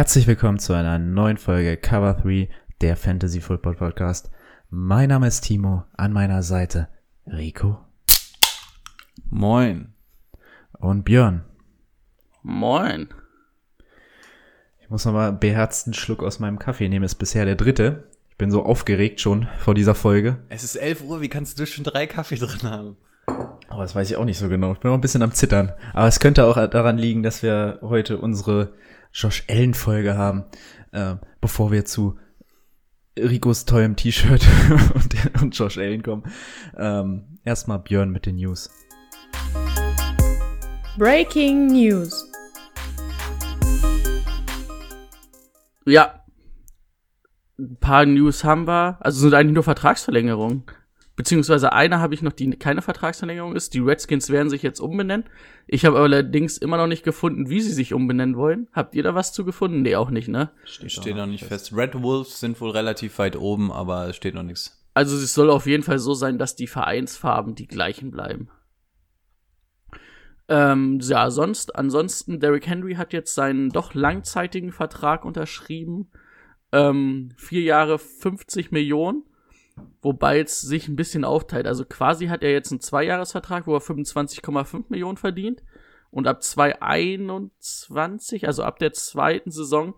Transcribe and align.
Herzlich 0.00 0.26
willkommen 0.26 0.58
zu 0.58 0.72
einer 0.72 0.98
neuen 0.98 1.36
Folge 1.36 1.76
Cover 1.76 2.14
3, 2.14 2.48
der 2.80 2.96
Fantasy 2.96 3.42
Football 3.42 3.74
Podcast. 3.74 4.30
Mein 4.70 5.10
Name 5.10 5.26
ist 5.26 5.42
Timo, 5.42 5.84
an 5.94 6.14
meiner 6.14 6.42
Seite 6.42 6.88
Rico 7.26 7.76
Moin. 9.28 9.92
und 10.78 11.04
Björn. 11.04 11.44
Moin. 12.42 13.08
Ich 14.80 14.88
muss 14.88 15.04
nochmal 15.04 15.34
beherzten 15.34 15.92
Schluck 15.92 16.22
aus 16.22 16.38
meinem 16.38 16.58
Kaffee 16.58 16.88
nehmen, 16.88 17.04
ist 17.04 17.16
bisher 17.16 17.44
der 17.44 17.56
dritte. 17.56 18.08
Ich 18.30 18.38
bin 18.38 18.50
so 18.50 18.64
aufgeregt 18.64 19.20
schon 19.20 19.48
vor 19.58 19.74
dieser 19.74 19.94
Folge. 19.94 20.38
Es 20.48 20.64
ist 20.64 20.76
11 20.76 21.02
Uhr, 21.02 21.20
wie 21.20 21.28
kannst 21.28 21.60
du 21.60 21.66
schon 21.66 21.84
drei 21.84 22.06
Kaffee 22.06 22.36
drin 22.36 22.62
haben? 22.62 22.96
Aber 23.68 23.82
das 23.82 23.94
weiß 23.94 24.10
ich 24.10 24.16
auch 24.16 24.24
nicht 24.24 24.38
so 24.38 24.48
genau. 24.48 24.72
Ich 24.72 24.78
bin 24.78 24.90
noch 24.90 24.96
ein 24.96 25.02
bisschen 25.02 25.22
am 25.22 25.32
Zittern. 25.32 25.74
Aber 25.92 26.08
es 26.08 26.20
könnte 26.20 26.46
auch 26.46 26.54
daran 26.68 26.96
liegen, 26.96 27.22
dass 27.22 27.42
wir 27.42 27.80
heute 27.82 28.16
unsere 28.16 28.72
Josh 29.12 29.44
Allen 29.48 29.74
Folge 29.74 30.16
haben, 30.16 30.44
äh, 30.92 31.16
bevor 31.40 31.72
wir 31.72 31.84
zu 31.84 32.18
Ricos 33.18 33.64
tollem 33.64 33.96
T-Shirt 33.96 34.46
und, 34.94 35.42
und 35.42 35.58
Josh 35.58 35.78
Allen 35.78 36.02
kommen. 36.02 36.24
Ähm, 36.76 37.38
erstmal 37.44 37.80
Björn 37.80 38.10
mit 38.10 38.26
den 38.26 38.36
News. 38.36 38.70
Breaking 40.96 41.68
News. 41.68 42.30
Ja. 45.86 46.24
Ein 47.58 47.76
paar 47.76 48.06
News 48.06 48.44
haben 48.44 48.66
wir. 48.66 48.98
Also 49.00 49.20
sind 49.20 49.34
eigentlich 49.34 49.54
nur 49.54 49.64
Vertragsverlängerungen. 49.64 50.64
Beziehungsweise 51.20 51.74
eine 51.74 52.00
habe 52.00 52.14
ich 52.14 52.22
noch, 52.22 52.32
die 52.32 52.48
keine 52.52 52.80
Vertragsverlängerung 52.80 53.54
ist. 53.54 53.74
Die 53.74 53.80
Redskins 53.80 54.30
werden 54.30 54.48
sich 54.48 54.62
jetzt 54.62 54.80
umbenennen. 54.80 55.28
Ich 55.66 55.84
habe 55.84 55.98
allerdings 55.98 56.56
immer 56.56 56.78
noch 56.78 56.86
nicht 56.86 57.04
gefunden, 57.04 57.50
wie 57.50 57.60
sie 57.60 57.74
sich 57.74 57.92
umbenennen 57.92 58.38
wollen. 58.38 58.68
Habt 58.72 58.94
ihr 58.94 59.02
da 59.02 59.14
was 59.14 59.34
zu 59.34 59.44
gefunden? 59.44 59.82
Nee, 59.82 59.96
auch 59.96 60.08
nicht, 60.08 60.28
ne? 60.28 60.50
Steht, 60.64 60.92
steht 60.92 61.16
noch 61.16 61.26
nicht 61.26 61.44
fest. 61.44 61.76
Red 61.76 62.00
Wolves 62.00 62.40
sind 62.40 62.58
wohl 62.62 62.70
relativ 62.70 63.18
weit 63.18 63.36
oben, 63.36 63.70
aber 63.70 64.08
es 64.08 64.16
steht 64.16 64.32
noch 64.32 64.44
nichts. 64.44 64.82
Also 64.94 65.14
es 65.14 65.34
soll 65.34 65.50
auf 65.50 65.66
jeden 65.66 65.82
Fall 65.82 65.98
so 65.98 66.14
sein, 66.14 66.38
dass 66.38 66.56
die 66.56 66.66
Vereinsfarben 66.66 67.54
die 67.54 67.66
gleichen 67.66 68.10
bleiben. 68.10 68.48
Ähm, 70.48 71.00
ja, 71.02 71.30
sonst, 71.30 71.76
ansonsten, 71.76 72.40
Derrick 72.40 72.66
Henry 72.66 72.94
hat 72.94 73.12
jetzt 73.12 73.34
seinen 73.34 73.68
doch 73.68 73.92
langzeitigen 73.92 74.72
Vertrag 74.72 75.26
unterschrieben. 75.26 76.10
Ähm, 76.72 77.34
vier 77.36 77.60
Jahre 77.60 77.98
50 77.98 78.70
Millionen. 78.70 79.24
Wobei 80.02 80.40
es 80.40 80.60
sich 80.60 80.88
ein 80.88 80.96
bisschen 80.96 81.24
aufteilt. 81.24 81.66
Also 81.66 81.84
quasi 81.84 82.28
hat 82.28 82.42
er 82.42 82.52
jetzt 82.52 82.72
einen 82.72 82.80
Zweijahresvertrag, 82.80 83.66
wo 83.66 83.74
er 83.74 83.80
25,5 83.80 84.84
Millionen 84.88 85.16
verdient. 85.16 85.62
Und 86.10 86.26
ab 86.26 86.42
2021, 86.42 88.46
also 88.46 88.64
ab 88.64 88.78
der 88.78 88.92
zweiten 88.92 89.50
Saison, 89.50 89.94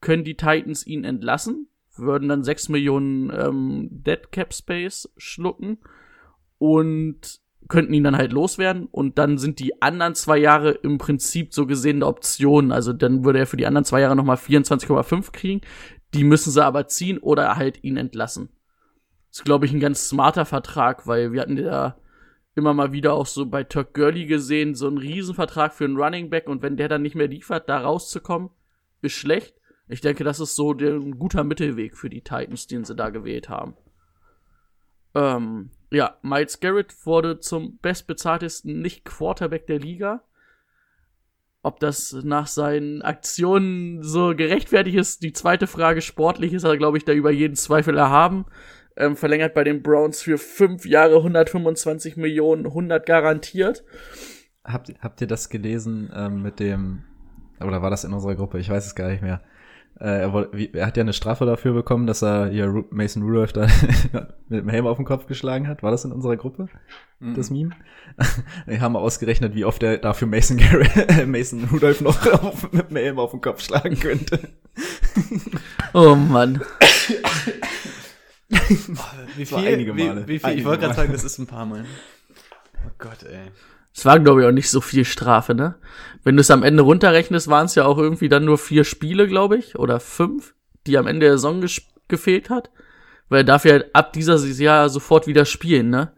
können 0.00 0.24
die 0.24 0.36
Titans 0.36 0.86
ihn 0.86 1.04
entlassen, 1.04 1.68
würden 1.96 2.28
dann 2.28 2.44
6 2.44 2.68
Millionen 2.68 3.30
ähm, 3.30 3.88
Dead 3.90 4.30
Cap 4.30 4.54
Space 4.54 5.10
schlucken 5.16 5.78
und 6.58 7.40
könnten 7.68 7.94
ihn 7.94 8.04
dann 8.04 8.16
halt 8.16 8.32
loswerden. 8.32 8.86
Und 8.86 9.18
dann 9.18 9.38
sind 9.38 9.58
die 9.58 9.82
anderen 9.82 10.14
zwei 10.14 10.38
Jahre 10.38 10.70
im 10.70 10.98
Prinzip 10.98 11.52
so 11.52 11.66
gesehen 11.66 11.96
eine 11.96 12.06
Option. 12.06 12.70
Also 12.70 12.92
dann 12.92 13.24
würde 13.24 13.40
er 13.40 13.46
für 13.46 13.56
die 13.56 13.66
anderen 13.66 13.84
zwei 13.84 14.02
Jahre 14.02 14.14
nochmal 14.14 14.36
24,5 14.36 15.32
kriegen. 15.32 15.62
Die 16.14 16.22
müssen 16.22 16.52
sie 16.52 16.64
aber 16.64 16.86
ziehen 16.86 17.18
oder 17.18 17.56
halt 17.56 17.82
ihn 17.82 17.96
entlassen 17.96 18.50
ist, 19.36 19.44
glaube 19.44 19.66
ich, 19.66 19.72
ein 19.72 19.80
ganz 19.80 20.08
smarter 20.08 20.46
Vertrag, 20.46 21.06
weil 21.06 21.32
wir 21.32 21.42
hatten 21.42 21.58
ja 21.58 21.96
immer 22.54 22.72
mal 22.72 22.92
wieder 22.92 23.12
auch 23.12 23.26
so 23.26 23.44
bei 23.44 23.64
Turk 23.64 23.92
Gurley 23.92 24.24
gesehen, 24.24 24.74
so 24.74 24.86
einen 24.86 24.96
Riesenvertrag 24.96 25.74
für 25.74 25.84
einen 25.84 25.98
Running 25.98 26.30
Back 26.30 26.48
und 26.48 26.62
wenn 26.62 26.78
der 26.78 26.88
dann 26.88 27.02
nicht 27.02 27.14
mehr 27.14 27.28
liefert, 27.28 27.68
da 27.68 27.78
rauszukommen, 27.78 28.48
ist 29.02 29.12
schlecht. 29.12 29.54
Ich 29.88 30.00
denke, 30.00 30.24
das 30.24 30.40
ist 30.40 30.56
so 30.56 30.72
ein 30.72 31.18
guter 31.18 31.44
Mittelweg 31.44 31.96
für 31.96 32.08
die 32.08 32.22
Titans, 32.22 32.66
den 32.66 32.84
sie 32.84 32.96
da 32.96 33.10
gewählt 33.10 33.50
haben. 33.50 33.76
Ähm, 35.14 35.70
ja, 35.90 36.16
Miles 36.22 36.58
Garrett 36.60 36.94
wurde 37.04 37.38
zum 37.38 37.78
bestbezahltesten 37.78 38.80
Nicht-Quarterback 38.80 39.66
der 39.66 39.78
Liga. 39.78 40.22
Ob 41.62 41.78
das 41.78 42.12
nach 42.22 42.46
seinen 42.46 43.02
Aktionen 43.02 44.02
so 44.02 44.34
gerechtfertigt 44.34 44.96
ist, 44.96 45.22
die 45.22 45.32
zweite 45.32 45.66
Frage 45.66 46.00
sportlich 46.00 46.54
ist 46.54 46.64
er, 46.64 46.78
glaube 46.78 46.96
ich, 46.96 47.04
da 47.04 47.12
über 47.12 47.30
jeden 47.30 47.56
Zweifel 47.56 47.98
erhaben 47.98 48.46
ähm, 48.96 49.16
verlängert 49.16 49.54
bei 49.54 49.64
den 49.64 49.82
Browns 49.82 50.22
für 50.22 50.38
fünf 50.38 50.86
Jahre 50.86 51.16
125 51.16 52.16
Millionen, 52.16 52.66
100 52.66 53.04
garantiert. 53.04 53.84
Habt, 54.64 54.92
habt 55.00 55.20
ihr 55.20 55.26
das 55.26 55.48
gelesen 55.48 56.10
ähm, 56.14 56.42
mit 56.42 56.60
dem, 56.60 57.04
oder 57.60 57.82
war 57.82 57.90
das 57.90 58.04
in 58.04 58.12
unserer 58.12 58.34
Gruppe? 58.34 58.58
Ich 58.58 58.68
weiß 58.68 58.86
es 58.86 58.94
gar 58.94 59.08
nicht 59.08 59.22
mehr. 59.22 59.42
Äh, 59.98 60.20
er, 60.20 60.32
wollte, 60.32 60.56
wie, 60.56 60.70
er 60.74 60.86
hat 60.86 60.96
ja 60.98 61.02
eine 61.02 61.14
Strafe 61.14 61.46
dafür 61.46 61.72
bekommen, 61.72 62.06
dass 62.06 62.22
er 62.22 62.48
hier 62.48 62.84
Mason 62.90 63.22
Rudolph 63.22 63.54
da 63.54 63.66
mit 64.48 64.60
dem 64.60 64.68
Helm 64.68 64.86
auf 64.86 64.98
den 64.98 65.06
Kopf 65.06 65.26
geschlagen 65.26 65.68
hat. 65.68 65.82
War 65.82 65.90
das 65.90 66.04
in 66.04 66.12
unserer 66.12 66.36
Gruppe? 66.36 66.68
Mhm. 67.18 67.34
Das 67.34 67.50
Meme? 67.50 67.70
Wir 68.66 68.80
haben 68.80 68.94
ausgerechnet, 68.94 69.54
wie 69.54 69.64
oft 69.64 69.82
er 69.82 69.96
dafür 69.96 70.28
Mason, 70.28 70.58
Garrett, 70.58 71.26
Mason 71.26 71.64
Rudolph 71.72 72.02
noch 72.02 72.26
auf, 72.42 72.70
mit 72.72 72.90
dem 72.90 72.96
Helm 72.96 73.18
auf 73.18 73.30
den 73.30 73.40
Kopf 73.40 73.62
schlagen 73.62 73.98
könnte. 73.98 74.38
oh 75.94 76.14
Mann. 76.14 76.60
wie 79.36 79.46
viel? 79.46 79.58
Einige 79.58 79.92
Male. 79.92 80.26
Wie, 80.26 80.34
wie 80.34 80.38
viel? 80.38 80.58
ich 80.58 80.64
wollte 80.64 80.82
gerade 80.82 80.94
sagen, 80.94 81.12
das 81.12 81.24
ist 81.24 81.38
ein 81.38 81.46
paar 81.46 81.66
Mal. 81.66 81.84
Oh 82.86 82.90
Gott, 82.98 83.22
ey. 83.24 83.50
Es 83.94 84.04
war, 84.04 84.20
glaube 84.20 84.42
ich, 84.42 84.46
auch 84.46 84.52
nicht 84.52 84.70
so 84.70 84.80
viel 84.80 85.04
Strafe, 85.04 85.54
ne? 85.54 85.76
Wenn 86.22 86.36
du 86.36 86.42
es 86.42 86.50
am 86.50 86.62
Ende 86.62 86.82
runterrechnest, 86.82 87.48
waren 87.48 87.66
es 87.66 87.74
ja 87.74 87.86
auch 87.86 87.96
irgendwie 87.96 88.28
dann 88.28 88.44
nur 88.44 88.58
vier 88.58 88.84
Spiele, 88.84 89.26
glaube 89.26 89.56
ich, 89.56 89.78
oder 89.78 90.00
fünf, 90.00 90.54
die 90.86 90.98
am 90.98 91.06
Ende 91.06 91.26
der 91.26 91.38
Saison 91.38 91.64
gefehlt 92.06 92.50
hat. 92.50 92.70
Weil 93.28 93.40
er 93.40 93.44
darf 93.44 93.64
ja 93.64 93.80
ab 93.94 94.12
dieser 94.12 94.36
Jahr 94.36 94.90
sofort 94.90 95.26
wieder 95.26 95.46
spielen, 95.46 95.88
ne? 95.90 96.12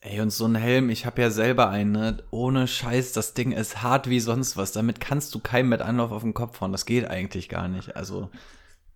Ey, 0.00 0.20
und 0.20 0.30
so 0.30 0.46
ein 0.46 0.54
Helm, 0.54 0.90
ich 0.90 1.06
habe 1.06 1.22
ja 1.22 1.30
selber 1.30 1.68
einen, 1.68 1.92
ne? 1.92 2.24
Ohne 2.30 2.66
Scheiß, 2.66 3.12
das 3.12 3.34
Ding 3.34 3.52
ist 3.52 3.82
hart 3.82 4.08
wie 4.08 4.20
sonst 4.20 4.56
was. 4.56 4.72
Damit 4.72 5.00
kannst 5.00 5.34
du 5.34 5.40
keinem 5.40 5.68
mit 5.68 5.82
Anlauf 5.82 6.12
auf 6.12 6.22
den 6.22 6.34
Kopf 6.34 6.60
hauen. 6.60 6.72
Das 6.72 6.86
geht 6.86 7.08
eigentlich 7.08 7.48
gar 7.48 7.68
nicht. 7.68 7.94
Also, 7.94 8.30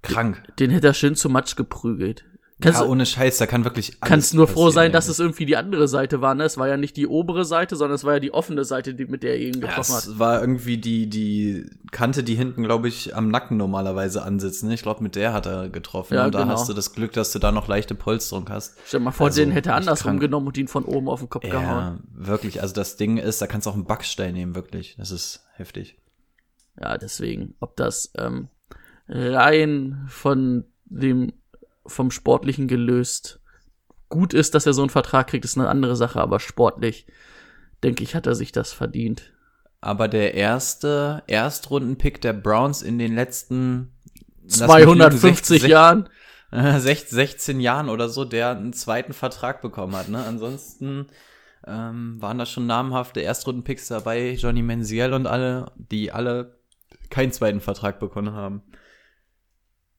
Krank. 0.02 0.42
Den 0.58 0.70
hätte 0.70 0.86
er 0.86 0.94
schön 0.94 1.16
zu 1.16 1.28
Matsch 1.28 1.56
geprügelt. 1.56 2.24
Kannst 2.60 2.80
ja, 2.80 2.86
ohne 2.86 3.06
Scheiß, 3.06 3.38
da 3.38 3.46
kann 3.46 3.62
wirklich 3.62 3.98
alles 4.00 4.10
Kannst 4.10 4.34
nur 4.34 4.48
froh 4.48 4.70
sein, 4.70 4.90
dass 4.90 5.06
es 5.06 5.20
irgendwie 5.20 5.46
die 5.46 5.56
andere 5.56 5.86
Seite 5.86 6.20
war, 6.20 6.34
ne? 6.34 6.42
Es 6.42 6.58
war 6.58 6.66
ja 6.66 6.76
nicht 6.76 6.96
die 6.96 7.06
obere 7.06 7.44
Seite, 7.44 7.76
sondern 7.76 7.94
es 7.94 8.02
war 8.02 8.14
ja 8.14 8.20
die 8.20 8.34
offene 8.34 8.64
Seite, 8.64 8.94
die, 8.94 9.06
mit 9.06 9.22
der 9.22 9.34
er 9.34 9.46
ihn 9.46 9.60
getroffen 9.60 9.92
ja, 9.92 9.98
es 9.98 10.06
hat. 10.06 10.12
Es 10.14 10.18
war 10.18 10.40
irgendwie 10.40 10.76
die, 10.76 11.08
die 11.08 11.66
Kante, 11.92 12.24
die 12.24 12.34
hinten, 12.34 12.64
glaube 12.64 12.88
ich, 12.88 13.14
am 13.14 13.28
Nacken 13.28 13.58
normalerweise 13.58 14.22
ansitzt, 14.22 14.64
ne? 14.64 14.74
Ich 14.74 14.82
glaube, 14.82 15.04
mit 15.04 15.14
der 15.14 15.32
hat 15.32 15.46
er 15.46 15.68
getroffen. 15.68 16.14
Ja, 16.14 16.24
und 16.24 16.34
da 16.34 16.42
genau. 16.42 16.54
hast 16.54 16.68
du 16.68 16.74
das 16.74 16.92
Glück, 16.92 17.12
dass 17.12 17.30
du 17.30 17.38
da 17.38 17.52
noch 17.52 17.68
leichte 17.68 17.94
Polsterung 17.94 18.48
hast. 18.48 18.76
Stell 18.84 19.00
mal 19.00 19.12
vor, 19.12 19.26
also, 19.26 19.40
den 19.40 19.52
hätte 19.52 19.70
er 19.70 19.76
andersrum 19.76 20.18
genommen 20.18 20.48
und 20.48 20.58
ihn 20.58 20.66
von 20.66 20.84
oben 20.84 21.08
auf 21.08 21.20
den 21.20 21.28
Kopf 21.28 21.44
ja, 21.44 21.50
gehauen. 21.50 22.02
Ja, 22.18 22.26
wirklich. 22.26 22.60
Also 22.60 22.74
das 22.74 22.96
Ding 22.96 23.18
ist, 23.18 23.40
da 23.40 23.46
kannst 23.46 23.66
du 23.66 23.70
auch 23.70 23.74
einen 23.74 23.84
Backstein 23.84 24.34
nehmen, 24.34 24.56
wirklich. 24.56 24.96
Das 24.98 25.12
ist 25.12 25.44
heftig. 25.54 25.96
Ja, 26.80 26.98
deswegen. 26.98 27.54
Ob 27.60 27.76
das, 27.76 28.10
ähm, 28.18 28.48
rein 29.08 30.04
von 30.08 30.64
dem, 30.84 31.32
vom 31.86 32.10
Sportlichen 32.10 32.68
gelöst 32.68 33.40
gut 34.08 34.34
ist, 34.34 34.54
dass 34.54 34.66
er 34.66 34.72
so 34.72 34.82
einen 34.82 34.90
Vertrag 34.90 35.28
kriegt, 35.28 35.44
ist 35.44 35.58
eine 35.58 35.68
andere 35.68 35.96
Sache, 35.96 36.20
aber 36.20 36.40
sportlich, 36.40 37.06
denke 37.82 38.02
ich, 38.02 38.14
hat 38.14 38.26
er 38.26 38.34
sich 38.34 38.52
das 38.52 38.72
verdient. 38.72 39.32
Aber 39.80 40.08
der 40.08 40.34
erste 40.34 41.22
Erstrundenpick 41.26 42.20
der 42.20 42.32
Browns 42.32 42.82
in 42.82 42.98
den 42.98 43.14
letzten 43.14 43.92
250 44.48 45.60
16, 45.60 45.70
Jahren. 45.70 46.08
16 46.50 47.60
Jahren 47.60 47.88
oder 47.88 48.08
so, 48.08 48.24
der 48.24 48.50
einen 48.50 48.72
zweiten 48.72 49.12
Vertrag 49.12 49.60
bekommen 49.60 49.94
hat. 49.94 50.08
Ne? 50.08 50.24
Ansonsten 50.24 51.06
ähm, 51.66 52.16
waren 52.20 52.38
da 52.38 52.46
schon 52.46 52.66
namhafte 52.66 53.20
Erstrundenpicks 53.20 53.88
dabei, 53.88 54.32
Johnny 54.32 54.62
Menziel 54.62 55.12
und 55.12 55.26
alle, 55.26 55.70
die 55.76 56.10
alle 56.10 56.58
keinen 57.10 57.32
zweiten 57.32 57.60
Vertrag 57.60 58.00
bekommen 58.00 58.32
haben. 58.32 58.62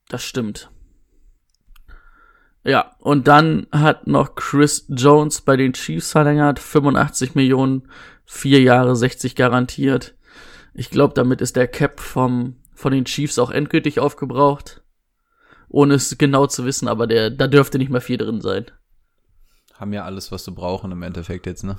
Das 0.09 0.23
stimmt. 0.23 0.69
Ja, 2.65 2.95
und 2.99 3.29
dann 3.29 3.67
hat 3.71 4.07
noch 4.07 4.35
Chris 4.35 4.85
Jones 4.89 5.41
bei 5.41 5.55
den 5.55 5.71
Chiefs 5.71 6.11
verlängert, 6.11 6.59
85 6.59 7.35
Millionen, 7.35 7.89
vier 8.25 8.61
Jahre 8.61 8.97
60 8.97 9.35
garantiert. 9.35 10.15
Ich 10.73 10.89
glaube, 10.89 11.13
damit 11.13 11.39
ist 11.39 11.55
der 11.55 11.67
Cap 11.67 12.01
vom 12.01 12.57
von 12.79 12.93
den 12.93 13.05
Chiefs 13.05 13.37
auch 13.37 13.51
endgültig 13.51 13.99
aufgebraucht. 13.99 14.81
Ohne 15.67 15.95
es 15.95 16.17
genau 16.17 16.47
zu 16.47 16.65
wissen, 16.65 16.87
aber 16.87 17.07
der, 17.07 17.29
da 17.29 17.47
dürfte 17.47 17.77
nicht 17.77 17.91
mehr 17.91 18.01
viel 18.01 18.17
drin 18.17 18.41
sein. 18.41 18.65
Haben 19.73 19.93
ja 19.93 20.05
alles, 20.05 20.31
was 20.31 20.45
du 20.45 20.55
brauchen 20.55 20.91
im 20.91 21.03
Endeffekt 21.03 21.45
jetzt, 21.45 21.63
ne? 21.63 21.75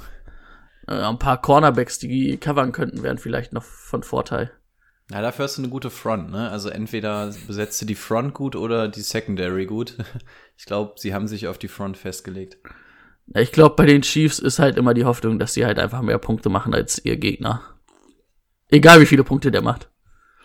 Äh, 0.86 1.02
ein 1.02 1.18
paar 1.18 1.40
Cornerbacks, 1.40 1.98
die 1.98 2.36
covern 2.36 2.72
könnten, 2.72 3.02
wären 3.02 3.18
vielleicht 3.18 3.52
noch 3.52 3.64
von 3.64 4.02
Vorteil. 4.02 4.52
Ja, 5.10 5.22
dafür 5.22 5.44
hast 5.44 5.58
du 5.58 5.62
eine 5.62 5.70
gute 5.70 5.90
Front, 5.90 6.30
ne? 6.30 6.50
Also 6.50 6.68
entweder 6.68 7.32
besetzt 7.46 7.82
du 7.82 7.86
die 7.86 7.96
Front 7.96 8.32
gut 8.32 8.54
oder 8.54 8.88
die 8.88 9.02
Secondary 9.02 9.66
gut. 9.66 9.96
Ich 10.56 10.66
glaube, 10.66 10.92
sie 10.98 11.14
haben 11.14 11.26
sich 11.26 11.48
auf 11.48 11.56
die 11.56 11.68
Front 11.68 11.96
festgelegt. 11.96 12.58
Ich 13.34 13.50
glaube, 13.50 13.76
bei 13.76 13.86
den 13.86 14.02
Chiefs 14.02 14.38
ist 14.38 14.58
halt 14.58 14.76
immer 14.76 14.92
die 14.92 15.06
Hoffnung, 15.06 15.38
dass 15.38 15.54
sie 15.54 15.64
halt 15.64 15.78
einfach 15.78 16.02
mehr 16.02 16.18
Punkte 16.18 16.50
machen 16.50 16.74
als 16.74 17.02
ihr 17.02 17.16
Gegner. 17.16 17.62
Egal 18.68 19.00
wie 19.00 19.06
viele 19.06 19.24
Punkte 19.24 19.50
der 19.50 19.62
macht. 19.62 19.90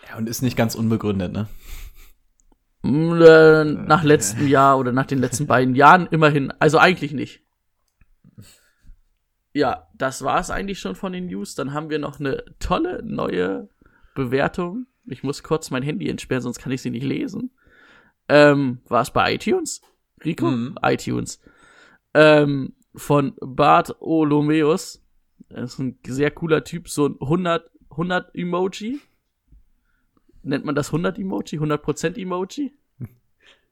Ja, 0.08 0.16
und 0.16 0.26
ist 0.26 0.40
nicht 0.40 0.56
ganz 0.56 0.74
unbegründet, 0.74 1.34
ne? 1.34 1.48
Mm, 2.80 3.20
äh, 3.20 3.64
Nach 3.64 4.04
letztem 4.04 4.48
Jahr 4.48 4.78
oder 4.78 4.90
nach 4.90 5.04
den 5.04 5.18
letzten 5.18 5.46
beiden 5.46 5.74
Jahren 5.74 6.06
immerhin. 6.06 6.50
Also 6.60 6.78
eigentlich 6.78 7.12
nicht. 7.12 7.42
Ja, 9.52 9.88
das 9.94 10.22
war 10.22 10.40
es 10.40 10.50
eigentlich 10.50 10.78
schon 10.78 10.94
von 10.94 11.12
den 11.12 11.26
News. 11.26 11.54
Dann 11.54 11.74
haben 11.74 11.90
wir 11.90 11.98
noch 11.98 12.20
eine 12.20 12.42
tolle 12.58 13.02
neue 13.04 13.68
Bewertung. 14.16 14.86
Ich 15.06 15.22
muss 15.22 15.44
kurz 15.44 15.70
mein 15.70 15.84
Handy 15.84 16.08
entsperren, 16.08 16.42
sonst 16.42 16.58
kann 16.58 16.72
ich 16.72 16.82
sie 16.82 16.90
nicht 16.90 17.04
lesen. 17.04 17.52
Ähm, 18.28 18.80
war 18.88 19.02
es 19.02 19.12
bei 19.12 19.34
iTunes? 19.34 19.80
Rico? 20.24 20.50
Mhm. 20.50 20.76
iTunes. 20.82 21.40
Ähm, 22.14 22.74
von 22.96 23.34
Bart 23.40 23.94
Olomeus. 24.00 25.04
Das 25.48 25.74
ist 25.74 25.78
ein 25.78 25.98
sehr 26.04 26.32
cooler 26.32 26.64
Typ, 26.64 26.88
so 26.88 27.06
ein 27.06 27.16
100, 27.20 27.70
100 27.90 28.34
Emoji. 28.34 29.00
Nennt 30.42 30.64
man 30.64 30.74
das 30.74 30.88
100 30.88 31.18
Emoji? 31.18 31.60
100% 31.60 32.18
Emoji? 32.18 32.72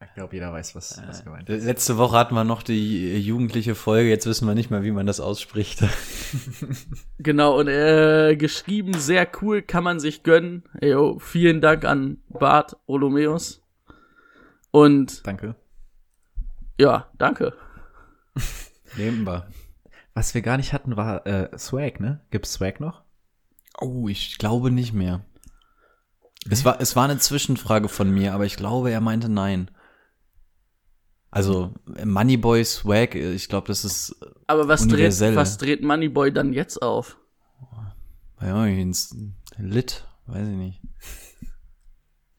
Ich 0.06 0.15
glaube, 0.15 0.35
jeder 0.35 0.53
weiß, 0.53 0.75
was, 0.75 1.03
was 1.06 1.25
gemeint 1.25 1.49
Äh, 1.49 1.56
Letzte 1.56 1.97
Woche 1.99 2.17
hatten 2.17 2.35
wir 2.35 2.45
noch 2.45 2.62
die 2.62 3.12
äh, 3.12 3.17
jugendliche 3.19 3.75
Folge, 3.75 4.09
jetzt 4.09 4.27
wissen 4.27 4.47
wir 4.47 4.55
nicht 4.55 4.71
mal, 4.71 4.83
wie 4.85 4.91
man 4.91 5.06
das 5.06 5.21
ausspricht. 5.21 5.83
Genau, 7.19 7.59
und 7.59 7.69
äh, 7.69 8.37
geschrieben, 8.37 8.95
sehr 8.95 9.27
cool, 9.41 9.62
kann 9.62 9.85
man 9.85 9.99
sich 10.01 10.23
gönnen. 10.23 10.65
Yo, 10.83 11.19
vielen 11.19 11.61
Dank 11.61 11.85
an 11.85 12.19
Bart 12.29 12.77
Olomeus. 12.87 13.62
Und 14.71 15.27
Danke. 15.27 15.55
ja, 16.79 17.09
danke. 17.17 17.55
Nehmen 18.97 19.25
wir. 19.25 19.47
Was 20.12 20.35
wir 20.35 20.43
gar 20.43 20.56
nicht 20.56 20.73
hatten, 20.73 20.97
war 20.97 21.27
äh, 21.27 21.56
Swag, 21.56 22.01
ne? 22.01 22.21
Gibt's 22.31 22.53
Swag 22.53 22.81
noch? 22.81 23.03
Oh, 23.81 24.09
ich 24.09 24.39
glaube 24.39 24.71
nicht 24.71 24.93
mehr. 24.93 25.25
Es 26.51 26.65
war, 26.65 26.81
es 26.81 26.95
war 26.95 27.05
eine 27.05 27.19
Zwischenfrage 27.19 27.89
von 27.89 28.11
mir, 28.11 28.35
aber 28.35 28.45
ich 28.45 28.56
glaube, 28.56 28.91
er 28.91 29.01
meinte 29.01 29.29
nein. 29.29 29.71
Also, 31.35 31.73
Moneyboy 32.05 32.65
Swag, 32.65 33.15
ich 33.17 33.49
glaube, 33.49 33.67
das 33.67 33.85
ist, 33.85 34.15
Aber 34.47 34.69
was 34.69 34.87
dreht, 34.87 35.21
was 35.35 35.59
dreht 35.59 35.83
Moneyboy 35.83 36.33
dann 36.33 36.53
jetzt 36.53 36.81
auf? 36.81 37.19
ja, 38.41 38.67
ins 38.67 39.17
Lit, 39.59 40.07
weiß 40.27 40.47
ich 40.47 40.55
nicht. 40.55 40.81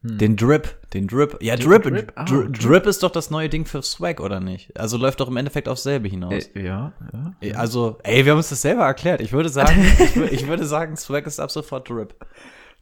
Den 0.08 0.38
Drip, 0.38 0.90
den 0.92 1.08
Drip. 1.08 1.38
Ja, 1.42 1.56
Drip, 1.56 1.82
Drip, 1.84 2.14
ah, 2.16 2.26
Drip, 2.26 2.54
Drip. 2.54 2.86
Ist 2.86 3.02
doch 3.02 3.10
das 3.10 3.32
neue 3.32 3.50
Ding 3.50 3.66
für 3.66 3.82
Swag, 3.82 4.20
oder 4.20 4.40
nicht? 4.40 4.78
Also 4.80 4.98
läuft 4.98 5.20
doch 5.20 5.28
im 5.28 5.36
Endeffekt 5.36 5.68
aufs 5.68 5.82
selbe 5.82 6.08
hinaus. 6.08 6.46
Äh, 6.54 6.64
ja, 6.64 6.94
ja. 7.12 7.36
Ey, 7.42 7.54
Also, 7.54 7.98
ey, 8.04 8.24
wir 8.24 8.32
haben 8.32 8.38
uns 8.38 8.50
das 8.50 8.62
selber 8.62 8.84
erklärt. 8.86 9.20
Ich 9.20 9.34
würde 9.34 9.50
sagen, 9.50 9.84
ich 10.32 10.48
würde 10.48 10.66
sagen, 10.66 10.96
Swag 10.96 11.26
ist 11.26 11.40
ab 11.40 11.50
sofort 11.50 11.90
Drip. 11.90 12.16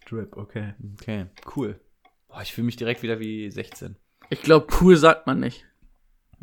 Drip, 0.07 0.35
okay. 0.35 0.73
Okay, 0.99 1.27
cool. 1.55 1.79
Boah, 2.27 2.41
ich 2.41 2.51
fühle 2.51 2.65
mich 2.65 2.75
direkt 2.75 3.03
wieder 3.03 3.19
wie 3.19 3.49
16. 3.49 3.95
Ich 4.29 4.41
glaube, 4.41 4.67
cool 4.81 4.97
sagt 4.97 5.25
man 5.25 5.39
nicht. 5.39 5.65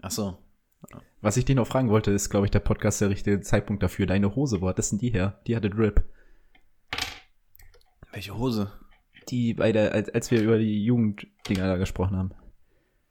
Ach 0.02 0.10
so. 0.10 0.38
Was 1.20 1.36
ich 1.36 1.44
dich 1.44 1.56
noch 1.56 1.66
fragen 1.66 1.90
wollte, 1.90 2.10
ist, 2.10 2.30
glaube 2.30 2.46
ich, 2.46 2.50
der 2.50 2.60
Podcast 2.60 3.00
der 3.00 3.10
richtige 3.10 3.40
Zeitpunkt 3.42 3.82
dafür. 3.82 4.06
Deine 4.06 4.34
Hose, 4.34 4.60
wo 4.62 4.68
hat 4.68 4.78
das 4.78 4.90
denn 4.90 4.98
die 4.98 5.10
her? 5.10 5.40
Die 5.46 5.54
hatte 5.54 5.68
Drip. 5.68 6.02
Welche 8.12 8.36
Hose? 8.36 8.72
Die 9.28 9.54
bei 9.54 9.72
der, 9.72 9.92
als, 9.92 10.08
als 10.08 10.30
wir 10.30 10.40
über 10.42 10.58
die 10.58 10.84
Jugenddinger 10.84 11.66
da 11.66 11.76
gesprochen 11.76 12.16
haben. 12.16 12.30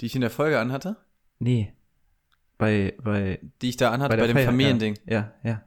Die 0.01 0.07
ich 0.07 0.15
in 0.15 0.21
der 0.21 0.29
Folge 0.29 0.59
anhatte? 0.59 0.97
Nee. 1.37 1.73
Bei, 2.57 2.95
bei, 3.01 3.39
Die 3.61 3.69
ich 3.69 3.77
da 3.77 3.91
anhatte 3.91 4.09
bei, 4.09 4.17
der 4.17 4.27
dem 4.27 4.35
Feier, 4.35 4.45
Familiending. 4.47 4.97
Ja, 5.05 5.33
ja. 5.43 5.63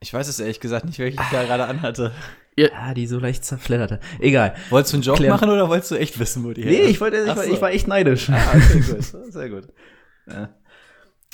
Ich 0.00 0.12
weiß 0.12 0.26
es 0.28 0.40
ehrlich 0.40 0.60
gesagt 0.60 0.86
nicht, 0.86 0.98
welche 0.98 1.20
ich 1.22 1.28
da 1.30 1.44
gerade 1.44 1.66
anhatte. 1.66 2.12
Ja, 2.56 2.94
die 2.94 3.08
so 3.08 3.18
leicht 3.18 3.44
zerfledderte. 3.44 3.98
Egal. 4.20 4.54
Wolltest 4.70 4.92
du 4.92 4.98
einen 4.98 5.02
Joke 5.02 5.18
Klär- 5.20 5.30
machen 5.30 5.50
oder 5.50 5.68
wolltest 5.68 5.90
du 5.90 5.96
echt 5.96 6.16
wissen, 6.20 6.44
wo 6.44 6.52
die 6.52 6.64
Nee, 6.64 6.70
her 6.76 6.84
ist? 6.84 6.90
ich 6.90 7.00
wollte, 7.00 7.16
ich, 7.16 7.26
war, 7.26 7.36
so. 7.42 7.52
ich 7.52 7.60
war 7.60 7.72
echt 7.72 7.88
neidisch. 7.88 8.30
Ah, 8.30 8.40
okay, 8.54 8.78
gut. 8.80 9.02
Sehr 9.32 9.50
gut. 9.50 9.66
Ja. 10.26 10.54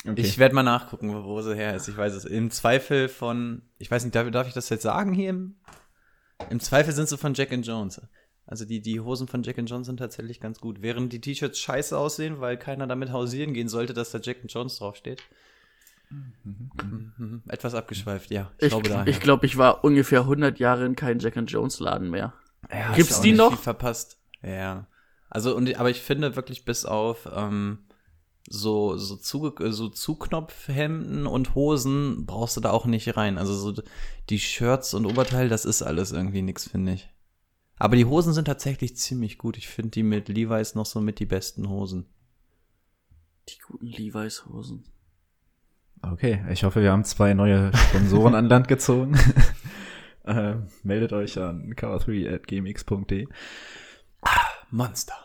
Okay. 0.03 0.19
Ich 0.21 0.37
werde 0.39 0.55
mal 0.55 0.63
nachgucken, 0.63 1.13
wo, 1.13 1.23
wo 1.23 1.41
sie 1.41 1.55
her 1.55 1.75
ist. 1.75 1.87
Ich 1.87 1.95
weiß 1.95 2.13
es. 2.15 2.25
Im 2.25 2.49
Zweifel 2.49 3.07
von, 3.07 3.61
ich 3.77 3.91
weiß 3.91 4.03
nicht, 4.03 4.15
darf, 4.15 4.29
darf 4.31 4.47
ich 4.47 4.53
das 4.53 4.69
jetzt 4.69 4.81
sagen 4.83 5.13
hier? 5.13 5.29
Im, 5.29 5.55
Im 6.49 6.59
Zweifel 6.59 6.91
sind 6.93 7.07
sie 7.07 7.17
von 7.17 7.35
Jack 7.35 7.51
and 7.51 7.65
Jones. 7.67 8.01
Also 8.47 8.65
die, 8.65 8.81
die 8.81 8.99
Hosen 8.99 9.27
von 9.27 9.43
Jack 9.43 9.59
and 9.59 9.69
Jones 9.69 9.85
sind 9.87 9.97
tatsächlich 9.97 10.39
ganz 10.39 10.59
gut. 10.59 10.81
Während 10.81 11.13
die 11.13 11.21
T-Shirts 11.21 11.59
scheiße 11.59 11.95
aussehen, 11.97 12.41
weil 12.41 12.57
keiner 12.57 12.87
damit 12.87 13.11
hausieren 13.11 13.53
gehen 13.53 13.69
sollte, 13.69 13.93
dass 13.93 14.09
da 14.11 14.17
Jack 14.19 14.37
and 14.41 14.51
Jones 14.51 14.77
draufsteht. 14.77 15.21
Mhm. 16.09 17.43
Etwas 17.47 17.73
abgeschweift, 17.75 18.31
ja. 18.31 18.51
Ich, 18.57 18.65
Ich 18.65 18.69
glaube 18.71 18.89
daher. 18.89 19.07
ich, 19.07 19.19
glaub, 19.19 19.43
ich 19.43 19.57
war 19.57 19.83
ungefähr 19.83 20.21
100 20.21 20.59
Jahre 20.59 20.85
in 20.85 20.95
keinem 20.95 21.19
Jack 21.19 21.37
and 21.37 21.49
Jones 21.51 21.79
Laden 21.79 22.09
mehr. 22.09 22.33
Ja, 22.71 22.93
Gibt's 22.93 23.21
die 23.21 23.31
noch? 23.33 23.49
Viel 23.49 23.57
verpasst. 23.57 24.19
Ja. 24.41 24.87
Also 25.29 25.55
und 25.55 25.73
aber 25.77 25.89
ich 25.89 26.01
finde 26.01 26.35
wirklich 26.35 26.65
bis 26.65 26.85
auf 26.85 27.29
ähm, 27.33 27.79
so 28.51 28.97
so, 28.97 29.15
zuge 29.15 29.71
so 29.71 29.89
Zuknopfhemden 29.89 31.25
und 31.25 31.55
Hosen 31.55 32.25
brauchst 32.25 32.57
du 32.57 32.61
da 32.61 32.71
auch 32.71 32.85
nicht 32.85 33.15
rein. 33.17 33.37
Also 33.37 33.53
so 33.53 33.81
die 34.29 34.39
Shirts 34.39 34.93
und 34.93 35.05
Oberteil, 35.05 35.49
das 35.49 35.65
ist 35.65 35.81
alles 35.81 36.11
irgendwie 36.11 36.41
nix, 36.41 36.67
finde 36.67 36.93
ich. 36.93 37.09
Aber 37.77 37.95
die 37.95 38.05
Hosen 38.05 38.33
sind 38.33 38.45
tatsächlich 38.45 38.95
ziemlich 38.95 39.37
gut. 39.37 39.57
Ich 39.57 39.67
finde 39.67 39.91
die 39.91 40.03
mit 40.03 40.29
Levi's 40.29 40.75
noch 40.75 40.85
so 40.85 41.01
mit 41.01 41.19
die 41.19 41.25
besten 41.25 41.67
Hosen. 41.69 42.05
Die 43.49 43.57
guten 43.67 43.87
Levi's 43.87 44.45
Hosen. 44.45 44.83
Okay, 46.03 46.43
ich 46.51 46.63
hoffe, 46.63 46.81
wir 46.81 46.91
haben 46.91 47.03
zwei 47.03 47.33
neue 47.33 47.75
Sponsoren 47.75 48.35
an 48.35 48.45
Land 48.45 48.67
gezogen. 48.67 49.17
äh, 50.25 50.55
meldet 50.83 51.13
euch 51.13 51.39
an 51.39 51.73
cover3 51.73 52.27
Monster. 54.69 55.15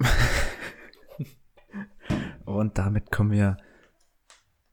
Und 2.52 2.78
damit 2.78 3.10
kommen 3.10 3.30
wir 3.30 3.56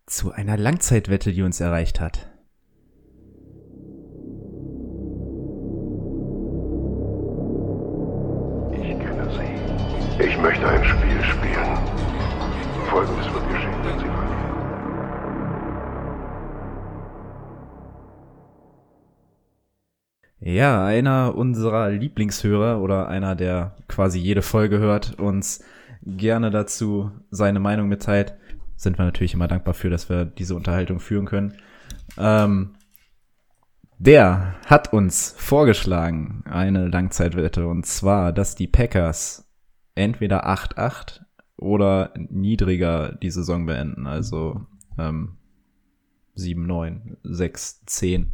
zu 0.06 0.32
einer 0.32 0.58
Langzeitwette, 0.58 1.32
die 1.32 1.44
uns 1.44 1.60
erreicht 1.60 2.00
hat. 2.00 2.30
Ich 8.72 9.00
kenne 9.00 9.30
Sie. 9.32 10.24
Ich 10.24 10.38
möchte 10.38 10.68
ein 10.68 10.84
Spiel 10.84 11.24
spielen. 11.24 11.78
Folgendes 12.90 13.34
wird 13.34 13.50
geschehen, 13.50 13.84
wenn 13.84 14.00
Sie 14.00 14.06
verlieren. 14.06 14.40
Ja, 20.42 20.86
einer 20.86 21.36
unserer 21.36 21.90
Lieblingshörer 21.90 22.82
oder 22.82 23.08
einer, 23.08 23.36
der 23.36 23.76
quasi 23.88 24.20
jede 24.20 24.42
Folge 24.42 24.80
hört, 24.80 25.20
uns 25.20 25.64
gerne 26.02 26.52
dazu 26.52 27.12
seine 27.30 27.60
Meinung 27.60 27.88
mitteilt, 27.88 28.36
sind 28.76 28.98
wir 28.98 29.06
natürlich 29.06 29.34
immer 29.34 29.48
dankbar 29.48 29.74
für, 29.74 29.90
dass 29.90 30.10
wir 30.10 30.26
diese 30.26 30.56
Unterhaltung 30.56 31.00
führen 31.00 31.26
können. 31.26 31.54
Ähm, 32.18 32.76
der 33.98 34.56
hat 34.66 34.94
uns 34.94 35.36
vorgeschlagen, 35.38 36.44
eine 36.46 36.88
Langzeitwette, 36.88 37.68
und 37.68 37.86
zwar, 37.86 38.32
dass 38.32 38.56
die 38.56 38.68
Packers 38.68 39.50
entweder 39.96 40.48
8-8 40.48 41.20
oder 41.58 42.14
niedriger 42.16 43.12
die 43.22 43.32
Saison 43.32 43.66
beenden, 43.66 44.08
also 44.08 44.66
ähm, 44.98 45.38
7-9, 46.38 47.18
6-10. 47.26 48.28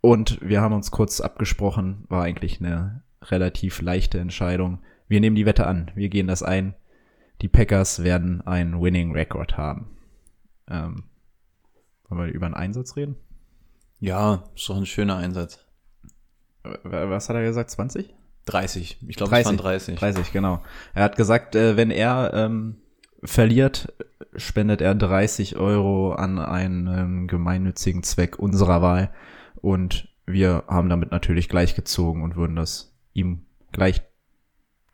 Und 0.00 0.40
wir 0.42 0.60
haben 0.60 0.74
uns 0.74 0.90
kurz 0.90 1.20
abgesprochen, 1.20 2.04
war 2.08 2.24
eigentlich 2.24 2.60
eine 2.60 3.04
relativ 3.22 3.80
leichte 3.80 4.18
Entscheidung. 4.18 4.80
Wir 5.08 5.20
nehmen 5.20 5.36
die 5.36 5.46
Wette 5.46 5.66
an, 5.66 5.90
wir 5.94 6.08
gehen 6.08 6.26
das 6.26 6.42
ein. 6.42 6.74
Die 7.42 7.48
Packers 7.48 8.02
werden 8.02 8.40
einen 8.42 8.80
Winning 8.80 9.12
Record 9.12 9.56
haben. 9.56 9.96
Ähm, 10.68 11.04
wollen 12.08 12.26
wir 12.26 12.32
über 12.32 12.46
einen 12.46 12.54
Einsatz 12.54 12.96
reden? 12.96 13.16
Ja, 14.00 14.44
ist 14.54 14.68
doch 14.68 14.76
ein 14.76 14.86
schöner 14.86 15.16
Einsatz. 15.16 15.64
Was 16.82 17.28
hat 17.28 17.36
er 17.36 17.42
gesagt? 17.42 17.70
20? 17.70 18.14
30. 18.46 18.98
Ich 19.06 19.16
glaube, 19.16 19.36
es 19.36 19.46
waren 19.46 19.56
30. 19.56 19.98
30, 19.98 20.32
genau. 20.32 20.62
Er 20.94 21.04
hat 21.04 21.16
gesagt, 21.16 21.54
äh, 21.54 21.76
wenn 21.76 21.90
er 21.90 22.32
ähm, 22.34 22.76
verliert, 23.22 23.92
spendet 24.36 24.80
er 24.80 24.94
30 24.94 25.56
Euro 25.56 26.12
an 26.12 26.38
einen 26.38 26.86
ähm, 26.86 27.26
gemeinnützigen 27.26 28.02
Zweck 28.02 28.38
unserer 28.38 28.82
Wahl. 28.82 29.10
Und 29.56 30.08
wir 30.26 30.64
haben 30.68 30.88
damit 30.88 31.10
natürlich 31.10 31.48
gleichgezogen 31.48 32.22
und 32.22 32.36
würden 32.36 32.56
das 32.56 32.94
ihm 33.12 33.46
gleich 33.72 34.02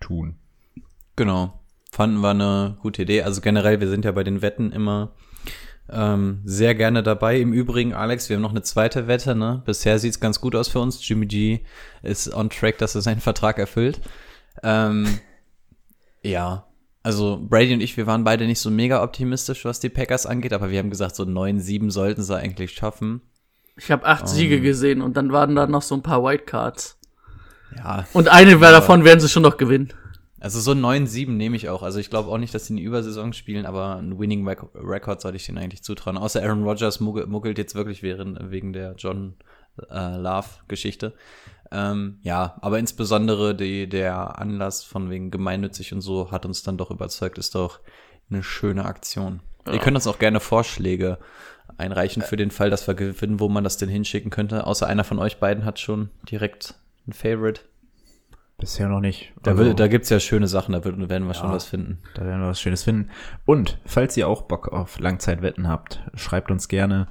tun. 0.00 0.36
Genau. 1.16 1.60
Fanden 1.92 2.20
wir 2.20 2.30
eine 2.30 2.76
gute 2.80 3.02
Idee. 3.02 3.22
Also 3.22 3.40
generell, 3.40 3.80
wir 3.80 3.88
sind 3.88 4.04
ja 4.04 4.12
bei 4.12 4.24
den 4.24 4.42
Wetten 4.42 4.72
immer 4.72 5.12
ähm, 5.92 6.40
sehr 6.44 6.74
gerne 6.74 7.02
dabei. 7.02 7.40
Im 7.40 7.52
Übrigen, 7.52 7.94
Alex, 7.94 8.28
wir 8.28 8.36
haben 8.36 8.42
noch 8.42 8.50
eine 8.50 8.62
zweite 8.62 9.08
Wette, 9.08 9.34
ne? 9.34 9.62
Bisher 9.66 9.98
sieht's 9.98 10.20
ganz 10.20 10.40
gut 10.40 10.54
aus 10.54 10.68
für 10.68 10.80
uns. 10.80 11.06
Jimmy 11.06 11.26
G 11.26 11.60
ist 12.02 12.32
on 12.32 12.48
track, 12.48 12.78
dass 12.78 12.94
er 12.94 13.02
seinen 13.02 13.20
Vertrag 13.20 13.58
erfüllt. 13.58 14.00
Ähm, 14.62 15.18
ja. 16.22 16.66
Also 17.02 17.40
Brady 17.42 17.74
und 17.74 17.80
ich, 17.80 17.96
wir 17.96 18.06
waren 18.06 18.24
beide 18.24 18.46
nicht 18.46 18.60
so 18.60 18.70
mega 18.70 19.02
optimistisch, 19.02 19.64
was 19.64 19.80
die 19.80 19.88
Packers 19.88 20.26
angeht, 20.26 20.52
aber 20.52 20.70
wir 20.70 20.78
haben 20.78 20.90
gesagt, 20.90 21.16
so 21.16 21.22
9-7 21.22 21.90
sollten 21.90 22.22
sie 22.22 22.36
eigentlich 22.36 22.72
schaffen. 22.72 23.22
Ich 23.76 23.90
habe 23.90 24.04
acht 24.04 24.28
Siege 24.28 24.60
gesehen 24.60 25.00
und 25.00 25.16
dann 25.16 25.32
waren 25.32 25.56
da 25.56 25.66
noch 25.66 25.80
so 25.80 25.94
ein 25.94 26.02
paar 26.02 26.22
Wildcards. 26.22 26.99
Ja. 27.76 28.06
Und 28.12 28.28
eine 28.28 28.52
Ja. 28.52 28.58
davon 28.72 29.04
werden 29.04 29.20
sie 29.20 29.28
schon 29.28 29.42
noch 29.42 29.56
gewinnen. 29.56 29.92
Also 30.42 30.58
so 30.60 30.72
9-7 30.72 31.36
nehme 31.36 31.56
ich 31.56 31.68
auch. 31.68 31.82
Also 31.82 31.98
ich 31.98 32.08
glaube 32.08 32.30
auch 32.30 32.38
nicht, 32.38 32.54
dass 32.54 32.66
sie 32.66 32.72
eine 32.74 32.80
Übersaison 32.80 33.32
spielen, 33.34 33.66
aber 33.66 33.96
ein 33.96 34.18
Winning 34.18 34.46
Rec- 34.48 34.64
Record 34.74 35.20
sollte 35.20 35.36
ich 35.36 35.44
denen 35.44 35.58
eigentlich 35.58 35.82
zutrauen. 35.82 36.16
Außer 36.16 36.42
Aaron 36.42 36.62
Rodgers 36.64 36.98
muggelt, 37.00 37.58
jetzt 37.58 37.74
wirklich 37.74 38.02
während, 38.02 38.50
wegen 38.50 38.72
der 38.72 38.94
John 38.96 39.34
äh, 39.90 40.16
Love-Geschichte. 40.16 41.12
Ähm, 41.70 42.18
ja, 42.22 42.56
aber 42.62 42.78
insbesondere 42.78 43.54
die, 43.54 43.86
der 43.88 44.38
Anlass 44.38 44.82
von 44.82 45.10
wegen 45.10 45.30
gemeinnützig 45.30 45.92
und 45.92 46.00
so 46.00 46.30
hat 46.32 46.46
uns 46.46 46.62
dann 46.62 46.78
doch 46.78 46.90
überzeugt, 46.90 47.36
ist 47.38 47.54
doch 47.54 47.80
eine 48.30 48.42
schöne 48.42 48.86
Aktion. 48.86 49.40
Ihr 49.70 49.78
könnt 49.78 49.94
uns 49.96 50.06
auch 50.06 50.18
gerne 50.18 50.40
Vorschläge 50.40 51.18
einreichen 51.76 52.22
für 52.22 52.36
den 52.36 52.50
Fall, 52.50 52.70
dass 52.70 52.86
wir 52.88 52.94
gewinnen, 52.94 53.40
wo 53.40 53.48
man 53.48 53.62
das 53.62 53.76
denn 53.76 53.88
hinschicken 53.90 54.30
könnte. 54.30 54.66
Außer 54.66 54.86
einer 54.86 55.04
von 55.04 55.18
euch 55.18 55.38
beiden 55.38 55.64
hat 55.64 55.78
schon 55.78 56.08
direkt 56.30 56.74
ein 57.06 57.12
Favorite. 57.12 57.62
Bisher 58.58 58.88
noch 58.88 59.00
nicht. 59.00 59.32
Da, 59.42 59.52
Also- 59.52 59.72
da 59.72 59.88
gibt's 59.88 60.10
ja 60.10 60.20
schöne 60.20 60.46
Sachen, 60.46 60.72
da 60.72 60.84
wird- 60.84 61.08
werden 61.08 61.26
wir 61.26 61.34
schon 61.34 61.48
Ja. 61.48 61.54
was 61.54 61.64
finden. 61.64 62.02
Da 62.14 62.24
werden 62.26 62.42
wir 62.42 62.48
was 62.48 62.60
Schönes 62.60 62.82
finden. 62.82 63.10
Und 63.46 63.78
falls 63.86 64.16
ihr 64.18 64.28
auch 64.28 64.42
Bock 64.42 64.68
auf 64.68 64.98
Langzeitwetten 64.98 65.66
habt, 65.66 66.02
schreibt 66.14 66.50
uns 66.50 66.68
gerne 66.68 67.08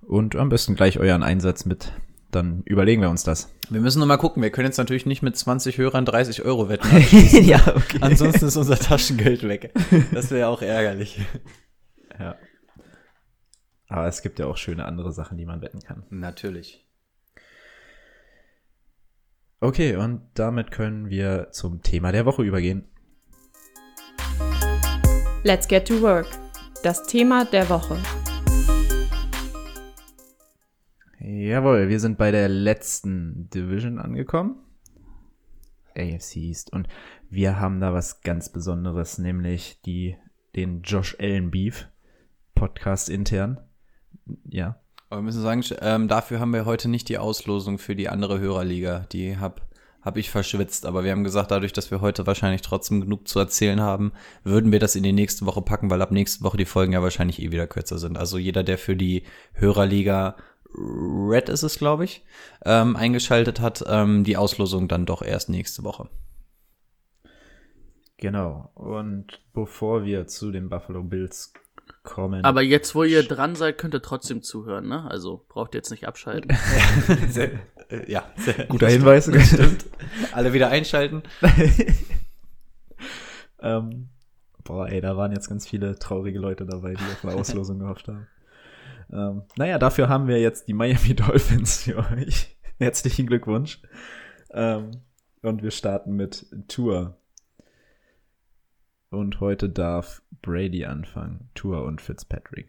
und 0.00 0.36
am 0.36 0.48
besten 0.48 0.74
gleich 0.76 0.98
euren 0.98 1.22
Einsatz 1.22 1.66
mit. 1.66 1.92
Dann 2.30 2.62
überlegen 2.64 3.02
wir 3.02 3.10
uns 3.10 3.24
das. 3.24 3.52
Wir 3.70 3.80
müssen 3.80 3.98
noch 3.98 4.06
mal 4.06 4.16
gucken. 4.16 4.40
Wir 4.42 4.50
können 4.50 4.66
jetzt 4.66 4.78
natürlich 4.78 5.04
nicht 5.04 5.20
mit 5.20 5.36
20 5.36 5.78
Hörern 5.78 6.04
30 6.04 6.44
Euro 6.44 6.68
wetten. 6.68 6.86
ja, 7.44 7.58
okay. 7.76 7.98
Ansonsten 8.00 8.46
ist 8.46 8.56
unser 8.56 8.76
Taschengeld 8.78 9.42
weg. 9.42 9.72
Das 10.12 10.30
wäre 10.30 10.48
auch 10.48 10.62
ärgerlich. 10.62 11.20
Ja. 12.18 12.36
Aber 13.88 14.06
es 14.06 14.22
gibt 14.22 14.38
ja 14.38 14.46
auch 14.46 14.56
schöne 14.56 14.84
andere 14.84 15.12
Sachen, 15.12 15.36
die 15.36 15.44
man 15.44 15.60
wetten 15.60 15.80
kann. 15.80 16.04
Natürlich. 16.10 16.86
Okay, 19.62 19.94
und 19.96 20.22
damit 20.32 20.70
können 20.70 21.10
wir 21.10 21.48
zum 21.50 21.82
Thema 21.82 22.12
der 22.12 22.24
Woche 22.24 22.42
übergehen. 22.42 22.88
Let's 25.44 25.68
get 25.68 25.86
to 25.86 26.00
work. 26.00 26.26
Das 26.82 27.06
Thema 27.06 27.44
der 27.44 27.68
Woche. 27.68 27.98
Jawohl, 31.18 31.90
wir 31.90 32.00
sind 32.00 32.16
bei 32.16 32.30
der 32.30 32.48
letzten 32.48 33.50
Division 33.50 33.98
angekommen. 33.98 34.56
AFC 35.94 36.36
East. 36.36 36.72
Und 36.72 36.88
wir 37.28 37.60
haben 37.60 37.80
da 37.80 37.92
was 37.92 38.22
ganz 38.22 38.48
Besonderes, 38.48 39.18
nämlich 39.18 39.82
die, 39.82 40.16
den 40.56 40.80
Josh 40.80 41.18
Allen 41.20 41.50
Beef 41.50 41.86
Podcast 42.54 43.10
intern. 43.10 43.60
Ja. 44.48 44.80
Aber 45.10 45.22
wir 45.22 45.24
müssen 45.24 45.42
sagen, 45.42 45.64
ähm, 45.80 46.06
dafür 46.06 46.38
haben 46.38 46.52
wir 46.52 46.64
heute 46.64 46.88
nicht 46.88 47.08
die 47.08 47.18
Auslosung 47.18 47.78
für 47.78 47.96
die 47.96 48.08
andere 48.08 48.38
Hörerliga. 48.38 49.06
Die 49.10 49.38
hab, 49.38 49.60
hab 50.02 50.16
ich 50.16 50.30
verschwitzt. 50.30 50.86
Aber 50.86 51.02
wir 51.02 51.10
haben 51.10 51.24
gesagt, 51.24 51.50
dadurch, 51.50 51.72
dass 51.72 51.90
wir 51.90 52.00
heute 52.00 52.28
wahrscheinlich 52.28 52.62
trotzdem 52.62 53.00
genug 53.00 53.26
zu 53.26 53.40
erzählen 53.40 53.80
haben, 53.80 54.12
würden 54.44 54.70
wir 54.70 54.78
das 54.78 54.94
in 54.94 55.02
die 55.02 55.12
nächste 55.12 55.46
Woche 55.46 55.62
packen, 55.62 55.90
weil 55.90 56.00
ab 56.00 56.12
nächste 56.12 56.44
Woche 56.44 56.56
die 56.56 56.64
Folgen 56.64 56.92
ja 56.92 57.02
wahrscheinlich 57.02 57.42
eh 57.42 57.50
wieder 57.50 57.66
kürzer 57.66 57.98
sind. 57.98 58.16
Also 58.16 58.38
jeder, 58.38 58.62
der 58.62 58.78
für 58.78 58.94
die 58.94 59.24
Hörerliga 59.52 60.36
Red 60.72 61.48
ist 61.48 61.64
es, 61.64 61.76
glaube 61.76 62.04
ich, 62.04 62.24
ähm, 62.64 62.94
eingeschaltet 62.94 63.60
hat, 63.60 63.82
ähm, 63.88 64.22
die 64.22 64.36
Auslosung 64.36 64.86
dann 64.86 65.06
doch 65.06 65.22
erst 65.22 65.48
nächste 65.48 65.82
Woche. 65.82 66.08
Genau. 68.16 68.70
Und 68.74 69.40
bevor 69.52 70.04
wir 70.04 70.28
zu 70.28 70.52
den 70.52 70.68
Buffalo 70.68 71.02
Bills 71.02 71.52
kommen. 72.02 72.44
Aber 72.44 72.62
jetzt, 72.62 72.94
wo 72.94 73.04
ihr 73.04 73.22
dran 73.22 73.54
seid, 73.54 73.78
könnt 73.78 73.94
ihr 73.94 74.02
trotzdem 74.02 74.42
zuhören, 74.42 74.88
ne? 74.88 75.08
Also 75.10 75.44
braucht 75.48 75.74
ihr 75.74 75.78
jetzt 75.78 75.90
nicht 75.90 76.06
abschalten. 76.06 76.56
Sehr, 77.28 77.52
äh, 77.88 78.10
ja, 78.10 78.24
sehr 78.36 78.66
guter 78.66 78.88
Hinweis. 78.88 79.24
Stimmt. 79.24 79.86
Alle 80.32 80.52
wieder 80.52 80.68
einschalten. 80.68 81.22
ähm, 83.60 84.08
boah, 84.64 84.88
ey, 84.88 85.00
da 85.00 85.16
waren 85.16 85.32
jetzt 85.32 85.48
ganz 85.48 85.66
viele 85.66 85.98
traurige 85.98 86.38
Leute 86.38 86.66
dabei, 86.66 86.94
die 86.94 87.02
auf 87.02 87.24
eine 87.24 87.34
Auslosung 87.34 87.80
gehofft 87.80 88.08
haben. 88.08 88.26
Ähm, 89.12 89.42
naja, 89.56 89.78
dafür 89.78 90.08
haben 90.08 90.28
wir 90.28 90.40
jetzt 90.40 90.68
die 90.68 90.74
Miami 90.74 91.14
Dolphins 91.14 91.82
für 91.82 91.98
euch. 91.98 92.56
Herzlichen 92.78 93.26
Glückwunsch. 93.26 93.82
Ähm, 94.52 94.90
und 95.42 95.62
wir 95.62 95.70
starten 95.70 96.14
mit 96.14 96.46
Tour. 96.68 97.19
Und 99.10 99.40
heute 99.40 99.68
darf 99.68 100.22
Brady 100.42 100.84
anfangen. 100.84 101.50
Tour 101.54 101.84
und 101.84 102.00
Fitzpatrick. 102.00 102.68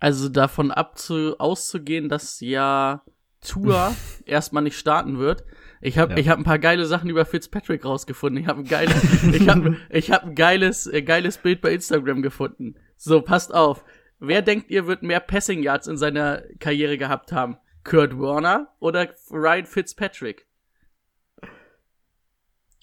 Also 0.00 0.28
davon 0.28 0.70
abzu 0.70 1.34
auszugehen, 1.38 2.08
dass 2.08 2.40
ja 2.40 3.02
Tour 3.40 3.94
erstmal 4.26 4.62
nicht 4.62 4.78
starten 4.78 5.18
wird. 5.18 5.44
Ich 5.80 5.98
habe 5.98 6.12
Ja. 6.12 6.18
ich 6.18 6.28
hab 6.28 6.38
ein 6.38 6.44
paar 6.44 6.58
geile 6.58 6.86
Sachen 6.86 7.10
über 7.10 7.24
Fitzpatrick 7.24 7.84
rausgefunden. 7.84 8.40
Ich 8.42 8.48
habe 8.48 8.60
ein 8.60 8.68
geiles 8.68 9.22
ich 9.32 9.48
habe 9.48 9.76
ich 9.90 10.10
hab 10.12 10.24
ein 10.24 10.34
geiles 10.34 10.86
äh, 10.86 11.02
geiles 11.02 11.38
Bild 11.38 11.60
bei 11.60 11.72
Instagram 11.72 12.22
gefunden. 12.22 12.76
So, 12.96 13.20
passt 13.22 13.52
auf. 13.54 13.84
Wer 14.20 14.42
denkt 14.42 14.70
ihr 14.70 14.86
wird 14.86 15.02
mehr 15.02 15.20
Passing 15.20 15.62
Yards 15.62 15.86
in 15.86 15.96
seiner 15.96 16.42
Karriere 16.58 16.98
gehabt 16.98 17.30
haben? 17.32 17.56
Kurt 17.84 18.18
Warner 18.18 18.68
oder 18.80 19.08
Ryan 19.30 19.66
Fitzpatrick? 19.66 20.46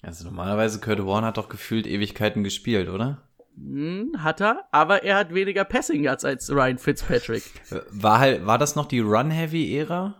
Also 0.06 0.24
normalerweise 0.24 0.78
Kurt 0.78 1.04
Warner 1.04 1.26
hat 1.28 1.36
doch 1.36 1.48
gefühlt 1.48 1.84
Ewigkeiten 1.84 2.44
gespielt, 2.44 2.88
oder? 2.88 3.22
Hm, 3.56 4.12
hat 4.18 4.40
er, 4.40 4.62
aber 4.70 5.02
er 5.02 5.16
hat 5.16 5.34
weniger 5.34 5.64
Passing 5.64 6.04
Yards 6.04 6.24
als 6.24 6.48
Ryan 6.48 6.78
Fitzpatrick. 6.78 7.42
War 7.90 8.20
halt, 8.20 8.46
war 8.46 8.56
das 8.56 8.76
noch 8.76 8.86
die 8.86 9.00
Run-Heavy-Ära? 9.00 10.14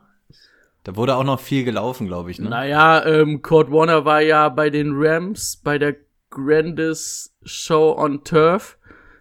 Da 0.83 0.97
wurde 0.97 1.15
auch 1.15 1.23
noch 1.23 1.39
viel 1.39 1.63
gelaufen, 1.63 2.09
glaube 2.09 2.33
ich, 2.33 2.41
ne? 2.41 2.49
Naja, 2.49 3.07
ähm, 3.07 3.43
Kurt 3.43 3.71
Warner 3.71 4.05
war 4.05 4.21
ja 4.23 4.49
bei 4.49 4.71
den 4.71 4.91
Rams 4.93 5.57
bei 5.63 5.79
der 5.79 5.95
Grandest 6.31 7.37
Show 7.45 7.97
on 7.97 8.25
Turf, 8.25 8.79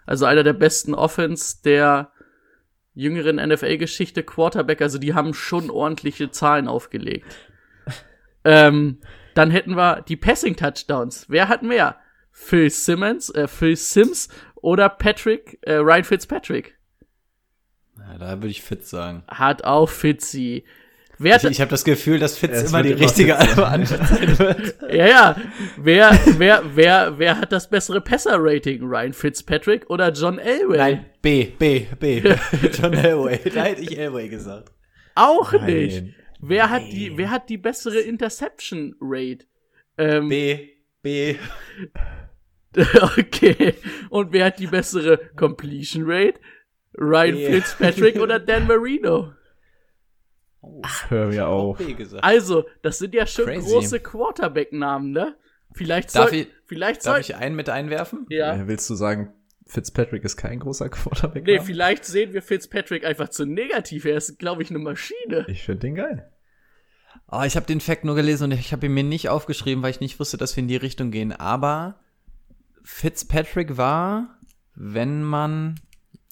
also 0.07 0.25
einer 0.25 0.41
der 0.41 0.53
besten 0.53 0.95
Offense 0.95 1.61
der 1.63 2.11
jüngeren 2.95 3.35
NFL-Geschichte 3.35 4.23
Quarterback, 4.23 4.81
also 4.81 4.97
die 4.97 5.13
haben 5.13 5.35
schon 5.35 5.69
ordentliche 5.69 6.31
Zahlen 6.31 6.67
aufgelegt. 6.67 7.35
ähm, 8.43 8.97
dann 9.35 9.51
hätten 9.51 9.75
wir 9.75 10.01
die 10.07 10.15
Passing 10.17 10.55
Touchdowns. 10.55 11.25
Wer 11.29 11.47
hat 11.47 11.61
mehr? 11.61 11.97
Phil 12.31 12.69
Simmons, 12.69 13.29
äh, 13.29 13.47
Phil 13.47 13.75
Sims 13.75 14.27
oder 14.55 14.89
Patrick, 14.89 15.59
äh, 15.61 15.75
Ryan 15.75 16.03
Fitzpatrick? 16.03 16.75
Ja, 17.97 18.17
da 18.17 18.29
würde 18.37 18.47
ich 18.49 18.61
Fitz 18.61 18.89
sagen. 18.89 19.23
Hat 19.27 19.63
auch 19.63 19.87
Fitzy. 19.89 20.65
Wer 21.17 21.37
Ich, 21.37 21.43
hat, 21.45 21.51
ich 21.51 21.61
habe 21.61 21.71
das 21.71 21.85
Gefühl, 21.85 22.19
dass 22.19 22.37
Fitz 22.37 22.61
Ja, 22.61 22.67
immer 22.67 22.83
die 22.83 22.91
richtige. 22.91 23.37
Antwort 23.37 23.87
sein 23.87 24.37
wird. 24.39 24.75
Ja, 24.91 25.07
ja. 25.07 25.35
Wer, 25.77 26.19
wer, 26.37 26.63
wer, 26.75 27.17
wer 27.19 27.37
hat 27.39 27.53
das 27.53 27.69
bessere 27.69 28.01
Passer-Rating? 28.01 28.83
Ryan 28.83 29.13
Fitzpatrick 29.13 29.89
oder 29.89 30.11
John 30.11 30.39
Elway? 30.39 30.77
Nein, 30.77 31.05
B, 31.21 31.45
B, 31.57 31.85
B. 31.97 32.21
John 32.73 32.93
Elway. 32.93 33.39
Da 33.53 33.63
hätte 33.63 33.81
ich 33.81 33.97
Elway 33.97 34.27
gesagt. 34.27 34.71
Auch 35.15 35.53
Nein. 35.53 35.65
nicht. 35.65 36.03
Wer 36.39 36.69
hat 36.69 36.83
die, 36.91 37.17
wer 37.17 37.31
hat 37.31 37.49
die 37.49 37.57
bessere 37.57 37.99
Interception-Rate? 37.99 39.45
Ähm, 39.97 40.29
B, 40.29 40.69
B. 41.01 41.35
okay. 43.17 43.75
Und 44.09 44.31
wer 44.33 44.45
hat 44.45 44.59
die 44.59 44.67
bessere 44.67 45.17
Completion-Rate? 45.35 46.39
Ryan 46.97 47.35
B. 47.35 47.51
Fitzpatrick 47.53 48.19
oder 48.19 48.39
Dan 48.39 48.67
Marino? 48.67 49.33
Hör 51.09 51.27
mir 51.27 51.47
Auch 51.47 51.79
auf. 51.79 51.81
Also, 52.21 52.65
das 52.81 52.97
sind 52.97 53.13
ja 53.13 53.27
schon 53.27 53.45
Crazy. 53.45 53.69
große 53.71 53.99
Quarterback-Namen, 53.99 55.11
ne? 55.11 55.35
Vielleicht 55.73 56.15
Darf 56.15 56.29
soll, 56.29 56.39
ich- 56.39 56.47
vielleicht 56.65 57.05
Darf 57.05 57.13
soll, 57.15 57.21
ich 57.21 57.35
einen 57.35 57.55
mit 57.55 57.69
einwerfen? 57.69 58.25
ja. 58.29 58.55
Äh, 58.55 58.67
Willst 58.67 58.89
du 58.89 58.95
sagen, 58.95 59.33
Fitzpatrick 59.67 60.23
ist 60.23 60.37
kein 60.37 60.59
großer 60.59 60.89
Quarterback? 60.89 61.45
Nee, 61.45 61.59
vielleicht 61.59 62.05
sehen 62.05 62.33
wir 62.33 62.41
Fitzpatrick 62.41 63.05
einfach 63.05 63.29
zu 63.29 63.45
negativ. 63.45 64.05
Er 64.05 64.17
ist, 64.17 64.37
glaube 64.39 64.61
ich, 64.61 64.69
eine 64.69 64.79
Maschine. 64.79 65.45
Ich 65.47 65.63
finde 65.63 65.81
den 65.81 65.95
geil. 65.95 66.31
Oh, 67.31 67.41
ich 67.43 67.55
habe 67.55 67.65
den 67.65 67.81
Fact 67.81 68.05
nur 68.05 68.15
gelesen 68.15 68.45
und 68.45 68.51
ich 68.51 68.71
habe 68.71 68.85
ihn 68.85 68.93
mir 68.93 69.03
nicht 69.03 69.29
aufgeschrieben, 69.29 69.83
weil 69.83 69.91
ich 69.91 69.99
nicht 69.99 70.19
wusste, 70.19 70.37
dass 70.37 70.55
wir 70.55 70.61
in 70.61 70.67
die 70.67 70.75
Richtung 70.75 71.09
gehen. 71.11 71.31
Aber 71.31 71.99
Fitzpatrick 72.83 73.77
war, 73.77 74.37
wenn 74.75 75.23
man. 75.23 75.79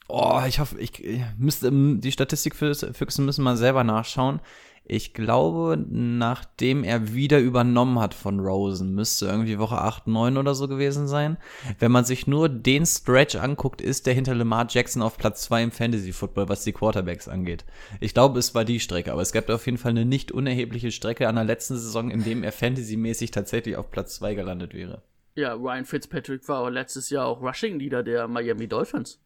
Oh, 0.07 0.41
ich 0.47 0.59
hoffe, 0.59 0.79
ich, 0.79 1.03
ich 1.03 1.23
müsste 1.37 1.71
die 1.71 2.11
Statistikfüchse 2.11 3.21
müssen 3.21 3.43
mal 3.43 3.57
selber 3.57 3.83
nachschauen. 3.83 4.39
Ich 4.85 5.13
glaube, 5.13 5.77
nachdem 5.89 6.83
er 6.83 7.13
wieder 7.13 7.39
übernommen 7.39 7.99
hat 7.99 8.13
von 8.13 8.41
Rosen, 8.41 8.93
müsste 8.93 9.27
irgendwie 9.27 9.57
Woche 9.57 9.77
8, 9.77 10.07
9 10.07 10.37
oder 10.37 10.53
so 10.55 10.67
gewesen 10.67 11.07
sein. 11.07 11.37
Wenn 11.79 11.91
man 11.91 12.03
sich 12.03 12.27
nur 12.27 12.49
den 12.49 12.85
Stretch 12.85 13.35
anguckt, 13.35 13.81
ist 13.81 14.05
der 14.05 14.13
hinter 14.13 14.35
Lamar 14.35 14.67
Jackson 14.69 15.01
auf 15.01 15.17
Platz 15.17 15.43
2 15.43 15.63
im 15.63 15.71
Fantasy 15.71 16.11
Football, 16.11 16.49
was 16.49 16.65
die 16.65 16.73
Quarterbacks 16.73 17.29
angeht. 17.29 17.63
Ich 18.01 18.13
glaube, 18.13 18.39
es 18.39 18.53
war 18.55 18.65
die 18.65 18.81
Strecke, 18.81 19.13
aber 19.13 19.21
es 19.21 19.31
gab 19.31 19.49
auf 19.49 19.65
jeden 19.65 19.77
Fall 19.77 19.91
eine 19.91 20.05
nicht 20.05 20.33
unerhebliche 20.33 20.91
Strecke 20.91 21.29
an 21.29 21.35
der 21.35 21.45
letzten 21.45 21.75
Saison, 21.75 22.11
in 22.11 22.25
dem 22.25 22.43
er 22.43 22.51
fantasymäßig 22.51 23.31
tatsächlich 23.31 23.77
auf 23.77 23.89
Platz 23.89 24.15
2 24.15 24.35
gelandet 24.35 24.73
wäre. 24.73 25.01
Ja, 25.35 25.53
Ryan 25.53 25.85
Fitzpatrick 25.85 26.47
war 26.49 26.69
letztes 26.69 27.09
Jahr 27.09 27.25
auch 27.25 27.41
Rushing 27.41 27.79
Leader 27.79 28.03
der 28.03 28.27
Miami 28.27 28.67
Dolphins. 28.67 29.19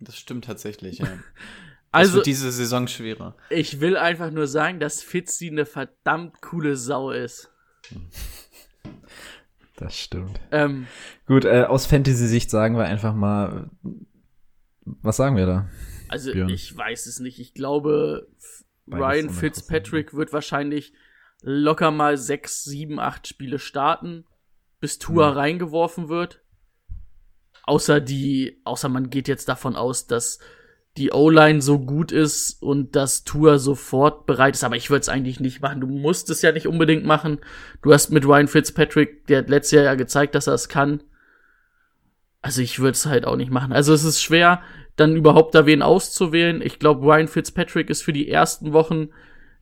Das 0.00 0.16
stimmt 0.16 0.46
tatsächlich, 0.46 0.98
ja. 0.98 1.06
Also, 1.92 2.14
wird 2.16 2.26
diese 2.26 2.52
Saison 2.52 2.86
schwerer. 2.86 3.36
ich 3.50 3.80
will 3.80 3.96
einfach 3.96 4.30
nur 4.30 4.46
sagen, 4.46 4.78
dass 4.80 5.02
Fitzy 5.02 5.48
eine 5.48 5.66
verdammt 5.66 6.40
coole 6.40 6.76
Sau 6.76 7.10
ist. 7.10 7.50
Das 9.76 9.96
stimmt. 9.98 10.40
Ähm, 10.52 10.86
Gut, 11.26 11.44
äh, 11.44 11.64
aus 11.64 11.86
Fantasy-Sicht 11.86 12.50
sagen 12.50 12.76
wir 12.76 12.84
einfach 12.84 13.14
mal, 13.14 13.70
was 14.84 15.16
sagen 15.16 15.36
wir 15.36 15.46
da? 15.46 15.68
also 16.08 16.32
Björn. 16.32 16.48
ich 16.50 16.76
weiß 16.76 17.06
es 17.06 17.20
nicht. 17.20 17.38
Ich 17.38 17.54
glaube, 17.54 18.28
Beides 18.86 19.04
Ryan 19.04 19.30
Fitzpatrick 19.30 20.14
wird 20.14 20.32
wahrscheinlich 20.32 20.92
locker 21.42 21.90
mal 21.90 22.16
sechs, 22.18 22.64
sieben, 22.64 22.98
acht 23.00 23.26
Spiele 23.26 23.58
starten, 23.58 24.24
bis 24.80 24.98
Tua 24.98 25.30
Hm. 25.30 25.36
reingeworfen 25.36 26.08
wird. 26.08 26.42
Außer 27.62 28.00
die, 28.00 28.60
außer 28.64 28.88
man 28.88 29.10
geht 29.10 29.28
jetzt 29.28 29.48
davon 29.48 29.76
aus, 29.76 30.06
dass 30.06 30.40
die 30.96 31.12
O-Line 31.12 31.62
so 31.62 31.78
gut 31.78 32.10
ist 32.12 32.60
und 32.62 32.96
dass 32.96 33.24
Tua 33.24 33.58
sofort 33.58 34.26
bereit 34.26 34.54
ist. 34.54 34.64
Aber 34.64 34.76
ich 34.76 34.90
würde 34.90 35.02
es 35.02 35.08
eigentlich 35.08 35.40
nicht 35.40 35.62
machen. 35.62 35.80
Du 35.80 35.86
musst 35.86 36.30
es 36.30 36.42
ja 36.42 36.52
nicht 36.52 36.66
unbedingt 36.66 37.04
machen. 37.04 37.38
Du 37.82 37.92
hast 37.92 38.10
mit 38.10 38.26
Ryan 38.26 38.48
Fitzpatrick, 38.48 39.26
der 39.26 39.38
hat 39.38 39.48
letztes 39.48 39.72
Jahr 39.72 39.84
ja 39.84 39.94
gezeigt, 39.94 40.34
dass 40.34 40.46
er 40.46 40.54
es 40.54 40.68
kann. 40.68 41.02
Also 42.42 42.62
ich 42.62 42.78
würde 42.78 42.92
es 42.92 43.06
halt 43.06 43.24
auch 43.24 43.36
nicht 43.36 43.50
machen. 43.50 43.72
Also 43.72 43.92
es 43.92 44.02
ist 44.02 44.20
schwer, 44.20 44.62
dann 44.96 45.16
überhaupt 45.16 45.54
da 45.54 45.66
wen 45.66 45.82
auszuwählen. 45.82 46.60
Ich 46.62 46.78
glaube, 46.78 47.06
Ryan 47.06 47.28
Fitzpatrick 47.28 47.88
ist 47.88 48.02
für 48.02 48.12
die 48.12 48.28
ersten 48.28 48.72
Wochen, 48.72 49.10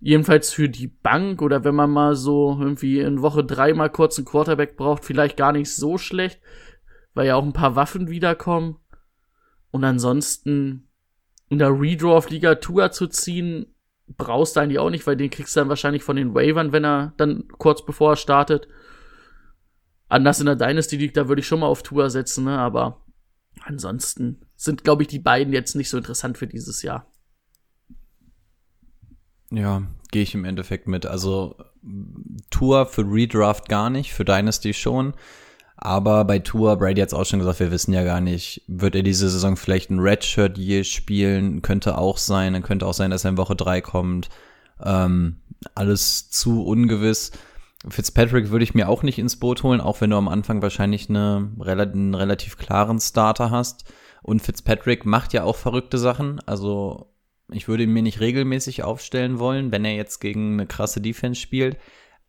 jedenfalls 0.01 0.53
für 0.53 0.69
die 0.69 0.87
Bank 0.87 1.43
oder 1.43 1.65
wenn 1.65 1.75
man 1.75 1.91
mal 1.91 2.15
so 2.15 2.57
irgendwie 2.59 3.01
in 3.01 3.21
Woche 3.21 3.45
drei 3.45 3.75
mal 3.75 3.91
kurz 3.91 4.17
einen 4.17 4.25
Quarterback 4.25 4.77
braucht, 4.77 5.05
vielleicht 5.05 5.37
gar 5.37 5.53
nicht 5.53 5.75
so 5.75 5.99
schlecht, 5.99 6.41
weil 7.15 7.27
ja 7.27 7.37
auch 7.37 7.45
ein 7.45 7.53
paar 7.53 7.77
Waffen 7.77 8.09
wiederkommen. 8.09 8.77
Und 9.71 9.85
ansonsten 9.85 10.88
in 11.49 11.59
der 11.59 11.71
Redraw-Liga 11.71 12.57
Tour 12.57 12.91
zu 12.91 13.07
ziehen, 13.07 13.67
brauchst 14.17 14.57
du 14.57 14.61
eigentlich 14.61 14.79
auch 14.79 14.91
nicht, 14.91 15.07
weil 15.07 15.17
den 15.17 15.31
kriegst 15.31 15.55
du 15.57 15.61
dann 15.61 15.69
wahrscheinlich 15.69 16.03
von 16.03 16.17
den 16.17 16.35
Wavern, 16.35 16.73
wenn 16.73 16.85
er 16.85 17.13
dann 17.17 17.49
kurz 17.59 17.85
bevor 17.85 18.13
er 18.13 18.17
startet. 18.17 18.69
Anders 20.09 20.41
in 20.41 20.47
der 20.47 20.57
Dynasty 20.57 20.97
League, 20.97 21.15
da 21.15 21.29
würde 21.29 21.41
ich 21.41 21.47
schon 21.47 21.61
mal 21.61 21.67
auf 21.67 21.83
Tour 21.83 22.09
setzen, 22.11 22.45
ne? 22.45 22.59
aber 22.59 23.05
ansonsten 23.61 24.47
sind, 24.57 24.85
glaube 24.85 25.03
ich, 25.03 25.09
die 25.09 25.19
beiden 25.19 25.53
jetzt 25.53 25.75
nicht 25.75 25.91
so 25.91 25.99
interessant 25.99 26.39
für 26.39 26.47
dieses 26.47 26.83
Jahr. 26.83 27.11
Ja, 29.51 29.83
gehe 30.11 30.23
ich 30.23 30.35
im 30.35 30.45
Endeffekt 30.45 30.89
mit. 30.89 31.07
Also 31.07 31.57
Tour 32.51 32.87
für 32.87 33.03
Redraft 33.03 33.69
gar 33.69 33.91
nicht, 33.91 34.13
für 34.13 34.25
Dynasty 34.25 34.75
schon. 34.75 35.15
Aber 35.81 36.25
bei 36.25 36.41
Tour, 36.41 36.77
Brady 36.77 37.01
hat 37.01 37.09
es 37.09 37.15
auch 37.15 37.25
schon 37.25 37.39
gesagt, 37.39 37.61
wir 37.61 37.71
wissen 37.71 37.93
ja 37.93 38.03
gar 38.03 38.21
nicht, 38.21 38.63
wird 38.67 38.97
er 38.97 39.05
diese 39.05 39.31
Saison 39.31 39.57
vielleicht 39.57 39.91
ein 39.91 40.01
Redshirt 40.01 40.59
je 40.59 40.83
spielen? 40.83 41.63
Könnte 41.63 41.97
auch 41.97 42.19
sein. 42.19 42.53
Dann 42.53 42.65
könnte 42.65 42.85
auch 42.85 42.95
sein, 42.95 43.13
dass 43.13 43.25
er 43.25 43.31
in 43.31 43.37
Woche 43.37 43.55
drei 43.55 43.81
kommt. 43.81 44.29
Ähm, 44.85 45.37
alles 45.77 46.31
zu 46.31 46.65
ungewiss. 46.67 47.31
Fitzpatrick 47.89 48.51
würde 48.51 48.65
ich 48.65 48.75
mir 48.75 48.89
auch 48.89 49.05
nicht 49.05 49.21
ins 49.21 49.37
Boot 49.37 49.63
holen, 49.63 49.81
auch 49.81 50.01
wenn 50.01 50.11
du 50.11 50.17
am 50.17 50.27
Anfang 50.27 50.63
wahrscheinlich 50.63 51.09
eine, 51.09 51.49
einen 51.65 52.15
relativ 52.15 52.59
klaren 52.59 52.99
Starter 52.99 53.53
hast. 53.53 53.85
Und 54.23 54.43
Fitzpatrick 54.43 55.07
macht 55.07 55.33
ja 55.33 55.45
auch 55.45 55.55
verrückte 55.55 55.97
Sachen. 55.97 56.41
Also 56.45 57.13
ich 57.53 57.69
würde 57.69 57.85
ihn 57.85 57.93
mir 57.93 58.03
nicht 58.03 58.19
regelmäßig 58.19 58.83
aufstellen 58.83 59.39
wollen, 59.39 59.71
wenn 59.71 59.85
er 59.85 59.95
jetzt 59.95 60.19
gegen 60.19 60.55
eine 60.55 60.67
krasse 60.67 61.01
Defense 61.01 61.41
spielt. 61.41 61.77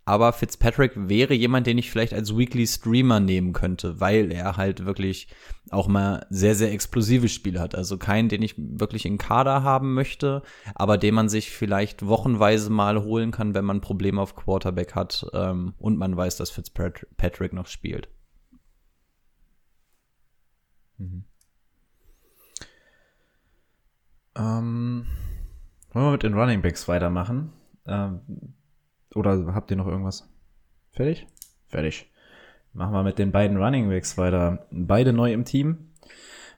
Aber 0.10 0.34
Fitzpatrick 0.34 0.94
wäre 0.96 1.36
jemand, 1.36 1.68
den 1.68 1.78
ich 1.78 1.92
vielleicht 1.92 2.16
als 2.16 2.36
Weekly 2.36 2.66
Streamer 2.66 3.20
nehmen 3.20 3.54
könnte, 3.54 4.00
weil 4.00 4.32
er 4.32 4.58
halt 4.58 4.84
wirklich 4.84 5.28
auch 5.70 5.88
mal 5.88 6.26
sehr, 6.32 6.56
sehr 6.56 6.72
explosive 6.72 7.30
Spiele 7.30 7.60
hat. 7.60 7.76
Also 7.76 8.00
keinen, 8.00 8.28
den 8.28 8.42
ich 8.42 8.56
wirklich 8.58 9.06
in 9.06 9.20
Kader 9.20 9.62
haben 9.62 9.94
möchte, 9.94 10.42
aber 10.74 10.98
den 10.98 11.14
man 11.14 11.30
sich 11.30 11.52
vielleicht 11.52 12.08
wochenweise 12.08 12.72
mal 12.72 13.04
holen 13.04 13.30
kann, 13.30 13.54
wenn 13.54 13.66
man 13.66 13.82
Probleme 13.82 14.20
auf 14.20 14.36
Quarterback 14.36 14.96
hat 14.96 15.28
ähm, 15.32 15.76
und 15.78 16.00
man 16.00 16.18
weiß, 16.18 16.38
dass 16.38 16.50
Fitzpatrick 16.50 17.54
noch 17.54 17.68
spielt. 17.68 18.10
Ähm, 24.36 25.06
wollen 25.92 26.06
wir 26.08 26.12
mit 26.14 26.24
den 26.24 26.34
Running 26.34 26.64
Backs 26.64 26.88
weitermachen? 26.88 27.54
Ähm, 27.86 28.22
oder 29.16 29.54
habt 29.54 29.72
ihr 29.72 29.78
noch 29.78 29.88
irgendwas? 29.88 30.30
Fertig? 30.92 31.28
Fertig. 31.68 32.10
Machen 32.74 32.94
wir 32.94 33.04
mit 33.04 33.20
den 33.20 33.32
beiden 33.32 33.58
Running 33.58 33.90
Backs 33.90 34.18
weiter. 34.18 34.68
Beide 34.72 35.14
neu 35.14 35.34
im 35.34 35.46
Team. 35.46 35.90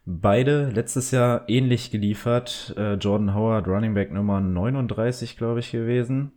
Beide 0.05 0.69
letztes 0.69 1.11
Jahr 1.11 1.47
ähnlich 1.47 1.91
geliefert. 1.91 2.73
Äh, 2.77 2.95
Jordan 2.95 3.35
Howard, 3.35 3.67
Running 3.67 3.93
Back 3.93 4.11
Nummer 4.11 4.41
39, 4.41 5.37
glaube 5.37 5.59
ich, 5.59 5.71
gewesen. 5.71 6.31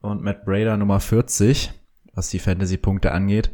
Und 0.00 0.22
Matt 0.22 0.44
Brader 0.44 0.76
Nummer 0.76 1.00
40, 1.00 1.72
was 2.14 2.30
die 2.30 2.38
Fantasy-Punkte 2.38 3.12
angeht. 3.12 3.50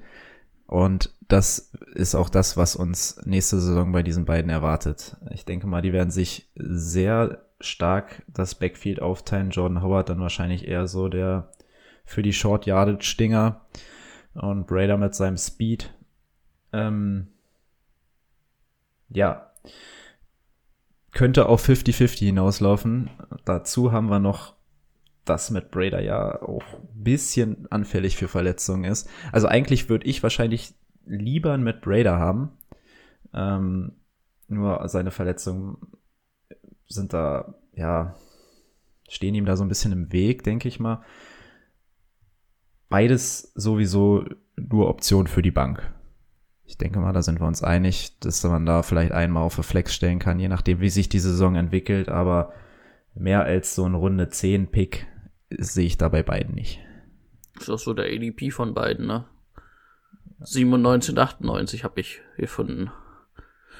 Und 0.66 1.14
das 1.28 1.72
ist 1.94 2.14
auch 2.14 2.28
das, 2.28 2.56
was 2.56 2.76
uns 2.76 3.20
nächste 3.24 3.58
Saison 3.58 3.92
bei 3.92 4.02
diesen 4.02 4.24
beiden 4.24 4.50
erwartet. 4.50 5.16
Ich 5.30 5.44
denke 5.44 5.66
mal, 5.66 5.82
die 5.82 5.92
werden 5.92 6.10
sich 6.10 6.50
sehr 6.54 7.46
stark 7.60 8.22
das 8.28 8.54
Backfield 8.54 9.00
aufteilen. 9.00 9.50
Jordan 9.50 9.82
Howard 9.82 10.10
dann 10.10 10.20
wahrscheinlich 10.20 10.68
eher 10.68 10.86
so 10.86 11.08
der 11.08 11.52
für 12.12 12.22
die 12.22 12.32
Short 12.32 12.66
Yardage 12.66 13.16
Dinger 13.18 13.62
und 14.34 14.66
Brader 14.66 14.98
mit 14.98 15.14
seinem 15.14 15.36
Speed. 15.36 15.92
Ähm, 16.72 17.28
ja, 19.08 19.50
könnte 21.12 21.46
auf 21.46 21.66
50-50 21.66 22.26
hinauslaufen. 22.26 23.10
Dazu 23.44 23.92
haben 23.92 24.08
wir 24.08 24.18
noch, 24.18 24.54
dass 25.24 25.50
mit 25.50 25.70
Brader 25.70 26.00
ja 26.00 26.40
auch 26.42 26.64
ein 26.74 27.02
bisschen 27.02 27.70
anfällig 27.70 28.16
für 28.16 28.28
Verletzungen 28.28 28.84
ist. 28.84 29.08
Also 29.30 29.46
eigentlich 29.46 29.88
würde 29.88 30.06
ich 30.06 30.22
wahrscheinlich 30.22 30.74
lieber 31.06 31.52
einen 31.52 31.64
Matt 31.64 31.82
Brader 31.82 32.18
haben. 32.18 32.52
Ähm, 33.34 33.92
nur 34.48 34.86
seine 34.88 35.10
Verletzungen 35.10 35.78
sind 36.86 37.12
da, 37.12 37.54
ja, 37.74 38.14
stehen 39.08 39.34
ihm 39.34 39.46
da 39.46 39.56
so 39.56 39.64
ein 39.64 39.68
bisschen 39.68 39.92
im 39.92 40.12
Weg, 40.12 40.42
denke 40.42 40.68
ich 40.68 40.80
mal. 40.80 41.02
Beides 42.92 43.50
sowieso 43.54 44.26
nur 44.56 44.88
Option 44.88 45.26
für 45.26 45.40
die 45.40 45.50
Bank. 45.50 45.90
Ich 46.64 46.76
denke 46.76 47.00
mal, 47.00 47.14
da 47.14 47.22
sind 47.22 47.40
wir 47.40 47.46
uns 47.46 47.62
einig, 47.62 48.18
dass 48.20 48.44
man 48.44 48.66
da 48.66 48.82
vielleicht 48.82 49.12
einmal 49.12 49.42
auf 49.44 49.54
eine 49.54 49.62
Flex 49.62 49.94
stellen 49.94 50.18
kann, 50.18 50.38
je 50.38 50.48
nachdem, 50.48 50.80
wie 50.80 50.90
sich 50.90 51.08
die 51.08 51.18
Saison 51.18 51.54
entwickelt. 51.54 52.10
Aber 52.10 52.52
mehr 53.14 53.44
als 53.44 53.74
so 53.74 53.86
ein 53.86 53.94
Runde 53.94 54.28
10 54.28 54.70
Pick 54.70 55.06
sehe 55.48 55.86
ich 55.86 55.96
da 55.96 56.10
bei 56.10 56.22
beiden 56.22 56.54
nicht. 56.54 56.80
Ist 57.58 57.70
auch 57.70 57.78
so 57.78 57.94
der 57.94 58.06
ADP 58.06 58.50
von 58.50 58.74
beiden, 58.74 59.06
ne? 59.06 59.24
97 60.40 61.14
und 61.14 61.18
98 61.18 61.84
habe 61.84 61.98
ich 61.98 62.20
gefunden. 62.36 62.90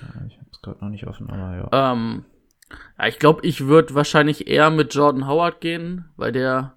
Ja, 0.00 0.24
ich 0.26 0.38
habe 0.38 0.48
es 0.50 0.62
gerade 0.62 0.80
noch 0.80 0.88
nicht 0.88 1.06
offen, 1.06 1.28
aber 1.28 1.70
ja. 1.70 1.92
Ähm, 1.92 2.24
ja, 2.98 3.08
ich 3.08 3.18
glaube, 3.18 3.46
ich 3.46 3.66
würde 3.66 3.94
wahrscheinlich 3.94 4.48
eher 4.48 4.70
mit 4.70 4.94
Jordan 4.94 5.26
Howard 5.26 5.60
gehen, 5.60 6.06
weil 6.16 6.32
der 6.32 6.76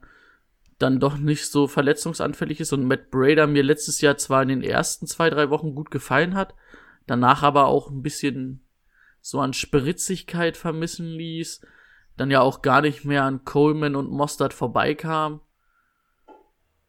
dann 0.77 0.99
doch 0.99 1.17
nicht 1.17 1.45
so 1.47 1.67
verletzungsanfällig 1.67 2.59
ist 2.59 2.73
und 2.73 2.85
Matt 2.85 3.09
Brader 3.09 3.47
mir 3.47 3.63
letztes 3.63 4.01
Jahr 4.01 4.17
zwar 4.17 4.41
in 4.43 4.49
den 4.49 4.63
ersten 4.63 5.07
zwei, 5.07 5.29
drei 5.29 5.49
Wochen 5.49 5.73
gut 5.73 5.89
gefallen 5.89 6.35
hat, 6.35 6.53
danach 7.07 7.43
aber 7.43 7.67
auch 7.67 7.89
ein 7.89 8.01
bisschen 8.01 8.65
so 9.21 9.39
an 9.39 9.53
Spritzigkeit 9.53 10.57
vermissen 10.57 11.07
ließ, 11.07 11.61
dann 12.17 12.31
ja 12.31 12.41
auch 12.41 12.61
gar 12.61 12.81
nicht 12.81 13.05
mehr 13.05 13.23
an 13.23 13.43
Coleman 13.43 13.95
und 13.95 14.11
Mostert 14.11 14.53
vorbeikam. 14.53 15.41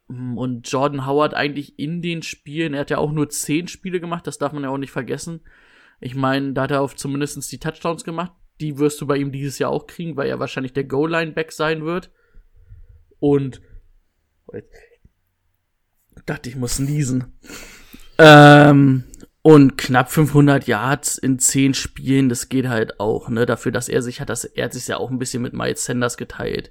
Und 0.09 0.70
Jordan 0.70 1.07
Howard 1.07 1.35
eigentlich 1.35 1.79
in 1.79 2.01
den 2.01 2.22
Spielen, 2.22 2.75
er 2.75 2.81
hat 2.81 2.90
ja 2.90 2.99
auch 2.99 3.11
nur 3.11 3.29
zehn 3.29 3.66
Spiele 3.66 4.01
gemacht, 4.01 4.27
das 4.27 4.38
darf 4.38 4.53
man 4.53 4.62
ja 4.62 4.68
auch 4.68 4.79
nicht 4.79 4.92
vergessen. 4.92 5.40
Ich 5.99 6.14
meine, 6.14 6.53
da 6.53 6.62
hat 6.62 6.70
er 6.70 6.83
auf 6.83 6.94
zumindest 6.94 7.51
die 7.51 7.59
Touchdowns 7.59 8.05
gemacht. 8.05 8.33
Die 8.61 8.79
wirst 8.79 9.01
du 9.01 9.07
bei 9.07 9.16
ihm 9.16 9.33
dieses 9.33 9.59
Jahr 9.59 9.70
auch 9.70 9.87
kriegen, 9.87 10.16
weil 10.16 10.29
er 10.29 10.38
wahrscheinlich 10.38 10.72
der 10.72 10.85
Goal-Line-Back 10.85 11.53
sein 11.53 11.85
wird. 11.85 12.11
Und 13.18 13.61
ich 14.53 14.65
dachte, 16.25 16.49
ich 16.49 16.57
muss 16.57 16.79
niesen. 16.79 17.39
Ähm, 18.19 19.05
und 19.43 19.79
knapp 19.79 20.11
500 20.11 20.67
Yards 20.67 21.19
in 21.19 21.39
10 21.39 21.75
Spielen, 21.75 22.29
das 22.29 22.49
geht 22.49 22.69
halt 22.69 22.99
auch, 22.99 23.29
ne? 23.29 23.47
Dafür, 23.47 23.73
dass 23.73 23.89
er 23.89 24.03
sich 24.03 24.21
hat, 24.21 24.29
das, 24.29 24.45
er 24.45 24.65
hat 24.65 24.73
sich 24.73 24.89
ja 24.89 24.97
auch 24.97 25.11
ein 25.11 25.19
bisschen 25.19 25.43
mit 25.43 25.53
Miles 25.53 25.85
Sanders 25.85 26.17
geteilt. 26.17 26.71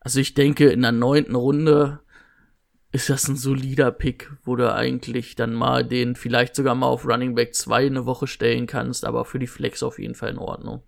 Also 0.00 0.20
ich 0.20 0.34
denke, 0.34 0.68
in 0.68 0.82
der 0.82 0.92
neunten 0.92 1.36
Runde 1.36 2.00
ist 2.90 3.08
das 3.08 3.26
ein 3.28 3.36
solider 3.36 3.90
Pick, 3.90 4.30
wo 4.44 4.56
du 4.56 4.70
eigentlich 4.72 5.36
dann 5.36 5.54
mal 5.54 5.84
den 5.84 6.14
vielleicht 6.14 6.54
sogar 6.54 6.74
mal 6.74 6.88
auf 6.88 7.06
Running 7.06 7.34
Back 7.34 7.54
2 7.54 7.86
eine 7.86 8.04
Woche 8.04 8.26
stellen 8.26 8.66
kannst, 8.66 9.06
aber 9.06 9.24
für 9.24 9.38
die 9.38 9.46
Flex 9.46 9.82
auf 9.82 9.98
jeden 9.98 10.14
Fall 10.14 10.30
in 10.30 10.38
Ordnung. 10.38 10.82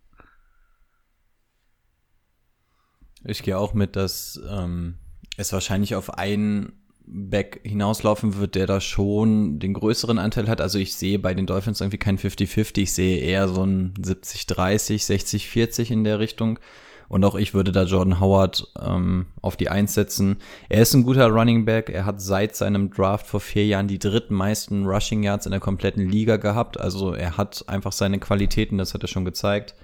Ich 3.24 3.42
gehe 3.42 3.56
auch 3.56 3.72
mit, 3.72 3.96
dass 3.96 4.38
ähm, 4.50 4.98
es 5.36 5.52
wahrscheinlich 5.52 5.94
auf 5.94 6.14
einen 6.18 6.72
Back 7.06 7.60
hinauslaufen 7.64 8.38
wird, 8.38 8.54
der 8.54 8.66
da 8.66 8.80
schon 8.80 9.58
den 9.58 9.74
größeren 9.74 10.18
Anteil 10.18 10.48
hat. 10.48 10.60
Also 10.60 10.78
ich 10.78 10.94
sehe 10.94 11.18
bei 11.18 11.34
den 11.34 11.46
Dolphins 11.46 11.80
irgendwie 11.80 11.98
kein 11.98 12.18
50-50, 12.18 12.78
ich 12.78 12.94
sehe 12.94 13.18
eher 13.18 13.48
so 13.48 13.64
ein 13.64 13.94
70-30, 14.00 15.04
60-40 15.06 15.90
in 15.90 16.04
der 16.04 16.18
Richtung. 16.18 16.58
Und 17.08 17.22
auch 17.24 17.34
ich 17.34 17.52
würde 17.52 17.70
da 17.70 17.82
Jordan 17.82 18.18
Howard 18.18 18.72
ähm, 18.80 19.26
auf 19.42 19.56
die 19.56 19.68
Eins 19.68 19.92
setzen. 19.92 20.38
Er 20.70 20.80
ist 20.80 20.94
ein 20.94 21.02
guter 21.02 21.28
Running 21.28 21.66
Back. 21.66 21.90
Er 21.90 22.06
hat 22.06 22.22
seit 22.22 22.56
seinem 22.56 22.90
Draft 22.90 23.26
vor 23.26 23.40
vier 23.40 23.66
Jahren 23.66 23.88
die 23.88 23.98
drittmeisten 23.98 24.86
Rushing 24.86 25.22
Yards 25.22 25.44
in 25.44 25.52
der 25.52 25.60
kompletten 25.60 26.08
Liga 26.08 26.38
gehabt. 26.38 26.80
Also 26.80 27.12
er 27.12 27.36
hat 27.36 27.64
einfach 27.68 27.92
seine 27.92 28.18
Qualitäten, 28.18 28.78
das 28.78 28.94
hat 28.94 29.02
er 29.02 29.08
schon 29.08 29.26
gezeigt. 29.26 29.74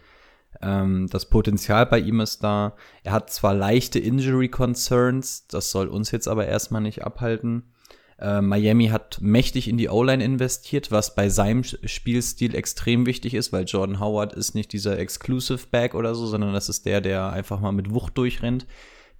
Ähm, 0.62 1.08
das 1.10 1.28
Potenzial 1.28 1.86
bei 1.86 1.98
ihm 1.98 2.20
ist 2.20 2.42
da. 2.42 2.76
Er 3.02 3.12
hat 3.12 3.30
zwar 3.30 3.54
leichte 3.54 3.98
Injury 3.98 4.48
Concerns, 4.48 5.46
das 5.46 5.70
soll 5.70 5.88
uns 5.88 6.10
jetzt 6.10 6.28
aber 6.28 6.46
erstmal 6.46 6.82
nicht 6.82 7.04
abhalten. 7.04 7.72
Äh, 8.18 8.42
Miami 8.42 8.88
hat 8.88 9.18
mächtig 9.22 9.66
in 9.66 9.78
die 9.78 9.88
O-Line 9.88 10.22
investiert, 10.22 10.90
was 10.90 11.14
bei 11.14 11.30
seinem 11.30 11.64
Spielstil 11.64 12.54
extrem 12.54 13.06
wichtig 13.06 13.32
ist, 13.32 13.52
weil 13.52 13.64
Jordan 13.64 13.98
Howard 13.98 14.34
ist 14.34 14.54
nicht 14.54 14.72
dieser 14.72 14.98
Exclusive 14.98 15.66
Back 15.70 15.94
oder 15.94 16.14
so, 16.14 16.26
sondern 16.26 16.52
das 16.52 16.68
ist 16.68 16.84
der, 16.84 17.00
der 17.00 17.32
einfach 17.32 17.60
mal 17.60 17.72
mit 17.72 17.90
Wucht 17.90 18.18
durchrennt. 18.18 18.66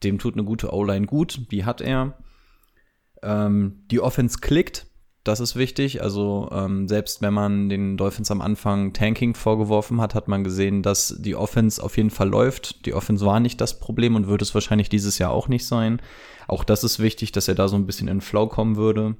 Dem 0.03 0.19
tut 0.19 0.35
eine 0.35 0.45
gute 0.45 0.73
O-Line 0.73 1.07
gut, 1.07 1.51
die 1.51 1.65
hat 1.65 1.81
er. 1.81 2.19
Ähm, 3.23 3.85
die 3.91 4.01
Offense 4.01 4.39
klickt, 4.41 4.87
das 5.25 5.41
ist 5.41 5.55
wichtig. 5.57 6.03
Also 6.03 6.49
ähm, 6.51 6.89
selbst 6.89 7.21
wenn 7.21 7.35
man 7.35 7.69
den 7.69 7.97
Dolphins 7.97 8.31
am 8.31 8.41
Anfang 8.41 8.93
Tanking 8.93 9.35
vorgeworfen 9.35 10.01
hat, 10.01 10.15
hat 10.15 10.29
man 10.29 10.45
gesehen, 10.45 10.83
dass 10.83 11.17
die 11.19 11.37
Offense 11.37 11.83
auf 11.83 11.97
jeden 11.97 12.11
Fall 12.11 12.29
läuft. 12.29 12.87
Die 12.87 12.95
Offense 12.95 13.25
war 13.27 13.41
nicht 13.41 13.61
das 13.61 13.79
Problem 13.81 14.15
und 14.15 14.29
wird 14.29 14.43
es 14.43 14.55
wahrscheinlich 14.55 14.89
dieses 14.89 15.19
Jahr 15.19 15.31
auch 15.31 15.49
nicht 15.49 15.67
sein. 15.67 16.01
Auch 16.49 16.65
das 16.65 16.85
ist 16.85 17.01
wichtig, 17.01 17.33
dass 17.33 17.49
er 17.49 17.55
da 17.55 17.69
so 17.69 17.77
ein 17.77 17.87
bisschen 17.87 18.09
in 18.09 18.23
Flow 18.23 18.47
kommen 18.47 18.77
würde. 18.77 19.17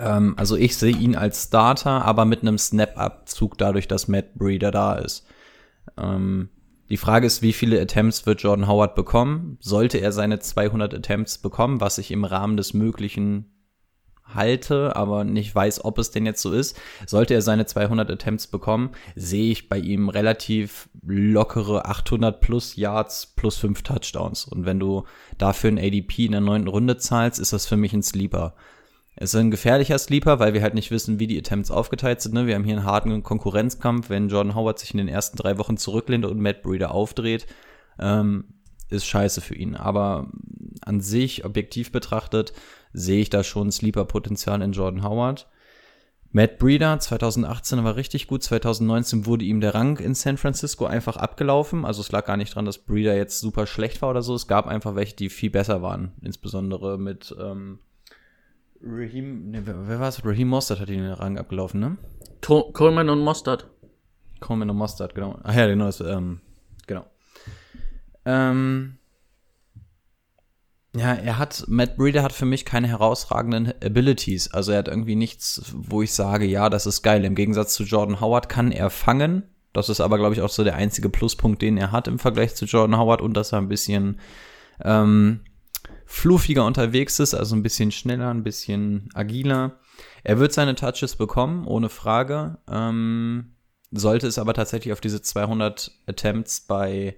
Ähm, 0.00 0.34
also 0.36 0.56
ich 0.56 0.76
sehe 0.76 0.96
ihn 0.96 1.14
als 1.14 1.44
Starter, 1.44 2.04
aber 2.04 2.24
mit 2.24 2.42
einem 2.42 2.58
Snap-Abzug 2.58 3.56
dadurch, 3.56 3.86
dass 3.86 4.08
Matt 4.08 4.34
Breeder 4.34 4.72
da 4.72 4.94
ist. 4.94 5.26
Ähm, 5.96 6.48
die 6.90 6.96
Frage 6.96 7.26
ist, 7.26 7.42
wie 7.42 7.52
viele 7.52 7.80
Attempts 7.80 8.26
wird 8.26 8.42
Jordan 8.42 8.66
Howard 8.66 8.94
bekommen? 8.94 9.58
Sollte 9.60 9.98
er 9.98 10.10
seine 10.10 10.38
200 10.40 10.94
Attempts 10.94 11.38
bekommen, 11.38 11.80
was 11.80 11.98
ich 11.98 12.10
im 12.10 12.24
Rahmen 12.24 12.56
des 12.56 12.74
Möglichen 12.74 13.52
halte, 14.34 14.96
aber 14.96 15.24
nicht 15.24 15.54
weiß, 15.54 15.84
ob 15.84 15.98
es 15.98 16.10
denn 16.10 16.26
jetzt 16.26 16.42
so 16.42 16.52
ist. 16.52 16.78
Sollte 17.06 17.34
er 17.34 17.42
seine 17.42 17.66
200 17.66 18.10
Attempts 18.10 18.46
bekommen, 18.46 18.90
sehe 19.16 19.50
ich 19.50 19.68
bei 19.68 19.78
ihm 19.78 20.08
relativ 20.08 20.88
lockere 21.06 21.86
800 21.86 22.40
plus 22.40 22.76
Yards 22.76 23.34
plus 23.36 23.56
5 23.56 23.82
Touchdowns. 23.82 24.44
Und 24.44 24.66
wenn 24.66 24.80
du 24.80 25.04
dafür 25.38 25.70
ein 25.70 25.78
ADP 25.78 26.26
in 26.26 26.32
der 26.32 26.40
neunten 26.40 26.68
Runde 26.68 26.98
zahlst, 26.98 27.40
ist 27.40 27.52
das 27.52 27.66
für 27.66 27.76
mich 27.76 27.92
ein 27.92 28.02
Sleeper. 28.02 28.54
Es 29.20 29.34
ist 29.34 29.40
ein 29.40 29.50
gefährlicher 29.50 29.98
Sleeper, 29.98 30.38
weil 30.38 30.54
wir 30.54 30.62
halt 30.62 30.74
nicht 30.74 30.92
wissen, 30.92 31.18
wie 31.18 31.26
die 31.26 31.38
Attempts 31.38 31.72
aufgeteilt 31.72 32.20
sind. 32.20 32.34
Ne? 32.34 32.46
Wir 32.46 32.54
haben 32.54 32.62
hier 32.62 32.76
einen 32.76 32.86
harten 32.86 33.24
Konkurrenzkampf. 33.24 34.10
Wenn 34.10 34.28
Jordan 34.28 34.54
Howard 34.54 34.78
sich 34.78 34.92
in 34.92 34.98
den 34.98 35.08
ersten 35.08 35.36
drei 35.36 35.58
Wochen 35.58 35.76
zurücklehnt 35.76 36.24
und 36.24 36.40
Matt 36.40 36.62
Breeder 36.62 36.92
aufdreht, 36.92 37.46
ähm, 37.98 38.44
ist 38.90 39.06
scheiße 39.06 39.40
für 39.40 39.56
ihn. 39.56 39.74
Aber 39.74 40.28
an 40.82 41.00
sich, 41.00 41.44
objektiv 41.44 41.90
betrachtet, 41.90 42.52
sehe 42.92 43.20
ich 43.20 43.30
da 43.30 43.44
schon 43.44 43.70
Sleeper-Potenzial 43.70 44.62
in 44.62 44.72
Jordan 44.72 45.02
Howard. 45.02 45.48
Matt 46.30 46.58
Breeder 46.58 46.98
2018 46.98 47.84
war 47.84 47.96
richtig 47.96 48.26
gut, 48.26 48.42
2019 48.42 49.24
wurde 49.24 49.46
ihm 49.46 49.62
der 49.62 49.74
Rang 49.74 49.96
in 49.98 50.14
San 50.14 50.36
Francisco 50.36 50.84
einfach 50.84 51.16
abgelaufen. 51.16 51.86
Also 51.86 52.02
es 52.02 52.12
lag 52.12 52.26
gar 52.26 52.36
nicht 52.36 52.54
dran, 52.54 52.66
dass 52.66 52.78
Breeder 52.78 53.16
jetzt 53.16 53.40
super 53.40 53.66
schlecht 53.66 54.02
war 54.02 54.10
oder 54.10 54.20
so. 54.20 54.34
Es 54.34 54.46
gab 54.46 54.66
einfach 54.66 54.94
welche, 54.94 55.16
die 55.16 55.30
viel 55.30 55.50
besser 55.50 55.80
waren. 55.80 56.12
Insbesondere 56.20 56.98
mit 56.98 57.34
ähm, 57.40 57.78
Raheem, 58.82 59.50
ne, 59.50 59.66
wer, 59.66 59.88
wer 59.88 60.00
war 60.00 60.08
es? 60.08 60.24
Raheem 60.24 60.48
Mostert 60.48 60.80
hat 60.80 60.90
ihn 60.90 61.02
den 61.02 61.12
Rang 61.12 61.38
abgelaufen, 61.38 61.80
ne? 61.80 61.96
Coleman 62.42 63.08
und 63.08 63.20
Mostert. 63.20 63.70
Coleman 64.40 64.70
und 64.70 64.76
Mostert, 64.76 65.14
genau. 65.14 65.38
Ach 65.42 65.54
ja, 65.54 65.66
genau, 65.66 65.86
das, 65.86 66.00
ähm, 66.00 66.40
genau. 66.86 67.06
Ähm, 68.26 68.97
ja, 70.96 71.12
er 71.12 71.38
hat, 71.38 71.64
Matt 71.68 71.96
Breeder 71.96 72.22
hat 72.22 72.32
für 72.32 72.46
mich 72.46 72.64
keine 72.64 72.88
herausragenden 72.88 73.72
Abilities. 73.82 74.52
Also 74.52 74.72
er 74.72 74.78
hat 74.78 74.88
irgendwie 74.88 75.16
nichts, 75.16 75.62
wo 75.74 76.02
ich 76.02 76.12
sage, 76.12 76.46
ja, 76.46 76.70
das 76.70 76.86
ist 76.86 77.02
geil. 77.02 77.24
Im 77.24 77.34
Gegensatz 77.34 77.74
zu 77.74 77.84
Jordan 77.84 78.20
Howard 78.20 78.48
kann 78.48 78.72
er 78.72 78.88
fangen. 78.90 79.42
Das 79.74 79.90
ist 79.90 80.00
aber, 80.00 80.16
glaube 80.16 80.34
ich, 80.34 80.40
auch 80.40 80.48
so 80.48 80.64
der 80.64 80.76
einzige 80.76 81.10
Pluspunkt, 81.10 81.60
den 81.60 81.76
er 81.76 81.92
hat 81.92 82.08
im 82.08 82.18
Vergleich 82.18 82.54
zu 82.54 82.64
Jordan 82.64 82.98
Howard 82.98 83.20
und 83.20 83.34
dass 83.34 83.52
er 83.52 83.58
ein 83.58 83.68
bisschen 83.68 84.18
ähm, 84.82 85.40
fluffiger 86.06 86.64
unterwegs 86.64 87.20
ist, 87.20 87.34
also 87.34 87.54
ein 87.54 87.62
bisschen 87.62 87.92
schneller, 87.92 88.30
ein 88.30 88.42
bisschen 88.42 89.10
agiler. 89.12 89.78
Er 90.24 90.38
wird 90.38 90.54
seine 90.54 90.74
Touches 90.74 91.16
bekommen, 91.16 91.66
ohne 91.66 91.90
Frage. 91.90 92.58
Ähm, 92.68 93.56
sollte 93.90 94.26
es 94.26 94.38
aber 94.38 94.54
tatsächlich 94.54 94.92
auf 94.92 95.00
diese 95.00 95.20
200 95.20 95.92
Attempts 96.06 96.62
bei 96.62 97.16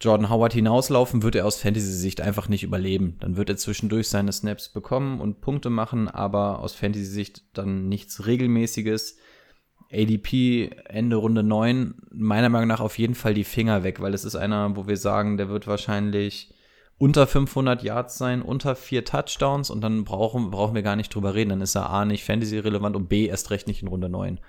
Jordan 0.00 0.30
Howard 0.30 0.52
hinauslaufen, 0.52 1.22
wird 1.22 1.34
er 1.34 1.44
aus 1.44 1.60
Fantasy-Sicht 1.60 2.20
einfach 2.20 2.48
nicht 2.48 2.62
überleben. 2.62 3.16
Dann 3.20 3.36
wird 3.36 3.50
er 3.50 3.56
zwischendurch 3.56 4.08
seine 4.08 4.32
Snaps 4.32 4.68
bekommen 4.68 5.20
und 5.20 5.40
Punkte 5.40 5.70
machen, 5.70 6.08
aber 6.08 6.60
aus 6.60 6.74
Fantasy-Sicht 6.74 7.42
dann 7.54 7.88
nichts 7.88 8.26
Regelmäßiges. 8.26 9.18
ADP 9.90 10.70
Ende 10.84 11.16
Runde 11.16 11.42
9, 11.42 11.94
meiner 12.10 12.48
Meinung 12.48 12.68
nach 12.68 12.80
auf 12.80 12.98
jeden 12.98 13.14
Fall 13.14 13.34
die 13.34 13.44
Finger 13.44 13.82
weg, 13.82 14.00
weil 14.00 14.14
es 14.14 14.24
ist 14.24 14.36
einer, 14.36 14.76
wo 14.76 14.86
wir 14.86 14.98
sagen, 14.98 15.36
der 15.36 15.48
wird 15.48 15.66
wahrscheinlich 15.66 16.54
unter 16.98 17.26
500 17.26 17.82
Yards 17.82 18.18
sein, 18.18 18.42
unter 18.42 18.76
vier 18.76 19.04
Touchdowns 19.04 19.70
und 19.70 19.80
dann 19.80 20.04
brauchen, 20.04 20.50
brauchen 20.50 20.74
wir 20.74 20.82
gar 20.82 20.96
nicht 20.96 21.14
drüber 21.14 21.34
reden. 21.34 21.50
Dann 21.50 21.60
ist 21.60 21.74
er 21.74 21.90
A 21.90 22.04
nicht 22.04 22.24
Fantasy-relevant 22.24 22.96
und 22.96 23.08
B 23.08 23.26
erst 23.26 23.50
recht 23.50 23.66
nicht 23.66 23.82
in 23.82 23.88
Runde 23.88 24.08
9. 24.08 24.40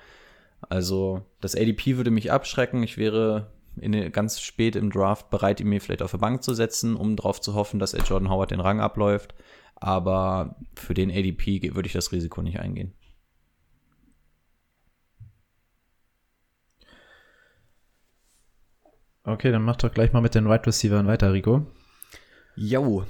Also 0.62 1.22
das 1.42 1.56
ADP 1.56 1.98
würde 1.98 2.12
mich 2.12 2.32
abschrecken. 2.32 2.84
Ich 2.84 2.98
wäre 2.98 3.48
in, 3.80 4.12
ganz 4.12 4.42
spät 4.42 4.76
im 4.76 4.92
Draft 4.92 5.30
bereit, 5.30 5.60
ihn 5.60 5.70
mir 5.70 5.82
vielleicht 5.82 6.02
auf 6.02 6.12
der 6.12 6.18
Bank 6.20 6.44
zu 6.44 6.54
setzen, 6.54 6.96
um 6.96 7.15
darauf 7.15 7.42
zu 7.42 7.54
hoffen, 7.54 7.80
dass 7.80 7.94
er 7.94 8.04
Jordan 8.04 8.30
Howard 8.30 8.52
den 8.52 8.60
Rang 8.60 8.80
abläuft. 8.80 9.34
Aber 9.76 10.58
für 10.76 10.94
den 10.94 11.10
ADP 11.10 11.74
würde 11.76 11.88
ich 11.88 11.94
das 11.94 12.12
Risiko 12.12 12.42
nicht 12.42 12.60
eingehen. 12.60 12.94
Okay, 19.24 19.52
dann 19.52 19.63
mach 19.63 19.76
doch 19.76 19.94
gleich 19.94 20.12
mal 20.12 20.22
mit 20.22 20.34
den 20.34 20.46
Wide 20.46 20.52
right 20.52 20.68
Receivers 20.68 21.06
weiter, 21.06 21.34
Rico. 21.34 21.68
Jo. 22.56 23.06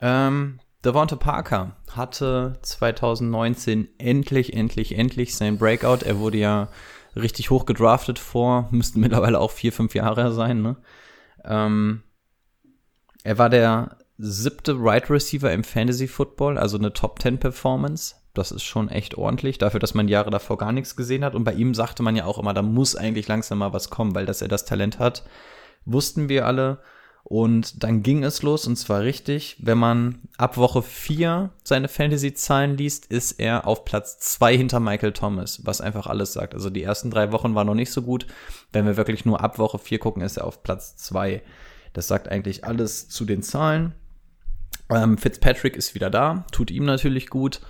Ähm, 0.00 0.60
Devonta 0.84 1.16
Parker 1.16 1.76
hatte 1.90 2.58
2019 2.60 3.88
endlich, 3.96 4.52
endlich, 4.52 4.98
endlich 4.98 5.34
sein 5.34 5.56
Breakout. 5.56 6.04
Er 6.04 6.18
wurde 6.18 6.38
ja 6.38 6.68
richtig 7.16 7.50
hoch 7.50 7.66
gedraftet 7.66 8.18
vor, 8.18 8.68
müssten 8.70 9.00
mittlerweile 9.00 9.40
auch 9.40 9.50
vier, 9.50 9.72
fünf 9.72 9.94
Jahre 9.94 10.32
sein, 10.32 10.62
ne? 10.62 10.76
Ähm, 11.44 12.02
er 13.22 13.38
war 13.38 13.50
der 13.50 13.96
siebte 14.18 14.76
Right 14.78 15.10
Receiver 15.10 15.52
im 15.52 15.64
Fantasy 15.64 16.06
Football, 16.06 16.58
also 16.58 16.78
eine 16.78 16.92
Top 16.92 17.20
10 17.20 17.38
Performance. 17.38 18.16
Das 18.32 18.52
ist 18.52 18.64
schon 18.64 18.88
echt 18.88 19.16
ordentlich, 19.16 19.58
dafür, 19.58 19.80
dass 19.80 19.94
man 19.94 20.08
Jahre 20.08 20.30
davor 20.30 20.58
gar 20.58 20.72
nichts 20.72 20.96
gesehen 20.96 21.24
hat. 21.24 21.34
Und 21.34 21.44
bei 21.44 21.54
ihm 21.54 21.74
sagte 21.74 22.02
man 22.02 22.16
ja 22.16 22.24
auch 22.24 22.38
immer, 22.38 22.54
da 22.54 22.62
muss 22.62 22.96
eigentlich 22.96 23.28
langsam 23.28 23.58
mal 23.58 23.72
was 23.72 23.90
kommen, 23.90 24.14
weil 24.14 24.26
dass 24.26 24.42
er 24.42 24.48
das 24.48 24.64
Talent 24.64 24.98
hat, 24.98 25.24
wussten 25.84 26.28
wir 26.28 26.46
alle. 26.46 26.80
Und 27.24 27.82
dann 27.82 28.02
ging 28.02 28.22
es 28.22 28.42
los 28.42 28.66
und 28.66 28.76
zwar 28.76 29.00
richtig. 29.00 29.56
Wenn 29.58 29.78
man 29.78 30.20
ab 30.36 30.58
Woche 30.58 30.82
4 30.82 31.50
seine 31.64 31.88
Fantasy-Zahlen 31.88 32.76
liest, 32.76 33.06
ist 33.06 33.40
er 33.40 33.66
auf 33.66 33.86
Platz 33.86 34.18
2 34.18 34.56
hinter 34.56 34.78
Michael 34.78 35.12
Thomas, 35.12 35.64
was 35.64 35.80
einfach 35.80 36.06
alles 36.06 36.34
sagt. 36.34 36.54
Also 36.54 36.68
die 36.68 36.82
ersten 36.82 37.10
drei 37.10 37.32
Wochen 37.32 37.54
waren 37.54 37.66
noch 37.66 37.74
nicht 37.74 37.92
so 37.92 38.02
gut. 38.02 38.26
Wenn 38.72 38.84
wir 38.84 38.98
wirklich 38.98 39.24
nur 39.24 39.40
ab 39.40 39.58
Woche 39.58 39.78
4 39.78 39.98
gucken, 39.98 40.22
ist 40.22 40.36
er 40.36 40.46
auf 40.46 40.62
Platz 40.62 40.96
2. 40.96 41.42
Das 41.94 42.08
sagt 42.08 42.28
eigentlich 42.28 42.64
alles 42.64 43.08
zu 43.08 43.24
den 43.24 43.42
Zahlen. 43.42 43.94
Ähm, 44.90 45.16
Fitzpatrick 45.16 45.76
ist 45.76 45.94
wieder 45.94 46.10
da, 46.10 46.44
tut 46.52 46.70
ihm 46.70 46.84
natürlich 46.84 47.28
gut. 47.30 47.62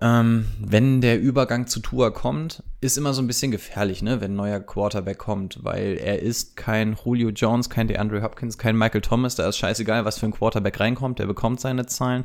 Ähm, 0.00 0.46
wenn 0.60 1.00
der 1.00 1.20
Übergang 1.20 1.66
zu 1.66 1.80
Tua 1.80 2.10
kommt, 2.10 2.62
ist 2.80 2.96
immer 2.96 3.12
so 3.12 3.20
ein 3.20 3.26
bisschen 3.26 3.50
gefährlich, 3.50 4.02
ne, 4.02 4.20
wenn 4.20 4.32
ein 4.32 4.36
neuer 4.36 4.60
Quarterback 4.60 5.18
kommt, 5.18 5.64
weil 5.64 5.98
er 5.98 6.20
ist 6.20 6.56
kein 6.56 6.96
Julio 7.04 7.30
Jones, 7.30 7.70
kein 7.70 7.88
DeAndre 7.88 8.22
Hopkins, 8.22 8.56
kein 8.56 8.78
Michael 8.78 9.00
Thomas, 9.00 9.34
da 9.34 9.48
ist 9.48 9.56
scheißegal, 9.56 10.04
was 10.04 10.20
für 10.20 10.26
ein 10.26 10.32
Quarterback 10.32 10.78
reinkommt, 10.78 11.18
der 11.18 11.26
bekommt 11.26 11.60
seine 11.60 11.86
Zahlen. 11.86 12.24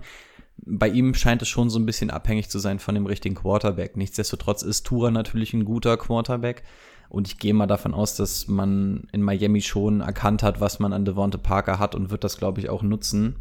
Bei 0.58 0.88
ihm 0.88 1.15
scheint 1.15 1.41
es 1.41 1.47
schon 1.49 1.71
so 1.71 1.80
ein 1.80 1.88
bisschen 1.88 2.12
abhängig 2.12 2.49
zu 2.49 2.60
sein 2.60 2.78
von 2.80 2.95
dem 2.95 3.08
richtigen 3.08 3.36
Quarterback. 3.36 3.97
Nichtsdestotrotz 3.97 4.62
ist 4.62 4.86
Tua 4.86 5.10
natürlich 5.10 5.54
ein 5.54 5.65
guter 5.65 5.97
Quarterback, 5.97 6.63
Und 7.10 7.28
ich 7.28 7.39
gehe 7.39 7.54
mal 7.54 7.67
davon 7.67 7.93
aus, 7.93 8.15
dass 8.15 8.47
man 8.47 9.08
in 9.12 9.21
Miami 9.21 9.62
schon 9.62 10.01
erkannt 10.01 10.43
hat, 10.43 10.60
was 10.60 10.80
man 10.80 10.93
an 10.93 11.06
Devonte 11.06 11.38
Parker 11.38 11.80
hat 11.80 11.95
und 11.95 12.10
wird 12.10 12.23
das, 12.23 12.38
glaube 12.38 12.60
ich, 12.60 12.69
auch 12.69 12.84
nutzen. 12.84 13.38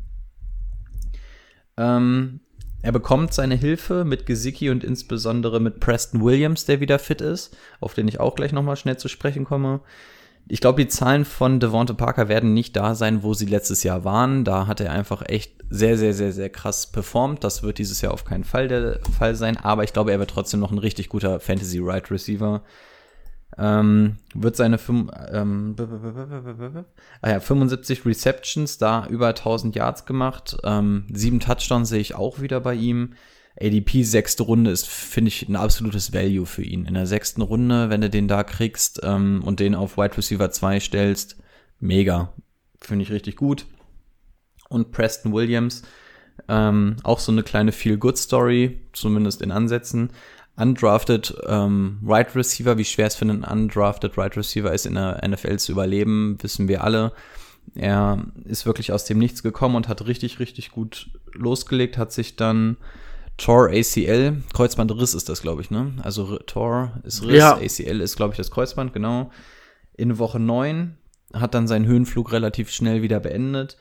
Ähm, 1.76 2.40
er 2.84 2.92
bekommt 2.92 3.32
seine 3.32 3.54
Hilfe 3.54 4.04
mit 4.04 4.26
Gesicki 4.26 4.68
und 4.68 4.84
insbesondere 4.84 5.58
mit 5.58 5.80
Preston 5.80 6.22
Williams, 6.22 6.66
der 6.66 6.80
wieder 6.80 6.98
fit 6.98 7.22
ist, 7.22 7.56
auf 7.80 7.94
den 7.94 8.06
ich 8.08 8.20
auch 8.20 8.34
gleich 8.34 8.52
nochmal 8.52 8.76
schnell 8.76 8.98
zu 8.98 9.08
sprechen 9.08 9.46
komme. 9.46 9.80
Ich 10.48 10.60
glaube, 10.60 10.82
die 10.82 10.88
Zahlen 10.88 11.24
von 11.24 11.60
Devonte 11.60 11.94
Parker 11.94 12.28
werden 12.28 12.52
nicht 12.52 12.76
da 12.76 12.94
sein, 12.94 13.22
wo 13.22 13.32
sie 13.32 13.46
letztes 13.46 13.84
Jahr 13.84 14.04
waren. 14.04 14.44
Da 14.44 14.66
hat 14.66 14.82
er 14.82 14.92
einfach 14.92 15.22
echt 15.26 15.54
sehr, 15.70 15.96
sehr, 15.96 16.12
sehr, 16.12 16.32
sehr 16.32 16.50
krass 16.50 16.86
performt. 16.88 17.42
Das 17.42 17.62
wird 17.62 17.78
dieses 17.78 18.02
Jahr 18.02 18.12
auf 18.12 18.26
keinen 18.26 18.44
Fall 18.44 18.68
der 18.68 19.00
Fall 19.18 19.34
sein. 19.34 19.56
Aber 19.56 19.82
ich 19.84 19.94
glaube, 19.94 20.12
er 20.12 20.18
wird 20.18 20.28
trotzdem 20.28 20.60
noch 20.60 20.70
ein 20.70 20.76
richtig 20.76 21.08
guter 21.08 21.40
Fantasy 21.40 21.78
Right 21.78 22.10
Receiver. 22.10 22.60
Ähm, 23.56 24.16
wird 24.34 24.56
seine 24.56 24.78
fünf, 24.78 25.10
ähm, 25.30 25.76
ah 27.22 27.30
ja, 27.30 27.40
75 27.40 28.04
Receptions, 28.04 28.78
da 28.78 29.06
über 29.06 29.28
1000 29.28 29.76
Yards 29.76 30.06
gemacht. 30.06 30.56
Ähm, 30.64 31.06
sieben 31.12 31.40
Touchdowns 31.40 31.88
sehe 31.88 32.00
ich 32.00 32.14
auch 32.14 32.40
wieder 32.40 32.60
bei 32.60 32.74
ihm. 32.74 33.14
ADP 33.60 34.02
sechste 34.02 34.42
Runde 34.42 34.72
ist, 34.72 34.88
finde 34.88 35.28
ich, 35.28 35.48
ein 35.48 35.54
absolutes 35.54 36.12
Value 36.12 36.46
für 36.46 36.64
ihn. 36.64 36.86
In 36.86 36.94
der 36.94 37.06
sechsten 37.06 37.40
Runde, 37.42 37.88
wenn 37.88 38.00
du 38.00 38.10
den 38.10 38.26
da 38.26 38.42
kriegst 38.42 39.00
ähm, 39.04 39.42
und 39.44 39.60
den 39.60 39.76
auf 39.76 39.96
Wide 39.96 40.16
Receiver 40.16 40.50
2 40.50 40.80
stellst, 40.80 41.36
mega. 41.78 42.32
Finde 42.80 43.04
ich 43.04 43.12
richtig 43.12 43.36
gut. 43.36 43.66
Und 44.68 44.90
Preston 44.90 45.32
Williams, 45.32 45.82
ähm, 46.48 46.96
auch 47.04 47.20
so 47.20 47.30
eine 47.30 47.44
kleine 47.44 47.70
Feel-Good-Story, 47.70 48.80
zumindest 48.92 49.40
in 49.40 49.52
Ansätzen. 49.52 50.10
Undrafted 50.56 51.34
ähm, 51.46 51.98
Right 52.04 52.34
Receiver, 52.36 52.78
wie 52.78 52.84
schwer 52.84 53.06
es 53.06 53.16
für 53.16 53.24
einen 53.24 53.42
Undrafted 53.44 54.16
Right 54.16 54.36
Receiver 54.36 54.72
ist, 54.72 54.86
in 54.86 54.94
der 54.94 55.20
NFL 55.26 55.56
zu 55.58 55.72
überleben, 55.72 56.38
wissen 56.40 56.68
wir 56.68 56.84
alle. 56.84 57.12
Er 57.74 58.24
ist 58.44 58.66
wirklich 58.66 58.92
aus 58.92 59.04
dem 59.04 59.18
Nichts 59.18 59.42
gekommen 59.42 59.74
und 59.74 59.88
hat 59.88 60.06
richtig, 60.06 60.38
richtig 60.38 60.70
gut 60.70 61.10
losgelegt, 61.32 61.98
hat 61.98 62.12
sich 62.12 62.36
dann 62.36 62.76
Tor 63.36 63.68
ACL, 63.70 64.42
Kreuzbandriss 64.52 65.14
ist 65.14 65.28
das, 65.28 65.42
glaube 65.42 65.62
ich, 65.62 65.70
ne? 65.70 65.92
Also 66.02 66.38
Tor 66.38 66.92
ist 67.02 67.22
Riss, 67.24 67.38
Ja. 67.38 67.54
ACL 67.56 68.00
ist, 68.00 68.16
glaube 68.16 68.32
ich, 68.32 68.36
das 68.36 68.52
Kreuzband, 68.52 68.92
genau. 68.92 69.30
In 69.96 70.18
Woche 70.18 70.38
9 70.38 70.96
hat 71.32 71.54
dann 71.54 71.66
seinen 71.66 71.86
Höhenflug 71.86 72.30
relativ 72.30 72.70
schnell 72.70 73.02
wieder 73.02 73.18
beendet. 73.18 73.76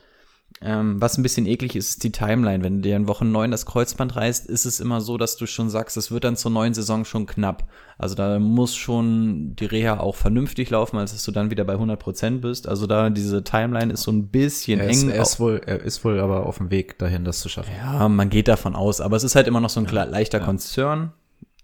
Ähm, 0.66 1.02
was 1.02 1.18
ein 1.18 1.24
bisschen 1.24 1.46
eklig 1.46 1.76
ist, 1.76 1.90
ist 1.90 2.04
die 2.04 2.14
Timeline. 2.14 2.64
Wenn 2.64 2.78
du 2.78 2.82
dir 2.84 2.96
in 2.96 3.08
Woche 3.10 3.26
9 3.26 3.52
das 3.52 3.66
Kreuzband 3.66 4.16
reißt, 4.16 4.46
ist 4.48 4.64
es 4.66 4.80
immer 4.80 5.02
so, 5.02 5.18
dass 5.18 5.36
du 5.36 5.46
schon 5.46 5.70
sagst, 5.70 5.98
es 5.98 6.10
wird 6.10 6.24
dann 6.24 6.38
zur 6.38 6.52
neuen 6.52 6.74
Saison 6.74 7.04
schon 7.04 7.26
knapp. 7.26 7.68
Also 7.98 8.16
da 8.16 8.40
muss 8.40 8.74
schon 8.74 9.58
die 9.58 9.66
Reha 9.66 10.00
auch 10.00 10.16
vernünftig 10.16 10.70
laufen, 10.70 10.98
als 10.98 11.12
dass 11.12 11.26
du 11.26 11.32
dann 11.32 11.52
wieder 11.52 11.66
bei 11.66 11.76
100% 11.76 12.40
bist. 12.40 12.70
Also 12.70 12.88
da 12.88 13.10
diese 13.10 13.44
Timeline 13.44 13.92
ist 13.92 14.04
so 14.04 14.12
ein 14.12 14.30
bisschen 14.30 14.80
Er 14.80 14.90
ist, 14.90 15.04
eng. 15.04 15.10
er, 15.10 15.22
ist 15.22 15.40
wohl, 15.42 15.62
er 15.66 15.82
ist 15.82 16.06
wohl 16.06 16.20
aber 16.22 16.46
auf 16.46 16.60
dem 16.60 16.72
Weg 16.72 16.98
dahin, 16.98 17.26
das 17.26 17.42
zu 17.42 17.50
schaffen. 17.50 17.72
Ja, 17.78 18.08
man 18.08 18.30
geht 18.30 18.48
davon 18.48 18.74
aus, 18.76 19.02
aber 19.02 19.18
es 19.18 19.26
ist 19.26 19.36
halt 19.36 19.48
immer 19.48 19.60
noch 19.60 19.70
so 19.70 19.82
ein 19.82 19.88
kle- 19.88 20.06
leichter 20.06 20.40
Konzern. 20.40 21.12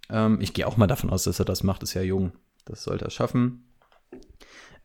Ähm, 0.09 0.39
ich 0.41 0.53
gehe 0.53 0.67
auch 0.67 0.75
mal 0.75 0.87
davon 0.87 1.09
aus, 1.09 1.23
dass 1.23 1.39
er 1.39 1.45
das 1.45 1.63
macht, 1.63 1.83
ist 1.83 1.93
ja 1.93 2.01
jung. 2.01 2.33
Das 2.65 2.83
sollte 2.83 3.05
er 3.05 3.11
schaffen. 3.11 3.63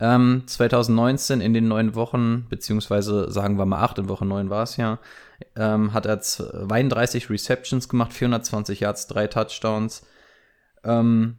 Ähm, 0.00 0.42
2019 0.46 1.40
in 1.40 1.54
den 1.54 1.68
neun 1.68 1.94
Wochen, 1.94 2.46
beziehungsweise 2.48 3.30
sagen 3.30 3.58
wir 3.58 3.66
mal 3.66 3.80
acht, 3.80 3.98
in 3.98 4.08
Woche 4.08 4.24
neun 4.26 4.50
war 4.50 4.64
es 4.64 4.76
ja, 4.76 4.98
ähm, 5.56 5.92
hat 5.92 6.06
er 6.06 6.20
32 6.20 7.30
Receptions 7.30 7.88
gemacht, 7.88 8.12
420 8.12 8.80
Yards, 8.80 9.06
drei 9.06 9.26
Touchdowns. 9.26 10.06
Ähm, 10.82 11.38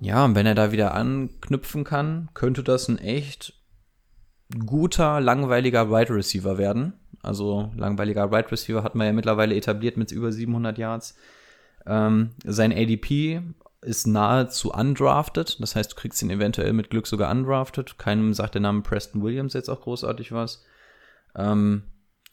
ja, 0.00 0.24
und 0.24 0.34
wenn 0.34 0.46
er 0.46 0.54
da 0.54 0.72
wieder 0.72 0.94
anknüpfen 0.94 1.84
kann, 1.84 2.28
könnte 2.34 2.62
das 2.62 2.88
ein 2.88 2.98
echt 2.98 3.54
guter, 4.64 5.20
langweiliger 5.20 5.90
Wide 5.90 6.14
Receiver 6.14 6.58
werden. 6.58 6.94
Also 7.22 7.72
langweiliger 7.76 8.30
Wide 8.30 8.52
Receiver 8.52 8.82
hat 8.82 8.94
man 8.94 9.06
ja 9.06 9.12
mittlerweile 9.12 9.56
etabliert 9.56 9.96
mit 9.96 10.12
über 10.12 10.32
700 10.32 10.78
Yards. 10.78 11.16
Ähm, 11.86 12.30
sein 12.44 12.72
ADP 12.72 13.42
ist 13.86 14.06
nahezu 14.06 14.72
undrafted. 14.72 15.60
Das 15.60 15.76
heißt, 15.76 15.92
du 15.92 15.96
kriegst 15.96 16.22
ihn 16.22 16.30
eventuell 16.30 16.72
mit 16.72 16.90
Glück 16.90 17.06
sogar 17.06 17.30
undrafted. 17.30 17.98
Keinem 17.98 18.34
sagt 18.34 18.54
der 18.54 18.62
Name 18.62 18.82
Preston 18.82 19.22
Williams 19.22 19.54
jetzt 19.54 19.68
auch 19.68 19.80
großartig 19.80 20.32
was. 20.32 20.64
Ähm, 21.34 21.82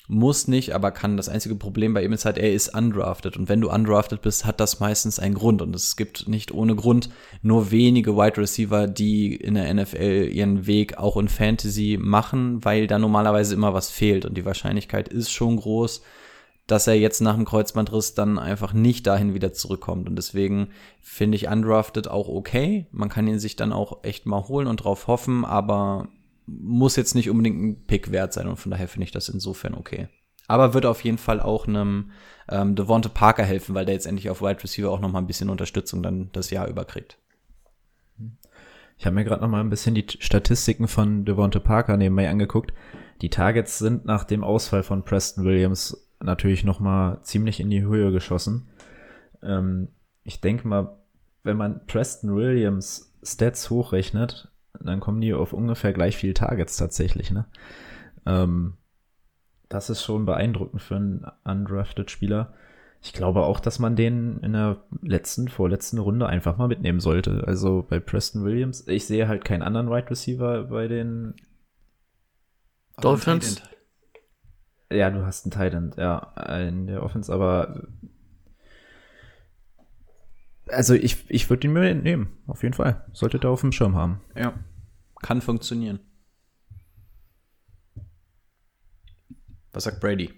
muss 0.07 0.49
nicht, 0.49 0.75
aber 0.75 0.91
kann. 0.91 1.15
Das 1.15 1.29
einzige 1.29 1.55
Problem 1.55 1.93
bei 1.93 2.03
ihm 2.03 2.11
ist 2.11 2.25
halt, 2.25 2.37
er 2.37 2.51
ist 2.51 2.75
undrafted. 2.75 3.37
Und 3.37 3.47
wenn 3.47 3.61
du 3.61 3.71
undrafted 3.71 4.21
bist, 4.21 4.45
hat 4.45 4.59
das 4.59 4.81
meistens 4.81 5.17
einen 5.17 5.35
Grund. 5.35 5.61
Und 5.61 5.73
es 5.75 5.95
gibt 5.95 6.27
nicht 6.27 6.51
ohne 6.51 6.75
Grund 6.75 7.09
nur 7.41 7.71
wenige 7.71 8.17
Wide 8.17 8.37
Receiver, 8.37 8.87
die 8.87 9.33
in 9.35 9.53
der 9.53 9.73
NFL 9.73 10.29
ihren 10.31 10.67
Weg 10.67 10.97
auch 10.97 11.15
in 11.15 11.29
Fantasy 11.29 11.97
machen, 12.01 12.65
weil 12.65 12.87
da 12.87 12.99
normalerweise 12.99 13.53
immer 13.53 13.73
was 13.73 13.89
fehlt. 13.89 14.25
Und 14.25 14.35
die 14.35 14.45
Wahrscheinlichkeit 14.45 15.07
ist 15.07 15.31
schon 15.31 15.55
groß, 15.55 16.01
dass 16.67 16.87
er 16.87 16.93
jetzt 16.93 17.21
nach 17.21 17.35
dem 17.35 17.45
Kreuzbandriss 17.45 18.13
dann 18.13 18.39
einfach 18.39 18.73
nicht 18.73 19.05
dahin 19.05 19.33
wieder 19.33 19.53
zurückkommt. 19.53 20.07
Und 20.07 20.15
deswegen 20.15 20.69
finde 21.01 21.35
ich 21.35 21.49
undrafted 21.49 22.07
auch 22.07 22.29
okay. 22.29 22.87
Man 22.91 23.09
kann 23.09 23.27
ihn 23.27 23.39
sich 23.39 23.55
dann 23.55 23.73
auch 23.73 24.03
echt 24.03 24.25
mal 24.25 24.47
holen 24.47 24.67
und 24.67 24.77
drauf 24.77 25.07
hoffen, 25.07 25.43
aber 25.43 26.07
muss 26.45 26.95
jetzt 26.95 27.15
nicht 27.15 27.29
unbedingt 27.29 27.61
ein 27.61 27.85
Pick 27.85 28.11
wert 28.11 28.33
sein 28.33 28.47
und 28.47 28.57
von 28.57 28.71
daher 28.71 28.87
finde 28.87 29.05
ich 29.05 29.11
das 29.11 29.29
insofern 29.29 29.75
okay. 29.75 30.07
Aber 30.47 30.73
wird 30.73 30.85
auf 30.85 31.03
jeden 31.03 31.17
Fall 31.17 31.39
auch 31.39 31.67
einem 31.67 32.11
ähm, 32.49 32.75
Devonte 32.75 33.09
Parker 33.09 33.43
helfen, 33.43 33.75
weil 33.75 33.85
der 33.85 33.95
jetzt 33.95 34.05
endlich 34.05 34.29
auf 34.29 34.41
Wide 34.41 34.61
Receiver 34.61 34.91
auch 34.91 34.99
noch 34.99 35.11
mal 35.11 35.19
ein 35.19 35.27
bisschen 35.27 35.49
Unterstützung 35.49 36.03
dann 36.03 36.29
das 36.33 36.49
Jahr 36.49 36.67
über 36.67 36.85
kriegt. 36.85 37.17
Ich 38.97 39.05
habe 39.05 39.15
mir 39.15 39.23
gerade 39.23 39.41
noch 39.41 39.49
mal 39.49 39.61
ein 39.61 39.69
bisschen 39.69 39.95
die 39.95 40.05
Statistiken 40.19 40.87
von 40.87 41.25
Devonte 41.25 41.59
Parker 41.59 41.97
nebenbei 41.97 42.29
angeguckt. 42.29 42.73
Die 43.21 43.29
Targets 43.29 43.79
sind 43.79 44.05
nach 44.05 44.23
dem 44.25 44.43
Ausfall 44.43 44.83
von 44.83 45.03
Preston 45.03 45.45
Williams 45.45 46.02
natürlich 46.23 46.63
noch 46.63 46.79
mal 46.79 47.21
ziemlich 47.21 47.59
in 47.59 47.69
die 47.69 47.83
Höhe 47.83 48.11
geschossen. 48.11 48.69
Ähm, 49.41 49.89
ich 50.23 50.41
denke 50.41 50.67
mal, 50.67 50.97
wenn 51.43 51.57
man 51.57 51.85
Preston 51.85 52.35
Williams 52.35 53.13
Stats 53.23 53.69
hochrechnet, 53.69 54.49
dann 54.79 54.99
kommen 54.99 55.21
die 55.21 55.33
auf 55.33 55.53
ungefähr 55.53 55.93
gleich 55.93 56.17
viel 56.17 56.33
Targets 56.33 56.77
tatsächlich. 56.77 57.31
Ne? 57.31 57.45
Ähm, 58.25 58.73
das 59.69 59.89
ist 59.89 60.03
schon 60.03 60.25
beeindruckend 60.25 60.81
für 60.81 60.95
einen 60.95 61.25
undrafted 61.43 62.09
Spieler. 62.11 62.53
Ich 63.01 63.11
glaube 63.11 63.43
auch, 63.43 63.59
dass 63.59 63.79
man 63.79 63.95
den 63.97 64.39
in 64.39 64.53
der 64.53 64.77
letzten, 65.01 65.49
vorletzten 65.49 65.97
Runde 65.97 66.27
einfach 66.27 66.57
mal 66.57 66.69
mitnehmen 66.69 67.01
sollte. 67.01 67.43
Also 67.45 67.85
bei 67.87 67.99
Preston 67.99 68.45
Williams, 68.45 68.87
ich 68.87 69.05
sehe 69.05 69.27
halt 69.27 69.43
keinen 69.43 69.61
anderen 69.61 69.89
Wide 69.89 70.09
Receiver 70.09 70.63
bei 70.63 70.87
den. 70.87 71.35
Dolphins? 73.01 73.61
Ja, 74.91 75.09
du 75.09 75.25
hast 75.25 75.45
einen 75.45 75.51
Titan, 75.51 75.93
ja, 75.97 76.19
in 76.67 76.87
der 76.87 77.03
Offense, 77.03 77.33
aber. 77.33 77.87
Also 80.67 80.93
ich, 80.93 81.29
ich 81.29 81.49
würde 81.49 81.67
ihn 81.67 81.73
mir 81.73 81.93
nehmen, 81.93 82.37
auf 82.47 82.63
jeden 82.63 82.73
Fall. 82.73 83.05
Solltet 83.11 83.43
ihr 83.43 83.49
auf 83.49 83.61
dem 83.61 83.71
Schirm 83.71 83.95
haben. 83.95 84.21
Ja. 84.35 84.53
Kann 85.21 85.41
funktionieren. 85.41 85.99
Was 89.73 89.85
sagt 89.85 89.99
Brady? 89.99 90.33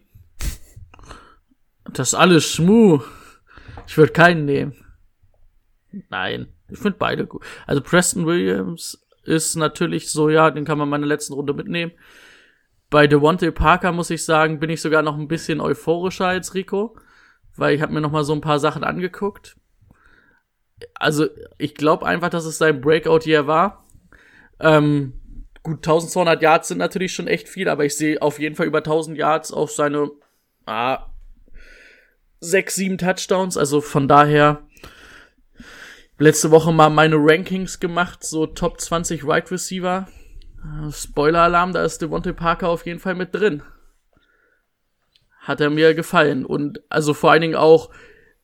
Das 1.93 2.10
ist 2.10 2.13
alles 2.13 2.45
Schmu. 2.45 3.01
Ich 3.88 3.97
würde 3.97 4.13
keinen 4.13 4.45
nehmen. 4.45 4.73
Nein, 6.10 6.47
ich 6.69 6.79
finde 6.79 6.97
beide 6.97 7.27
gut. 7.27 7.43
Also 7.67 7.81
Preston 7.81 8.25
Williams 8.25 9.05
ist 9.23 9.55
natürlich 9.55 10.10
so, 10.10 10.29
ja, 10.29 10.51
den 10.51 10.65
kann 10.65 10.77
man 10.77 10.89
meine 10.89 11.05
letzten 11.05 11.34
Runde 11.34 11.53
mitnehmen. 11.53 11.91
Bei 12.95 13.08
Devontae 13.08 13.51
Parker 13.51 13.91
muss 13.91 14.10
ich 14.10 14.23
sagen, 14.23 14.62
bin 14.62 14.69
ich 14.69 14.79
sogar 14.79 15.01
noch 15.01 15.17
ein 15.17 15.27
bisschen 15.27 15.60
euphorischer 15.60 16.27
als 16.27 16.53
Rico, 16.53 16.95
weil 17.58 17.75
ich 17.75 17.81
habe 17.81 17.91
mir 17.91 17.99
noch 17.99 18.13
mal 18.13 18.23
so 18.23 18.31
ein 18.31 18.39
paar 18.39 18.58
Sachen 18.58 18.86
angeguckt. 18.86 19.58
Also 20.93 21.27
ich 21.58 21.75
glaube 21.75 22.05
einfach, 22.05 22.29
dass 22.29 22.45
es 22.45 22.58
sein 22.58 22.79
Breakout 22.79 23.19
hier 23.23 23.47
war. 23.47 23.86
Ähm, 24.62 25.12
gut, 25.62 25.79
1200 25.79 26.41
Yards 26.41 26.69
sind 26.69 26.77
natürlich 26.77 27.13
schon 27.13 27.27
echt 27.27 27.49
viel, 27.49 27.67
aber 27.67 27.84
ich 27.84 27.97
sehe 27.97 28.21
auf 28.21 28.39
jeden 28.39 28.55
Fall 28.55 28.65
über 28.65 28.77
1000 28.77 29.17
Yards 29.17 29.51
auf 29.51 29.73
seine 29.73 30.10
ah, 30.65 31.08
sechs, 32.39 32.75
sieben 32.75 32.97
Touchdowns. 32.97 33.58
Also 33.58 33.81
von 33.81 34.08
daher 34.08 34.62
letzte 36.17 36.49
Woche 36.49 36.71
mal 36.71 36.89
meine 36.89 37.17
Rankings 37.17 37.81
gemacht, 37.81 38.23
so 38.23 38.45
Top 38.45 38.79
20 38.79 39.23
Wide 39.23 39.29
right 39.29 39.51
Receiver. 39.51 40.08
Äh, 40.65 40.91
Spoiler-Alarm, 40.91 41.73
da 41.73 41.84
ist 41.84 42.01
Devontae 42.01 42.34
Parker 42.34 42.69
auf 42.69 42.86
jeden 42.86 42.99
Fall 42.99 43.15
mit 43.15 43.34
drin. 43.34 43.63
Hat 45.39 45.62
er 45.62 45.69
mir 45.69 45.93
gefallen. 45.93 46.45
Und 46.45 46.82
also 46.89 47.13
vor 47.13 47.32
allen 47.32 47.41
Dingen 47.41 47.56
auch, 47.56 47.91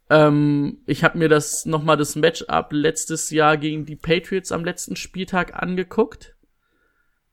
ähm, 0.10 0.80
ich 0.86 1.04
habe 1.04 1.18
mir 1.18 1.30
das 1.30 1.66
nochmal 1.66 1.98
das 1.98 2.16
Matchup 2.16 2.68
letztes 2.72 3.30
Jahr 3.32 3.58
gegen 3.58 3.86
die 3.86 3.96
Patriots 3.96 4.52
am 4.52 4.64
letzten 4.64 4.96
Spieltag 4.96 5.62
angeguckt. 5.62 6.36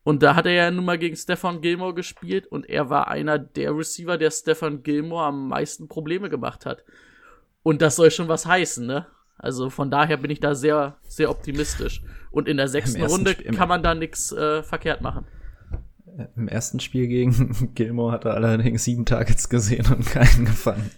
Und 0.05 0.23
da 0.23 0.35
hat 0.35 0.47
er 0.47 0.53
ja 0.53 0.71
nun 0.71 0.87
mal 0.87 0.97
gegen 0.97 1.17
Stefan 1.17 1.61
Gilmore 1.61 1.93
gespielt 1.93 2.47
und 2.47 2.67
er 2.67 2.89
war 2.89 3.09
einer 3.09 3.39
der 3.39 3.77
Receiver, 3.77 4.17
der 4.17 4.31
Stefan 4.31 4.83
Gilmore 4.83 5.27
am 5.27 5.49
meisten 5.49 5.87
Probleme 5.87 6.31
gemacht 6.31 6.65
hat. 6.65 6.83
Und 7.63 7.83
das 7.83 7.97
soll 7.97 8.11
schon 8.11 8.29
was 8.29 8.47
heißen, 8.47 8.87
ne? 8.87 9.07
Also 9.39 9.71
von 9.71 9.91
daher 9.91 10.17
bin 10.17 10.31
ich 10.31 10.41
da 10.41 10.55
sehr, 10.55 10.97
sehr 11.03 11.31
optimistisch. 11.31 12.03
Und 12.31 12.49
in 12.49 12.57
der 12.57 12.69
sechsten 12.69 13.03
Runde 13.05 13.33
Spiel- 13.33 13.53
kann 13.53 13.69
man 13.69 13.83
da 13.83 13.95
nichts 13.95 14.33
äh, 14.33 14.63
verkehrt 14.63 15.01
machen. 15.01 15.25
Im 16.37 16.49
ersten 16.49 16.81
Spiel 16.81 17.07
gegen 17.07 17.71
Gilmore 17.75 18.13
hat 18.13 18.25
er 18.25 18.35
allerdings 18.35 18.85
sieben 18.85 19.07
Targets 19.07 19.49
gesehen 19.49 19.87
und 19.93 20.05
keinen 20.05 20.45
gefangen. 20.47 20.91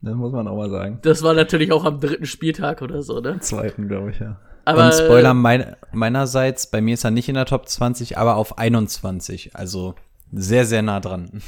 Das 0.00 0.14
muss 0.14 0.32
man 0.32 0.46
auch 0.46 0.56
mal 0.56 0.70
sagen. 0.70 1.00
Das 1.02 1.22
war 1.24 1.34
natürlich 1.34 1.72
auch 1.72 1.84
am 1.84 1.98
dritten 1.98 2.26
Spieltag 2.26 2.82
oder 2.82 3.02
so, 3.02 3.20
ne? 3.20 3.40
Zweiten, 3.40 3.88
glaube 3.88 4.10
ich, 4.12 4.20
ja. 4.20 4.40
Aber 4.64 4.86
und 4.86 4.94
Spoiler 4.94 5.34
mein, 5.34 5.74
meinerseits, 5.92 6.70
bei 6.70 6.80
mir 6.80 6.94
ist 6.94 7.02
er 7.04 7.10
nicht 7.10 7.28
in 7.28 7.34
der 7.34 7.46
Top 7.46 7.68
20, 7.68 8.16
aber 8.16 8.36
auf 8.36 8.58
21. 8.58 9.56
Also 9.56 9.96
sehr, 10.30 10.64
sehr 10.66 10.82
nah 10.82 11.00
dran. 11.00 11.42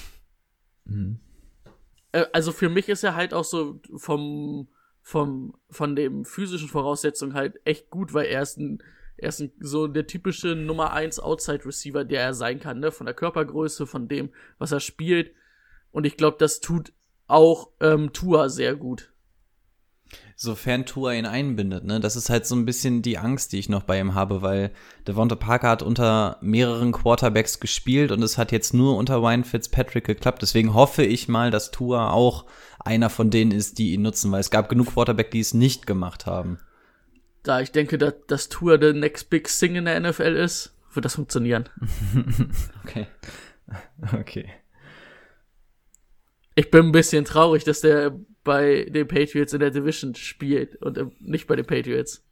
äh, 2.13 2.25
also 2.33 2.51
für 2.51 2.69
mich 2.69 2.89
ist 2.89 3.05
er 3.05 3.15
halt 3.15 3.35
auch 3.35 3.45
so 3.45 3.81
vom, 3.97 4.69
vom, 5.11 5.55
von 5.71 5.97
den 5.97 6.25
physischen 6.25 6.69
Voraussetzungen 6.69 7.35
halt 7.35 7.59
echt 7.65 7.91
gut, 7.91 8.15
weil 8.15 8.27
er 8.27 8.43
ist 8.43 8.59
ein, 8.59 8.81
er 9.17 9.31
ist 9.31 9.41
ein, 9.41 9.51
so 9.59 9.89
der 9.89 10.07
typische 10.07 10.55
Nummer 10.55 10.93
1 10.93 11.19
Outside 11.19 11.65
Receiver, 11.67 12.05
der 12.05 12.23
er 12.23 12.33
sein 12.33 12.61
kann, 12.61 12.79
ne? 12.79 12.93
Von 12.93 13.07
der 13.07 13.15
Körpergröße, 13.17 13.89
von 13.89 14.07
dem, 14.07 14.31
was 14.59 14.71
er 14.71 14.79
spielt. 14.79 15.33
Und 15.91 16.07
ich 16.07 16.17
glaube, 16.17 16.37
das 16.39 16.61
tut 16.61 16.93
auch 17.27 17.71
ähm, 17.81 18.13
Tua 18.13 18.49
sehr 18.49 18.77
gut. 18.77 19.13
Sofern 20.37 20.87
Tua 20.87 21.13
ihn 21.15 21.27
einbindet, 21.27 21.85
ne? 21.85 21.99
Das 21.99 22.15
ist 22.15 22.31
halt 22.31 22.47
so 22.47 22.55
ein 22.55 22.65
bisschen 22.65 23.03
die 23.03 23.19
Angst, 23.19 23.53
die 23.53 23.59
ich 23.59 23.69
noch 23.69 23.83
bei 23.83 23.99
ihm 23.99 24.15
habe, 24.15 24.43
weil 24.43 24.71
Devonta 25.09 25.35
Parker 25.35 25.71
hat 25.71 25.83
unter 25.83 26.39
mehreren 26.41 26.93
Quarterbacks 26.93 27.59
gespielt 27.59 28.13
und 28.13 28.23
es 28.23 28.39
hat 28.39 28.53
jetzt 28.53 28.75
nur 28.75 28.97
unter 28.97 29.17
Ryan 29.17 29.43
Fitzpatrick 29.43 30.07
geklappt. 30.07 30.41
Deswegen 30.43 30.73
hoffe 30.73 31.03
ich 31.03 31.27
mal, 31.27 31.51
dass 31.51 31.73
Tua 31.73 32.13
auch 32.13 32.47
einer 32.81 33.11
von 33.11 33.31
denen 33.31 33.53
ist, 33.53 33.79
die 33.79 33.93
ihn 33.93 34.03
nutzen, 34.03 34.33
weil 34.33 34.41
es 34.41 34.51
gab 34.51 34.69
genug 34.69 34.89
Quarterback, 34.89 35.31
die 35.31 35.41
es 35.41 35.55
nicht 35.55 35.87
gemacht 35.87 36.27
haben. 36.27 36.59
Da 37.43 37.61
ich 37.61 37.73
denke, 37.73 37.99
dass, 37.99 38.15
dass 38.27 38.49
Tua 38.49 38.77
der 38.77 38.93
Next 38.93 39.31
Big 39.31 39.49
Thing 39.49 39.77
in 39.77 39.85
der 39.87 39.99
NFL 40.01 40.37
ist, 40.37 40.75
wird 40.93 41.05
das 41.05 41.15
funktionieren. 41.15 41.69
Okay. 42.85 43.07
Okay. 44.13 44.51
Ich 46.57 46.73
bin 46.73 46.87
ein 46.87 46.93
bisschen 46.93 47.25
traurig, 47.25 47.63
dass 47.63 47.83
der 47.83 48.19
bei 48.43 48.85
den 48.91 49.07
Patriots 49.07 49.53
in 49.53 49.61
der 49.61 49.71
Division 49.71 50.17
spielt 50.17 50.75
und 50.83 50.99
ähm, 50.99 51.13
nicht 51.21 51.47
bei 51.47 51.55
den 51.55 51.67
Patriots. 51.67 52.25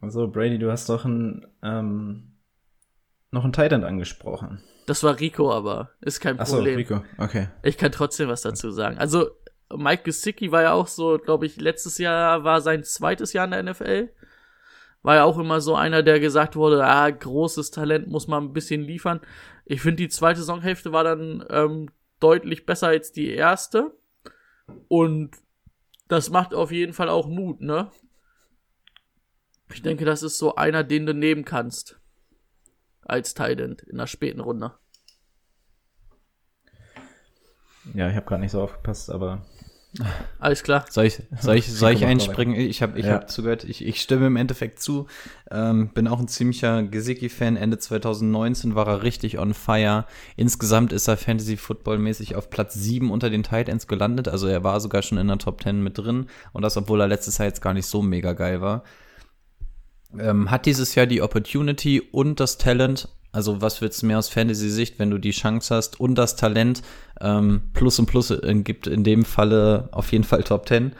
Also, 0.00 0.28
Brady, 0.28 0.58
du 0.58 0.70
hast 0.70 0.88
doch 0.88 1.04
ein, 1.04 1.46
ähm, 1.62 2.32
noch 3.32 3.44
ein 3.44 3.52
Titan 3.52 3.84
angesprochen. 3.84 4.62
Das 4.90 5.04
war 5.04 5.20
Rico, 5.20 5.52
aber 5.52 5.92
ist 6.00 6.18
kein 6.18 6.40
Achso, 6.40 6.56
Problem. 6.56 6.74
Rico. 6.74 7.04
Okay. 7.16 7.46
Ich 7.62 7.78
kann 7.78 7.92
trotzdem 7.92 8.28
was 8.28 8.42
dazu 8.42 8.72
sagen. 8.72 8.98
Also, 8.98 9.30
Mike 9.72 10.02
Gesicki 10.02 10.50
war 10.50 10.62
ja 10.62 10.72
auch 10.72 10.88
so, 10.88 11.16
glaube 11.16 11.46
ich, 11.46 11.60
letztes 11.60 11.98
Jahr 11.98 12.42
war 12.42 12.60
sein 12.60 12.82
zweites 12.82 13.32
Jahr 13.32 13.44
in 13.44 13.52
der 13.52 13.62
NFL. 13.62 14.12
War 15.02 15.14
ja 15.14 15.22
auch 15.22 15.38
immer 15.38 15.60
so 15.60 15.76
einer, 15.76 16.02
der 16.02 16.18
gesagt 16.18 16.56
wurde, 16.56 16.84
ah, 16.84 17.08
großes 17.08 17.70
Talent 17.70 18.08
muss 18.08 18.26
man 18.26 18.42
ein 18.42 18.52
bisschen 18.52 18.82
liefern. 18.82 19.20
Ich 19.64 19.80
finde, 19.80 20.02
die 20.02 20.08
zweite 20.08 20.40
Saisonhälfte 20.40 20.90
war 20.90 21.04
dann 21.04 21.44
ähm, 21.50 21.90
deutlich 22.18 22.66
besser 22.66 22.88
als 22.88 23.12
die 23.12 23.30
erste. 23.30 23.96
Und 24.88 25.36
das 26.08 26.30
macht 26.30 26.52
auf 26.52 26.72
jeden 26.72 26.94
Fall 26.94 27.10
auch 27.10 27.28
Mut, 27.28 27.60
ne? 27.60 27.92
Ich 29.72 29.82
denke, 29.82 30.04
das 30.04 30.24
ist 30.24 30.36
so 30.36 30.56
einer, 30.56 30.82
den 30.82 31.06
du 31.06 31.14
nehmen 31.14 31.44
kannst. 31.44 31.99
Als 33.02 33.34
Talent 33.34 33.82
in 33.82 33.98
der 33.98 34.06
späten 34.06 34.40
Runde. 34.40 34.72
Ja, 37.94 38.08
ich 38.08 38.16
habe 38.16 38.26
gerade 38.26 38.42
nicht 38.42 38.52
so 38.52 38.62
aufgepasst, 38.62 39.10
aber 39.10 39.42
Alles 40.38 40.62
klar. 40.62 40.84
Soll 40.88 41.06
ich, 41.06 41.20
soll 41.40 41.56
ich, 41.56 41.66
soll 41.72 41.90
ich 41.92 42.04
einspringen? 42.04 42.54
Ich 42.54 42.80
habe 42.80 42.96
ich 42.96 43.06
Ja. 43.06 43.14
hab 43.14 43.28
zugehört, 43.30 43.64
ich, 43.64 43.84
ich 43.84 44.00
stimme 44.00 44.28
im 44.28 44.36
Endeffekt 44.36 44.80
zu. 44.80 45.08
Ähm, 45.50 45.88
bin 45.92 46.06
auch 46.06 46.20
ein 46.20 46.28
ziemlicher 46.28 46.84
Gesicki-Fan. 46.84 47.56
Ende 47.56 47.78
2019 47.78 48.76
war 48.76 48.86
er 48.86 49.02
richtig 49.02 49.38
on 49.38 49.52
fire. 49.52 50.04
Insgesamt 50.36 50.92
ist 50.92 51.08
er 51.08 51.16
Fantasy-Football-mäßig 51.16 52.36
auf 52.36 52.50
Platz 52.50 52.74
7 52.74 53.10
unter 53.10 53.30
den 53.30 53.42
Tight 53.42 53.68
Ends 53.68 53.88
gelandet. 53.88 54.28
Also 54.28 54.46
er 54.46 54.62
war 54.62 54.78
sogar 54.78 55.02
schon 55.02 55.18
in 55.18 55.26
der 55.26 55.38
Top 55.38 55.60
10 55.60 55.82
mit 55.82 55.98
drin. 55.98 56.26
Und 56.52 56.62
das, 56.62 56.76
obwohl 56.76 57.00
er 57.00 57.08
letztes 57.08 57.38
Jahr 57.38 57.48
jetzt 57.48 57.62
gar 57.62 57.74
nicht 57.74 57.86
so 57.86 58.00
mega 58.00 58.32
geil 58.34 58.60
war. 58.60 58.84
Ähm, 60.18 60.50
hat 60.50 60.66
dieses 60.66 60.94
Jahr 60.94 61.06
die 61.06 61.22
Opportunity 61.22 62.00
und 62.00 62.40
das 62.40 62.58
Talent. 62.58 63.08
Also 63.32 63.60
was 63.62 63.80
willst 63.80 64.02
du 64.02 64.06
mehr 64.06 64.18
aus 64.18 64.28
Fantasy-Sicht, 64.28 64.98
wenn 64.98 65.10
du 65.10 65.18
die 65.18 65.30
Chance 65.30 65.74
hast 65.74 66.00
und 66.00 66.16
das 66.16 66.34
Talent? 66.36 66.82
Ähm, 67.20 67.62
Plus 67.74 67.98
und 68.00 68.06
Plus 68.06 68.34
gibt 68.64 68.86
in 68.88 69.04
dem 69.04 69.24
Falle 69.24 69.88
auf 69.92 70.10
jeden 70.10 70.24
Fall 70.24 70.42
Top 70.42 70.66
10. 70.66 70.92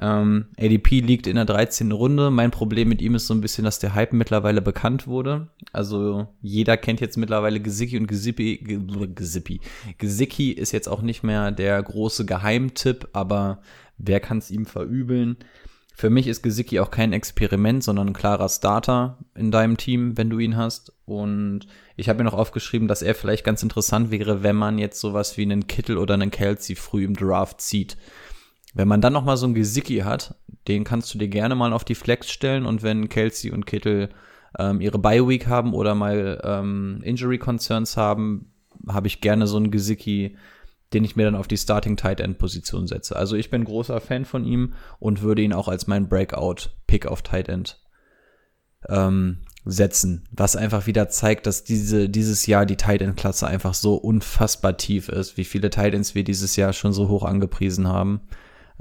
Ähm, 0.00 0.46
ADP 0.58 1.00
liegt 1.00 1.26
in 1.26 1.36
der 1.36 1.44
13. 1.44 1.90
Runde. 1.92 2.30
Mein 2.30 2.50
Problem 2.50 2.88
mit 2.88 3.00
ihm 3.02 3.14
ist 3.14 3.26
so 3.26 3.34
ein 3.34 3.40
bisschen, 3.40 3.64
dass 3.64 3.78
der 3.78 3.94
Hype 3.94 4.12
mittlerweile 4.12 4.60
bekannt 4.62 5.06
wurde. 5.06 5.48
Also 5.72 6.28
jeder 6.42 6.76
kennt 6.76 7.00
jetzt 7.00 7.16
mittlerweile 7.16 7.60
Gesicki 7.60 7.96
und 7.98 8.06
Gesippi. 8.06 8.58
Ge- 8.58 9.08
Gesippi. 9.14 9.60
Gesicki 9.98 10.50
ist 10.52 10.72
jetzt 10.72 10.88
auch 10.88 11.02
nicht 11.02 11.22
mehr 11.22 11.50
der 11.52 11.82
große 11.82 12.24
Geheimtipp, 12.24 13.08
aber 13.12 13.60
wer 13.98 14.20
kann 14.20 14.38
es 14.38 14.50
ihm 14.50 14.66
verübeln? 14.66 15.36
Für 15.96 16.10
mich 16.10 16.26
ist 16.26 16.42
Gesicki 16.42 16.80
auch 16.80 16.90
kein 16.90 17.12
Experiment, 17.12 17.84
sondern 17.84 18.08
ein 18.08 18.14
klarer 18.14 18.48
Starter 18.48 19.18
in 19.36 19.52
deinem 19.52 19.76
Team, 19.76 20.16
wenn 20.18 20.28
du 20.28 20.40
ihn 20.40 20.56
hast. 20.56 20.92
Und 21.06 21.60
ich 21.94 22.08
habe 22.08 22.18
mir 22.18 22.24
noch 22.24 22.34
aufgeschrieben, 22.34 22.88
dass 22.88 23.00
er 23.00 23.14
vielleicht 23.14 23.44
ganz 23.44 23.62
interessant 23.62 24.10
wäre, 24.10 24.42
wenn 24.42 24.56
man 24.56 24.78
jetzt 24.78 24.98
sowas 25.00 25.36
wie 25.36 25.42
einen 25.42 25.68
Kittel 25.68 25.96
oder 25.96 26.14
einen 26.14 26.32
Kelsey 26.32 26.74
früh 26.74 27.04
im 27.04 27.14
Draft 27.14 27.60
zieht. 27.60 27.96
Wenn 28.74 28.88
man 28.88 29.00
dann 29.00 29.12
noch 29.12 29.24
mal 29.24 29.36
so 29.36 29.46
einen 29.46 29.54
Gesicki 29.54 29.98
hat, 29.98 30.34
den 30.66 30.82
kannst 30.82 31.14
du 31.14 31.18
dir 31.18 31.28
gerne 31.28 31.54
mal 31.54 31.72
auf 31.72 31.84
die 31.84 31.94
Flex 31.94 32.28
stellen 32.28 32.66
und 32.66 32.82
wenn 32.82 33.08
Kelsey 33.08 33.52
und 33.52 33.64
Kittel 33.64 34.08
ähm, 34.58 34.80
ihre 34.80 34.98
Bye 34.98 35.28
Week 35.28 35.46
haben 35.46 35.74
oder 35.74 35.94
mal 35.94 36.40
ähm, 36.42 37.00
Injury 37.04 37.38
Concerns 37.38 37.96
haben, 37.96 38.52
habe 38.88 39.06
ich 39.06 39.20
gerne 39.20 39.46
so 39.46 39.58
einen 39.58 39.70
Gesicki, 39.70 40.36
den 40.94 41.04
ich 41.04 41.16
mir 41.16 41.24
dann 41.24 41.34
auf 41.34 41.48
die 41.48 41.56
Starting 41.56 41.96
Tight 41.96 42.20
End 42.20 42.38
Position 42.38 42.86
setze. 42.86 43.16
Also 43.16 43.36
ich 43.36 43.50
bin 43.50 43.64
großer 43.64 44.00
Fan 44.00 44.24
von 44.24 44.44
ihm 44.44 44.74
und 44.98 45.22
würde 45.22 45.42
ihn 45.42 45.52
auch 45.52 45.68
als 45.68 45.86
mein 45.86 46.08
Breakout 46.08 46.70
Pick 46.86 47.06
auf 47.06 47.22
Tight 47.22 47.48
End 47.48 47.80
ähm, 48.88 49.38
setzen, 49.64 50.28
was 50.30 50.56
einfach 50.56 50.86
wieder 50.86 51.08
zeigt, 51.08 51.46
dass 51.46 51.64
diese 51.64 52.08
dieses 52.08 52.46
Jahr 52.46 52.66
die 52.66 52.76
Tight 52.76 53.02
End 53.02 53.16
Klasse 53.16 53.46
einfach 53.46 53.74
so 53.74 53.94
unfassbar 53.94 54.76
tief 54.76 55.08
ist, 55.08 55.36
wie 55.36 55.44
viele 55.44 55.70
Tight 55.70 55.94
Ends 55.94 56.14
wir 56.14 56.24
dieses 56.24 56.56
Jahr 56.56 56.72
schon 56.72 56.92
so 56.92 57.08
hoch 57.08 57.24
angepriesen 57.24 57.88
haben. 57.88 58.20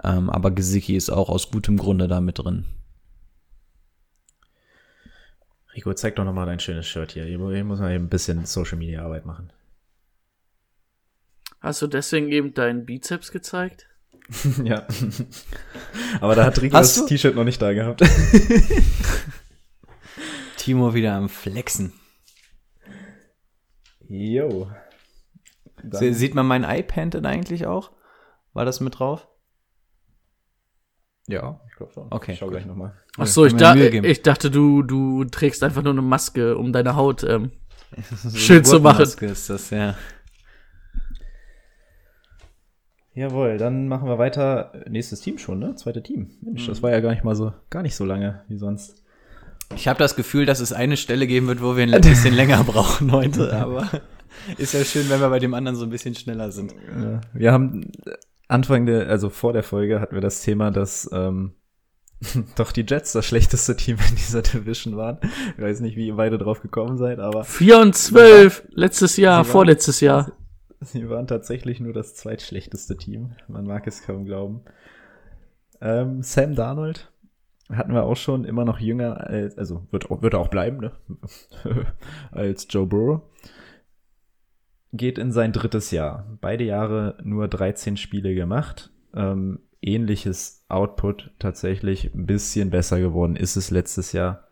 Ähm, 0.03 0.29
aber 0.29 0.51
Gesicki 0.51 0.95
ist 0.95 1.09
auch 1.09 1.29
aus 1.29 1.51
gutem 1.51 1.77
Grunde 1.77 2.07
da 2.07 2.19
mit 2.19 2.39
drin. 2.39 2.65
Rico, 5.75 5.93
zeig 5.93 6.15
doch 6.15 6.25
nochmal 6.25 6.45
dein 6.45 6.59
schönes 6.59 6.85
Shirt 6.85 7.13
hier. 7.13 7.25
Hier 7.25 7.39
muss 7.39 7.79
man 7.79 7.91
eben 7.91 8.05
ein 8.05 8.09
bisschen 8.09 8.45
Social 8.45 8.77
Media 8.77 9.03
Arbeit 9.03 9.25
machen. 9.25 9.51
Hast 11.63 11.81
du 11.81 11.87
deswegen 11.87 12.29
eben 12.29 12.53
deinen 12.53 12.85
Bizeps 12.85 13.31
gezeigt? 13.31 13.87
ja. 14.63 14.85
Aber 16.21 16.35
da 16.35 16.45
hat 16.45 16.61
Rico 16.61 16.77
Hast 16.77 16.97
das? 16.97 17.05
T-Shirt 17.07 17.35
noch 17.35 17.43
nicht 17.45 17.61
da 17.61 17.73
gehabt. 17.73 18.01
Timo 20.57 20.93
wieder 20.93 21.13
am 21.13 21.29
Flexen. 21.29 21.93
Jo. 24.07 24.69
Se- 25.91 26.13
Sieht 26.13 26.35
man 26.35 26.45
mein 26.45 26.63
iPad 26.63 27.13
denn 27.15 27.25
eigentlich 27.25 27.65
auch? 27.65 27.91
War 28.53 28.65
das 28.65 28.79
mit 28.79 28.99
drauf? 28.99 29.27
Ja, 31.27 31.61
ich 31.69 31.75
glaube 31.75 31.93
schon. 31.93 32.07
Okay, 32.11 32.33
Ich 32.33 32.39
schau 32.39 32.45
gut. 32.47 32.55
gleich 32.55 32.65
nochmal. 32.65 32.93
Ach 33.17 33.27
so, 33.27 33.45
ich, 33.45 33.55
da, 33.55 33.75
ich 33.75 34.21
dachte, 34.21 34.51
du, 34.51 34.83
du 34.83 35.23
trägst 35.25 35.63
einfach 35.63 35.81
nur 35.81 35.93
eine 35.93 36.01
Maske, 36.01 36.57
um 36.57 36.73
deine 36.73 36.95
Haut 36.95 37.23
ähm, 37.23 37.51
Schön 38.35 38.63
zu 38.65 38.79
machen. 38.79 38.97
Gurkenmaske 39.05 39.25
Ist 39.27 39.49
das, 39.49 39.69
ja. 39.69 39.95
Jawohl, 43.15 43.57
dann 43.57 43.87
machen 43.87 44.07
wir 44.07 44.17
weiter. 44.17 44.71
Nächstes 44.89 45.21
Team 45.21 45.37
schon, 45.37 45.59
ne? 45.59 45.75
Zweite 45.75 46.01
Team. 46.01 46.31
Mensch, 46.41 46.65
das 46.65 46.81
war 46.81 46.91
ja 46.91 46.99
gar 46.99 47.11
nicht 47.11 47.23
mal 47.23 47.35
so, 47.35 47.53
gar 47.69 47.83
nicht 47.83 47.95
so 47.95 48.05
lange 48.05 48.41
wie 48.47 48.57
sonst. 48.57 49.03
Ich 49.75 49.87
habe 49.87 49.99
das 49.99 50.15
Gefühl, 50.15 50.45
dass 50.45 50.59
es 50.59 50.73
eine 50.73 50.97
Stelle 50.97 51.27
geben 51.27 51.47
wird, 51.47 51.61
wo 51.61 51.75
wir 51.75 51.83
ein 51.83 52.01
bisschen 52.01 52.33
länger 52.35 52.63
brauchen 52.63 53.11
heute, 53.11 53.53
aber 53.53 53.89
ist 54.57 54.73
ja 54.73 54.83
schön, 54.83 55.09
wenn 55.09 55.19
wir 55.19 55.29
bei 55.29 55.39
dem 55.39 55.53
anderen 55.53 55.75
so 55.75 55.83
ein 55.83 55.89
bisschen 55.89 56.15
schneller 56.15 56.51
sind. 56.51 56.73
Ja, 56.99 57.21
wir 57.33 57.51
haben 57.51 57.91
Anfang 58.47 58.85
der, 58.85 59.07
also 59.07 59.29
vor 59.29 59.53
der 59.53 59.63
Folge 59.63 59.99
hatten 59.99 60.15
wir 60.15 60.21
das 60.21 60.41
Thema, 60.41 60.71
dass 60.71 61.09
ähm, 61.13 61.53
doch 62.55 62.71
die 62.71 62.85
Jets 62.87 63.13
das 63.13 63.25
schlechteste 63.25 63.75
Team 63.75 63.97
in 64.09 64.15
dieser 64.15 64.41
Division 64.41 64.97
waren. 64.97 65.17
Ich 65.57 65.63
weiß 65.63 65.79
nicht, 65.81 65.95
wie 65.95 66.07
ihr 66.07 66.15
beide 66.15 66.37
drauf 66.37 66.61
gekommen 66.61 66.97
seid, 66.97 67.19
aber 67.19 67.43
4 67.43 67.79
und 67.79 67.95
12 67.95 68.67
letztes 68.71 69.17
Jahr, 69.17 69.45
vorletztes 69.45 70.01
Jahr. 70.01 70.31
Sie 70.83 71.09
waren 71.09 71.27
tatsächlich 71.27 71.79
nur 71.79 71.93
das 71.93 72.15
zweitschlechteste 72.15 72.97
Team. 72.97 73.35
Man 73.47 73.65
mag 73.65 73.87
es 73.87 74.03
kaum 74.03 74.25
glauben. 74.25 74.61
Ähm, 75.81 76.21
Sam 76.21 76.55
Darnold 76.55 77.11
hatten 77.69 77.93
wir 77.93 78.03
auch 78.03 78.17
schon 78.17 78.45
immer 78.45 78.65
noch 78.65 78.79
jünger, 78.79 79.27
als, 79.27 79.57
also 79.57 79.85
wird, 79.91 80.09
wird 80.09 80.35
auch 80.35 80.49
bleiben, 80.49 80.77
ne? 80.77 80.91
als 82.31 82.67
Joe 82.69 82.85
Burrow. 82.85 83.21
Geht 84.91 85.17
in 85.17 85.31
sein 85.31 85.53
drittes 85.53 85.91
Jahr. 85.91 86.37
Beide 86.39 86.63
Jahre 86.63 87.17
nur 87.23 87.47
13 87.47 87.97
Spiele 87.97 88.35
gemacht. 88.35 88.91
Ähm, 89.15 89.59
ähnliches 89.81 90.63
Output 90.69 91.31
tatsächlich 91.39 92.13
ein 92.13 92.25
bisschen 92.25 92.69
besser 92.69 92.99
geworden 92.99 93.35
ist 93.35 93.55
es 93.55 93.71
letztes 93.71 94.11
Jahr. 94.11 94.47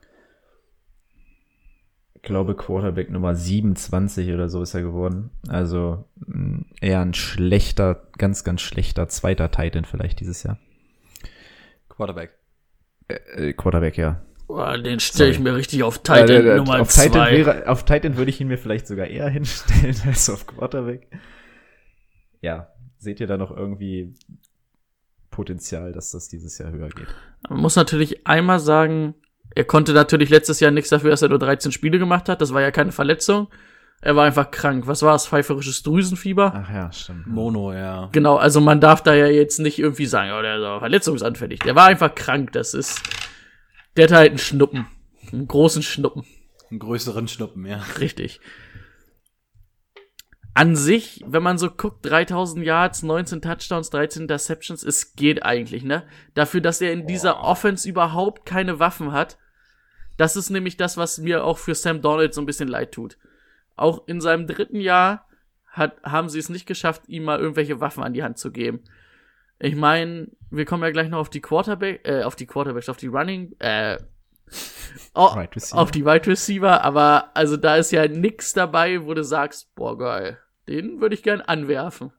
Ich 2.24 2.28
glaube, 2.28 2.56
Quarterback 2.56 3.10
Nummer 3.10 3.34
27 3.34 4.32
oder 4.32 4.48
so 4.48 4.62
ist 4.62 4.76
er 4.76 4.84
geworden. 4.84 5.32
Also 5.48 6.06
mh, 6.28 6.66
eher 6.80 7.02
ein 7.02 7.16
schlechter, 7.16 8.04
ganz, 8.20 8.44
ganz 8.44 8.62
schlechter 8.62 9.08
zweiter 9.08 9.50
Titan 9.50 9.86
vielleicht 9.86 10.20
dieses 10.20 10.44
Jahr. 10.44 10.60
Quarterback. 11.90 12.38
Äh, 13.08 13.54
Quarterback, 13.54 13.98
ja. 13.98 14.22
Boah, 14.46 14.78
den 14.78 15.00
stelle 15.00 15.32
ich 15.32 15.38
Sorry. 15.38 15.50
mir 15.50 15.56
richtig 15.58 15.82
auf 15.82 15.98
Titan 16.00 16.30
Äh, 16.30 16.36
äh, 16.54 16.58
Nummer 16.58 16.82
auf, 16.82 16.94
Titan 16.94 17.12
2. 17.12 17.32
wäre, 17.38 17.68
auf 17.68 17.86
Titan 17.86 18.18
würde 18.18 18.30
ich 18.30 18.40
ihn 18.40 18.50
mir 18.50 18.60
vielleicht 18.60 18.86
sogar 18.86 19.08
eher 19.08 19.28
hinstellen 19.30 19.96
als 20.06 20.30
auf 20.30 20.46
Quarterback. 20.46 21.08
Ja, 22.42 22.68
seht 23.00 23.20
ihr 23.20 23.28
da 23.28 23.38
noch 23.38 23.50
irgendwie 23.50 24.14
Potenzial, 25.32 25.92
dass 25.92 26.12
das 26.12 26.30
dieses 26.30 26.58
Jahr 26.60 26.72
höher 26.72 26.90
geht? 26.90 27.08
Man 27.50 27.62
muss 27.62 27.76
natürlich 27.76 28.28
einmal 28.28 28.60
sagen, 28.60 29.16
er 29.54 29.64
konnte 29.66 29.94
natürlich 29.94 30.30
letztes 30.30 30.60
Jahr 30.60 30.72
nichts 30.72 30.90
dafür, 30.90 31.10
dass 31.10 31.22
er 31.22 31.30
nur 31.30 31.40
13 31.40 31.72
Spiele 31.72 32.00
gemacht 32.00 32.30
hat. 32.30 32.42
Das 32.42 32.54
war 32.54 32.62
ja 32.62 32.72
keine 32.72 32.92
Verletzung. 32.92 33.48
Er 34.02 34.16
war 34.16 34.26
einfach 34.26 34.50
krank. 34.50 34.88
Was 34.88 35.04
war 35.04 35.14
es? 35.16 35.28
Pfeiferisches 35.28 35.84
Drüsenfieber? 35.84 36.54
Ach 36.56 36.74
ja, 36.74 36.92
stimmt. 36.92 37.28
Mono, 37.28 37.72
ja. 37.74 38.10
Genau, 38.12 38.38
also 38.38 38.60
man 38.60 38.82
darf 38.82 39.04
da 39.04 39.14
ja 39.14 39.28
jetzt 39.28 39.60
nicht 39.60 39.78
irgendwie 39.78 40.08
sagen, 40.08 40.32
oh, 40.32 40.42
der 40.42 40.58
ist 40.58 40.80
verletzungsanfällig. 40.80 41.60
Der 41.60 41.76
war 41.76 41.86
einfach 41.86 42.16
krank. 42.16 42.52
Das 42.54 42.74
ist, 42.74 43.02
der 43.98 44.06
hat 44.06 44.12
halt 44.12 44.30
einen 44.30 44.38
Schnuppen. 44.40 44.88
Einen 45.32 45.48
großen 45.48 45.84
Schnuppen. 45.84 46.26
Einen 46.72 46.80
größeren 46.80 47.28
Schnuppen, 47.28 47.66
ja. 47.66 47.82
Richtig. 48.00 48.40
An 50.54 50.76
sich, 50.76 51.24
wenn 51.26 51.44
man 51.44 51.58
so 51.58 51.70
guckt, 51.70 52.06
3000 52.06 52.66
Yards, 52.66 53.04
19 53.04 53.42
Touchdowns, 53.42 53.90
13 53.90 54.24
Interceptions, 54.24 54.84
es 54.84 55.16
geht 55.16 55.44
eigentlich, 55.44 55.84
ne? 55.84 56.04
Dafür, 56.34 56.60
dass 56.60 56.82
er 56.82 56.92
in 56.92 57.08
dieser 57.08 57.42
Offense 57.42 57.88
überhaupt 57.88 58.46
keine 58.46 58.80
Waffen 58.80 59.14
hat. 59.14 59.38
Das 60.18 60.36
ist 60.36 60.50
nämlich 60.50 60.76
das, 60.76 60.98
was 60.98 61.20
mir 61.20 61.46
auch 61.46 61.58
für 61.58 61.74
Sam 61.74 62.02
Donald 62.02 62.34
so 62.34 62.42
ein 62.42 62.46
bisschen 62.46 62.68
leid 62.68 62.92
tut. 62.92 63.18
Auch 63.78 64.08
in 64.08 64.20
seinem 64.20 64.46
dritten 64.46 64.82
Jahr 64.82 65.26
hat, 65.68 66.04
haben 66.04 66.28
sie 66.28 66.40
es 66.40 66.50
nicht 66.50 66.66
geschafft, 66.66 67.04
ihm 67.08 67.24
mal 67.24 67.40
irgendwelche 67.40 67.80
Waffen 67.80 68.04
an 68.04 68.14
die 68.14 68.24
Hand 68.24 68.38
zu 68.38 68.52
geben. 68.52 68.82
Ich 69.58 69.76
meine, 69.76 70.28
wir 70.50 70.66
kommen 70.66 70.84
ja 70.84 70.92
gleich 70.92 71.10
noch 71.10 71.20
auf 71.20 71.30
die 71.30 71.40
Quarterback, 71.40 72.02
äh, 72.04 72.24
auf 72.24 72.36
die 72.36 72.46
Quarterbacks, 72.46 72.90
auf 72.90 72.98
die 72.98 73.08
Running, 73.08 73.56
äh, 73.60 73.98
oh, 75.14 75.26
Right 75.26 75.56
auf 75.74 75.92
die 75.92 76.06
Wide 76.06 76.28
Receiver, 76.28 76.84
aber 76.84 77.32
also 77.36 77.58
da 77.58 77.78
ist 77.78 77.92
ja 77.92 78.08
nix 78.08 78.54
dabei, 78.54 79.06
wo 79.06 79.14
du 79.14 79.24
sagst, 79.24 79.74
boah 79.76 79.98
geil, 79.98 80.40
den 80.68 81.02
würde 81.02 81.16
ich 81.16 81.24
gern 81.24 81.42
anwerfen. 81.42 82.12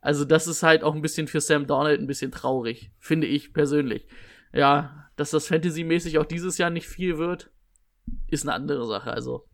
Also 0.00 0.24
das 0.24 0.46
ist 0.46 0.62
halt 0.62 0.84
auch 0.84 0.94
ein 0.94 1.02
bisschen 1.02 1.28
für 1.28 1.40
Sam 1.40 1.66
Donald 1.66 2.00
ein 2.00 2.06
bisschen 2.06 2.30
traurig, 2.30 2.90
finde 2.98 3.26
ich 3.26 3.54
persönlich. 3.54 4.06
Ja, 4.52 5.08
dass 5.16 5.30
das 5.30 5.48
Fantasy-mäßig 5.48 6.18
auch 6.18 6.26
dieses 6.26 6.58
Jahr 6.58 6.70
nicht 6.70 6.86
viel 6.86 7.18
wird, 7.18 7.50
ist 8.28 8.42
eine 8.42 8.52
andere 8.52 8.86
Sache. 8.86 9.12
Also 9.12 9.48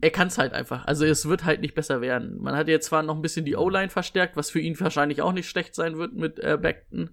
er 0.00 0.10
kann 0.10 0.28
es 0.28 0.38
halt 0.38 0.52
einfach. 0.52 0.86
Also 0.86 1.04
es 1.04 1.28
wird 1.28 1.44
halt 1.44 1.60
nicht 1.60 1.74
besser 1.74 2.00
werden. 2.00 2.40
Man 2.40 2.56
hat 2.56 2.68
jetzt 2.68 2.86
zwar 2.86 3.02
noch 3.02 3.16
ein 3.16 3.22
bisschen 3.22 3.44
die 3.44 3.56
O-Line 3.56 3.90
verstärkt, 3.90 4.36
was 4.36 4.50
für 4.50 4.60
ihn 4.60 4.78
wahrscheinlich 4.78 5.22
auch 5.22 5.32
nicht 5.32 5.48
schlecht 5.48 5.74
sein 5.74 5.98
wird 5.98 6.14
mit 6.14 6.38
äh, 6.38 6.58
Beckton. 6.60 7.10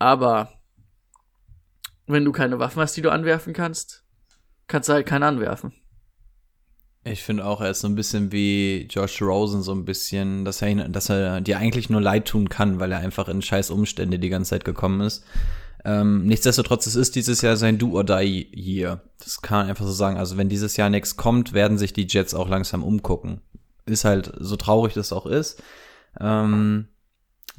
Aber 0.00 0.48
wenn 2.06 2.24
du 2.24 2.32
keine 2.32 2.58
Waffen 2.58 2.80
hast, 2.82 2.96
die 2.96 3.02
du 3.02 3.12
anwerfen 3.12 3.52
kannst, 3.52 4.02
kannst 4.66 4.88
du 4.88 4.94
halt 4.94 5.06
keine 5.06 5.26
anwerfen. 5.26 5.72
Ich 7.04 7.22
finde 7.22 7.44
auch, 7.44 7.60
er 7.60 7.70
ist 7.70 7.80
so 7.80 7.88
ein 7.88 7.94
bisschen 7.94 8.32
wie 8.32 8.86
Josh 8.90 9.22
Rosen, 9.22 9.62
so 9.62 9.72
ein 9.72 9.84
bisschen, 9.84 10.44
dass 10.44 10.60
er, 10.60 10.68
ihn, 10.68 10.92
dass 10.92 11.08
er 11.08 11.40
dir 11.40 11.58
eigentlich 11.58 11.88
nur 11.90 12.00
leid 12.00 12.26
tun 12.26 12.48
kann, 12.48 12.80
weil 12.80 12.92
er 12.92 12.98
einfach 12.98 13.28
in 13.28 13.40
scheiß 13.42 13.70
Umstände 13.70 14.18
die 14.18 14.28
ganze 14.28 14.50
Zeit 14.50 14.64
gekommen 14.64 15.00
ist. 15.02 15.24
Ähm, 15.84 16.26
nichtsdestotrotz, 16.26 16.86
es 16.86 16.96
ist 16.96 17.14
dieses 17.14 17.42
Jahr 17.42 17.56
sein 17.56 17.78
Do-or-Die-Year. 17.78 19.02
Das 19.18 19.40
kann 19.40 19.58
man 19.58 19.68
einfach 19.68 19.86
so 19.86 19.92
sagen. 19.92 20.16
Also 20.16 20.36
wenn 20.36 20.48
dieses 20.48 20.76
Jahr 20.76 20.90
nichts 20.90 21.16
kommt, 21.16 21.52
werden 21.52 21.78
sich 21.78 21.92
die 21.92 22.06
Jets 22.08 22.34
auch 22.34 22.48
langsam 22.48 22.84
umgucken. 22.84 23.40
Ist 23.86 24.04
halt 24.04 24.32
so 24.38 24.56
traurig 24.56 24.94
das 24.94 25.12
auch 25.12 25.26
ist. 25.26 25.62
Ähm, 26.18 26.88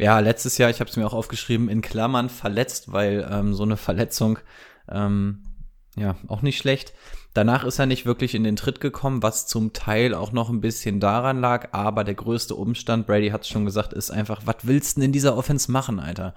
ja, 0.02 0.18
letztes 0.20 0.58
Jahr, 0.58 0.72
ich 0.72 0.80
habe 0.80 0.90
es 0.90 0.98
mir 0.98 1.06
auch 1.06 1.14
aufgeschrieben, 1.14 1.70
in 1.70 1.82
Klammern 1.82 2.30
verletzt, 2.30 2.92
weil 2.92 3.28
ähm, 3.32 3.54
so 3.54 3.62
eine 3.62 3.78
Verletzung, 3.78 4.40
ähm, 4.90 5.44
ja, 5.96 6.16
auch 6.28 6.42
nicht 6.42 6.58
schlecht. 6.58 6.94
Danach 7.36 7.64
ist 7.64 7.78
er 7.78 7.86
nicht 7.86 8.08
wirklich 8.08 8.34
in 8.34 8.44
den 8.44 8.56
Tritt 8.56 8.82
gekommen, 8.82 9.22
was 9.22 9.46
zum 9.46 9.74
Teil 9.74 10.16
auch 10.16 10.32
noch 10.32 10.50
ein 10.50 10.60
bisschen 10.60 11.00
daran 11.00 11.40
lag, 11.40 11.70
aber 11.74 12.04
der 12.04 12.16
größte 12.16 12.56
Umstand, 12.56 13.06
Brady 13.06 13.30
hat 13.30 13.42
es 13.42 13.50
schon 13.50 13.64
gesagt, 13.64 13.94
ist 13.94 14.10
einfach, 14.10 14.42
was 14.46 14.56
willst 14.64 14.98
du 14.98 15.02
denn 15.02 15.10
in 15.10 15.12
dieser 15.12 15.38
Offense 15.38 15.72
machen, 15.72 16.00
Alter? 16.00 16.34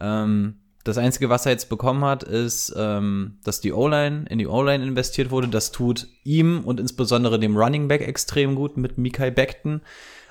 Ähm, 0.00 0.60
das 0.84 0.96
Einzige, 0.96 1.28
was 1.28 1.46
er 1.46 1.52
jetzt 1.52 1.68
bekommen 1.68 2.04
hat, 2.04 2.22
ist, 2.22 2.72
ähm, 2.76 3.38
dass 3.42 3.60
die 3.60 3.72
O-Line 3.72 4.26
in 4.30 4.38
die 4.38 4.46
O-Line 4.46 4.84
investiert 4.84 5.32
wurde. 5.32 5.48
Das 5.48 5.72
tut 5.72 6.06
ihm 6.22 6.60
und 6.64 6.78
insbesondere 6.78 7.40
dem 7.40 7.56
Running 7.56 7.88
Back 7.88 8.06
extrem 8.06 8.54
gut 8.54 8.76
mit 8.76 8.98
Mikai 8.98 9.32
Beckton, 9.32 9.82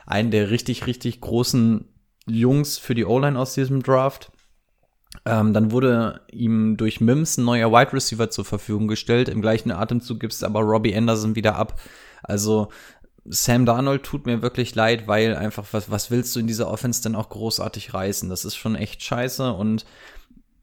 einen 0.06 0.32
der 0.32 0.50
richtig, 0.50 0.88
richtig 0.88 1.20
großen 1.20 1.90
Jungs 2.30 2.78
für 2.78 2.96
die 2.96 3.06
O-Line 3.06 3.38
aus 3.38 3.54
diesem 3.54 3.84
Draft. 3.84 4.32
Ähm, 5.26 5.54
dann 5.54 5.72
wurde 5.72 6.22
ihm 6.32 6.78
durch 6.78 7.02
Mims 7.02 7.38
ein 7.38 7.46
neuer 7.46 7.72
Wide 7.72 7.94
Receiver 7.94 8.30
zur 8.30 8.46
Verfügung 8.46 8.88
gestellt. 8.88 9.28
Im 9.28 9.42
gleichen 9.42 9.72
Atemzug 9.72 10.20
gibt's 10.20 10.44
aber 10.44 10.62
Robbie 10.62 10.96
Anderson 10.96 11.36
wieder 11.36 11.56
ab. 11.56 11.80
Also 12.24 12.70
Sam 13.26 13.66
Darnold 13.66 14.04
tut 14.04 14.26
mir 14.26 14.42
wirklich 14.42 14.76
leid, 14.76 15.08
weil 15.08 15.36
einfach, 15.36 15.66
was, 15.72 15.92
was 15.92 16.10
willst 16.10 16.36
du 16.36 16.40
in 16.40 16.48
dieser 16.48 16.70
Offense 16.70 17.04
denn 17.04 17.16
auch 17.16 17.30
großartig 17.30 17.94
reißen? 17.94 18.30
Das 18.30 18.46
ist 18.46 18.56
schon 18.56 18.76
echt 18.76 19.04
scheiße 19.04 19.54
und 19.54 19.86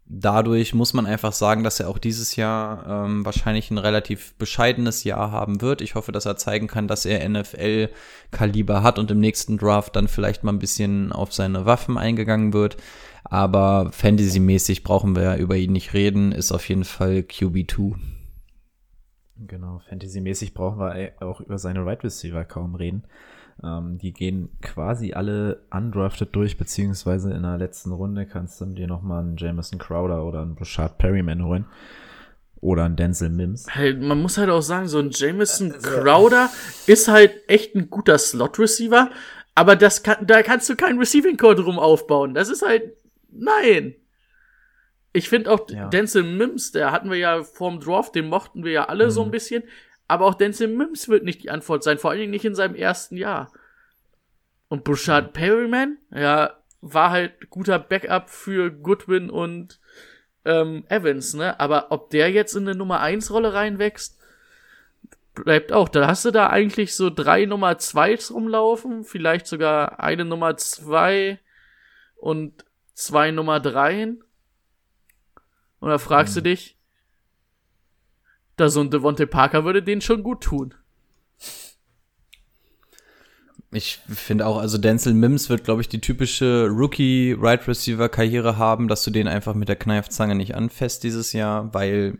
dadurch 0.09 0.75
muss 0.75 0.95
man 0.95 1.07
einfach 1.07 1.33
sagen, 1.33 1.65
dass 1.65 1.81
er 1.81 1.89
auch 1.89 1.99
dieses 1.99 2.37
Jahr 2.37 3.07
ähm, 3.07 3.25
wahrscheinlich 3.25 3.71
ein 3.71 3.79
relativ 3.79 4.35
bescheidenes 4.35 5.05
Jahr 5.05 5.33
haben 5.33 5.61
wird. 5.61 5.81
Ich 5.81 5.95
hoffe, 5.95 6.13
dass 6.13 6.27
er 6.27 6.37
zeigen 6.37 6.69
kann, 6.69 6.89
dass 6.89 7.07
er 7.07 7.29
NFL-Kaliber 7.29 8.83
hat 8.83 8.99
und 8.99 9.11
im 9.11 9.21
nächsten 9.21 9.59
Draft 9.59 9.97
dann 9.97 10.09
vielleicht 10.09 10.45
mal 10.45 10.53
ein 10.53 10.59
bisschen 10.59 11.13
auf 11.13 11.33
seine 11.33 11.67
Waffen 11.67 11.99
eingegangen 11.99 12.53
wird. 12.53 12.77
Aber 13.25 13.91
Fantasy-mäßig 13.91 14.85
brauchen 14.85 15.17
wir 15.17 15.37
über 15.37 15.57
ihn 15.57 15.73
nicht 15.73 15.95
reden, 15.95 16.31
ist 16.31 16.53
auf 16.53 16.69
jeden 16.69 16.85
Fall 16.85 17.25
QB2. 17.29 17.97
Genau, 19.39 19.81
Fantasy-mäßig 19.89 20.55
brauchen 20.55 20.79
wir 20.79 21.13
auch 21.21 21.41
über 21.41 21.59
seine 21.59 21.85
Right 21.85 22.03
Receiver 22.05 22.45
kaum 22.45 22.77
reden. 22.77 23.05
Ähm, 23.63 23.99
die 23.99 24.13
gehen 24.13 24.51
quasi 24.61 25.15
alle 25.15 25.63
undrafted 25.71 26.35
durch, 26.37 26.59
beziehungsweise 26.59 27.33
in 27.33 27.43
der 27.43 27.57
letzten 27.57 27.93
Runde 27.93 28.27
kannst 28.27 28.61
du 28.61 28.67
dir 28.67 28.87
nochmal 28.87 29.23
einen 29.23 29.37
Jamison 29.37 29.79
Crowder 29.79 30.25
oder 30.25 30.43
einen 30.43 30.55
Brashard 30.55 30.99
Perryman 30.99 31.45
holen. 31.45 31.67
Oder 32.61 32.85
einen 32.85 32.97
Denzel 32.97 33.29
Mims. 33.29 33.67
Halt, 33.75 34.01
man 34.01 34.21
muss 34.21 34.39
halt 34.39 34.51
auch 34.51 34.63
sagen, 34.63 34.89
so 34.89 34.99
ein 34.99 35.11
Jameson 35.11 35.73
Crowder 35.83 36.51
ist 36.87 37.07
halt 37.09 37.33
echt 37.49 37.75
ein 37.75 37.91
guter 37.91 38.19
Slot-Receiver, 38.19 39.11
aber 39.55 39.77
das 39.77 40.03
kann, 40.03 40.27
da 40.27 40.43
kannst 40.43 40.69
du 40.69 40.77
keinen 40.77 40.99
Receiving 40.99 41.37
Code 41.37 41.63
drum 41.63 41.79
aufbauen. 41.79 42.35
Das 42.35 42.49
ist 42.49 42.63
halt, 42.67 42.95
nein. 43.31 43.95
Ich 45.13 45.29
finde 45.29 45.51
auch 45.51 45.69
Ja. 45.71 45.89
Denzel 45.89 46.25
Mims, 46.25 46.73
der 46.73 46.93
hatten 46.93 47.11
wir 47.11 47.19
ja 47.19 47.43
vorm 47.43 47.81
Draft, 47.81 48.15
den 48.15 48.29
mochten 48.29 48.65
wir 48.65 48.73
ja 48.73 48.85
alle 48.87 49.11
so 49.11 49.23
ein 49.23 49.31
bisschen, 49.31 49.63
aber 50.09 50.27
auch 50.27 50.35
Denzel 50.35 50.69
Mims 50.69 51.09
wird 51.09 51.25
nicht 51.25 51.43
die 51.43 51.51
Antwort 51.51 51.83
sein, 51.83 51.99
vor 51.99 52.11
allen 52.11 52.21
Dingen 52.21 52.31
nicht 52.31 52.45
in 52.45 52.55
seinem 52.55 52.75
ersten 52.75 53.17
Jahr. 53.17 53.53
Und 54.69 54.85
Bushard 54.85 55.33
Perryman, 55.33 55.99
ja, 56.15 56.57
war 56.81 57.11
halt 57.11 57.51
guter 57.51 57.79
Backup 57.79 58.31
für 58.31 58.71
Goodwin 58.71 59.31
und 59.31 59.81
ähm, 60.45 60.85
Evans, 60.89 61.35
ne? 61.35 61.59
Aber 61.59 61.91
ob 61.91 62.11
der 62.11 62.31
jetzt 62.31 62.55
in 62.55 62.69
eine 62.69 62.77
Nummer 62.77 63.01
1 63.01 63.31
Rolle 63.31 63.53
reinwächst, 63.53 64.19
bleibt 65.35 65.73
auch. 65.73 65.89
Da 65.89 66.07
hast 66.07 66.25
du 66.25 66.31
da 66.31 66.49
eigentlich 66.49 66.95
so 66.95 67.11
drei 67.11 67.45
Nummer 67.45 67.73
2s 67.73 68.33
rumlaufen, 68.33 69.05
vielleicht 69.05 69.47
sogar 69.47 70.01
eine 70.01 70.25
Nummer 70.25 70.57
2 70.57 71.39
und 72.17 72.65
zwei 72.95 73.31
Nummer 73.31 73.61
3. 73.61 74.15
Und 75.81 75.91
da 75.91 75.99
fragst 75.99 76.37
du 76.37 76.41
dich, 76.41 76.76
da 78.57 78.69
so 78.69 78.81
ein 78.81 78.91
Devontae 78.91 79.27
Parker 79.27 79.65
würde 79.65 79.83
den 79.83 80.01
schon 80.01 80.23
gut 80.23 80.43
tun. 80.43 80.75
Ich 83.73 83.99
finde 84.09 84.47
auch, 84.47 84.59
also 84.59 84.79
Denzel 84.79 85.13
Mims 85.13 85.51
wird, 85.51 85.65
glaube 85.65 85.83
ich, 85.83 85.89
die 85.89 86.01
typische 86.01 86.69
Rookie-Right 86.69 87.69
Receiver-Karriere 87.69 88.57
haben, 88.57 88.89
dass 88.89 89.03
du 89.03 89.11
den 89.11 89.29
einfach 89.29 89.55
mit 89.55 89.69
der 89.69 89.77
Kneifzange 89.77 90.35
nicht 90.35 90.55
anfasst 90.55 91.05
dieses 91.05 91.33
Jahr, 91.33 91.75
weil, 91.75 92.19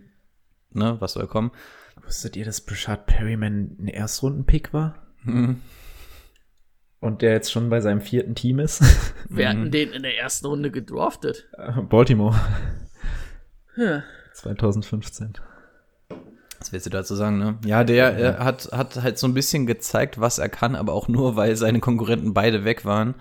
ne, 0.73 0.97
was 1.01 1.15
soll 1.15 1.27
kommen? 1.27 1.53
Wusstet 2.05 2.37
ihr, 2.37 2.45
dass 2.45 2.61
Brashard 2.61 3.07
Perryman 3.07 3.77
ein 3.79 3.89
Erstrunden-Pick 3.89 4.73
war? 4.73 5.07
Mhm. 5.23 5.63
Und 7.01 7.23
der 7.23 7.33
jetzt 7.33 7.53
schon 7.53 7.71
bei 7.71 7.81
seinem 7.81 8.01
vierten 8.01 8.35
Team 8.35 8.59
ist? 8.59 8.83
Wir 9.29 9.49
hatten 9.49 9.71
den 9.71 9.93
in 9.93 10.03
der 10.03 10.19
ersten 10.19 10.47
Runde 10.47 10.71
gedraftet. 10.71 11.49
Baltimore. 11.89 12.39
Ja. 13.77 14.03
2015. 14.35 15.35
Was 16.59 16.73
willst 16.73 16.87
du 16.87 16.91
dazu 16.91 17.15
sagen, 17.15 17.39
ne? 17.39 17.59
Ja, 17.65 17.85
der 17.85 18.19
äh, 18.19 18.39
hat, 18.43 18.71
hat 18.73 19.03
halt 19.03 19.19
so 19.19 19.27
ein 19.27 19.35
bisschen 19.35 19.67
gezeigt, 19.67 20.21
was 20.21 20.39
er 20.39 20.49
kann, 20.49 20.75
aber 20.75 20.93
auch 20.93 21.09
nur, 21.09 21.37
weil 21.37 21.57
seine 21.57 21.81
Konkurrenten 21.81 22.35
beide 22.35 22.65
weg 22.65 22.85
waren. 22.85 23.15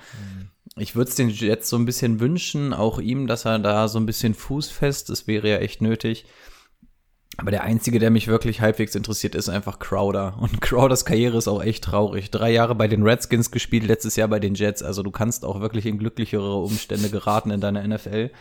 Ich 0.78 0.96
würde 0.96 1.10
es 1.10 1.16
den 1.16 1.30
Jets 1.30 1.70
so 1.70 1.78
ein 1.78 1.86
bisschen 1.86 2.20
wünschen, 2.20 2.74
auch 2.74 3.00
ihm, 3.00 3.28
dass 3.28 3.46
er 3.46 3.60
da 3.60 3.88
so 3.88 4.00
ein 4.00 4.06
bisschen 4.06 4.34
fußfest, 4.34 5.10
das 5.10 5.28
wäre 5.28 5.50
ja 5.50 5.58
echt 5.58 5.82
nötig. 5.82 6.26
Aber 7.38 7.52
der 7.52 7.64
einzige, 7.64 8.00
der 8.00 8.12
mich 8.12 8.28
wirklich 8.28 8.62
halbwegs 8.62 8.96
interessiert, 8.96 9.36
ist 9.36 9.50
einfach 9.50 9.80
Crowder. 9.80 10.38
Und 10.40 10.62
Crowders 10.62 11.06
Karriere 11.06 11.38
ist 11.38 11.48
auch 11.48 11.62
echt 11.62 11.84
traurig. 11.84 12.32
Drei 12.32 12.52
Jahre 12.52 12.76
bei 12.76 12.88
den 12.88 13.04
Redskins 13.04 13.52
gespielt, 13.52 13.86
letztes 13.86 14.16
Jahr 14.16 14.28
bei 14.28 14.40
den 14.40 14.56
Jets. 14.56 14.82
Also 14.84 15.04
du 15.04 15.12
kannst 15.12 15.44
auch 15.44 15.60
wirklich 15.60 15.86
in 15.86 15.98
glücklichere 15.98 16.56
Umstände 16.56 17.10
geraten 17.10 17.52
in 17.52 17.62
deiner 17.62 17.86
NFL. 17.86 18.32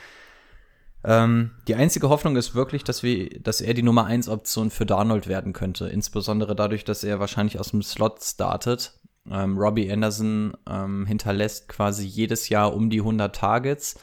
Ähm, 1.05 1.51
die 1.69 1.75
einzige 1.75 2.09
Hoffnung 2.09 2.37
ist 2.37 2.55
wirklich, 2.55 2.83
dass 2.83 3.03
wir, 3.03 3.29
dass 3.41 3.61
er 3.61 3.75
die 3.75 3.83
Nummer 3.83 4.07
1 4.07 4.29
Option 4.29 4.71
für 4.71 4.87
Darnold 4.87 5.27
werden 5.27 5.53
könnte. 5.53 5.87
Insbesondere 5.89 6.57
dadurch, 6.57 6.85
dass 6.85 7.05
er 7.05 7.21
wahrscheinlich 7.21 7.61
aus 7.61 7.71
dem 7.71 7.83
Slot 7.83 8.23
startet. 8.23 8.99
Ähm, 9.31 9.59
Robbie 9.59 9.91
Anderson 9.91 10.57
ähm, 10.69 11.07
hinterlässt 11.07 11.69
quasi 11.69 12.07
jedes 12.07 12.49
Jahr 12.49 12.75
um 12.75 12.89
die 12.89 13.01
100 13.01 13.35
Targets. 13.35 13.97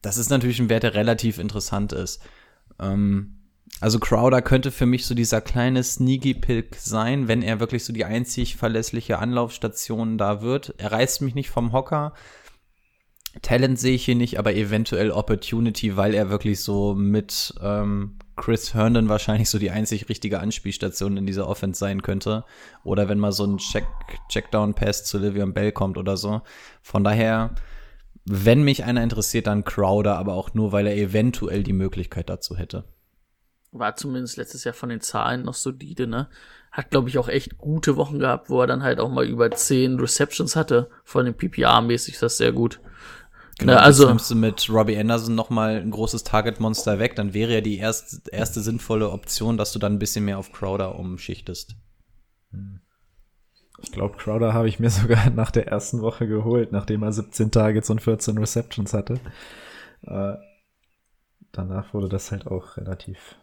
Das 0.00 0.16
ist 0.18 0.30
natürlich 0.30 0.58
ein 0.58 0.68
Wert, 0.68 0.82
der 0.82 0.94
relativ 0.94 1.38
interessant 1.38 1.92
ist. 1.92 2.22
Ähm, 2.78 3.36
also 3.80 3.98
Crowder 3.98 4.40
könnte 4.40 4.70
für 4.70 4.86
mich 4.86 5.04
so 5.04 5.14
dieser 5.14 5.42
kleine 5.42 5.82
Sneaky 5.82 6.34
Pick 6.34 6.76
sein, 6.76 7.28
wenn 7.28 7.42
er 7.42 7.60
wirklich 7.60 7.84
so 7.84 7.92
die 7.92 8.06
einzig 8.06 8.56
verlässliche 8.56 9.18
Anlaufstation 9.18 10.16
da 10.16 10.40
wird. 10.40 10.74
Er 10.78 10.92
reißt 10.92 11.20
mich 11.20 11.34
nicht 11.34 11.50
vom 11.50 11.72
Hocker. 11.72 12.14
Talent 13.42 13.78
sehe 13.78 13.94
ich 13.94 14.04
hier 14.04 14.14
nicht, 14.14 14.38
aber 14.38 14.54
eventuell 14.54 15.10
Opportunity, 15.10 15.96
weil 15.96 16.14
er 16.14 16.30
wirklich 16.30 16.60
so 16.62 16.94
mit 16.94 17.54
ähm, 17.62 18.16
Chris 18.36 18.74
Herndon 18.74 19.08
wahrscheinlich 19.08 19.48
so 19.48 19.58
die 19.58 19.70
einzig 19.70 20.08
richtige 20.08 20.40
Anspielstation 20.40 21.16
in 21.16 21.26
dieser 21.26 21.48
Offense 21.48 21.78
sein 21.78 22.02
könnte. 22.02 22.44
Oder 22.84 23.08
wenn 23.08 23.18
mal 23.18 23.32
so 23.32 23.44
ein 23.44 23.58
Check 23.58 23.86
Checkdown-Pass 24.28 25.04
zu 25.04 25.18
Livian 25.18 25.54
Bell 25.54 25.72
kommt 25.72 25.98
oder 25.98 26.16
so. 26.16 26.42
Von 26.82 27.04
daher, 27.04 27.54
wenn 28.24 28.62
mich 28.62 28.84
einer 28.84 29.02
interessiert, 29.02 29.46
dann 29.46 29.64
Crowder, 29.64 30.16
aber 30.18 30.34
auch 30.34 30.54
nur, 30.54 30.72
weil 30.72 30.86
er 30.86 30.96
eventuell 30.96 31.62
die 31.62 31.72
Möglichkeit 31.72 32.28
dazu 32.28 32.56
hätte 32.56 32.84
war 33.78 33.96
zumindest 33.96 34.36
letztes 34.36 34.64
Jahr 34.64 34.74
von 34.74 34.88
den 34.88 35.00
Zahlen 35.00 35.42
noch 35.42 35.54
solide, 35.54 36.06
ne? 36.06 36.28
Hat, 36.72 36.90
glaube 36.90 37.08
ich, 37.08 37.18
auch 37.18 37.28
echt 37.28 37.56
gute 37.58 37.96
Wochen 37.96 38.18
gehabt, 38.18 38.50
wo 38.50 38.60
er 38.60 38.66
dann 38.66 38.82
halt 38.82 39.00
auch 39.00 39.10
mal 39.10 39.26
über 39.26 39.50
zehn 39.50 39.98
Receptions 39.98 40.56
hatte. 40.56 40.90
Von 41.04 41.24
den 41.24 41.34
PPA-mäßig 41.34 42.14
ist 42.14 42.22
das 42.22 42.36
sehr 42.36 42.52
gut. 42.52 42.80
Genau, 43.58 43.76
also 43.76 44.08
nimmst 44.08 44.30
du 44.30 44.34
mit 44.34 44.68
Robbie 44.68 44.98
Anderson 44.98 45.34
noch 45.34 45.48
mal 45.48 45.76
ein 45.76 45.90
großes 45.90 46.24
Target-Monster 46.24 46.98
weg, 46.98 47.16
dann 47.16 47.32
wäre 47.32 47.54
ja 47.54 47.60
die 47.62 47.78
erste, 47.78 48.20
erste 48.30 48.60
sinnvolle 48.60 49.10
Option, 49.10 49.56
dass 49.56 49.72
du 49.72 49.78
dann 49.78 49.94
ein 49.94 49.98
bisschen 49.98 50.26
mehr 50.26 50.38
auf 50.38 50.52
Crowder 50.52 50.98
umschichtest. 50.98 51.74
Ich 53.82 53.92
glaube, 53.92 54.16
Crowder 54.18 54.52
habe 54.52 54.68
ich 54.68 54.78
mir 54.78 54.90
sogar 54.90 55.30
nach 55.30 55.50
der 55.50 55.68
ersten 55.68 56.02
Woche 56.02 56.26
geholt, 56.26 56.72
nachdem 56.72 57.02
er 57.02 57.12
17 57.12 57.50
Targets 57.50 57.88
und 57.88 58.02
14 58.02 58.36
Receptions 58.36 58.92
hatte. 58.92 59.20
Äh, 60.02 60.34
danach 61.52 61.94
wurde 61.94 62.10
das 62.10 62.30
halt 62.32 62.46
auch 62.46 62.76
relativ 62.76 63.36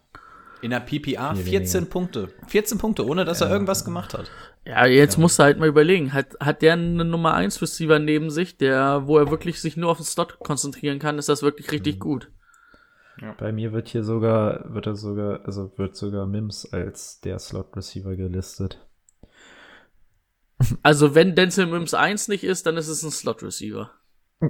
in 0.63 0.71
der 0.71 0.79
PPA 0.79 1.35
14 1.35 1.89
Punkte. 1.89 2.29
14 2.47 2.77
Punkte, 2.77 3.05
ohne 3.05 3.25
dass 3.25 3.41
ja. 3.41 3.47
er 3.47 3.51
irgendwas 3.53 3.83
gemacht 3.83 4.13
hat. 4.13 4.31
Ja, 4.65 4.85
jetzt 4.85 5.15
ja. 5.15 5.21
musst 5.21 5.37
du 5.37 5.43
halt 5.43 5.59
mal 5.59 5.67
überlegen. 5.67 6.13
Hat, 6.13 6.37
hat 6.39 6.61
der 6.61 6.73
eine 6.73 7.03
Nummer 7.03 7.33
1 7.33 7.61
Receiver 7.61 7.99
neben 7.99 8.29
sich, 8.29 8.57
der, 8.57 9.03
wo 9.05 9.17
er 9.17 9.29
wirklich 9.29 9.59
sich 9.59 9.75
nur 9.75 9.91
auf 9.91 9.97
den 9.97 10.05
Slot 10.05 10.39
konzentrieren 10.39 10.99
kann, 10.99 11.19
ist 11.19 11.27
das 11.27 11.43
wirklich 11.43 11.71
richtig 11.71 11.95
mhm. 11.95 11.99
gut. 11.99 12.31
Ja. 13.21 13.33
Bei 13.33 13.51
mir 13.51 13.73
wird 13.73 13.89
hier 13.89 14.03
sogar, 14.03 14.73
wird 14.73 14.87
er 14.87 14.95
sogar, 14.95 15.45
also 15.45 15.71
wird 15.77 15.95
sogar 15.95 16.25
Mims 16.25 16.65
als 16.71 17.19
der 17.19 17.39
Slot 17.39 17.75
Receiver 17.75 18.15
gelistet. 18.15 18.79
Also 20.81 21.13
wenn 21.13 21.35
Denzel 21.35 21.65
Mims 21.65 21.93
1 21.93 22.29
nicht 22.29 22.45
ist, 22.45 22.65
dann 22.65 22.77
ist 22.77 22.87
es 22.87 23.03
ein 23.03 23.11
Slot 23.11 23.43
Receiver. 23.43 23.91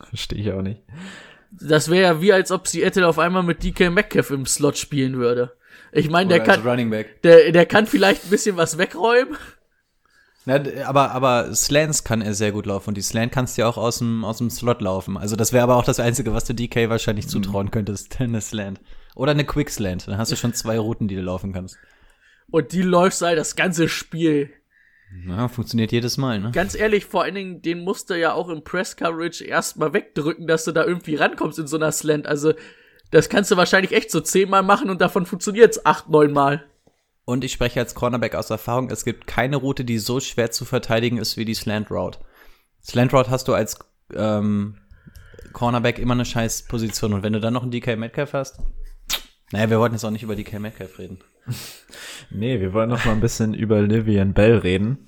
Verstehe 0.00 0.40
ich 0.40 0.52
auch 0.52 0.62
nicht. 0.62 0.82
Das 1.50 1.90
wäre 1.90 2.02
ja 2.02 2.20
wie, 2.20 2.32
als 2.32 2.52
ob 2.52 2.68
Seattle 2.68 3.06
auf 3.06 3.18
einmal 3.18 3.42
mit 3.42 3.62
DK 3.62 3.90
Metcalf 3.90 4.30
im 4.30 4.46
Slot 4.46 4.78
spielen 4.78 5.18
würde. 5.18 5.52
Ich 5.92 6.08
meine, 6.08 6.28
der 6.28 6.40
kann, 6.40 6.90
der, 7.24 7.52
der 7.52 7.66
kann 7.66 7.86
vielleicht 7.86 8.24
ein 8.24 8.30
bisschen 8.30 8.56
was 8.56 8.78
wegräumen. 8.78 9.36
Na, 10.46 10.62
aber, 10.86 11.10
aber 11.10 11.54
Slants 11.54 12.04
kann 12.04 12.22
er 12.22 12.32
sehr 12.32 12.52
gut 12.52 12.66
laufen 12.66 12.90
und 12.90 12.96
die 12.96 13.02
Slant 13.02 13.32
kannst 13.32 13.56
du 13.56 13.62
ja 13.62 13.68
auch 13.68 13.76
aus 13.76 13.98
dem, 13.98 14.24
aus 14.24 14.38
dem 14.38 14.48
Slot 14.48 14.80
laufen. 14.80 15.16
Also 15.16 15.36
das 15.36 15.52
wäre 15.52 15.64
aber 15.64 15.76
auch 15.76 15.84
das 15.84 16.00
Einzige, 16.00 16.32
was 16.32 16.44
du 16.44 16.54
DK 16.54 16.88
wahrscheinlich 16.88 17.26
mhm. 17.26 17.30
zutrauen 17.30 17.70
könntest, 17.70 18.16
eine 18.20 18.40
Slant. 18.40 18.80
Oder 19.14 19.32
eine 19.32 19.44
Quick 19.44 19.70
Slant. 19.70 20.08
Dann 20.08 20.18
hast 20.18 20.32
du 20.32 20.36
schon 20.36 20.54
zwei 20.54 20.78
Routen, 20.78 21.08
die 21.08 21.16
du 21.16 21.22
laufen 21.22 21.52
kannst. 21.52 21.76
Und 22.50 22.72
die 22.72 22.82
läufst 22.82 23.22
halt 23.22 23.38
das 23.38 23.54
ganze 23.54 23.88
Spiel. 23.88 24.50
Ja, 25.26 25.48
funktioniert 25.48 25.92
jedes 25.92 26.16
Mal, 26.18 26.38
ne? 26.40 26.50
Ganz 26.52 26.74
ehrlich, 26.74 27.04
vor 27.04 27.22
allen 27.22 27.34
Dingen, 27.34 27.62
den 27.62 27.80
musst 27.80 28.10
du 28.10 28.18
ja 28.18 28.32
auch 28.32 28.48
im 28.48 28.62
Press 28.62 28.96
Coverage 28.96 29.44
erstmal 29.44 29.92
wegdrücken, 29.92 30.46
dass 30.46 30.64
du 30.64 30.72
da 30.72 30.84
irgendwie 30.84 31.16
rankommst 31.16 31.58
in 31.58 31.66
so 31.66 31.76
einer 31.76 31.90
Slant. 31.90 32.26
Also, 32.26 32.52
das 33.10 33.28
kannst 33.28 33.50
du 33.50 33.56
wahrscheinlich 33.56 33.92
echt 33.92 34.10
so 34.10 34.20
zehnmal 34.20 34.62
machen 34.62 34.88
und 34.88 35.00
davon 35.00 35.26
funktioniert's 35.26 35.84
acht, 35.84 36.08
neun 36.08 36.32
Mal. 36.32 36.64
Und 37.24 37.44
ich 37.44 37.52
spreche 37.52 37.80
als 37.80 37.94
Cornerback 37.94 38.34
aus 38.34 38.50
Erfahrung, 38.50 38.90
es 38.90 39.04
gibt 39.04 39.26
keine 39.26 39.56
Route, 39.56 39.84
die 39.84 39.98
so 39.98 40.20
schwer 40.20 40.50
zu 40.50 40.64
verteidigen 40.64 41.18
ist 41.18 41.36
wie 41.36 41.44
die 41.44 41.54
Slant 41.54 41.90
Route. 41.90 42.18
Slant 42.82 43.12
Route 43.12 43.30
hast 43.30 43.48
du 43.48 43.54
als 43.54 43.78
ähm, 44.14 44.78
Cornerback 45.52 45.98
immer 45.98 46.14
eine 46.14 46.24
scheiß 46.24 46.66
Position 46.66 47.12
und 47.12 47.22
wenn 47.22 47.32
du 47.32 47.40
dann 47.40 47.52
noch 47.52 47.62
einen 47.62 47.70
DK 47.70 47.96
Metcalf 47.96 48.32
hast, 48.32 48.58
naja, 49.52 49.70
wir 49.70 49.80
wollten 49.80 49.96
jetzt 49.96 50.04
auch 50.04 50.10
nicht 50.10 50.22
über 50.22 50.36
DK 50.36 50.60
Metcalf 50.60 50.98
reden. 50.98 51.18
Nee, 52.30 52.60
wir 52.60 52.72
wollen 52.72 52.90
noch 52.90 53.04
mal 53.04 53.12
ein 53.12 53.20
bisschen 53.20 53.54
über 53.54 53.80
Livian 53.82 54.34
Bell 54.34 54.58
reden. 54.58 55.06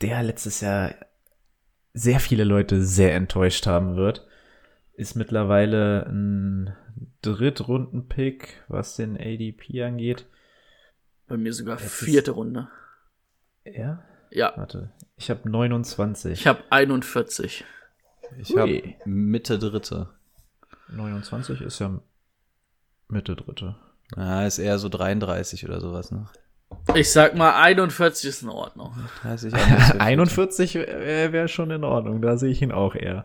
Der 0.00 0.22
letztes 0.22 0.60
Jahr 0.60 0.94
sehr 1.92 2.20
viele 2.20 2.44
Leute 2.44 2.82
sehr 2.84 3.14
enttäuscht 3.14 3.66
haben 3.66 3.96
wird. 3.96 4.26
Ist 4.94 5.14
mittlerweile 5.14 6.06
ein 6.06 6.74
Drittrunden-Pick, 7.22 8.64
was 8.68 8.96
den 8.96 9.16
ADP 9.16 9.82
angeht. 9.82 10.26
Bei 11.26 11.36
mir 11.36 11.52
sogar 11.52 11.78
Jetzt 11.78 11.92
vierte 11.92 12.32
Runde. 12.32 12.68
Ja? 13.64 14.02
Ja. 14.30 14.52
Warte, 14.56 14.92
ich 15.16 15.30
habe 15.30 15.48
29. 15.48 16.32
Ich 16.32 16.46
habe 16.46 16.62
41. 16.70 17.64
Ich 18.38 18.56
habe 18.56 18.94
Mitte 19.04 19.58
dritte. 19.58 20.10
29 20.88 21.60
ist 21.60 21.78
ja 21.78 22.00
Mitte 23.08 23.36
dritte. 23.36 23.76
Ja, 24.16 24.46
ist 24.46 24.58
eher 24.58 24.78
so 24.78 24.88
33 24.88 25.68
oder 25.68 25.80
sowas, 25.80 26.10
ne? 26.10 26.26
Ich 26.94 27.12
sag 27.12 27.34
mal, 27.34 27.54
41 27.54 28.28
ist 28.28 28.42
in 28.42 28.48
Ordnung. 28.48 28.92
30, 29.22 29.54
41 29.98 30.74
wäre 30.74 31.32
wär 31.32 31.48
schon 31.48 31.70
in 31.70 31.84
Ordnung, 31.84 32.20
da 32.22 32.36
sehe 32.36 32.50
ich 32.50 32.62
ihn 32.62 32.72
auch 32.72 32.94
eher. 32.94 33.24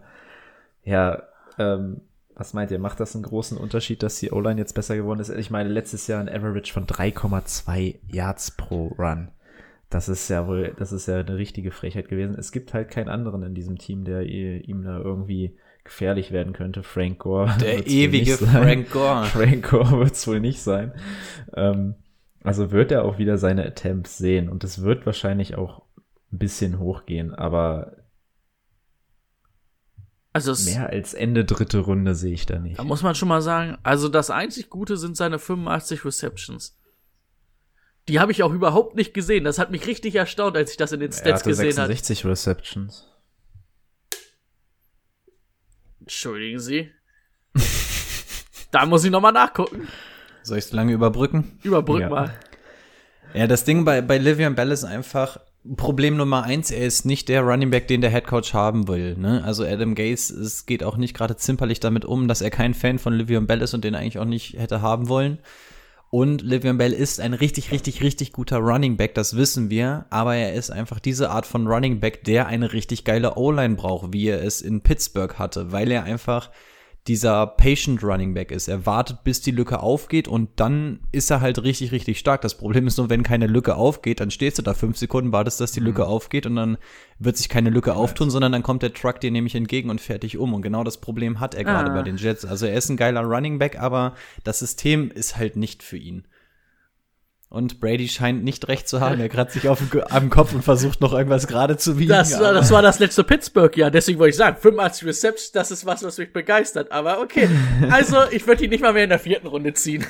Ja, 0.84 1.24
ähm, 1.58 2.02
was 2.36 2.54
meint 2.54 2.72
ihr? 2.72 2.80
Macht 2.80 3.00
das 3.00 3.16
einen 3.16 3.24
großen 3.24 3.58
Unterschied, 3.58 4.02
dass 4.02 4.20
die 4.20 4.32
O-Line 4.32 4.60
jetzt 4.60 4.74
besser 4.74 4.96
geworden 4.96 5.20
ist? 5.20 5.30
Ich 5.30 5.52
meine, 5.52 5.70
letztes 5.70 6.08
Jahr 6.08 6.20
ein 6.20 6.30
Average 6.30 6.74
von 6.74 6.88
3,2 6.88 8.00
Yards 8.08 8.52
pro 8.52 8.88
Run. 8.98 9.30
Das 9.90 10.10
ist 10.10 10.28
ja 10.30 10.48
wohl, 10.48 10.74
das 10.78 10.92
ist 10.92 11.08
ja 11.08 11.20
eine 11.20 11.38
richtige 11.38 11.72
Frechheit 11.72 12.10
gewesen. 12.10 12.36
Es 12.38 12.52
gibt 12.52 12.74
halt 12.74 12.90
keinen 12.90 13.10
anderen 13.10 13.44
in 13.44 13.54
diesem 13.54 13.78
Team, 13.78 14.04
der 14.04 14.24
ihm 14.24 14.84
da 14.84 14.98
irgendwie 14.98 15.56
gefährlich 15.84 16.32
werden 16.32 16.54
könnte. 16.54 16.84
Frank 16.84 17.20
Gore. 17.20 17.56
Der 17.60 17.88
ewige 17.88 18.38
Frank 18.38 18.92
Gore. 18.92 19.26
Frank 19.26 19.70
Gore 19.70 20.00
wird 20.00 20.14
es 20.14 20.28
wohl 20.28 20.40
nicht 20.40 20.62
sein. 20.62 20.94
Ähm, 21.56 21.96
also 22.44 22.72
wird 22.72 22.92
er 22.92 23.06
auch 23.06 23.18
wieder 23.18 23.38
seine 23.38 23.66
Attempts 23.66 24.18
sehen 24.18 24.50
und 24.50 24.64
es 24.64 24.82
wird 24.82 25.06
wahrscheinlich 25.06 25.56
auch 25.56 25.84
ein 26.32 26.40
bisschen 26.40 26.80
hochgehen, 26.80 27.34
aber 27.34 28.04
also 30.34 30.56
mehr 30.66 30.90
als 30.90 31.14
Ende 31.14 31.46
dritte 31.46 31.78
Runde 31.80 32.16
sehe 32.16 32.34
ich 32.34 32.48
da 32.48 32.58
nicht. 32.58 32.80
Da 32.80 32.84
muss 32.84 33.04
man 33.04 33.14
schon 33.14 33.30
mal 33.30 33.42
sagen, 33.42 33.78
also 33.84 34.10
das 34.10 34.32
einzig 34.32 34.70
Gute 34.72 34.98
sind 34.98 35.16
seine 35.16 35.38
85 35.38 36.04
Receptions. 36.06 36.80
Die 38.10 38.20
habe 38.20 38.32
ich 38.32 38.42
auch 38.42 38.52
überhaupt 38.52 38.96
nicht 38.96 39.14
gesehen. 39.14 39.44
Das 39.44 39.60
hat 39.60 39.72
mich 39.72 39.86
richtig 39.86 40.16
erstaunt, 40.16 40.58
als 40.58 40.72
ich 40.72 40.78
das 40.78 40.92
in 40.92 41.00
den 41.00 41.12
Stats 41.12 41.44
gesehen 41.44 41.78
habe. 41.78 41.88
66 41.88 42.26
Receptions. 42.26 43.13
Entschuldigen 46.04 46.60
Sie. 46.60 46.92
da 48.72 48.86
muss 48.86 49.04
ich 49.06 49.12
nochmal 49.12 49.32
nachgucken. 49.32 49.88
Soll 50.44 50.58
ich 50.58 50.66
es 50.66 50.72
lange 50.74 50.92
überbrücken? 50.92 51.58
Überbrück 51.64 52.02
ja. 52.02 52.10
mal. 52.10 52.34
Ja, 53.34 53.48
das 53.48 53.64
Ding 53.64 53.86
bei, 53.86 54.02
bei 54.02 54.18
Livian 54.18 54.56
Bell 54.56 54.72
ist 54.72 54.84
einfach, 54.84 55.40
Problem 55.78 56.18
Nummer 56.18 56.44
eins, 56.44 56.72
er 56.72 56.86
ist 56.86 57.06
nicht 57.06 57.30
der 57.30 57.42
Running 57.42 57.70
Back, 57.70 57.88
den 57.88 58.02
der 58.02 58.12
Head 58.12 58.28
Coach 58.28 58.54
haben 58.54 58.90
will. 58.90 59.16
Ne? 59.18 59.42
Also 59.46 59.64
Adam 59.64 59.96
Gase 59.96 60.34
es 60.34 60.66
geht 60.66 60.84
auch 60.84 60.98
nicht 60.98 61.16
gerade 61.16 61.38
zimperlich 61.38 61.80
damit 61.80 62.04
um, 62.04 62.28
dass 62.28 62.42
er 62.42 62.50
kein 62.50 62.74
Fan 62.74 63.00
von 63.00 63.14
Livian 63.14 63.48
Bell 63.48 63.62
ist 63.62 63.74
und 63.74 63.86
den 63.86 63.96
eigentlich 63.96 64.20
auch 64.20 64.26
nicht 64.26 64.60
hätte 64.60 64.82
haben 64.82 65.08
wollen. 65.08 65.40
Und 66.14 66.44
Livian 66.44 66.78
Bell 66.78 66.94
ist 66.94 67.20
ein 67.20 67.34
richtig, 67.34 67.72
richtig, 67.72 68.04
richtig 68.04 68.34
guter 68.34 68.58
Running 68.58 68.98
Back, 68.98 69.16
das 69.16 69.36
wissen 69.36 69.72
wir. 69.72 70.06
Aber 70.12 70.36
er 70.36 70.54
ist 70.54 70.70
einfach 70.70 71.00
diese 71.00 71.32
Art 71.32 71.48
von 71.48 71.66
Running 71.66 72.02
Back, 72.02 72.24
der 72.24 72.46
eine 72.46 72.72
richtig 72.72 73.04
geile 73.04 73.36
O-Line 73.36 73.74
braucht, 73.74 74.14
wie 74.14 74.28
er 74.28 74.44
es 74.44 74.62
in 74.62 74.82
Pittsburgh 74.82 75.34
hatte, 75.40 75.72
weil 75.72 75.92
er 75.92 76.04
einfach 76.04 76.52
dieser 77.08 77.46
Patient 77.48 78.02
Running 78.02 78.34
Back 78.34 78.52
ist. 78.52 78.70
Er 78.70 78.86
wartet, 78.86 79.26
bis 79.26 79.42
die 79.42 79.52
Lücke 79.52 79.82
aufgeht 79.82 80.28
und 80.30 80.50
dann 80.56 81.02
ist 81.12 81.30
er 81.30 81.42
halt 81.42 81.62
richtig, 81.62 81.92
richtig 81.92 82.18
stark. 82.18 82.42
Das 82.42 82.56
Problem 82.56 82.88
ist 82.88 82.98
nur, 82.98 83.10
wenn 83.10 83.24
keine 83.24 83.48
Lücke 83.48 83.76
aufgeht, 83.76 84.22
dann 84.22 84.32
stehst 84.32 84.58
du 84.58 84.62
da 84.62 84.74
fünf 84.74 84.98
Sekunden, 84.98 85.34
wartest, 85.34 85.60
dass 85.60 85.74
die 85.74 85.82
Lücke 85.82 86.06
aufgeht 86.08 86.46
und 86.46 86.56
dann 86.56 86.78
wird 87.20 87.36
sich 87.36 87.50
keine 87.50 87.70
Lücke 87.72 87.96
auftun, 87.96 88.30
sondern 88.30 88.54
dann 88.54 88.64
kommt 88.64 88.84
der 88.84 88.94
Truck 88.94 89.20
dir 89.20 89.32
nämlich 89.32 89.56
entgegen 89.56 89.90
und 89.90 90.00
fährt 90.00 90.24
dich 90.24 90.38
um. 90.38 90.54
Und 90.54 90.62
genau 90.62 90.86
das 90.86 90.98
Problem 91.02 91.42
hat 91.42 91.56
er 91.56 91.66
gerade 91.66 91.92
Ah. 91.92 91.94
bei 91.94 92.04
den 92.04 92.16
Jets. 92.16 92.46
Also 92.46 92.66
er 92.68 92.76
ist 92.76 92.90
ein 92.90 92.98
geiler 92.98 93.22
Running 93.24 93.60
Back, 93.60 93.78
aber 93.80 94.16
das 94.46 94.60
System 94.60 95.12
ist 95.12 95.36
halt 95.38 95.58
nicht 95.58 95.84
für 95.84 95.98
ihn. 95.98 96.24
Und 97.54 97.80
Brady 97.80 98.08
scheint 98.08 98.44
nicht 98.44 98.68
recht 98.68 98.88
zu 98.88 99.00
haben. 99.00 99.20
Er 99.22 99.30
kratzt 99.30 99.54
sich 99.54 99.70
auf 99.70 99.80
am 100.10 100.32
Kopf 100.32 100.54
und 100.56 100.64
versucht 100.64 101.02
noch 101.02 101.14
irgendwas 101.14 101.46
gerade 101.46 101.78
zu 101.78 101.98
biegen. 101.98 102.10
Das, 102.10 102.40
war- 102.40 102.52
das 102.52 102.72
war 102.72 102.82
das 102.82 102.98
letzte 102.98 103.24
Pittsburgh-Jahr, 103.24 103.92
deswegen 103.92 104.18
wollte 104.18 104.32
ich 104.32 104.38
sagen, 104.38 104.58
85 104.60 105.08
Receptions, 105.08 105.52
das 105.52 105.70
ist 105.70 105.86
was, 105.86 106.02
was 106.04 106.18
mich 106.18 106.34
begeistert. 106.34 106.92
Aber 106.92 107.20
okay, 107.22 107.48
also 107.92 108.18
ich 108.32 108.48
würde 108.48 108.64
ihn 108.64 108.72
nicht 108.72 108.82
mal 108.82 108.92
mehr 108.92 109.04
in 109.04 109.12
der 109.12 109.20
vierten 109.20 109.46
Runde 109.46 109.72
ziehen. 109.76 110.04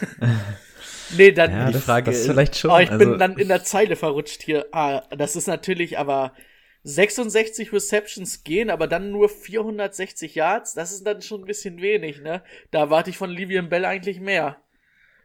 nee, 1.18 1.34
dann, 1.34 1.52
Ja, 1.52 1.68
die 1.68 1.74
das, 1.74 1.84
Frage 1.84 2.12
das 2.12 2.22
ist- 2.22 2.28
vielleicht 2.28 2.56
schon. 2.56 2.72
oh, 2.72 2.80
ich 2.80 2.90
also, 2.90 3.06
bin 3.10 3.20
dann 3.20 3.38
in 3.38 3.50
der 3.50 3.66
Zeile 3.66 3.98
verrutscht 3.98 4.42
hier. 4.42 4.68
Ah, 4.72 5.02
das 5.16 5.36
ist 5.36 5.48
natürlich 5.48 6.00
aber 6.00 6.32
66 6.84 7.74
Receptions 7.74 8.46
gehen, 8.46 8.70
aber 8.70 8.88
dann 8.88 9.12
nur 9.12 9.28
460 9.28 10.36
Yards, 10.36 10.76
das 10.76 10.94
ist 10.94 11.06
dann 11.06 11.22
schon 11.22 11.42
ein 11.42 11.46
bisschen 11.46 11.82
wenig, 11.82 12.22
ne? 12.22 12.42
Da 12.72 12.80
erwarte 12.80 13.10
ich 13.10 13.18
von 13.18 13.30
Livian 13.30 13.68
Bell 13.70 13.84
eigentlich 13.84 14.22
mehr. 14.22 14.58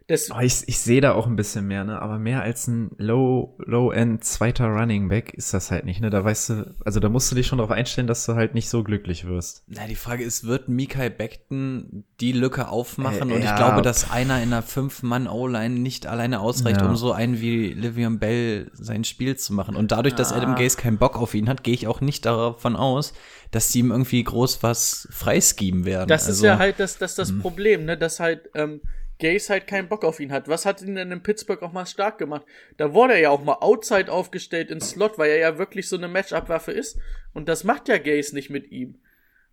Das, 0.09 0.31
Oh, 0.31 0.41
ich, 0.41 0.67
ich 0.67 0.79
sehe 0.81 1.03
da 1.03 1.13
auch 1.13 1.27
ein 1.27 1.37
bisschen 1.37 1.67
mehr, 1.67 1.85
ne? 1.85 2.01
Aber 2.01 2.19
mehr 2.19 2.41
als 2.41 2.67
ein 2.67 2.93
Low, 2.97 3.59
Low-End 3.59 4.25
zweiter 4.25 4.67
Running 4.69 5.09
Back 5.11 5.35
ist 5.35 5.53
das 5.53 5.71
halt 5.71 5.85
nicht, 5.85 6.01
ne? 6.01 6.09
Da 6.09 6.25
weißt 6.25 6.49
du, 6.49 6.75
also 6.83 6.99
da 6.99 7.11
musst 7.11 7.31
du 7.31 7.35
dich 7.37 7.47
schon 7.47 7.59
darauf 7.59 7.71
einstellen, 7.71 8.07
dass 8.07 8.25
du 8.25 8.35
halt 8.35 8.55
nicht 8.55 8.71
so 8.71 8.83
glücklich 8.83 9.27
wirst. 9.27 9.65
Na, 9.67 9.87
die 9.87 9.97
Frage 9.97 10.25
ist, 10.25 10.45
wird 10.47 10.71
Mikael 10.71 11.11
Beckton 11.11 12.05
die 12.21 12.33
Lücke 12.33 12.69
aufmachen? 12.69 13.31
Äh, 13.31 13.35
und 13.35 13.39
ich 13.41 13.45
ja. 13.45 13.57
glaube, 13.57 13.83
dass 13.83 14.11
einer 14.11 14.39
in 14.43 14.51
einer 14.51 14.63
Fünf-Mann-O-Line 14.63 15.79
nicht 15.79 16.07
alleine 16.07 16.41
ausreicht, 16.41 16.81
Ja. 16.81 16.89
um 16.89 16.97
so 16.97 17.13
einen 17.13 17.43
wie 17.43 17.75
Livian 17.75 18.19
Bell 18.19 18.71
sein 18.73 19.05
Spiel 19.05 19.37
zu 19.37 19.53
machen. 19.53 19.77
Und 19.77 19.93
dadurch, 19.93 20.15
dass 20.15 20.33
Adam 20.33 20.55
Gase 20.55 20.79
keinen 20.79 20.97
Bock 20.97 21.19
auf 21.19 21.35
ihn 21.35 21.51
hat, 21.51 21.63
gehe 21.65 21.75
ich 21.75 21.87
auch 21.87 22.01
nicht 22.01 22.25
davon 22.25 22.77
aus, 22.77 23.13
dass 23.51 23.73
sie 23.73 23.81
ihm 23.81 23.91
irgendwie 23.91 24.25
groß 24.25 24.63
was 24.63 25.07
freiskieben 25.11 25.85
werden. 25.85 26.09
Das 26.09 26.23
ist 26.23 26.29
Also, 26.29 26.47
ja 26.47 26.59
halt 26.59 26.81
das, 26.81 26.97
das, 26.97 27.15
das 27.15 27.39
Problem, 27.39 27.85
ne, 27.85 27.99
dass 27.99 28.21
halt 28.21 28.49
ähm, 28.55 28.81
Gaze 29.19 29.53
halt 29.53 29.67
keinen 29.67 29.89
Bock 29.89 30.05
auf 30.05 30.21
ihn 30.21 30.33
hat. 30.33 30.49
Was 30.49 30.65
hat 30.65 30.83
ihn 30.83 30.95
denn 30.95 31.11
in 31.11 31.23
Pittsburgh 31.23 31.63
auch 31.63 31.73
mal 31.73 31.87
stark 31.87 32.19
gemacht? 32.19 32.47
Da 32.77 32.95
wurde 32.95 33.15
er 33.15 33.21
ja 33.21 33.31
auch 33.31 33.43
mal 33.43 33.59
outside 33.61 34.13
aufgestellt 34.13 34.71
in 34.71 34.81
Slot, 34.81 35.19
weil 35.19 35.31
er 35.31 35.39
ja 35.39 35.59
wirklich 35.59 35.89
so 35.89 35.97
eine 35.97 36.09
Matchup-Waffe 36.09 36.73
ist. 36.73 36.99
Und 37.33 37.49
das 37.49 37.65
macht 37.65 37.89
ja 37.89 37.99
Gaze 37.99 38.35
nicht 38.35 38.51
mit 38.51 38.71
ihm. 38.71 39.01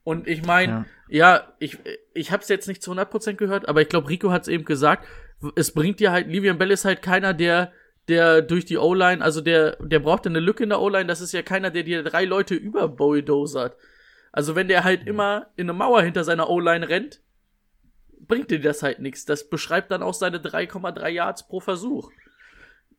Und 0.04 0.28
ich 0.28 0.46
meine, 0.46 0.86
ja. 1.10 1.54
ich, 1.58 1.80
ich 2.14 2.32
hab's 2.32 2.48
jetzt 2.48 2.68
nicht 2.68 2.84
zu 2.84 2.92
100% 2.92 3.34
gehört, 3.34 3.68
aber 3.68 3.82
ich 3.82 3.90
glaube, 3.90 4.10
Rico 4.10 4.32
hat's 4.32 4.48
eben 4.48 4.66
gesagt, 4.66 5.08
es 5.56 5.72
bringt 5.72 6.00
dir 6.00 6.12
halt, 6.12 6.28
Livian 6.28 6.60
Bell 6.60 6.72
ist 6.72 6.86
halt 6.86 7.02
keiner, 7.02 7.34
der 7.34 7.72
der 8.08 8.42
durch 8.42 8.66
die 8.66 8.78
O-Line, 8.78 9.24
also 9.24 9.42
der, 9.42 9.78
der 9.80 10.00
braucht 10.00 10.28
eine 10.28 10.40
Lücke 10.40 10.64
in 10.64 10.70
der 10.70 10.82
O-Line, 10.82 11.08
das 11.08 11.22
ist 11.22 11.32
ja 11.32 11.42
keiner, 11.42 11.72
der 11.72 11.84
dir 11.84 12.04
drei 12.04 12.26
Leute 12.26 12.56
überbulldozert. 12.56 13.76
Also 14.32 14.56
wenn 14.56 14.68
der 14.68 14.84
halt 14.84 15.08
immer 15.08 15.48
in 15.56 15.70
eine 15.70 15.78
Mauer 15.78 16.02
hinter 16.02 16.24
seiner 16.24 16.50
O-Line 16.50 16.88
rennt, 16.88 17.22
bringt 18.28 18.52
dir 18.52 18.60
das 18.62 18.84
halt 18.84 19.00
nichts. 19.00 19.26
Das 19.26 19.50
beschreibt 19.50 19.92
dann 19.92 20.04
auch 20.04 20.14
seine 20.14 20.40
3,3 20.40 21.08
Yards 21.10 21.48
pro 21.48 21.60
Versuch. 21.60 22.12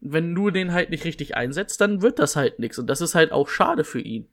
Wenn 0.01 0.35
du 0.35 0.51
den 0.51 0.73
halt 0.73 0.91
nicht 0.91 1.05
richtig 1.05 1.37
einsetzt, 1.37 1.81
dann 1.81 2.03
wird 2.03 2.19
das 2.19 2.37
halt 2.37 2.59
nichts. 2.59 2.79
Und 2.79 2.87
das 2.89 3.01
ist 3.01 3.15
halt 3.15 3.33
auch 3.33 3.49
schade 3.49 3.85
für 3.85 4.01
ihn. 4.01 4.29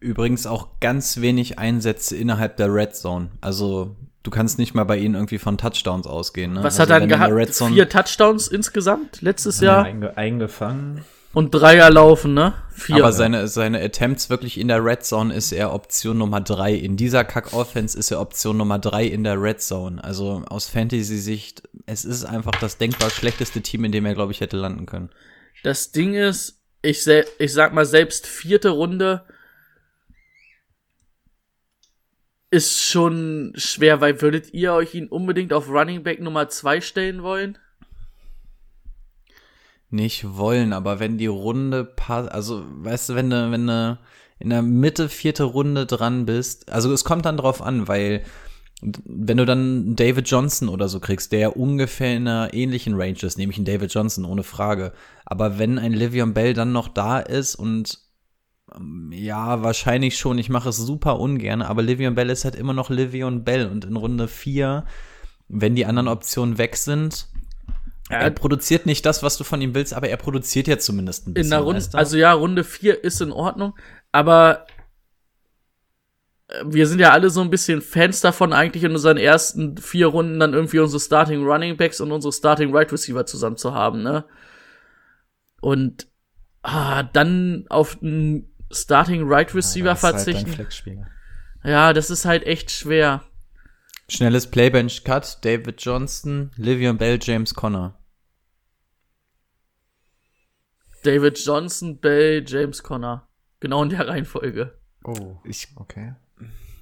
übrigens 0.00 0.46
auch 0.46 0.78
ganz 0.80 1.20
wenig 1.20 1.58
Einsätze 1.58 2.16
innerhalb 2.16 2.56
der 2.56 2.72
Red 2.72 2.94
Zone. 2.94 3.30
Also, 3.40 3.96
du 4.22 4.30
kannst 4.30 4.58
nicht 4.58 4.74
mal 4.74 4.84
bei 4.84 4.98
ihnen 4.98 5.14
irgendwie 5.14 5.38
von 5.38 5.56
Touchdowns 5.58 6.06
ausgehen. 6.06 6.52
Ne? 6.52 6.62
Was 6.62 6.78
also, 6.78 6.82
hat 6.94 7.02
er 7.02 7.06
der 7.06 7.16
gehabt? 7.16 7.32
Red 7.32 7.54
Zone- 7.54 7.74
Vier 7.74 7.88
Touchdowns 7.88 8.48
insgesamt 8.48 9.22
letztes 9.22 9.60
Jahr 9.60 9.84
Einge, 9.84 10.16
eingefangen. 10.16 11.04
Und 11.36 11.50
Dreier 11.50 11.90
laufen, 11.90 12.32
ne? 12.32 12.54
Vier. 12.70 12.96
Aber 12.96 13.12
seine, 13.12 13.46
seine 13.46 13.82
Attempts 13.82 14.30
wirklich 14.30 14.58
in 14.58 14.68
der 14.68 14.82
Red 14.82 15.04
Zone 15.04 15.34
ist 15.34 15.52
er 15.52 15.70
Option 15.74 16.16
Nummer 16.16 16.40
drei. 16.40 16.72
In 16.72 16.96
dieser 16.96 17.24
Kack-Offense 17.24 17.98
ist 17.98 18.10
er 18.10 18.22
Option 18.22 18.56
Nummer 18.56 18.78
drei 18.78 19.04
in 19.04 19.22
der 19.22 19.38
Red 19.38 19.60
Zone. 19.60 20.02
Also 20.02 20.42
aus 20.48 20.70
Fantasy-Sicht, 20.70 21.62
es 21.84 22.06
ist 22.06 22.24
einfach 22.24 22.52
das 22.52 22.78
denkbar 22.78 23.10
schlechteste 23.10 23.60
Team, 23.60 23.84
in 23.84 23.92
dem 23.92 24.06
er, 24.06 24.14
glaube 24.14 24.32
ich, 24.32 24.40
hätte 24.40 24.56
landen 24.56 24.86
können. 24.86 25.10
Das 25.62 25.92
Ding 25.92 26.14
ist, 26.14 26.62
ich, 26.80 27.06
ich 27.06 27.52
sag 27.52 27.74
mal, 27.74 27.84
selbst 27.84 28.26
vierte 28.26 28.70
Runde 28.70 29.26
ist 32.50 32.80
schon 32.80 33.52
schwer, 33.56 34.00
weil 34.00 34.22
würdet 34.22 34.54
ihr 34.54 34.72
euch 34.72 34.94
ihn 34.94 35.08
unbedingt 35.08 35.52
auf 35.52 35.68
Running 35.68 36.02
Back 36.02 36.18
Nummer 36.18 36.48
zwei 36.48 36.80
stellen 36.80 37.22
wollen? 37.22 37.58
Nicht 39.90 40.36
wollen, 40.36 40.72
aber 40.72 40.98
wenn 40.98 41.16
die 41.16 41.26
Runde 41.26 41.84
passt, 41.84 42.30
also 42.30 42.64
weißt 42.68 43.10
du, 43.10 43.14
wenn 43.14 43.30
du, 43.30 43.50
wenn 43.50 43.66
du 43.66 43.98
in 44.38 44.50
der 44.50 44.62
Mitte 44.62 45.08
vierte 45.08 45.44
Runde 45.44 45.86
dran 45.86 46.26
bist, 46.26 46.70
also 46.72 46.92
es 46.92 47.04
kommt 47.04 47.24
dann 47.24 47.36
drauf 47.36 47.62
an, 47.62 47.88
weil 47.88 48.24
wenn 48.82 49.38
du 49.38 49.46
dann 49.46 49.96
David 49.96 50.28
Johnson 50.28 50.68
oder 50.68 50.88
so 50.88 51.00
kriegst, 51.00 51.32
der 51.32 51.56
ungefähr 51.56 52.14
in 52.14 52.28
einer 52.28 52.52
ähnlichen 52.52 52.94
Range 52.94 53.18
ist, 53.22 53.38
nehme 53.38 53.52
ich 53.52 53.58
einen 53.58 53.64
David 53.64 53.92
Johnson 53.92 54.24
ohne 54.24 54.42
Frage. 54.42 54.92
Aber 55.24 55.58
wenn 55.58 55.78
ein 55.78 55.92
Livion 55.92 56.34
Bell 56.34 56.52
dann 56.52 56.72
noch 56.72 56.88
da 56.88 57.18
ist 57.18 57.54
und 57.54 57.98
ähm, 58.74 59.10
ja, 59.12 59.62
wahrscheinlich 59.62 60.18
schon, 60.18 60.38
ich 60.38 60.50
mache 60.50 60.68
es 60.68 60.76
super 60.76 61.18
ungern, 61.20 61.62
aber 61.62 61.82
Livion 61.82 62.14
Bell 62.14 62.28
ist 62.28 62.44
halt 62.44 62.54
immer 62.54 62.74
noch 62.74 62.90
Livion 62.90 63.44
Bell 63.44 63.66
und 63.66 63.86
in 63.86 63.96
Runde 63.96 64.28
vier, 64.28 64.84
wenn 65.48 65.74
die 65.74 65.86
anderen 65.86 66.08
Optionen 66.08 66.58
weg 66.58 66.76
sind, 66.76 67.28
er 68.08 68.30
produziert 68.30 68.86
nicht 68.86 69.04
das, 69.04 69.22
was 69.22 69.36
du 69.36 69.44
von 69.44 69.60
ihm 69.60 69.74
willst, 69.74 69.92
aber 69.92 70.08
er 70.08 70.16
produziert 70.16 70.68
ja 70.68 70.78
zumindest 70.78 71.26
ein 71.26 71.34
bisschen. 71.34 71.46
In 71.46 71.50
der 71.50 71.60
Runde, 71.60 71.80
weißt 71.80 71.94
du? 71.94 71.98
also 71.98 72.16
ja, 72.16 72.32
Runde 72.32 72.62
4 72.62 73.02
ist 73.02 73.20
in 73.20 73.32
Ordnung, 73.32 73.74
aber 74.12 74.66
äh, 76.48 76.62
wir 76.64 76.86
sind 76.86 77.00
ja 77.00 77.10
alle 77.10 77.30
so 77.30 77.40
ein 77.40 77.50
bisschen 77.50 77.82
Fans 77.82 78.20
davon, 78.20 78.52
eigentlich 78.52 78.84
in 78.84 78.92
unseren 78.92 79.16
ersten 79.16 79.76
vier 79.76 80.06
Runden 80.06 80.38
dann 80.38 80.54
irgendwie 80.54 80.78
unsere 80.78 81.00
Starting 81.00 81.44
Running 81.44 81.76
Backs 81.76 82.00
und 82.00 82.12
unsere 82.12 82.32
Starting 82.32 82.74
Right 82.74 82.92
Receiver 82.92 83.26
zusammen 83.26 83.56
zu 83.56 83.74
haben, 83.74 84.02
ne? 84.02 84.24
Und 85.60 86.06
ah, 86.62 87.02
dann 87.02 87.64
auf 87.68 88.00
einen 88.00 88.52
Starting 88.70 89.28
Right 89.28 89.52
Receiver 89.54 89.92
ist 89.92 90.02
halt 90.02 90.16
verzichten. 90.16 90.52
Flexspieler. 90.52 91.08
ja, 91.64 91.92
das 91.92 92.10
ist 92.10 92.24
halt 92.24 92.46
echt 92.46 92.70
schwer. 92.70 93.24
Schnelles 94.08 94.50
Playbench 94.50 95.02
Cut, 95.04 95.38
David 95.44 95.80
Johnston, 95.82 96.50
Livion 96.56 96.96
Bell, 96.96 97.18
James 97.20 97.54
Conner. 97.54 97.94
David 101.02 101.38
Johnson, 101.38 101.98
Bell, 101.98 102.44
James 102.46 102.82
Conner. 102.82 103.28
Genau 103.60 103.82
in 103.82 103.90
der 103.90 104.08
Reihenfolge. 104.08 104.76
Oh, 105.04 105.36
Ich, 105.44 105.68
okay. 105.76 106.14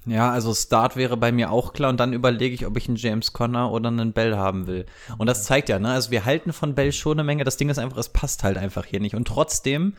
ja, 0.05 0.31
also 0.31 0.53
Start 0.53 0.95
wäre 0.95 1.15
bei 1.15 1.31
mir 1.31 1.51
auch 1.51 1.73
klar 1.73 1.91
und 1.91 1.99
dann 1.99 2.13
überlege 2.13 2.55
ich, 2.55 2.65
ob 2.65 2.75
ich 2.75 2.87
einen 2.87 2.97
James 2.97 3.33
Conner 3.33 3.71
oder 3.71 3.89
einen 3.89 4.13
Bell 4.13 4.35
haben 4.35 4.65
will. 4.67 4.85
Und 5.19 5.27
das 5.27 5.43
zeigt 5.45 5.69
ja, 5.69 5.77
ne, 5.79 5.91
also 5.91 6.09
wir 6.11 6.25
halten 6.25 6.53
von 6.53 6.73
Bell 6.73 6.91
schon 6.91 7.13
eine 7.19 7.23
Menge. 7.23 7.43
Das 7.43 7.57
Ding 7.57 7.69
ist 7.69 7.77
einfach, 7.77 7.97
es 7.97 8.09
passt 8.09 8.43
halt 8.43 8.57
einfach 8.57 8.85
hier 8.85 8.99
nicht. 8.99 9.15
Und 9.15 9.27
trotzdem 9.27 9.95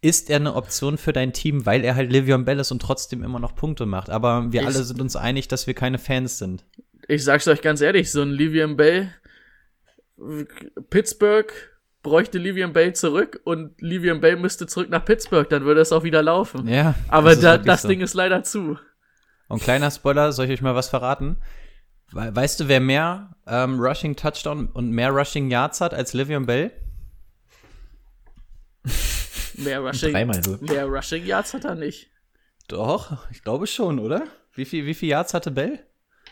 ist 0.00 0.30
er 0.30 0.36
eine 0.36 0.54
Option 0.54 0.96
für 0.98 1.12
dein 1.12 1.32
Team, 1.32 1.66
weil 1.66 1.84
er 1.84 1.94
halt 1.96 2.12
Livion 2.12 2.44
Bell 2.44 2.58
ist 2.60 2.70
und 2.70 2.80
trotzdem 2.80 3.22
immer 3.24 3.40
noch 3.40 3.54
Punkte 3.56 3.84
macht. 3.86 4.10
Aber 4.10 4.52
wir 4.52 4.60
Ich- 4.60 4.66
alle 4.66 4.82
sind 4.84 5.00
uns 5.00 5.16
einig, 5.16 5.48
dass 5.48 5.66
wir 5.66 5.74
keine 5.74 5.98
Fans 5.98 6.38
sind. 6.38 6.64
ich 7.08 7.24
sag's 7.24 7.48
euch 7.48 7.62
ganz 7.62 7.80
ehrlich, 7.80 8.12
so 8.12 8.22
ein 8.22 8.30
Livian 8.30 8.76
Bell, 8.76 9.10
Pittsburgh 10.90 11.52
bräuchte 12.02 12.38
Livian 12.38 12.72
Bell 12.72 12.92
zurück 12.94 13.40
und 13.44 13.80
Livian 13.80 14.20
Bell 14.20 14.36
müsste 14.36 14.66
zurück 14.66 14.88
nach 14.88 15.04
Pittsburgh, 15.04 15.48
dann 15.48 15.64
würde 15.64 15.80
es 15.80 15.92
auch 15.92 16.04
wieder 16.04 16.22
laufen. 16.22 16.66
Ja. 16.68 16.94
Aber 17.08 17.30
das 17.30 17.40
da, 17.40 17.58
das 17.58 17.82
so. 17.82 17.88
Ding 17.88 18.00
ist 18.00 18.14
leider 18.14 18.42
zu. 18.44 18.78
Und 19.48 19.62
kleiner 19.62 19.90
Spoiler, 19.90 20.32
soll 20.32 20.46
ich 20.46 20.52
euch 20.52 20.62
mal 20.62 20.74
was 20.74 20.88
verraten? 20.88 21.38
We- 22.12 22.34
Weißt 22.34 22.60
du, 22.60 22.68
wer 22.68 22.80
mehr 22.80 23.34
ähm, 23.46 23.80
Rushing 23.80 24.14
Touchdown 24.16 24.66
und 24.68 24.90
mehr 24.90 25.10
Rushing 25.10 25.50
Yards 25.50 25.80
hat 25.80 25.92
als 25.94 26.12
Livion 26.14 26.46
Bell? 26.46 26.70
Mehr 29.54 29.80
Rushing, 29.80 30.12
Dreimal 30.12 30.42
so. 30.42 30.58
mehr 30.60 30.86
Rushing 30.86 31.24
Yards 31.26 31.54
hat 31.54 31.64
er 31.64 31.74
nicht. 31.74 32.10
Doch, 32.68 33.30
ich 33.30 33.42
glaube 33.42 33.66
schon, 33.66 33.98
oder? 33.98 34.26
Wie 34.52 34.64
viel, 34.64 34.86
wie 34.86 34.94
viel 34.94 35.08
Yards 35.08 35.34
hatte 35.34 35.50
Bell? 35.50 35.80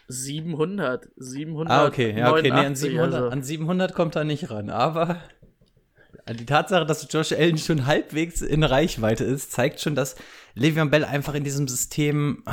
700, 0.09 1.09
700. 1.17 1.73
Ah, 1.73 1.87
okay, 1.87 2.15
ja, 2.17 2.31
okay, 2.31 2.43
nee, 2.43 2.51
an 2.51 2.57
89, 2.57 2.91
700, 2.91 3.15
also. 3.15 3.29
an 3.31 3.43
700 3.43 3.95
kommt 3.95 4.17
er 4.17 4.25
nicht 4.25 4.51
ran, 4.51 4.71
aber 4.71 5.21
die 6.29 6.47
Tatsache, 6.47 6.87
dass 6.87 7.07
Josh 7.11 7.33
Allen 7.33 7.59
schon 7.59 7.87
halbwegs 7.87 8.43
in 8.43 8.63
Reichweite 8.63 9.25
ist, 9.25 9.53
zeigt 9.53 9.81
schon, 9.81 9.95
dass 9.95 10.17
Le'Veon 10.57 10.91
Bell 10.91 11.05
einfach 11.05 11.35
in 11.35 11.45
diesem 11.45 11.69
System, 11.69 12.45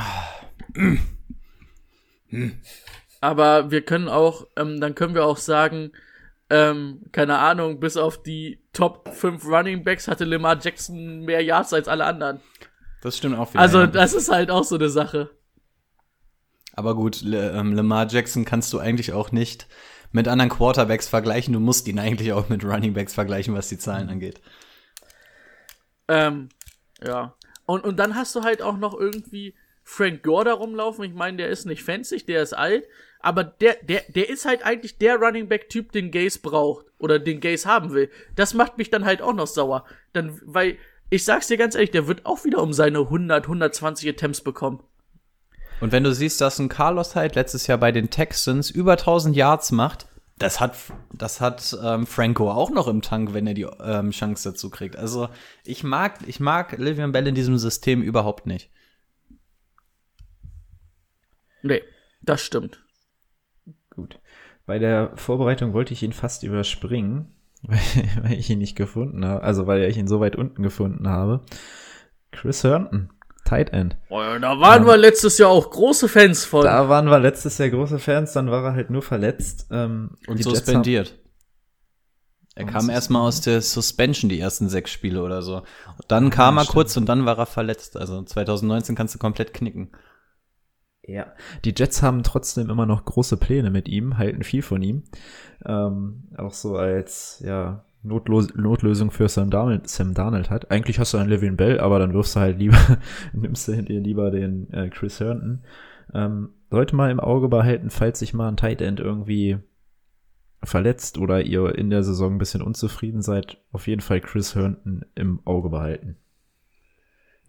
Aber 3.21 3.71
wir 3.71 3.81
können 3.83 4.09
auch, 4.09 4.47
ähm, 4.57 4.81
dann 4.81 4.95
können 4.95 5.15
wir 5.15 5.25
auch 5.25 5.37
sagen, 5.37 5.91
ähm, 6.49 7.01
keine 7.11 7.39
Ahnung, 7.39 7.79
bis 7.79 7.97
auf 7.97 8.21
die 8.21 8.63
Top 8.73 9.09
5 9.13 9.45
Running 9.45 9.83
Backs 9.83 10.07
hatte 10.07 10.25
Lamar 10.25 10.59
Jackson 10.61 11.21
mehr 11.21 11.41
Yards 11.41 11.73
als 11.73 11.87
alle 11.87 12.05
anderen. 12.05 12.41
das 13.01 13.17
stimmt 13.17 13.37
auch 13.37 13.53
wieder. 13.53 13.61
Also, 13.61 13.81
ja. 13.81 13.87
das 13.87 14.13
ist 14.13 14.31
halt 14.31 14.51
auch 14.51 14.63
so 14.63 14.75
eine 14.75 14.89
Sache. 14.89 15.31
Aber 16.75 16.95
gut, 16.95 17.21
Le, 17.21 17.51
ähm, 17.51 17.73
Lamar 17.73 18.07
Jackson 18.07 18.45
kannst 18.45 18.73
du 18.73 18.79
eigentlich 18.79 19.13
auch 19.13 19.31
nicht 19.31 19.67
mit 20.11 20.27
anderen 20.27 20.49
Quarterbacks 20.49 21.07
vergleichen. 21.07 21.53
Du 21.53 21.59
musst 21.59 21.87
ihn 21.87 21.99
eigentlich 21.99 22.33
auch 22.33 22.49
mit 22.49 22.63
Running 22.63 22.93
Backs 22.93 23.13
vergleichen, 23.13 23.53
was 23.53 23.69
die 23.69 23.77
Zahlen 23.77 24.09
angeht. 24.09 24.41
Ähm, 26.07 26.49
ja. 27.05 27.35
Und, 27.65 27.83
und 27.83 27.97
dann 27.97 28.15
hast 28.15 28.35
du 28.35 28.43
halt 28.43 28.61
auch 28.61 28.77
noch 28.77 28.93
irgendwie 28.93 29.55
Frank 29.83 30.23
Gore 30.23 30.45
da 30.45 30.53
rumlaufen. 30.53 31.03
Ich 31.03 31.13
meine, 31.13 31.37
der 31.37 31.49
ist 31.49 31.65
nicht 31.65 31.83
fancy, 31.83 32.25
der 32.25 32.41
ist 32.41 32.53
alt. 32.53 32.85
Aber 33.19 33.43
der, 33.43 33.77
der, 33.81 34.01
der 34.09 34.29
ist 34.29 34.45
halt 34.45 34.65
eigentlich 34.65 34.97
der 34.97 35.15
Running 35.15 35.47
Back 35.47 35.69
Typ, 35.69 35.91
den 35.91 36.11
Gaze 36.11 36.39
braucht. 36.39 36.85
Oder 36.97 37.19
den 37.19 37.39
Gaze 37.39 37.67
haben 37.67 37.93
will. 37.93 38.09
Das 38.35 38.53
macht 38.53 38.77
mich 38.77 38.89
dann 38.89 39.05
halt 39.05 39.21
auch 39.21 39.33
noch 39.33 39.47
sauer. 39.47 39.85
Dann, 40.13 40.39
weil, 40.45 40.77
ich 41.09 41.25
sag's 41.25 41.47
dir 41.47 41.57
ganz 41.57 41.75
ehrlich, 41.75 41.91
der 41.91 42.07
wird 42.07 42.25
auch 42.25 42.43
wieder 42.43 42.61
um 42.61 42.73
seine 42.73 42.99
100, 42.99 43.45
120 43.45 44.09
Attempts 44.09 44.41
bekommen. 44.41 44.83
Und 45.79 45.91
wenn 45.91 46.03
du 46.03 46.13
siehst, 46.13 46.39
dass 46.41 46.59
ein 46.59 46.69
Carlos 46.69 47.15
halt 47.15 47.35
letztes 47.35 47.67
Jahr 47.67 47.77
bei 47.77 47.91
den 47.91 48.09
Texans 48.09 48.69
über 48.69 48.93
1000 48.93 49.35
Yards 49.35 49.71
macht, 49.71 50.07
das 50.37 50.59
hat, 50.59 50.75
das 51.13 51.41
hat 51.41 51.77
ähm, 51.83 52.07
Franco 52.07 52.51
auch 52.51 52.71
noch 52.71 52.87
im 52.87 53.01
Tank, 53.01 53.33
wenn 53.33 53.47
er 53.47 53.53
die 53.53 53.67
ähm, 53.83 54.11
Chance 54.11 54.49
dazu 54.49 54.69
kriegt. 54.69 54.95
Also 54.95 55.29
ich 55.63 55.83
mag, 55.83 56.19
ich 56.25 56.39
mag 56.39 56.77
Livian 56.77 57.11
Bell 57.11 57.27
in 57.27 57.35
diesem 57.35 57.57
System 57.57 58.01
überhaupt 58.01 58.45
nicht. 58.45 58.69
Nee, 61.63 61.81
das 62.21 62.41
stimmt. 62.41 62.83
Gut. 63.89 64.19
Bei 64.65 64.79
der 64.79 65.11
Vorbereitung 65.15 65.73
wollte 65.73 65.93
ich 65.93 66.03
ihn 66.03 66.13
fast 66.13 66.43
überspringen, 66.43 67.33
weil, 67.63 67.79
weil 68.21 68.33
ich 68.33 68.49
ihn 68.49 68.59
nicht 68.59 68.75
gefunden 68.75 69.25
habe. 69.25 69.41
Also 69.41 69.65
weil 69.65 69.83
ich 69.83 69.97
ihn 69.97 70.07
so 70.07 70.19
weit 70.19 70.35
unten 70.35 70.61
gefunden 70.61 71.07
habe. 71.07 71.41
Chris 72.31 72.63
Herndon, 72.63 73.09
Tight 73.45 73.71
End. 73.71 73.97
Oh, 74.09 74.21
ja, 74.21 74.39
da 74.39 74.59
waren 74.59 74.85
wir 74.85 74.97
letztes 74.97 75.37
Jahr 75.37 75.49
auch 75.49 75.69
große 75.69 76.07
Fans 76.07 76.45
von. 76.45 76.63
Da 76.63 76.89
waren 76.89 77.05
wir 77.07 77.19
letztes 77.19 77.57
Jahr 77.57 77.69
große 77.69 77.99
Fans, 77.99 78.33
dann 78.33 78.49
war 78.51 78.63
er 78.63 78.73
halt 78.73 78.89
nur 78.89 79.01
verletzt. 79.01 79.67
Ähm, 79.71 80.17
Und 80.27 80.41
suspendiert. 80.43 81.19
Er 82.55 82.65
Und 82.65 82.71
kam 82.71 82.89
erstmal 82.89 83.23
aus 83.27 83.41
der 83.41 83.61
Suspension 83.61 84.29
die 84.29 84.39
ersten 84.39 84.69
sechs 84.69 84.91
Spiele 84.91 85.23
oder 85.23 85.41
so. 85.41 85.57
Und 85.57 86.05
dann 86.07 86.29
kam 86.29 86.57
er 86.57 86.63
stimmt. 86.63 86.73
kurz 86.73 86.97
und 86.97 87.07
dann 87.07 87.25
war 87.25 87.37
er 87.37 87.45
verletzt. 87.45 87.97
Also 87.97 88.21
2019 88.21 88.95
kannst 88.95 89.15
du 89.15 89.19
komplett 89.19 89.53
knicken. 89.53 89.91
Ja, 91.05 91.33
die 91.65 91.73
Jets 91.75 92.01
haben 92.01 92.23
trotzdem 92.23 92.69
immer 92.69 92.85
noch 92.85 93.03
große 93.03 93.35
Pläne 93.35 93.69
mit 93.69 93.89
ihm, 93.89 94.17
halten 94.17 94.43
viel 94.43 94.61
von 94.61 94.81
ihm. 94.81 95.03
Ähm, 95.65 96.23
auch 96.37 96.53
so 96.53 96.77
als 96.77 97.41
ja, 97.45 97.83
Notlos 98.03 98.53
Notlösung 98.55 99.11
für 99.11 99.27
Sam 99.27 99.49
Darnold, 99.49 99.89
Sam 99.89 100.13
Darnold 100.13 100.49
hat. 100.49 100.71
Eigentlich 100.71 100.99
hast 100.99 101.13
du 101.13 101.17
einen 101.17 101.29
Levin 101.29 101.57
Bell, 101.57 101.79
aber 101.79 101.99
dann 101.99 102.13
wirfst 102.13 102.35
du 102.35 102.39
halt 102.39 102.57
lieber, 102.57 102.77
nimmst 103.33 103.67
du 103.67 103.83
dir 103.83 103.99
lieber 103.99 104.31
den 104.31 104.71
äh, 104.71 104.89
Chris 104.89 105.19
Herndon. 105.19 105.63
Ähm, 106.13 106.49
sollte 106.69 106.95
mal 106.95 107.11
im 107.11 107.19
Auge 107.19 107.49
behalten, 107.49 107.89
falls 107.89 108.19
sich 108.19 108.33
mal 108.33 108.47
ein 108.47 108.57
Tight 108.57 108.81
End 108.81 109.01
irgendwie 109.01 109.57
verletzt 110.63 111.17
oder 111.17 111.41
ihr 111.41 111.75
in 111.75 111.89
der 111.89 112.03
Saison 112.03 112.35
ein 112.35 112.37
bisschen 112.37 112.61
unzufrieden 112.61 113.21
seid, 113.21 113.57
auf 113.73 113.87
jeden 113.87 114.01
Fall 114.01 114.21
Chris 114.21 114.55
Herndon 114.55 115.05
im 115.15 115.41
Auge 115.45 115.69
behalten. 115.69 116.15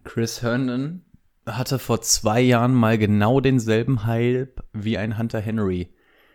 Chris 0.03 0.43
Herndon 0.43 1.04
hatte 1.47 1.79
vor 1.79 2.01
zwei 2.01 2.41
Jahren 2.41 2.75
mal 2.75 2.99
genau 2.99 3.41
denselben 3.41 4.05
Hype 4.07 4.63
wie 4.73 4.99
ein 4.99 5.19
Hunter 5.19 5.41
Henry. 5.41 5.91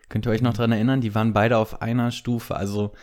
Könnt 0.07 0.25
ihr 0.25 0.31
euch 0.31 0.41
noch 0.41 0.53
dran 0.53 0.71
erinnern? 0.71 1.01
Die 1.01 1.15
waren 1.15 1.33
beide 1.33 1.57
auf 1.57 1.81
einer 1.81 2.11
Stufe. 2.11 2.55
Also, 2.55 2.93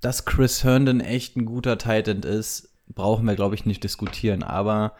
dass 0.00 0.24
Chris 0.24 0.64
Herndon 0.64 1.00
echt 1.00 1.36
ein 1.36 1.44
guter 1.44 1.78
Tight 1.78 2.08
End 2.08 2.24
ist, 2.24 2.74
brauchen 2.88 3.26
wir, 3.26 3.36
glaube 3.36 3.54
ich, 3.54 3.66
nicht 3.66 3.84
diskutieren. 3.84 4.42
Aber 4.42 4.94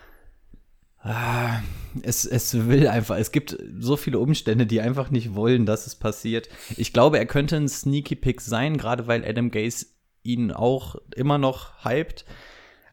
ah, 0.99 1.61
es, 2.03 2.25
es 2.25 2.67
will 2.69 2.89
einfach, 2.89 3.17
es 3.17 3.33
gibt 3.33 3.57
so 3.79 3.97
viele 3.97 4.19
Umstände, 4.19 4.67
die 4.67 4.81
einfach 4.81 5.11
nicht 5.11 5.35
wollen, 5.35 5.67
dass 5.67 5.87
es 5.87 5.97
passiert. 5.97 6.49
Ich 6.77 6.93
glaube, 6.93 7.19
er 7.19 7.27
könnte 7.27 7.57
ein 7.57 7.69
Sneaky 7.69 8.17
Pick 8.17 8.41
sein, 8.41 8.77
gerade 8.77 9.07
weil 9.07 9.25
Adam 9.25 9.51
Gase 9.51 9.87
ihn 10.23 10.53
auch 10.53 10.97
immer 11.17 11.39
noch 11.39 11.85
hypt. 11.85 12.25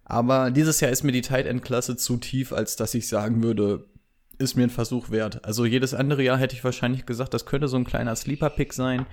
Aber 0.09 0.51
dieses 0.51 0.79
Jahr 0.79 0.89
ist 0.89 1.03
mir 1.03 1.11
die 1.11 1.21
Tight 1.21 1.45
End 1.45 1.61
Klasse 1.61 1.97
zu 1.97 2.15
tief, 2.15 2.53
als 2.53 2.77
dass 2.77 2.93
ich 2.93 3.09
sagen 3.09 3.43
würde, 3.43 3.89
ist 4.37 4.55
mir 4.55 4.63
ein 4.63 4.69
Versuch 4.69 5.09
wert. 5.09 5.43
Also 5.43 5.65
jedes 5.65 5.93
andere 5.93 6.23
Jahr 6.23 6.37
hätte 6.37 6.55
ich 6.55 6.63
wahrscheinlich 6.63 7.05
gesagt, 7.05 7.33
das 7.33 7.45
könnte 7.45 7.67
so 7.67 7.75
ein 7.75 7.83
kleiner 7.83 8.15
Sleeper 8.15 8.49
Pick 8.49 8.71
sein. 8.71 9.05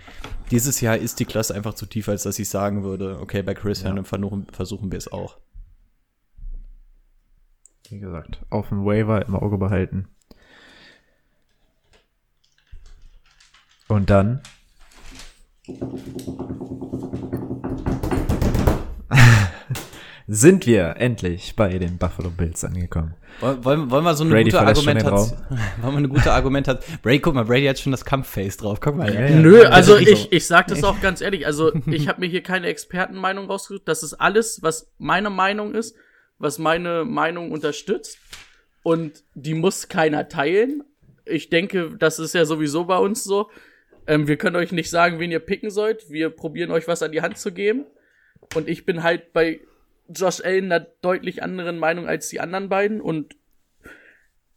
Dieses 0.53 0.81
Jahr 0.81 0.97
ist 0.97 1.19
die 1.19 1.25
Klasse 1.25 1.53
einfach 1.55 1.75
zu 1.75 1.87
tief, 1.87 2.09
als 2.09 2.23
dass 2.23 2.39
ich 2.39 2.49
sagen 2.49 2.85
würde, 2.85 3.19
okay, 3.21 3.43
bei 3.43 3.55
Chris 3.55 3.81
Ja. 3.81 3.87
Herndon 3.87 4.05
versuchen, 4.05 4.47
versuchen 4.53 4.93
wir 4.93 4.99
es 4.99 5.11
auch. 5.11 5.39
Wie 7.89 7.99
gesagt, 7.99 8.41
auf 8.51 8.69
dem 8.69 8.85
Waiver 8.85 9.27
im 9.27 9.35
Auge 9.35 9.59
behalten. 9.59 10.07
Und 13.89 14.11
dann 14.11 14.43
sind 20.27 20.67
wir 20.67 20.97
endlich 20.99 21.55
bei 21.55 21.79
den 21.79 21.99
Buffalo 21.99 22.31
Bills 22.31 22.65
angekommen. 22.65 23.15
Wollen, 23.41 23.91
wollen 23.91 24.05
wir 24.05 24.15
so 24.15 24.25
eine 24.25 24.33
Brady 24.33 24.51
gute 24.51 24.61
Argumentation? 24.61 25.39
Wollen 25.83 25.93
wir 25.93 25.99
eine 25.99 26.09
gute 26.09 26.33
Argumentation? 26.33 26.99
Brady, 27.03 27.19
guck 27.19 27.35
mal, 27.35 27.45
Brady 27.45 27.67
hat 27.67 27.79
schon 27.79 27.93
das 27.93 28.05
Kampfface 28.05 28.57
drauf. 28.57 28.81
Guck 28.81 28.97
mal. 28.97 29.13
Ja, 29.13 29.27
ja. 29.27 29.37
Nö, 29.37 29.65
also 29.65 29.97
ich, 29.97 30.33
ich 30.33 30.47
sag 30.47 30.69
das 30.69 30.85
auch 30.85 31.01
ganz 31.01 31.21
ehrlich. 31.21 31.47
Also 31.47 31.75
ich 31.87 32.09
habe 32.09 32.21
mir 32.21 32.29
hier 32.29 32.43
keine 32.43 32.69
Expertenmeinung 32.69 33.47
rausgesucht. 33.47 33.87
Das 33.87 34.03
ist 34.03 34.15
alles, 34.15 34.63
was 34.63 34.93
meine 34.99 35.31
Meinung 35.31 35.75
ist, 35.75 35.97
was 36.39 36.59
meine 36.59 37.05
Meinung 37.05 37.51
unterstützt. 37.51 38.19
Und 38.83 39.25
die 39.35 39.55
muss 39.55 39.89
keiner 39.89 40.29
teilen. 40.29 40.85
Ich 41.25 41.51
denke, 41.51 41.97
das 41.99 42.19
ist 42.19 42.35
ja 42.35 42.45
sowieso 42.45 42.85
bei 42.85 42.99
uns 42.99 43.25
so. 43.25 43.51
Ähm, 44.07 44.29
wir 44.29 44.37
können 44.37 44.57
euch 44.57 44.73
nicht 44.73 44.91
sagen, 44.91 45.19
wen 45.19 45.31
ihr 45.31 45.41
picken 45.41 45.71
sollt. 45.71 46.09
Wir 46.09 46.31
probieren 46.31 46.71
euch 46.71 46.87
was 46.87 47.03
an 47.03 47.13
die 47.13 47.23
Hand 47.23 47.37
zu 47.37 47.53
geben. 47.53 47.85
Und 48.55 48.69
ich 48.69 48.87
bin 48.87 49.03
halt 49.03 49.33
bei 49.33 49.61
Josh 50.09 50.41
Allen 50.45 50.65
einer 50.71 50.81
deutlich 51.01 51.43
anderen 51.43 51.79
Meinung 51.79 52.07
als 52.07 52.29
die 52.29 52.41
anderen 52.41 52.69
beiden. 52.69 53.01
Und 53.01 53.37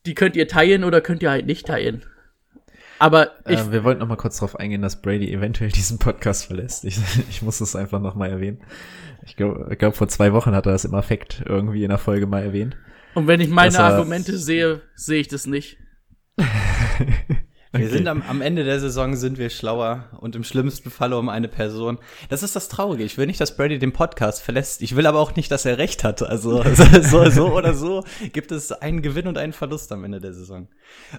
die 0.05 0.13
könnt 0.15 0.35
ihr 0.35 0.47
teilen 0.47 0.83
oder 0.83 1.01
könnt 1.01 1.23
ihr 1.23 1.31
halt 1.31 1.45
nicht 1.45 1.67
teilen. 1.67 2.05
Aber 2.99 3.31
ich, 3.47 3.59
äh, 3.59 3.71
wir 3.71 3.83
wollten 3.83 3.99
noch 3.99 4.07
mal 4.07 4.15
kurz 4.15 4.37
darauf 4.37 4.55
eingehen, 4.59 4.81
dass 4.81 5.01
Brady 5.01 5.31
eventuell 5.31 5.71
diesen 5.71 5.99
Podcast 5.99 6.45
verlässt. 6.45 6.83
Ich, 6.85 6.97
ich 7.29 7.41
muss 7.41 7.61
es 7.61 7.75
einfach 7.75 7.99
noch 8.01 8.15
mal 8.15 8.29
erwähnen. 8.29 8.61
Ich 9.25 9.35
glaube, 9.35 9.75
glaub, 9.77 9.95
vor 9.95 10.07
zwei 10.07 10.33
Wochen 10.33 10.55
hat 10.55 10.65
er 10.65 10.71
das 10.71 10.85
im 10.85 10.95
Affekt 10.95 11.43
irgendwie 11.45 11.83
in 11.83 11.89
der 11.89 11.97
Folge 11.97 12.25
mal 12.27 12.43
erwähnt. 12.43 12.77
Und 13.13 13.27
wenn 13.27 13.41
ich 13.41 13.49
meine 13.49 13.75
er- 13.75 13.83
Argumente 13.83 14.37
sehe, 14.37 14.81
sehe 14.95 15.19
ich 15.19 15.27
das 15.27 15.47
nicht. 15.47 15.77
Wir 17.78 17.89
sind 17.89 18.07
am, 18.07 18.21
am 18.21 18.41
Ende 18.41 18.63
der 18.63 18.80
Saison 18.80 19.15
sind 19.15 19.38
wir 19.38 19.49
schlauer 19.49 20.05
und 20.19 20.36
im 20.36 20.43
schlimmsten 20.43 20.89
Falle 20.89 21.17
um 21.17 21.30
eine 21.30 21.47
Person. 21.47 21.99
Das 22.30 22.43
ist 22.43 22.55
das 22.55 22.69
Traurige. 22.69 23.03
Ich 23.03 23.17
will 23.17 23.28
nicht, 23.28 23.39
dass 23.39 23.55
Brady 23.55 23.80
den 23.80 23.93
Podcast 23.93 24.41
verlässt. 24.41 24.82
Ich 24.82 24.95
will 24.95 25.05
aber 25.05 25.19
auch 25.19 25.36
nicht, 25.36 25.51
dass 25.51 25.65
er 25.65 25.78
recht 25.78 26.03
hat. 26.03 26.21
Also 26.21 26.63
so, 27.01 27.30
so 27.30 27.53
oder 27.53 27.73
so 27.73 28.03
gibt 28.34 28.51
es 28.51 28.71
einen 28.71 29.01
Gewinn 29.01 29.28
und 29.28 29.38
einen 29.38 29.53
Verlust 29.53 29.91
am 29.91 30.03
Ende 30.03 30.19
der 30.19 30.34
Saison. 30.34 30.67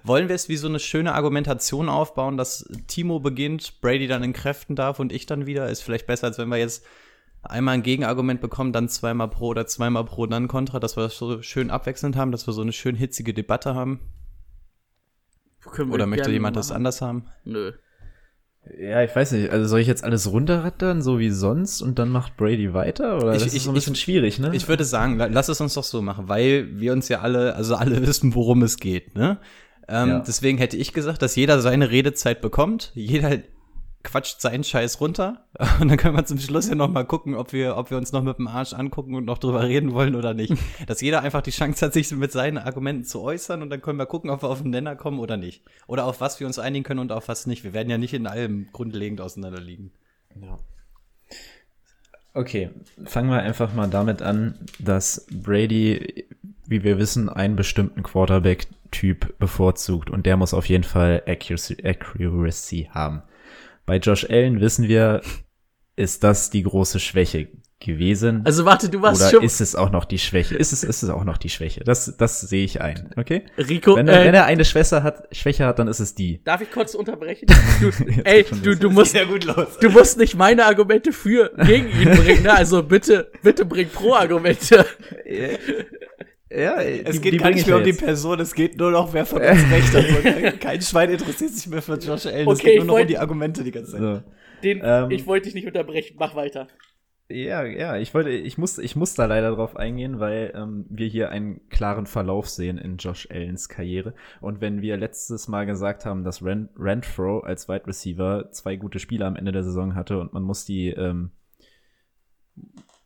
Wollen 0.05 0.29
wir 0.29 0.35
es 0.35 0.49
wie 0.49 0.57
so 0.57 0.69
eine 0.69 0.79
schöne 0.79 1.15
Argumentation 1.15 1.89
aufbauen, 1.89 2.37
dass 2.37 2.69
Timo 2.87 3.21
beginnt, 3.21 3.81
Brady 3.81 4.07
dann 4.07 4.23
in 4.23 4.33
Kräften 4.33 4.77
darf 4.77 4.99
und 4.99 5.13
ich 5.13 5.27
dann 5.27 5.47
wieder? 5.47 5.69
Ist 5.69 5.83
vielleicht 5.83 6.07
besser, 6.07 6.27
als 6.27 6.39
wenn 6.39 6.49
wir 6.49 6.59
jetzt 6.59 6.85
einmal 7.43 7.75
ein 7.75 7.83
Gegenargument 7.83 8.41
bekommen, 8.41 8.73
dann 8.73 8.89
zweimal 8.89 9.29
pro 9.29 9.49
oder 9.49 9.67
zweimal 9.67 10.05
pro, 10.05 10.27
dann 10.27 10.49
kontra, 10.49 10.81
dass 10.81 10.97
wir 10.97 11.05
das 11.05 11.17
so 11.17 11.43
schön 11.43 11.71
abwechselnd 11.71 12.17
haben, 12.17 12.33
dass 12.33 12.47
wir 12.47 12.53
so 12.53 12.63
eine 12.63 12.73
schön 12.73 12.97
hitzige 12.97 13.35
Debatte 13.35 13.75
haben. 13.75 14.01
Oder 15.91 16.07
möchte 16.07 16.31
jemand 16.31 16.57
das 16.57 16.69
machen. 16.69 16.77
anders 16.77 17.01
haben? 17.01 17.25
Nö. 17.45 17.73
Ja, 18.79 19.03
ich 19.03 19.15
weiß 19.17 19.33
nicht. 19.33 19.51
Also 19.51 19.67
soll 19.67 19.81
ich 19.81 19.87
jetzt 19.87 20.05
alles 20.05 20.31
runterrattern, 20.31 21.01
so 21.01 21.19
wie 21.19 21.31
sonst, 21.31 21.81
und 21.81 21.99
dann 21.99 22.11
macht 22.11 22.37
Brady 22.37 22.75
weiter? 22.75 23.17
Oder 23.17 23.33
Ich- 23.35 23.43
das 23.45 23.53
ich- 23.53 23.57
ist 23.59 23.65
so 23.65 23.71
ein 23.71 23.77
ich- 23.77 23.81
bisschen 23.85 23.95
schwierig, 23.95 24.39
ne? 24.39 24.51
Ich 24.53 24.69
würde 24.69 24.85
sagen, 24.85 25.17
la- 25.17 25.27
lass 25.27 25.49
es 25.49 25.61
uns 25.61 25.75
doch 25.75 25.85
so 25.85 26.03
machen, 26.03 26.29
weil 26.29 26.69
wir 26.79 26.93
uns 26.93 27.09
ja 27.09 27.21
alle, 27.21 27.55
also 27.55 27.77
alle 27.77 28.03
wissen, 28.07 28.35
worum 28.35 28.63
es 28.63 28.77
geht, 28.77 29.15
ne? 29.15 29.39
Ähm, 29.89 30.09
Ja. 30.11 30.19
Deswegen 30.21 30.59
hätte 30.59 30.77
ich 30.77 30.93
gesagt, 30.93 31.23
dass 31.23 31.35
jeder 31.35 31.61
seine 31.63 31.91
Redezeit 31.91 32.43
bekommt, 32.43 32.91
jeder 32.95 33.39
quatscht 34.03 34.41
seinen 34.41 34.65
Scheiß 34.65 35.01
runter 35.01 35.45
und 35.81 35.89
dann 35.89 35.97
können 35.97 36.17
wir 36.17 36.25
zum 36.25 36.39
Schluss 36.39 36.69
ja 36.69 36.75
noch 36.75 36.89
mal 36.89 37.05
gucken, 37.05 37.35
ob 37.35 37.53
wir, 37.53 37.77
ob 37.77 37.91
wir 37.91 37.97
uns 37.97 38.13
noch 38.13 38.23
mit 38.23 38.39
dem 38.39 38.47
Arsch 38.47 38.73
angucken 38.73 39.15
und 39.15 39.25
noch 39.25 39.39
drüber 39.39 39.63
reden 39.63 39.93
wollen 39.93 40.15
oder 40.15 40.35
nicht. 40.35 40.55
dass 40.87 41.01
jeder 41.01 41.23
einfach 41.23 41.43
die 41.43 41.51
Chance 41.51 41.87
hat, 41.87 41.93
sich 41.93 42.11
mit 42.13 42.33
seinen 42.33 42.59
Argumenten 42.59 43.05
zu 43.05 43.21
äußern 43.21 43.63
und 43.63 43.71
dann 43.71 43.83
können 43.83 43.99
wir 43.99 44.07
gucken, 44.07 44.31
ob 44.31 44.43
wir 44.43 44.49
auf 44.49 44.63
den 44.63 44.71
Nenner 44.71 44.97
kommen 44.97 45.19
oder 45.19 45.37
nicht. 45.37 45.63
Oder 45.87 46.05
auf 46.05 46.21
was 46.21 46.41
wir 46.41 46.47
uns 46.47 46.59
einigen 46.59 46.85
können 46.85 47.01
und 47.01 47.13
auf 47.13 47.29
was 47.29 47.47
nicht. 47.47 47.65
Wir 47.65 47.73
werden 47.73 47.91
ja 47.91 47.99
nicht 47.99 48.15
in 48.15 48.27
allem 48.27 48.69
grundlegend 48.73 49.21
auseinanderliegen. 49.21 49.93
Okay, 52.35 52.71
fangen 53.05 53.31
wir 53.31 53.41
einfach 53.41 53.75
mal 53.75 53.89
damit 53.89 54.23
an, 54.23 54.55
dass 54.79 55.27
Brady, 55.33 56.27
wie 56.67 56.85
wir 56.85 56.99
wissen, 56.99 57.29
einen 57.29 57.57
bestimmten 57.57 58.03
Quarterback-Typ 58.03 59.39
bevorzugt 59.39 60.09
und 60.09 60.25
der 60.25 60.37
muss 60.37 60.55
auf 60.55 60.69
jeden 60.69 60.85
Fall 60.85 61.23
Accuracy, 61.27 61.79
Accuracy 61.85 62.91
haben. 62.93 63.23
Bei 63.89 63.97
Josh 63.97 64.29
Allen 64.31 64.61
wissen 64.61 64.87
wir, 64.87 65.23
ist 65.97 66.23
das 66.23 66.51
die 66.51 66.63
große 66.63 67.01
Schwäche. 67.01 67.49
gewesen. 67.81 68.43
Also 68.45 68.65
warte, 68.65 68.89
du 68.89 69.03
warst 69.03 69.23
oder 69.23 69.31
schon. 69.31 69.45
ist 69.45 69.61
es 69.61 69.77
auch 69.77 69.91
noch 69.91 70.05
die 70.05 70.19
Schwäche? 70.19 70.57
Ist 70.57 70.73
es, 70.73 70.83
ist 70.83 71.03
es 71.05 71.11
auch 71.11 71.23
noch 71.23 71.39
die 71.39 71.49
Schwäche? 71.49 71.85
Das, 71.85 72.17
das 72.17 72.41
sehe 72.41 72.65
ich 72.65 72.81
ein, 72.81 73.15
okay? 73.17 73.45
Rico, 73.57 73.95
Wenn 73.95 74.09
er, 74.09 74.21
äh, 74.23 74.25
wenn 74.27 74.35
er 74.35 74.47
eine 74.47 74.65
Schwäche 74.65 75.05
hat, 75.05 75.29
Schwäche 75.31 75.65
hat, 75.65 75.79
dann 75.79 75.87
ist 75.87 76.01
es 76.01 76.17
die. 76.17 76.43
darf 76.43 76.61
ich 76.61 76.73
kurz 76.73 76.95
unterbrechen? 76.95 77.47
Du, 77.81 77.91
ey, 78.25 78.45
du, 78.65 78.75
du 78.77 78.91
musst, 78.91 79.15
Ja, 79.15 79.25
gut 79.25 79.45
los. 79.45 79.79
du 79.81 79.91
musst 79.91 80.19
nicht 80.19 80.35
meine 80.35 80.65
Argumente 80.67 81.13
für 81.13 81.53
gegen 81.67 81.89
ihn 81.89 82.11
bringen, 82.17 82.43
ne? 82.43 82.53
Also 82.53 82.83
bitte, 82.83 83.31
bitte 83.45 83.65
bring 83.65 83.89
Pro-Argumente. 83.89 84.85
Ja, 86.51 86.81
Es 86.81 87.21
geht 87.21 87.39
gar 87.39 87.51
nicht 87.51 87.67
mehr 87.67 87.77
um 87.77 87.85
die 87.85 87.93
Person, 87.93 88.41
es 88.41 88.55
geht 88.55 88.79
nur 88.79 88.91
noch, 88.91 89.13
wer 89.13 89.27
von 89.27 89.41
uns 89.43 89.71
recht 89.71 89.95
hat. 89.95 90.61
Kein 90.61 90.81
Schwein 90.81 91.11
interessiert 91.11 91.51
sich 91.51 91.67
mehr 91.67 91.83
für 91.83 91.95
Josh 91.99 92.27
Allen. 92.27 92.49
es 92.49 92.59
Okay, 92.59 92.63
geht 92.63 92.73
ich 92.73 92.77
nur 92.79 92.87
noch 92.87 92.93
wollt- 92.95 93.03
um 93.03 93.09
die 93.09 93.19
Argumente 93.19 93.65
die 93.65 93.71
ganze 93.71 93.93
Zeit. 93.93 94.01
So. 94.01 94.23
Den, 94.63 94.81
Ähm. 94.83 95.11
ich 95.11 95.27
wollte 95.27 95.45
dich 95.45 95.55
nicht 95.55 95.67
unterbrechen, 95.67 96.17
mach 96.19 96.35
weiter. 96.35 96.67
Ja, 97.31 97.63
ja, 97.65 97.99
ich 97.99 98.15
wollte, 98.15 98.31
ich 98.31 98.57
muss, 98.57 98.79
ich 98.79 98.97
muss 98.97 99.13
da 99.13 99.27
leider 99.27 99.51
drauf 99.55 99.77
eingehen, 99.77 100.19
weil 100.19 100.51
ähm, 100.57 100.87
wir 100.89 101.07
hier 101.07 101.29
einen 101.29 101.69
klaren 101.69 102.07
Verlauf 102.07 102.49
sehen 102.49 102.79
in 102.79 102.97
Josh 102.97 103.29
Allens 103.31 103.69
Karriere. 103.69 104.15
Und 104.41 104.63
wenn 104.63 104.81
wir 104.81 104.97
letztes 104.97 105.47
Mal 105.47 105.67
gesagt 105.67 106.07
haben, 106.07 106.25
dass 106.25 106.43
Ren 106.43 106.71
Renfro 106.79 107.41
als 107.41 107.69
Wide 107.69 107.87
Receiver 107.87 108.51
zwei 108.53 108.77
gute 108.77 108.99
Spiele 108.99 109.27
am 109.27 109.37
Ende 109.37 109.53
der 109.53 109.63
Saison 109.63 109.95
hatte 109.95 110.19
und 110.19 110.33
man 110.33 110.43
muss 110.43 110.65
die, 110.65 110.89
ähm, 110.89 111.31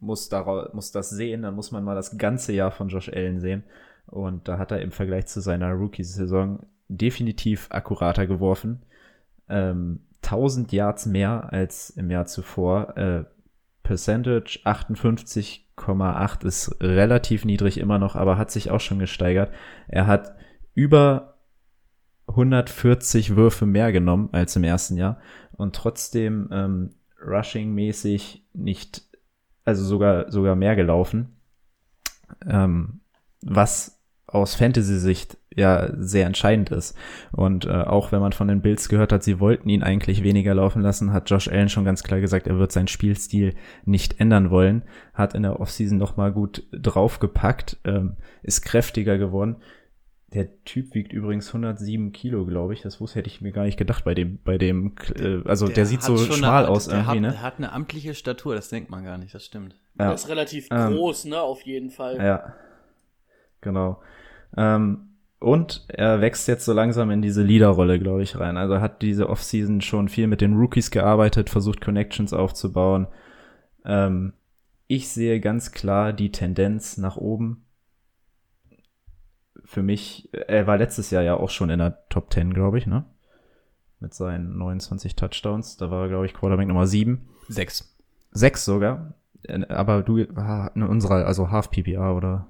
muss 0.03 0.29
daraus, 0.29 0.73
muss 0.75 0.93
das 0.93 1.11
sehen, 1.11 1.43
dann 1.43 1.55
muss 1.55 1.71
man 1.71 1.85
mal 1.85 1.95
das 1.95 2.19
ganze 2.19 2.53
Jahr 2.53 2.71
von 2.71 2.89
Josh 2.89 3.09
Allen 3.09 3.41
sehen. 3.41 3.65
Und 4.07 4.49
da 4.49 4.59
hat 4.59 4.73
er 4.73 4.83
im 4.83 4.91
Vergleich 4.91 5.27
zu 5.27 5.41
seiner 5.41 5.73
Rookie-Saison 5.73 6.67
definitiv 6.89 7.69
akkurater 7.71 8.27
geworfen. 8.27 8.83
Ähm, 9.49 10.01
1000 10.23 10.73
Yards 10.73 11.07
mehr 11.07 11.53
als 11.53 11.91
im 11.91 12.11
Jahr 12.11 12.27
zuvor. 12.27 12.97
Äh, 12.97 13.25
Percentage 13.83 14.61
58,8 14.65 16.45
ist 16.45 16.77
relativ 16.81 17.45
niedrig 17.45 17.79
immer 17.79 17.99
noch, 17.99 18.17
aber 18.17 18.37
hat 18.37 18.51
sich 18.51 18.71
auch 18.71 18.81
schon 18.81 18.99
gesteigert. 18.99 19.53
Er 19.89 20.07
hat 20.07 20.35
über 20.75 21.39
140 22.29 23.37
Würfe 23.37 23.67
mehr 23.67 23.93
genommen 23.93 24.29
als 24.33 24.57
im 24.57 24.65
ersten 24.65 24.97
Jahr 24.97 25.19
und 25.53 25.75
trotzdem 25.75 26.49
ähm, 26.53 26.91
rushing-mäßig 27.25 28.45
nicht, 28.53 29.03
also 29.65 29.85
sogar, 29.85 30.31
sogar 30.31 30.57
mehr 30.57 30.77
gelaufen. 30.77 31.37
Ähm, 32.47 33.01
was 33.43 34.03
aus 34.27 34.55
Fantasy-Sicht 34.55 35.37
ja 35.55 35.91
sehr 35.99 36.27
entscheidend 36.27 36.71
ist. 36.71 36.97
Und 37.33 37.67
äh, 37.67 37.71
auch 37.71 38.13
wenn 38.13 38.21
man 38.21 38.33
von 38.33 38.49
den 38.49 38.63
Bills 38.63 38.89
gehört 38.89 39.13
hat, 39.13 39.23
sie 39.23 39.41
wollten 39.41 39.69
ihn 39.69 39.83
eigentlich 39.83 40.23
weniger 40.23 40.55
laufen 40.55 40.81
lassen, 40.81 41.13
hat 41.13 41.29
Josh 41.29 41.49
Allen 41.49 41.69
schon 41.69 41.85
ganz 41.85 42.03
klar 42.03 42.21
gesagt, 42.21 42.47
er 42.47 42.59
wird 42.59 42.73
seinen 42.73 42.89
Spielstil 42.89 43.55
nicht 43.85 44.19
ändern 44.21 44.51
wollen. 44.51 44.83
Hat 45.13 45.35
in 45.35 45.43
der 45.43 45.61
Offseason 45.61 45.99
noch 45.99 46.17
mal 46.17 46.33
gut 46.33 46.67
draufgepackt, 46.73 47.79
ähm, 47.85 48.17
ist 48.43 48.63
kräftiger 48.63 49.19
geworden. 49.19 49.57
Der 50.35 50.65
Typ 50.65 50.95
wiegt 50.95 51.13
übrigens 51.13 51.49
107 51.49 52.13
Kilo, 52.13 52.47
glaube 52.47 52.73
ich. 52.73 52.81
Das 52.81 53.01
wusste 53.01 53.19
hätte 53.19 53.29
ich 53.29 53.43
mir 53.43 53.53
gar 53.53 53.65
nicht 53.65 53.77
gedacht 53.77 54.05
bei 54.05 54.15
dem, 54.15 54.39
bei 54.43 54.57
dem, 54.57 54.95
äh, 55.15 55.41
also 55.45 55.69
der, 55.69 55.85
sieht 55.85 56.01
hat 56.01 56.07
so 56.07 56.17
schmal 56.17 56.65
eine, 56.65 56.69
aus 56.69 56.87
der 56.89 57.01
irgendwie, 57.01 57.11
hat, 57.11 57.21
ne? 57.21 57.31
Der 57.31 57.43
hat 57.43 57.59
eine 57.59 57.73
amtliche 57.73 58.15
Statur, 58.15 58.55
das 58.55 58.71
denkt 58.71 58.91
man 58.91 59.05
gar 59.05 59.19
nicht, 59.19 59.35
das 59.35 59.45
stimmt. 59.45 59.75
Ja. 59.99 60.07
Der 60.07 60.15
ist 60.15 60.29
relativ 60.29 60.69
Ähm, 60.71 60.95
groß, 60.95 61.27
ne, 61.27 61.41
auf 61.41 61.61
jeden 61.63 61.91
Fall. 61.91 62.17
Ja, 62.17 62.55
genau. 63.61 64.01
Ähm, 64.57 65.09
und 65.39 65.85
er 65.89 66.21
wächst 66.21 66.49
jetzt 66.49 66.65
so 66.65 66.73
langsam 66.73 67.11
in 67.11 67.21
diese 67.21 67.43
Leaderrolle, 67.43 67.99
glaube 67.99 68.23
ich, 68.23 68.39
rein. 68.39 68.57
Also 68.57 68.75
er 68.75 68.81
hat 68.81 69.03
diese 69.03 69.29
Offseason 69.29 69.81
schon 69.81 70.09
viel 70.09 70.29
mit 70.29 70.41
den 70.41 70.57
Rookies 70.57 70.91
gearbeitet, 70.91 71.51
versucht 71.51 71.81
Connections 71.81 72.33
aufzubauen. 72.33 73.09
Ähm, 73.85 74.35
ich 74.87 75.09
sehe 75.09 75.41
ganz 75.41 75.73
klar 75.73 76.13
die 76.13 76.31
Tendenz 76.31 76.97
nach 76.97 77.17
oben. 77.17 77.65
Für 79.73 79.83
mich, 79.83 80.29
er 80.35 80.67
war 80.67 80.77
letztes 80.77 81.11
Jahr 81.11 81.23
ja 81.23 81.35
auch 81.35 81.49
schon 81.49 81.71
in 81.71 81.79
der 81.79 82.07
Top 82.11 82.31
10, 82.31 82.53
glaube 82.53 82.77
ich, 82.77 82.87
ne? 82.87 83.07
Mit 84.01 84.13
seinen 84.13 84.59
29 84.59 85.17
Touchdowns. 85.17 85.79
Da 85.79 85.91
war 85.91 86.03
er, 86.03 86.09
glaube 86.11 86.27
ich, 86.27 86.35
Quarterback 86.35 86.69
Nummer 86.69 86.87
7. 86.87 87.27
Sechs. 87.49 87.97
Sechs 88.33 88.67
sogar. 88.67 89.15
Aber 89.71 90.03
du, 90.03 90.27
ah, 90.37 90.71
in 90.75 90.83
unserer, 90.83 91.25
also 91.27 91.51
Half 91.51 91.71
PPR 91.71 92.15
oder 92.15 92.47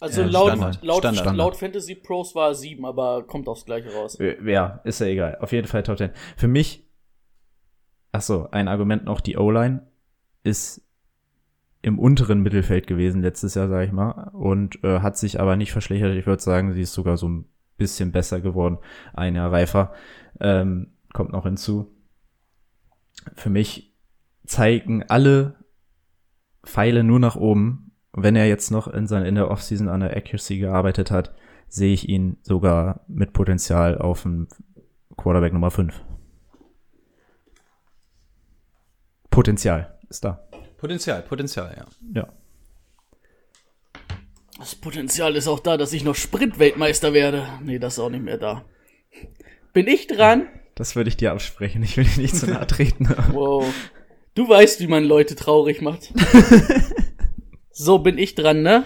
Also 0.00 0.22
Ja, 0.22 0.26
laut, 0.28 0.48
Standard. 0.52 0.78
laut, 0.82 0.98
Standard. 1.04 1.36
laut 1.36 1.54
Fantasy 1.56 1.96
Pros 1.96 2.34
war 2.34 2.48
er 2.48 2.54
sieben, 2.54 2.86
aber 2.86 3.24
kommt 3.26 3.46
aufs 3.46 3.66
Gleiche 3.66 3.92
raus. 3.92 4.18
Äh, 4.18 4.36
Ja, 4.50 4.80
ist 4.84 5.00
ja 5.00 5.08
egal. 5.08 5.36
Auf 5.38 5.52
jeden 5.52 5.68
Fall 5.68 5.82
Top 5.82 5.98
10. 5.98 6.12
Für 6.38 6.48
mich, 6.48 6.88
ach 8.10 8.22
so, 8.22 8.48
ein 8.52 8.68
Argument 8.68 9.04
noch, 9.04 9.20
die 9.20 9.36
O-Line 9.36 9.86
ist 10.44 10.80
im 11.82 11.98
unteren 11.98 12.42
Mittelfeld 12.42 12.86
gewesen 12.86 13.22
letztes 13.22 13.54
Jahr, 13.54 13.68
sage 13.68 13.86
ich 13.86 13.92
mal, 13.92 14.30
und 14.32 14.82
äh, 14.84 15.00
hat 15.00 15.18
sich 15.18 15.40
aber 15.40 15.56
nicht 15.56 15.72
verschlechtert. 15.72 16.16
Ich 16.16 16.26
würde 16.26 16.42
sagen, 16.42 16.72
sie 16.72 16.82
ist 16.82 16.94
sogar 16.94 17.16
so 17.16 17.28
ein 17.28 17.44
bisschen 17.76 18.12
besser 18.12 18.40
geworden, 18.40 18.78
ein 19.12 19.34
Jahr 19.34 19.52
reifer. 19.52 19.92
Ähm, 20.40 20.92
kommt 21.12 21.32
noch 21.32 21.42
hinzu. 21.42 21.92
Für 23.34 23.50
mich 23.50 23.94
zeigen 24.46 25.04
alle 25.08 25.56
Pfeile 26.64 27.02
nur 27.02 27.18
nach 27.18 27.36
oben. 27.36 27.92
Wenn 28.12 28.36
er 28.36 28.46
jetzt 28.46 28.70
noch 28.70 28.86
in, 28.86 29.06
seiner 29.06 29.26
in 29.26 29.34
der 29.34 29.50
Offseason 29.50 29.88
an 29.88 30.00
der 30.00 30.16
Accuracy 30.16 30.58
gearbeitet 30.58 31.10
hat, 31.10 31.34
sehe 31.66 31.94
ich 31.94 32.08
ihn 32.08 32.36
sogar 32.42 33.04
mit 33.08 33.32
Potenzial 33.32 33.98
auf 33.98 34.22
dem 34.22 34.46
Quarterback 35.16 35.52
Nummer 35.52 35.70
5. 35.70 36.00
Potenzial 39.30 39.98
ist 40.08 40.24
da. 40.24 40.46
Potenzial, 40.82 41.22
Potenzial, 41.22 41.76
ja. 41.76 41.86
Ja. 42.12 42.28
Das 44.58 44.74
Potenzial 44.74 45.36
ist 45.36 45.46
auch 45.46 45.60
da, 45.60 45.76
dass 45.76 45.92
ich 45.92 46.02
noch 46.02 46.16
Sprintweltmeister 46.16 47.12
werde. 47.12 47.46
Nee, 47.62 47.78
das 47.78 47.92
ist 47.92 47.98
auch 48.00 48.10
nicht 48.10 48.24
mehr 48.24 48.36
da. 48.36 48.64
Bin 49.72 49.86
ich 49.86 50.08
dran? 50.08 50.48
Das 50.74 50.96
würde 50.96 51.06
ich 51.06 51.16
dir 51.16 51.30
absprechen. 51.30 51.84
Ich 51.84 51.96
will 51.96 52.02
dir 52.02 52.22
nicht 52.22 52.34
zu 52.34 52.48
nahe 52.50 52.66
treten. 52.66 53.08
Wow. 53.30 53.72
Du 54.34 54.48
weißt, 54.48 54.80
wie 54.80 54.88
man 54.88 55.04
Leute 55.04 55.36
traurig 55.36 55.82
macht. 55.82 56.12
so 57.70 58.00
bin 58.00 58.18
ich 58.18 58.34
dran, 58.34 58.62
ne? 58.62 58.82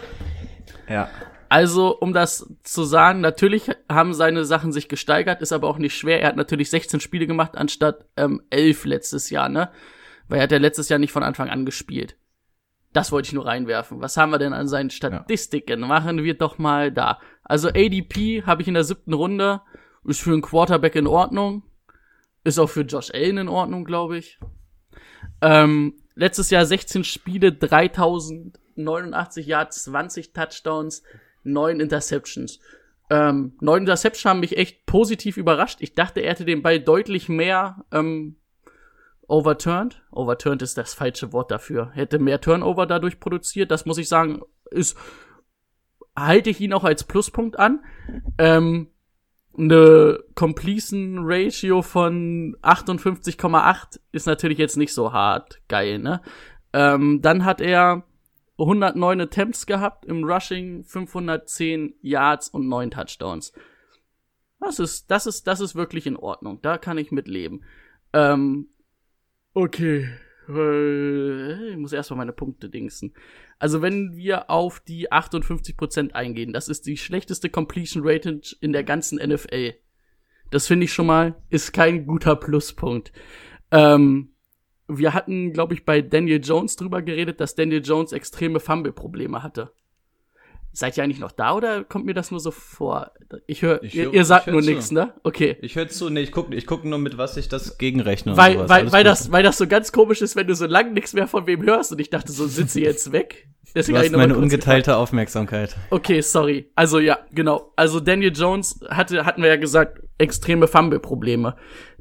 ja. 0.90 1.09
Also, 1.49 1.97
um 1.99 2.12
das 2.12 2.53
zu 2.62 2.84
sagen, 2.84 3.22
natürlich 3.22 3.70
haben 3.90 4.12
seine 4.12 4.44
Sachen 4.44 4.70
sich 4.70 4.88
gesteigert, 4.88 5.40
ist 5.40 5.53
aber 5.53 5.66
auch 5.68 5.78
nicht 5.78 5.97
schwer. 5.97 6.20
Er 6.20 6.28
hat 6.28 6.36
natürlich 6.36 6.68
16 6.68 7.01
Spiele 7.01 7.26
gemacht 7.26 7.57
anstatt 7.57 8.05
ähm, 8.18 8.42
11 8.51 8.84
letztes 8.84 9.30
Jahr, 9.30 9.49
ne? 9.49 9.70
Weil 10.29 10.39
er 10.39 10.45
hat 10.45 10.53
ja 10.53 10.59
letztes 10.59 10.89
Jahr 10.89 10.99
nicht 10.99 11.12
von 11.12 11.22
Anfang 11.22 11.49
an 11.49 11.64
gespielt. 11.64 12.16
Das 12.93 13.12
wollte 13.12 13.27
ich 13.27 13.35
nur 13.35 13.47
reinwerfen. 13.47 14.01
Was 14.01 14.16
haben 14.16 14.31
wir 14.31 14.39
denn 14.39 14.55
an 14.55 14.68
seinen 14.68 14.91
Statistiken? 14.91 15.81
Machen 15.81 16.24
wir 16.24 16.35
doch 16.35 16.59
mal 16.59 16.91
da. 16.91 17.20
Also 17.43 17.68
ADP 17.68 18.45
habe 18.47 18.62
ich 18.62 18.68
in 18.68 18.74
der 18.74 18.85
siebten 18.85 19.12
Runde. 19.12 19.61
Ist 20.05 20.22
für 20.22 20.33
einen 20.33 20.43
Quarterback 20.43 20.95
in 20.95 21.07
Ordnung. 21.07 21.62
Ist 22.43 22.59
auch 22.59 22.70
für 22.70 22.83
Josh 22.83 23.11
Allen 23.12 23.39
in 23.39 23.49
Ordnung, 23.49 23.85
glaube 23.85 24.18
ich. 24.18 24.39
Ähm, 25.43 25.95
letztes 26.14 26.51
Jahr 26.51 26.64
16 26.64 27.05
Spiele, 27.05 27.53
3089 27.53 29.47
Yards, 29.47 29.85
20 29.85 30.33
Touchdowns, 30.33 31.03
9 31.45 31.81
Interceptions. 31.81 32.61
Ähm, 33.11 33.57
9 33.61 33.83
Interceptions 33.83 34.24
haben 34.24 34.41
mich 34.41 34.57
echt 34.57 34.87
positiv 34.87 35.37
überrascht. 35.37 35.79
Ich 35.81 35.95
dachte, 35.95 36.20
er 36.20 36.31
hätte 36.31 36.45
den 36.45 36.62
Ball 36.62 36.81
deutlich 36.81 37.29
mehr 37.29 37.85
ähm, 37.93 38.37
overturned. 39.29 40.03
Overturned 40.11 40.62
ist 40.62 40.79
das 40.79 40.95
falsche 40.95 41.33
Wort 41.33 41.51
dafür. 41.51 41.91
Hätte 41.93 42.18
mehr 42.18 42.41
Turnover 42.41 42.87
dadurch 42.87 43.20
produziert. 43.20 43.70
Das 43.70 43.87
muss 43.87 43.99
ich 43.99 44.09
sagen, 44.09 44.43
ist 44.70 44.97
halte 46.16 46.51
ich 46.51 46.61
ihn 46.61 46.72
auch 46.72 46.85
als 46.85 47.05
Pluspunkt 47.05 47.59
an. 47.59 47.85
Ähm, 48.39 48.89
eine 49.57 50.22
Completion 50.35 51.18
Ratio 51.20 51.83
von 51.83 52.57
58,8 52.62 54.01
ist 54.12 54.27
natürlich 54.27 54.59
jetzt 54.59 54.77
nicht 54.77 54.93
so 54.93 55.12
hart 55.12 55.61
geil, 55.68 55.99
ne? 55.99 56.20
Ähm, 56.72 57.20
dann 57.22 57.45
hat 57.45 57.61
er 57.61 58.05
109 58.59 59.20
Attempts 59.20 59.66
gehabt 59.66 60.05
im 60.05 60.24
Rushing, 60.24 60.85
510 60.85 61.95
Yards 62.03 62.49
und 62.49 62.68
9 62.68 62.91
Touchdowns. 62.91 63.53
Das 64.61 64.79
ist, 64.79 65.11
das 65.11 65.27
ist, 65.27 65.47
das 65.47 65.61
ist 65.61 65.74
wirklich 65.74 66.07
in 66.07 66.16
Ordnung. 66.16 66.61
Da 66.62 66.79
kann 66.79 66.99
ich 66.99 67.12
mit 67.12 67.29
leben. 67.29 67.62
Ähm, 68.12 68.68
okay. 69.57 70.09
Äh, 70.49 71.71
Ich 71.71 71.77
muss 71.77 71.93
erstmal 71.93 72.19
meine 72.19 72.33
Punkte 72.33 72.69
dingsen. 72.69 73.15
Also 73.59 73.83
wenn 73.83 74.17
wir 74.17 74.51
auf 74.51 74.81
die 74.81 75.11
58% 75.11 76.13
eingehen, 76.13 76.53
das 76.53 76.69
ist 76.69 76.87
die 76.87 76.97
schlechteste 76.97 77.51
Completion 77.51 78.03
Rating 78.07 78.43
in 78.61 78.73
der 78.73 78.85
ganzen 78.85 79.19
NFL. 79.19 79.75
Das 80.51 80.67
finde 80.67 80.85
ich 80.85 80.93
schon 80.93 81.07
mal, 81.07 81.43
ist 81.51 81.73
kein 81.73 82.07
guter 82.07 82.37
Pluspunkt. 82.37 83.13
Ähm, 83.73 84.35
wir 84.87 85.15
hatten, 85.15 85.53
glaube 85.53 85.75
ich, 85.75 85.85
bei 85.85 86.01
Daniel 86.01 86.41
Jones 86.43 86.77
drüber 86.77 87.03
geredet, 87.03 87.41
dass 87.41 87.57
Daniel 87.57 87.83
Jones 87.85 88.13
extreme 88.13 88.61
Fumble-Probleme 88.61 89.43
hatte. 89.43 89.73
Seid 90.79 90.99
ihr 90.99 91.05
eigentlich 91.05 91.20
noch 91.20 91.33
da 91.33 91.55
oder 91.55 91.85
kommt 91.85 92.05
mir 92.05 92.12
das 92.12 92.31
nur 92.31 92.39
so 92.39 92.51
vor? 92.51 93.12
Ich 93.47 93.62
höre, 93.62 93.81
hör- 93.83 94.12
ihr 94.12 94.24
sagt 94.27 94.47
nur 94.47 94.61
nichts, 94.61 94.91
ne? 94.91 95.14
Okay. 95.22 95.57
Ich 95.62 95.74
höre 95.74 95.89
zu, 95.89 96.11
nee, 96.11 96.20
ich 96.20 96.33
gucke 96.33 96.55
ich 96.55 96.66
guck 96.66 96.85
nur 96.85 96.99
mit, 96.99 97.16
was 97.16 97.39
ich 97.39 97.49
das 97.49 97.79
gegenrechne. 97.79 98.33
und 98.33 98.37
Weil, 98.39 98.53
sowas. 98.57 98.68
weil, 98.68 98.81
Alles 98.81 98.93
weil, 98.93 99.03
gut. 99.05 99.11
das, 99.11 99.33
weil 99.33 99.43
das 99.43 99.57
so 99.57 99.66
ganz 99.66 99.91
komisch 99.91 100.20
ist, 100.20 100.37
wenn 100.37 100.47
du 100.47 100.55
so 100.55 100.66
lange 100.66 100.91
nichts 100.91 101.14
mehr 101.14 101.27
von 101.29 101.47
wem 101.47 101.62
hörst 101.62 101.93
und 101.93 101.99
ich 102.03 102.11
dachte, 102.11 102.31
so 102.31 102.47
sie 102.47 102.83
jetzt 102.83 103.11
weg. 103.11 103.49
Deswegen 103.74 103.97
Du 103.99 104.05
hast 104.05 104.12
meine 104.12 104.37
ungeteilte 104.37 104.97
Aufmerksamkeit. 104.97 105.70
gefragt. 105.70 105.87
Okay, 105.93 106.20
sorry. 106.20 106.70
Also 106.74 106.99
ja, 106.99 107.20
genau. 107.33 107.72
Also 107.77 107.99
Daniel 107.99 108.33
Jones 108.35 108.79
hatte, 108.91 109.24
hatten 109.24 109.41
wir 109.41 109.49
ja 109.49 109.57
gesagt, 109.57 110.03
extreme 110.18 110.66
Fumble-Probleme. 110.68 111.57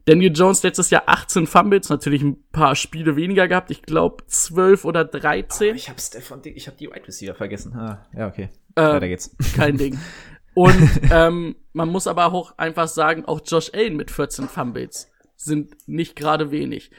Daniel 0.06 0.32
Jones 0.36 0.62
letztes 0.62 0.91
Jahr 0.91 1.03
18 1.08 1.47
Fumbles, 1.47 1.89
natürlich 1.89 2.22
ein 2.22 2.43
paar 2.51 2.76
Spiele 2.76 3.16
weniger 3.16 3.47
gehabt. 3.47 3.72
Ich 3.72 3.82
glaube 3.82 4.24
12 4.28 4.86
oder 4.86 5.03
13. 5.03 5.76
Ich 5.76 5.89
hab 5.89 5.99
Stefan 5.99 6.41
ich 6.43 6.68
hab 6.68 6.78
die 6.78 6.88
Wide 6.88 7.08
Receiver 7.08 7.34
vergessen. 7.34 7.74
Ah, 7.76 8.06
ja, 8.16 8.28
okay. 8.28 8.49
Äh, 8.76 8.82
Weiter 8.82 9.08
geht's. 9.08 9.36
kein 9.56 9.78
Ding. 9.78 9.97
Und 10.53 10.89
ähm, 11.12 11.56
man 11.74 11.89
muss 11.89 12.06
aber 12.06 12.32
auch 12.32 12.58
einfach 12.58 12.88
sagen, 12.88 13.26
auch 13.26 13.41
Josh 13.43 13.72
Allen 13.74 13.95
mit 13.95 14.12
14 14.12 14.47
Fumbles 14.47 15.12
sind 15.36 15.76
nicht 15.88 16.16
gerade 16.16 16.51
wenig. 16.51 16.91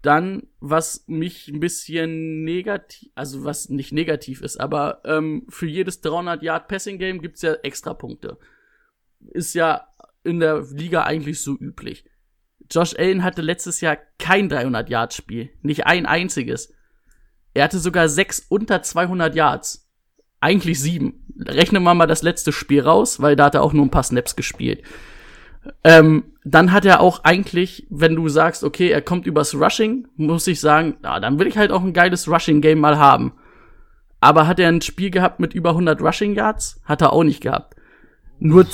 Dann, 0.00 0.46
was 0.60 1.04
mich 1.08 1.48
ein 1.48 1.60
bisschen 1.60 2.44
negativ, 2.44 3.10
also 3.14 3.42
was 3.42 3.68
nicht 3.68 3.92
negativ 3.92 4.42
ist, 4.42 4.60
aber 4.60 5.00
ähm, 5.04 5.44
für 5.48 5.66
jedes 5.66 6.02
300 6.02 6.42
Yard 6.42 6.68
Passing 6.68 6.98
Game 6.98 7.20
gibt's 7.20 7.42
ja 7.42 7.54
extra 7.62 7.94
Punkte. 7.94 8.38
Ist 9.32 9.54
ja 9.54 9.88
in 10.22 10.40
der 10.40 10.62
Liga 10.70 11.02
eigentlich 11.02 11.42
so 11.42 11.56
üblich. 11.58 12.04
Josh 12.70 12.94
Allen 12.98 13.22
hatte 13.22 13.42
letztes 13.42 13.80
Jahr 13.80 13.98
kein 14.18 14.48
300 14.48 14.88
Yard 14.88 15.14
Spiel, 15.14 15.50
nicht 15.62 15.86
ein 15.86 16.06
einziges. 16.06 16.72
Er 17.52 17.64
hatte 17.64 17.78
sogar 17.78 18.08
sechs 18.08 18.44
unter 18.48 18.82
200 18.82 19.34
Yards 19.34 19.88
eigentlich 20.40 20.80
sieben. 20.80 21.24
Rechnen 21.38 21.82
wir 21.82 21.94
mal 21.94 22.06
das 22.06 22.22
letzte 22.22 22.52
Spiel 22.52 22.82
raus, 22.82 23.20
weil 23.20 23.36
da 23.36 23.46
hat 23.46 23.54
er 23.54 23.62
auch 23.62 23.72
nur 23.72 23.84
ein 23.84 23.90
paar 23.90 24.02
Snaps 24.02 24.36
gespielt. 24.36 24.82
Ähm, 25.82 26.24
dann 26.44 26.72
hat 26.72 26.84
er 26.84 27.00
auch 27.00 27.24
eigentlich, 27.24 27.86
wenn 27.88 28.14
du 28.14 28.28
sagst, 28.28 28.64
okay, 28.64 28.90
er 28.90 29.00
kommt 29.00 29.26
übers 29.26 29.54
Rushing, 29.54 30.06
muss 30.16 30.46
ich 30.46 30.60
sagen, 30.60 30.98
ja, 31.02 31.18
dann 31.20 31.38
will 31.38 31.46
ich 31.46 31.56
halt 31.56 31.72
auch 31.72 31.82
ein 31.82 31.94
geiles 31.94 32.28
Rushing-Game 32.28 32.78
mal 32.78 32.98
haben. 32.98 33.32
Aber 34.20 34.46
hat 34.46 34.58
er 34.58 34.68
ein 34.68 34.82
Spiel 34.82 35.10
gehabt 35.10 35.40
mit 35.40 35.54
über 35.54 35.70
100 35.70 36.00
Rushing 36.02 36.34
Yards? 36.34 36.80
Hat 36.84 37.00
er 37.00 37.12
auch 37.12 37.24
nicht 37.24 37.42
gehabt. 37.42 37.76
Nur, 38.38 38.66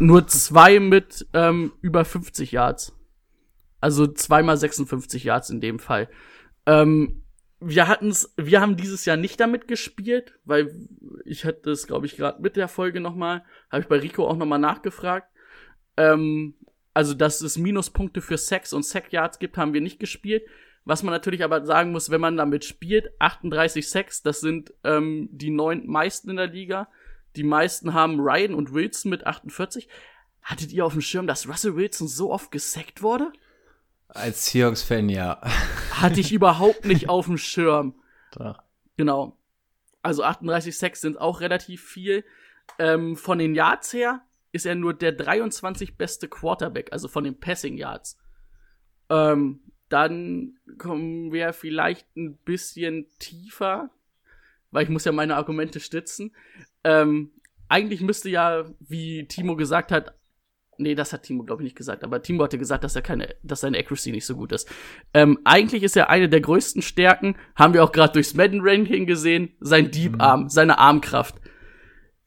nur 0.00 0.26
zwei 0.26 0.80
mit 0.80 1.26
ähm, 1.34 1.72
über 1.80 2.04
50 2.04 2.52
Yards. 2.52 2.92
Also 3.84 4.06
zweimal 4.06 4.56
56 4.56 5.24
Yards 5.24 5.50
in 5.50 5.60
dem 5.60 5.78
Fall. 5.78 6.08
Ähm, 6.64 7.22
wir 7.60 7.86
hatten's, 7.86 8.32
wir 8.38 8.62
haben 8.62 8.78
dieses 8.78 9.04
Jahr 9.04 9.18
nicht 9.18 9.38
damit 9.38 9.68
gespielt, 9.68 10.38
weil 10.46 10.74
ich 11.26 11.44
hatte 11.44 11.70
es, 11.70 11.86
glaube 11.86 12.06
ich, 12.06 12.16
gerade 12.16 12.40
mit 12.40 12.56
der 12.56 12.68
Folge 12.68 13.00
nochmal, 13.00 13.44
habe 13.70 13.82
ich 13.82 13.86
bei 13.86 13.98
Rico 13.98 14.26
auch 14.26 14.38
nochmal 14.38 14.58
nachgefragt. 14.58 15.30
Ähm, 15.98 16.54
also, 16.94 17.12
dass 17.12 17.42
es 17.42 17.58
Minuspunkte 17.58 18.22
für 18.22 18.38
Sex 18.38 18.72
und 18.72 18.86
Sack 18.86 19.12
Yards 19.12 19.38
gibt, 19.38 19.58
haben 19.58 19.74
wir 19.74 19.82
nicht 19.82 20.00
gespielt. 20.00 20.44
Was 20.86 21.02
man 21.02 21.12
natürlich 21.12 21.44
aber 21.44 21.66
sagen 21.66 21.92
muss, 21.92 22.08
wenn 22.08 22.22
man 22.22 22.38
damit 22.38 22.64
spielt, 22.64 23.10
38 23.18 23.86
Sacks, 23.86 24.22
das 24.22 24.40
sind 24.40 24.72
ähm, 24.82 25.28
die 25.30 25.50
neun 25.50 25.86
meisten 25.86 26.30
in 26.30 26.36
der 26.36 26.46
Liga. 26.46 26.88
Die 27.36 27.44
meisten 27.44 27.92
haben 27.92 28.18
Ryan 28.18 28.54
und 28.54 28.72
Wilson 28.72 29.10
mit 29.10 29.26
48. 29.26 29.90
Hattet 30.40 30.72
ihr 30.72 30.86
auf 30.86 30.92
dem 30.92 31.02
Schirm, 31.02 31.26
dass 31.26 31.46
Russell 31.46 31.76
Wilson 31.76 32.08
so 32.08 32.32
oft 32.32 32.50
gesackt 32.50 33.02
wurde? 33.02 33.30
Als 34.14 34.46
Seahawks-Fan, 34.46 35.08
ja. 35.08 35.40
Hatte 35.90 36.20
ich 36.20 36.32
überhaupt 36.32 36.84
nicht 36.84 37.08
auf 37.08 37.26
dem 37.26 37.36
Schirm. 37.36 37.94
Doch. 38.32 38.62
Genau. 38.96 39.36
Also 40.02 40.22
38 40.22 40.76
Sacks 40.76 41.00
sind 41.00 41.20
auch 41.20 41.40
relativ 41.40 41.84
viel. 41.84 42.24
Ähm, 42.78 43.16
von 43.16 43.38
den 43.38 43.54
Yards 43.54 43.92
her 43.92 44.22
ist 44.52 44.66
er 44.66 44.76
nur 44.76 44.94
der 44.94 45.12
23 45.12 45.96
beste 45.96 46.28
Quarterback, 46.28 46.92
also 46.92 47.08
von 47.08 47.24
den 47.24 47.38
Passing 47.38 47.76
Yards. 47.76 48.16
Ähm, 49.10 49.60
dann 49.88 50.58
kommen 50.78 51.32
wir 51.32 51.52
vielleicht 51.52 52.16
ein 52.16 52.36
bisschen 52.36 53.06
tiefer, 53.18 53.90
weil 54.70 54.84
ich 54.84 54.90
muss 54.90 55.04
ja 55.04 55.12
meine 55.12 55.36
Argumente 55.36 55.80
stützen. 55.80 56.34
Ähm, 56.84 57.32
eigentlich 57.68 58.00
müsste 58.00 58.28
ja, 58.28 58.64
wie 58.78 59.26
Timo 59.26 59.56
gesagt 59.56 59.90
hat, 59.90 60.14
nee, 60.78 60.94
das 60.94 61.12
hat 61.12 61.22
Timo 61.22 61.44
glaube 61.44 61.62
ich 61.62 61.64
nicht 61.64 61.76
gesagt, 61.76 62.04
aber 62.04 62.22
Timo 62.22 62.44
hatte 62.44 62.58
gesagt, 62.58 62.84
dass 62.84 62.96
er 62.96 63.02
keine, 63.02 63.34
dass 63.42 63.60
seine 63.60 63.78
Accuracy 63.78 64.10
nicht 64.10 64.26
so 64.26 64.36
gut 64.36 64.52
ist. 64.52 64.68
Ähm, 65.12 65.38
eigentlich 65.44 65.82
ist 65.82 65.96
er 65.96 66.10
eine 66.10 66.28
der 66.28 66.40
größten 66.40 66.82
Stärken, 66.82 67.36
haben 67.56 67.74
wir 67.74 67.84
auch 67.84 67.92
gerade 67.92 68.12
durchs 68.12 68.34
Madden 68.34 68.60
Ranking 68.62 69.06
gesehen, 69.06 69.54
sein 69.60 69.90
Deep 69.90 70.20
Arm, 70.20 70.48
seine 70.48 70.78
Armkraft. 70.78 71.36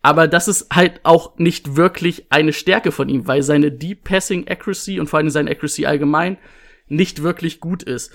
Aber 0.02 0.28
das 0.28 0.48
ist 0.48 0.74
halt 0.74 1.02
auch 1.04 1.38
nicht 1.38 1.76
wirklich 1.76 2.32
eine 2.32 2.54
Stärke 2.54 2.92
von 2.92 3.10
ihm, 3.10 3.28
weil 3.28 3.44
seine 3.44 3.72
Deep 3.72 4.04
Passing 4.04 4.48
Accuracy 4.48 5.00
und 5.00 5.08
vor 5.08 5.20
allem 5.20 5.30
seine 5.30 5.52
Accuracy 5.52 5.86
allgemein 5.86 6.38
nicht 6.88 7.24
wirklich 7.24 7.60
gut 7.60 7.84
ist. 7.84 8.14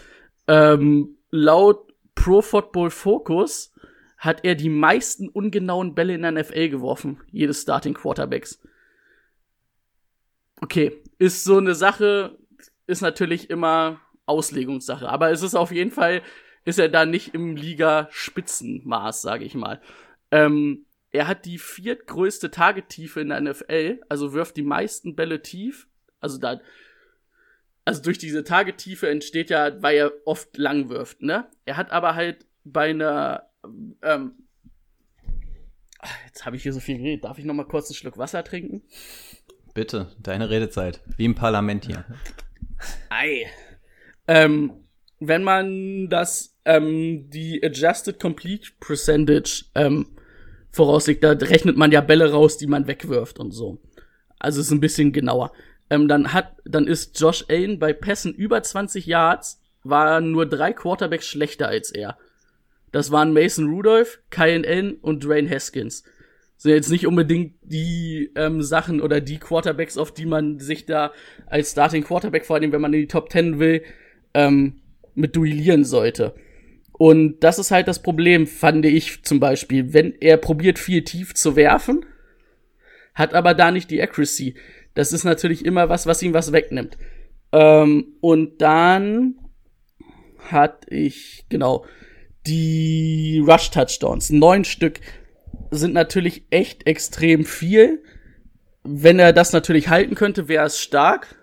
Ähm, 0.49 1.19
laut 1.31 1.93
Pro 2.15 2.43
Football 2.43 2.91
Focus 2.91 3.73
hat 4.17 4.45
er 4.45 4.55
die 4.55 4.69
meisten 4.69 5.29
ungenauen 5.29 5.95
Bälle 5.95 6.15
in 6.15 6.23
der 6.23 6.33
NFL 6.33 6.69
geworfen, 6.69 7.21
jedes 7.31 7.63
Starting 7.63 7.95
Quarterbacks. 7.95 8.63
Okay, 10.63 11.03
ist 11.19 11.43
so 11.43 11.59
eine 11.59 11.75
Sache, 11.75 12.39
ist 12.87 13.01
natürlich 13.01 13.51
immer 13.51 14.01
Auslegungssache, 14.27 15.09
aber 15.09 15.33
es 15.33 15.43
ist 15.43 15.57
auf 15.57 15.73
jeden 15.73 15.91
Fall, 15.91 16.23
ist 16.65 16.79
er 16.79 16.89
da 16.89 17.05
nicht 17.05 17.35
im 17.35 17.57
Liga-Spitzenmaß, 17.57 19.23
sage 19.23 19.45
ich 19.45 19.57
mal. 19.57 19.81
Ähm, 20.31 20.87
er 21.11 21.27
hat 21.27 21.47
die 21.47 21.59
viertgrößte 21.59 22.53
Targettiefe 22.53 23.21
in 23.21 23.31
der 23.31 23.41
NFL, 23.41 24.03
also 24.09 24.35
wirft 24.35 24.57
die 24.57 24.63
meisten 24.63 25.17
Bälle 25.17 25.43
tief. 25.43 25.89
Also 26.21 26.39
da, 26.39 26.61
also 27.85 28.01
durch 28.01 28.19
diese 28.19 28.45
Targettiefe 28.45 29.11
entsteht 29.11 29.51
ja, 29.51 29.83
weil 29.83 29.97
er 29.97 30.13
oft 30.27 30.57
lang 30.57 30.89
wirft, 30.89 31.23
ne? 31.23 31.51
Er 31.65 31.77
hat 31.77 31.91
aber 31.91 32.15
halt 32.15 32.47
bei 32.63 32.91
einer, 32.91 33.49
ähm, 34.01 34.35
jetzt 36.27 36.47
habe 36.47 36.55
ich 36.55 36.63
hier 36.63 36.73
so 36.73 36.79
viel 36.79 36.99
geredet. 36.99 37.25
Darf 37.25 37.39
ich 37.39 37.45
noch 37.45 37.55
mal 37.55 37.67
kurz 37.67 37.91
einen 37.91 37.97
Schluck 37.97 38.17
Wasser 38.17 38.45
trinken? 38.45 38.83
Bitte, 39.75 40.09
deine 40.23 40.51
Redezeit. 40.51 41.01
Wie 41.17 41.25
im 41.25 41.35
Parlament 41.35 41.87
hier. 41.87 42.05
Ei. 43.09 43.47
Ähm, 44.29 44.73
wenn 45.19 45.43
man 45.43 46.09
das, 46.09 46.57
ähm, 46.65 47.31
die 47.31 47.63
Adjusted 47.65 48.21
Complete 48.21 48.71
Percentage, 48.81 49.65
ähm, 49.75 50.07
voraussicht, 50.71 51.23
da 51.23 51.33
rechnet 51.33 51.77
man 51.77 51.93
ja 51.93 52.01
Bälle 52.01 52.33
raus, 52.33 52.57
die 52.57 52.67
man 52.67 52.87
wegwirft 52.87 53.39
und 53.39 53.53
so. 53.53 53.79
Also 54.39 54.61
ist 54.61 54.71
ein 54.71 54.81
bisschen 54.81 55.13
genauer. 55.13 55.53
Ähm, 55.91 56.09
dann 56.09 56.33
hat, 56.33 56.57
dann 56.65 56.87
ist 56.87 57.21
Josh 57.21 57.45
Allen 57.49 57.79
bei 57.79 57.93
Pässen 57.93 58.35
über 58.35 58.63
20 58.63 59.07
Yards, 59.07 59.61
war 59.85 60.21
nur 60.21 60.47
drei 60.47 60.73
Quarterbacks 60.73 61.27
schlechter 61.27 61.69
als 61.69 61.91
er. 61.91 62.17
Das 62.91 63.11
waren 63.11 63.33
Mason 63.33 63.69
Rudolph, 63.69 64.21
Kyle 64.31 64.67
Allen 64.67 64.95
und 64.95 65.25
Dwayne 65.25 65.49
Haskins. 65.49 66.05
Sind 66.63 66.75
jetzt 66.75 66.93
nicht 66.93 67.09
unbedingt 67.09 67.55
die 67.65 68.31
ähm, 68.37 68.63
Sachen 68.63 69.01
oder 69.01 69.21
die 69.21 69.39
Quarterbacks, 69.39 69.99
auf 69.99 70.15
die 70.15 70.27
man 70.27 70.61
sich 70.61 70.87
da 70.87 71.11
als 71.47 71.73
Starting 71.73 72.05
Quarterback, 72.05 72.47
vor 72.47 72.55
allem 72.55 72.71
wenn 72.71 72.81
man 72.81 72.95
in 72.95 73.01
die 73.01 73.09
Top 73.09 73.33
10 73.33 73.59
will, 73.59 73.83
ähm, 74.33 74.81
mit 75.17 75.35
duellieren 75.35 75.85
sollte. 75.85 76.37
Und 76.93 77.41
das 77.41 77.59
ist 77.59 77.73
halt 77.73 77.89
das 77.89 78.01
Problem, 78.01 78.47
fand 78.47 78.87
ich 78.87 79.25
zum 79.25 79.41
Beispiel, 79.41 79.93
wenn 79.93 80.15
er 80.21 80.37
probiert 80.37 80.79
viel 80.79 81.03
tief 81.03 81.35
zu 81.35 81.57
werfen, 81.57 82.07
hat 83.13 83.35
aber 83.35 83.55
da 83.55 83.73
nicht 83.73 83.91
die 83.91 84.01
Accuracy. 84.01 84.55
Das 84.95 85.13
ist 85.13 85.25
natürlich 85.25 85.65
immer 85.65 85.89
was, 85.89 86.07
was 86.07 86.23
ihm 86.23 86.33
was 86.33 86.53
wegnimmt. 86.53 86.97
Ähm, 87.51 88.15
und 88.21 88.63
dann 88.63 89.35
hat 90.39 90.87
ich, 90.89 91.45
genau, 91.49 91.85
die 92.47 93.43
Rush-Touchdowns. 93.45 94.31
Neun 94.31 94.65
Stück 94.65 95.01
sind 95.73 95.95
natürlich 95.95 96.45
echt 96.51 96.87
extrem 96.87 97.45
viel. 97.45 98.03
Wenn 98.85 99.19
er 99.19 99.33
das 99.33 99.53
natürlich 99.53 99.89
halten 99.89 100.15
könnte, 100.15 100.49
wäre 100.49 100.67
es 100.67 100.79
stark. 100.79 101.35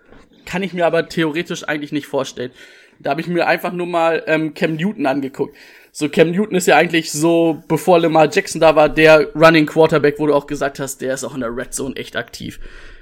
Kann 0.46 0.62
ich 0.62 0.72
mir 0.72 0.86
aber 0.86 1.08
theoretisch 1.08 1.68
eigentlich 1.68 1.92
nicht 1.92 2.06
vorstellen. 2.06 2.52
Da 3.00 3.10
habe 3.10 3.20
ich 3.20 3.26
mir 3.26 3.46
einfach 3.46 3.72
nur 3.72 3.86
mal 3.86 4.22
ähm, 4.26 4.54
Cam 4.54 4.76
Newton 4.76 5.06
angeguckt. 5.06 5.56
So, 5.90 6.08
Cam 6.08 6.30
Newton 6.30 6.54
ist 6.54 6.66
ja 6.66 6.76
eigentlich 6.76 7.10
so, 7.10 7.62
bevor 7.66 7.98
Lamar 7.98 8.30
Jackson 8.30 8.60
da 8.60 8.76
war, 8.76 8.88
der 8.88 9.34
Running 9.34 9.66
Quarterback, 9.66 10.18
wo 10.18 10.26
du 10.26 10.34
auch 10.34 10.46
gesagt 10.46 10.78
hast, 10.78 11.00
der 11.00 11.14
ist 11.14 11.24
auch 11.24 11.34
in 11.34 11.40
der 11.40 11.54
Red 11.54 11.74
Zone 11.74 11.96
echt 11.96 12.14
aktiv. 12.14 12.60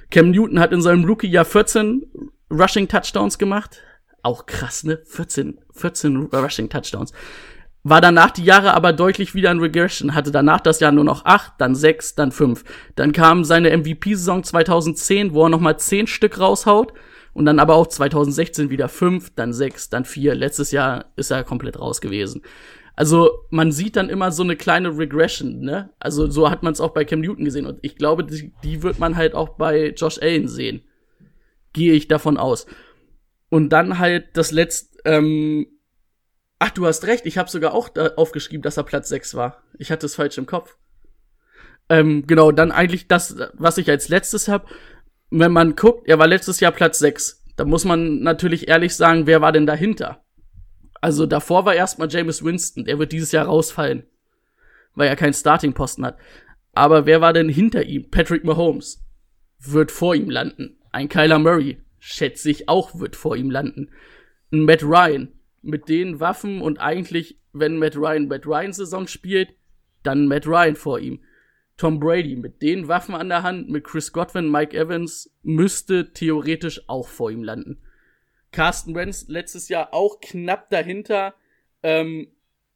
Cam 0.09 0.31
Newton 0.31 0.59
hat 0.59 0.71
in 0.71 0.81
seinem 0.81 1.05
Rookie-Jahr 1.05 1.45
14 1.45 2.05
Rushing 2.49 2.87
Touchdowns 2.87 3.37
gemacht. 3.37 3.81
Auch 4.23 4.47
krass, 4.47 4.83
ne? 4.83 4.99
14, 5.05 5.59
14 5.73 6.29
Rushing 6.33 6.69
Touchdowns. 6.69 7.13
War 7.83 8.01
danach 8.01 8.31
die 8.31 8.43
Jahre 8.43 8.73
aber 8.73 8.91
deutlich 8.91 9.35
wieder 9.35 9.51
in 9.51 9.59
Regression, 9.59 10.13
hatte 10.13 10.31
danach 10.31 10.59
das 10.59 10.81
Jahr 10.81 10.91
nur 10.91 11.05
noch 11.05 11.23
8, 11.23 11.53
dann 11.57 11.75
6, 11.75 12.15
dann 12.15 12.31
5. 12.31 12.63
Dann 12.95 13.13
kam 13.13 13.45
seine 13.45 13.75
MVP-Saison 13.75 14.43
2010, 14.43 15.33
wo 15.33 15.43
er 15.43 15.49
nochmal 15.49 15.79
10 15.79 16.07
Stück 16.07 16.39
raushaut. 16.39 16.93
Und 17.31 17.45
dann 17.45 17.59
aber 17.59 17.75
auch 17.75 17.87
2016 17.87 18.69
wieder 18.69 18.89
5, 18.89 19.35
dann 19.35 19.53
6, 19.53 19.89
dann 19.89 20.03
4. 20.03 20.35
Letztes 20.35 20.71
Jahr 20.71 21.05
ist 21.15 21.31
er 21.31 21.43
komplett 21.43 21.79
raus 21.79 22.01
gewesen. 22.01 22.41
Also 22.99 23.45
man 23.49 23.71
sieht 23.71 23.95
dann 23.95 24.09
immer 24.09 24.33
so 24.33 24.43
eine 24.43 24.57
kleine 24.57 24.97
Regression, 24.97 25.61
ne? 25.61 25.89
Also 25.99 26.29
so 26.29 26.49
hat 26.49 26.63
man 26.63 26.73
es 26.73 26.81
auch 26.81 26.89
bei 26.89 27.05
Cam 27.05 27.21
Newton 27.21 27.45
gesehen 27.45 27.65
und 27.65 27.79
ich 27.81 27.95
glaube, 27.95 28.25
die, 28.25 28.51
die 28.61 28.83
wird 28.83 28.99
man 28.99 29.15
halt 29.15 29.35
auch 29.35 29.49
bei 29.49 29.91
Josh 29.95 30.19
Allen 30.21 30.49
sehen. 30.49 30.81
Gehe 31.71 31.93
ich 31.93 32.09
davon 32.09 32.35
aus. 32.35 32.65
Und 33.47 33.69
dann 33.69 33.99
halt 33.99 34.25
das 34.33 34.51
letzte, 34.51 34.99
ähm, 35.05 35.67
ach, 36.59 36.71
du 36.71 36.85
hast 36.85 37.05
recht, 37.05 37.25
ich 37.25 37.37
habe 37.37 37.49
sogar 37.49 37.73
auch 37.73 37.89
da 37.89 38.11
aufgeschrieben, 38.15 38.61
dass 38.61 38.77
er 38.77 38.83
Platz 38.83 39.09
6 39.09 39.33
war. 39.35 39.63
Ich 39.77 39.91
hatte 39.91 40.05
es 40.05 40.15
falsch 40.15 40.37
im 40.37 40.45
Kopf. 40.45 40.77
Ähm, 41.87 42.27
genau, 42.27 42.51
dann 42.51 42.71
eigentlich 42.71 43.07
das, 43.07 43.37
was 43.53 43.77
ich 43.77 43.89
als 43.89 44.09
letztes 44.09 44.47
habe. 44.47 44.67
Wenn 45.31 45.51
man 45.51 45.75
guckt, 45.75 46.07
er 46.07 46.19
war 46.19 46.27
letztes 46.27 46.59
Jahr 46.59 46.71
Platz 46.71 46.99
6. 46.99 47.45
Da 47.55 47.65
muss 47.65 47.85
man 47.85 48.19
natürlich 48.19 48.67
ehrlich 48.67 48.95
sagen, 48.95 49.25
wer 49.25 49.41
war 49.41 49.51
denn 49.51 49.65
dahinter? 49.65 50.23
Also 51.01 51.25
davor 51.25 51.65
war 51.65 51.73
erstmal 51.73 52.09
James 52.11 52.43
Winston, 52.43 52.85
der 52.85 52.99
wird 52.99 53.13
dieses 53.13 53.31
Jahr 53.31 53.45
rausfallen, 53.45 54.03
weil 54.95 55.07
er 55.07 55.15
keinen 55.15 55.33
Starting-Posten 55.33 56.05
hat. 56.05 56.17
Aber 56.73 57.05
wer 57.05 57.21
war 57.21 57.33
denn 57.33 57.49
hinter 57.49 57.83
ihm? 57.83 58.09
Patrick 58.11 58.43
Mahomes 58.43 59.01
wird 59.59 59.91
vor 59.91 60.13
ihm 60.13 60.29
landen. 60.29 60.77
Ein 60.91 61.09
Kyler 61.09 61.39
Murray, 61.39 61.81
schätze 61.99 62.49
ich 62.49 62.67
auch, 62.67 62.99
wird 62.99 63.15
vor 63.15 63.35
ihm 63.35 63.49
landen. 63.49 63.91
Ein 64.51 64.65
Matt 64.65 64.83
Ryan 64.83 65.38
mit 65.61 65.89
den 65.89 66.19
Waffen 66.19 66.61
und 66.61 66.79
eigentlich, 66.79 67.39
wenn 67.53 67.77
Matt 67.77 67.95
Ryan 67.95 68.27
Matt 68.27 68.45
Ryan 68.45 68.73
Saison 68.73 69.07
spielt, 69.07 69.53
dann 70.03 70.27
Matt 70.27 70.47
Ryan 70.47 70.75
vor 70.75 70.99
ihm. 70.99 71.23
Tom 71.77 71.99
Brady 71.99 72.35
mit 72.35 72.61
den 72.61 72.87
Waffen 72.87 73.15
an 73.15 73.29
der 73.29 73.43
Hand, 73.43 73.69
mit 73.69 73.85
Chris 73.85 74.11
Godwin, 74.11 74.51
Mike 74.51 74.77
Evans, 74.77 75.33
müsste 75.43 76.11
theoretisch 76.11 76.81
auch 76.89 77.07
vor 77.07 77.31
ihm 77.31 77.43
landen. 77.43 77.81
Carsten 78.51 78.95
Wentz 78.95 79.27
letztes 79.27 79.69
Jahr 79.69 79.93
auch 79.93 80.19
knapp 80.19 80.69
dahinter. 80.69 81.35
Ähm, 81.81 82.27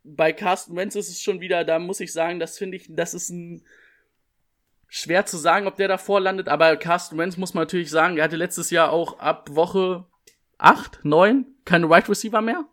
bei 0.03 0.31
Carsten 0.31 0.75
Wentz 0.75 0.95
ist 0.95 1.09
es 1.09 1.21
schon 1.21 1.41
wieder, 1.41 1.63
da 1.65 1.79
muss 1.79 1.99
ich 1.99 2.13
sagen, 2.13 2.39
das 2.39 2.57
finde 2.57 2.77
ich, 2.77 2.87
das 2.89 3.13
ist 3.13 3.29
ein 3.29 3.63
schwer 4.87 5.25
zu 5.25 5.37
sagen, 5.37 5.65
ob 5.65 5.75
der 5.75 5.87
davor 5.87 6.21
landet, 6.21 6.47
aber 6.47 6.75
Carsten 6.77 7.17
Wentz 7.17 7.35
muss 7.35 7.53
man 7.53 7.63
natürlich 7.63 7.89
sagen, 7.89 8.17
er 8.17 8.25
hatte 8.25 8.35
letztes 8.35 8.69
Jahr 8.69 8.91
auch 8.91 9.19
ab 9.19 9.49
Woche 9.53 10.05
8, 10.59 11.03
9 11.03 11.45
keine 11.65 11.89
Wide 11.89 12.09
Receiver 12.09 12.41
mehr. 12.41 12.65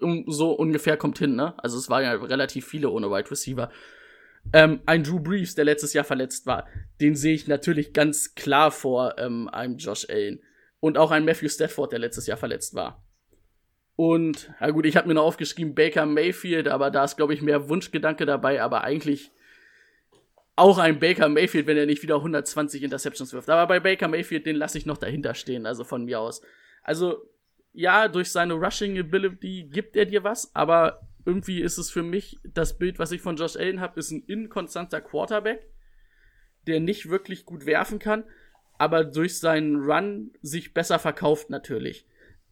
So 0.00 0.52
ungefähr 0.52 0.96
kommt 0.96 1.18
hin, 1.18 1.34
ne? 1.34 1.54
Also 1.58 1.76
es 1.76 1.90
waren 1.90 2.04
ja 2.04 2.12
relativ 2.12 2.66
viele 2.66 2.90
ohne 2.90 3.10
Wide 3.10 3.30
Receiver. 3.30 3.70
Ähm, 4.52 4.80
ein 4.86 5.02
Drew 5.02 5.20
Brees, 5.20 5.54
der 5.54 5.64
letztes 5.64 5.92
Jahr 5.92 6.04
verletzt 6.04 6.46
war, 6.46 6.66
den 7.00 7.14
sehe 7.14 7.34
ich 7.34 7.48
natürlich 7.48 7.92
ganz 7.92 8.34
klar 8.34 8.70
vor 8.70 9.18
ähm, 9.18 9.48
einem 9.48 9.76
Josh 9.76 10.06
Allen. 10.08 10.40
Und 10.80 10.96
auch 10.96 11.10
ein 11.10 11.24
Matthew 11.24 11.48
Stafford, 11.48 11.92
der 11.92 11.98
letztes 11.98 12.26
Jahr 12.26 12.38
verletzt 12.38 12.74
war. 12.74 13.02
Und, 13.96 14.52
ja 14.60 14.70
gut, 14.70 14.86
ich 14.86 14.96
habe 14.96 15.08
mir 15.08 15.14
noch 15.14 15.24
aufgeschrieben 15.24 15.74
Baker 15.74 16.06
Mayfield, 16.06 16.68
aber 16.68 16.92
da 16.92 17.02
ist, 17.02 17.16
glaube 17.16 17.34
ich, 17.34 17.42
mehr 17.42 17.68
Wunschgedanke 17.68 18.26
dabei, 18.26 18.62
aber 18.62 18.84
eigentlich 18.84 19.32
auch 20.54 20.78
ein 20.78 21.00
Baker 21.00 21.28
Mayfield, 21.28 21.66
wenn 21.66 21.76
er 21.76 21.86
nicht 21.86 22.02
wieder 22.04 22.16
120 22.16 22.84
Interceptions 22.84 23.32
wirft. 23.32 23.50
Aber 23.50 23.66
bei 23.66 23.80
Baker 23.80 24.06
Mayfield, 24.06 24.46
den 24.46 24.54
lasse 24.54 24.78
ich 24.78 24.86
noch 24.86 24.98
dahinter 24.98 25.34
stehen, 25.34 25.66
also 25.66 25.82
von 25.82 26.04
mir 26.04 26.20
aus. 26.20 26.42
Also, 26.84 27.28
ja, 27.78 28.08
durch 28.08 28.32
seine 28.32 28.54
Rushing 28.54 28.98
Ability 28.98 29.68
gibt 29.70 29.94
er 29.94 30.04
dir 30.04 30.24
was, 30.24 30.52
aber 30.52 31.08
irgendwie 31.24 31.60
ist 31.60 31.78
es 31.78 31.92
für 31.92 32.02
mich, 32.02 32.36
das 32.42 32.76
Bild, 32.76 32.98
was 32.98 33.12
ich 33.12 33.20
von 33.20 33.36
Josh 33.36 33.54
Allen 33.54 33.80
habe, 33.80 34.00
ist 34.00 34.10
ein 34.10 34.24
inkonstanter 34.24 35.00
Quarterback, 35.00 35.64
der 36.66 36.80
nicht 36.80 37.08
wirklich 37.08 37.44
gut 37.44 37.66
werfen 37.66 38.00
kann, 38.00 38.24
aber 38.78 39.04
durch 39.04 39.38
seinen 39.38 39.76
Run 39.76 40.32
sich 40.42 40.74
besser 40.74 40.98
verkauft 40.98 41.50
natürlich. 41.50 42.04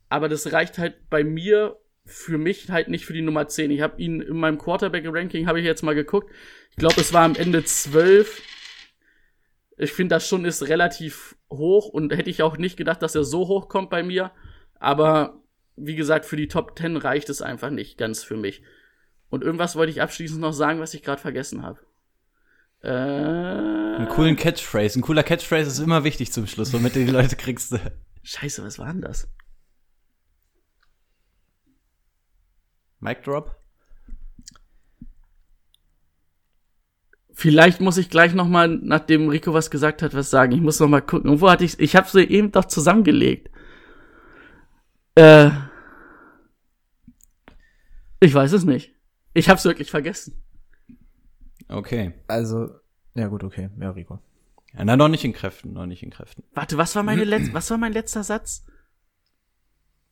Aber 0.09 0.29
das 0.29 0.53
reicht 0.53 0.79
halt 0.79 1.11
bei 1.11 1.25
mir 1.25 1.77
für 2.05 2.39
mich 2.39 2.71
halt 2.71 2.87
nicht 2.87 3.05
für 3.05 3.13
die 3.13 3.23
Nummer 3.23 3.49
10. 3.49 3.73
Ich 3.73 3.81
habe 3.81 4.01
ihn 4.01 4.21
in 4.21 4.37
meinem 4.37 4.59
Quarterback-Ranking, 4.59 5.49
habe 5.49 5.59
ich 5.59 5.67
jetzt 5.67 5.83
mal 5.83 5.97
geguckt. 5.97 6.33
Ich 6.71 6.77
glaube, 6.77 7.01
es 7.01 7.13
war 7.13 7.25
am 7.25 7.35
Ende 7.35 7.65
12. 7.65 8.43
Ich 9.77 9.93
finde, 9.93 10.15
das 10.15 10.29
schon 10.29 10.45
ist 10.45 10.69
relativ 10.69 11.37
hoch 11.51 11.89
und 11.89 12.13
hätte 12.13 12.31
ich 12.31 12.43
auch 12.43 12.59
nicht 12.59 12.77
gedacht, 12.77 13.03
dass 13.03 13.17
er 13.17 13.25
so 13.25 13.49
hoch 13.49 13.69
kommt 13.69 13.91
bei 13.91 14.05
mir. 14.05 14.31
Aber 14.79 15.41
wie 15.77 15.97
gesagt, 15.97 16.25
für 16.25 16.37
die 16.37 16.49
Top 16.49 16.79
10 16.79 16.97
reicht 16.97 17.29
es 17.29 17.43
einfach 17.43 17.71
nicht 17.71 17.99
ganz 17.99 18.23
für 18.23 18.37
mich. 18.37 18.63
Und 19.29 19.43
irgendwas 19.43 19.77
wollte 19.77 19.91
ich 19.91 20.03
abschließend 20.03 20.41
noch 20.41 20.53
sagen, 20.53 20.81
was 20.81 20.95
ich 20.95 21.03
gerade 21.03 21.21
vergessen 21.21 21.63
habe. 21.63 21.81
Äh, 22.83 22.89
Einen 22.91 24.09
coolen 24.09 24.37
Catchphrase. 24.37 24.99
Ein 24.99 25.03
cooler 25.03 25.23
Catchphrase 25.23 25.69
ist 25.69 25.79
immer 25.79 26.05
wichtig 26.05 26.33
zum 26.33 26.47
Schluss, 26.47 26.73
womit 26.73 26.95
du 26.95 27.05
die 27.05 27.11
Leute 27.11 27.37
kriegst. 27.37 27.75
Scheiße, 28.23 28.65
was 28.65 28.79
war 28.79 28.93
denn 28.93 29.03
das? 29.03 29.29
Mic 33.01 33.23
Drop? 33.23 33.57
Vielleicht 37.33 37.83
muss 37.83 37.99
ich 37.99 38.09
gleich 38.09 38.33
noch 38.33 38.49
mal, 38.49 38.69
nachdem 38.69 39.29
Rico 39.29 39.53
was 39.53 39.71
gesagt 39.71 40.01
hat, 40.01 40.15
was 40.15 40.31
sagen. 40.31 40.53
Ich 40.53 40.61
muss 40.63 40.81
noch 40.81 40.89
mal 40.89 41.03
gucken. 41.03 41.41
Wo 41.41 41.51
hatte 41.51 41.65
ich 41.65 41.79
Ich 41.79 41.95
habe 41.95 42.09
sie 42.09 42.25
eben 42.25 42.51
doch 42.51 42.65
zusammengelegt. 42.65 43.51
Äh, 45.17 45.51
ich 48.21 48.33
weiß 48.33 48.53
es 48.53 48.65
nicht. 48.65 48.95
Ich 49.35 49.49
habe 49.49 49.59
es 49.59 49.65
wirklich 49.65 49.91
vergessen. 49.91 50.43
Okay. 51.69 52.15
Also, 52.29 52.71
ja 53.15 53.29
gut, 53.29 53.43
okay. 53.43 53.71
Ja, 53.81 53.91
Rico. 53.91 54.21
Ja, 54.73 54.85
na, 54.85 54.97
noch 54.97 55.09
nicht 55.09 55.25
in 55.25 55.33
Kräften, 55.33 55.73
noch 55.73 55.87
nicht 55.87 56.03
in 56.03 56.11
Kräften. 56.11 56.45
Warte, 56.53 56.77
was 56.79 56.95
war 56.95 57.03
meine 57.03 57.25
Letz 57.25 57.53
was 57.53 57.71
war 57.71 57.79
mein 57.79 57.93
letzter 57.93 58.23
Satz? 58.23 58.65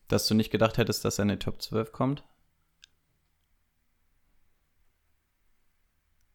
Dass 0.09 0.27
du 0.27 0.35
nicht 0.35 0.51
gedacht 0.51 0.79
hättest, 0.79 1.05
dass 1.05 1.19
er 1.19 1.25
in 1.25 1.29
die 1.31 1.39
Top 1.39 1.61
12 1.61 1.93
kommt? 1.93 2.25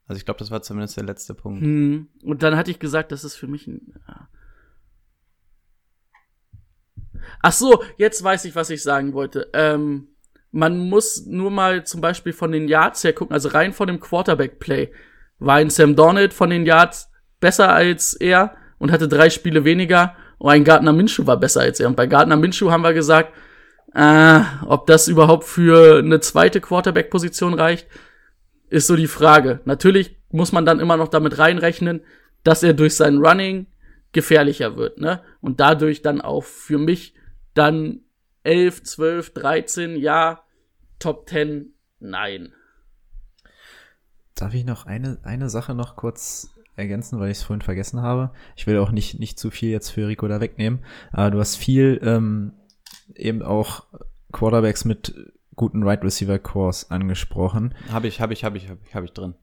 Also 0.08 0.18
ich 0.18 0.26
glaube, 0.26 0.40
das 0.40 0.50
war 0.50 0.62
zumindest 0.62 0.98
der 0.98 1.04
letzte 1.04 1.36
Punkt. 1.36 1.62
Hm. 1.62 2.08
Und 2.24 2.42
dann 2.42 2.56
hatte 2.56 2.72
ich 2.72 2.80
gesagt, 2.80 3.12
das 3.12 3.24
ist 3.24 3.36
für 3.36 3.48
mich 3.48 3.68
ein. 3.68 3.94
Ja. 4.08 4.28
Ach 7.42 7.52
so, 7.52 7.84
jetzt 7.98 8.24
weiß 8.24 8.46
ich, 8.46 8.56
was 8.56 8.70
ich 8.70 8.84
sagen 8.84 9.14
wollte. 9.14 9.50
Ähm, 9.54 10.08
man 10.52 10.78
muss 10.78 11.26
nur 11.26 11.52
mal 11.52 11.86
zum 11.86 12.02
Beispiel 12.02 12.34
von 12.34 12.52
den 12.52 12.68
Yards 12.68 13.04
her 13.04 13.14
gucken, 13.14 13.34
also 13.34 13.50
rein 13.50 13.74
von 13.74 13.88
dem 13.88 14.00
Quarterback-Play. 14.00 14.92
War 15.40 15.56
ein 15.56 15.70
Sam 15.70 15.96
Donald 15.96 16.34
von 16.34 16.50
den 16.50 16.66
Yards 16.66 17.12
besser 17.40 17.72
als 17.74 18.14
er 18.14 18.56
und 18.78 18.92
hatte 18.92 19.08
drei 19.08 19.30
Spiele 19.30 19.64
weniger. 19.64 20.16
Und 20.38 20.52
ein 20.52 20.64
Gardner 20.64 20.94
Minshew 20.94 21.28
war 21.28 21.38
besser 21.38 21.62
als 21.62 21.80
er. 21.80 21.88
Und 21.88 21.96
bei 21.96 22.08
Gardner 22.08 22.38
Minshew 22.38 22.72
haben 22.72 22.84
wir 22.84 22.94
gesagt, 22.94 23.34
äh, 23.94 24.42
ob 24.66 24.88
das 24.88 25.08
überhaupt 25.08 25.44
für 25.44 26.00
eine 26.00 26.20
zweite 26.20 26.62
Quarterback-Position 26.62 27.54
reicht, 27.54 27.88
ist 28.70 28.88
so 28.88 28.96
die 28.96 29.08
Frage. 29.08 29.62
Natürlich 29.66 30.18
muss 30.32 30.52
man 30.52 30.66
dann 30.66 30.80
immer 30.80 30.98
noch 30.98 31.08
damit 31.08 31.38
reinrechnen, 31.40 32.02
dass 32.44 32.64
er 32.64 32.74
durch 32.74 32.96
sein 32.96 33.18
Running 33.18 33.68
gefährlicher 34.12 34.76
wird, 34.76 35.00
ne? 35.00 35.22
Und 35.42 35.60
dadurch 35.60 36.02
dann 36.02 36.22
auch 36.22 36.44
für 36.44 36.78
mich 36.78 37.14
dann 37.54 38.02
11, 38.44 38.84
12, 38.84 39.34
13, 39.34 39.96
ja, 39.98 40.44
Top 40.98 41.30
10, 41.30 41.74
nein. 42.00 42.54
Darf 44.36 44.54
ich 44.54 44.66
noch 44.66 44.86
eine, 44.86 45.20
eine 45.24 45.50
Sache 45.50 45.74
noch 45.74 45.96
kurz 45.96 46.54
ergänzen, 46.76 47.20
weil 47.20 47.32
ich 47.32 47.40
es 47.40 47.44
vorhin 47.44 47.62
vergessen 47.62 48.02
habe? 48.02 48.32
Ich 48.56 48.68
will 48.68 48.78
auch 48.80 48.92
nicht, 48.92 49.20
nicht 49.20 49.38
zu 49.38 49.52
viel 49.52 49.70
jetzt 49.70 49.90
für 49.90 50.08
Rico 50.08 50.28
da 50.28 50.42
wegnehmen, 50.42 50.80
aber 51.12 51.32
du 51.32 51.40
hast 51.40 51.56
viel 51.56 52.00
ähm, 52.04 52.54
eben 53.16 53.42
auch 53.42 53.86
Quarterbacks 54.32 54.86
mit 54.86 55.14
guten 55.56 55.82
Wide 55.82 55.90
right 55.90 56.04
Receiver 56.04 56.40
Cores 56.40 56.90
angesprochen. 56.90 57.76
Habe 57.92 58.08
ich, 58.08 58.22
habe 58.22 58.34
ich, 58.34 58.44
habe 58.44 58.58
ich, 58.58 58.70
habe 58.70 58.80
ich, 58.86 58.96
hab 58.96 59.04
ich 59.04 59.12
drin. 59.12 59.36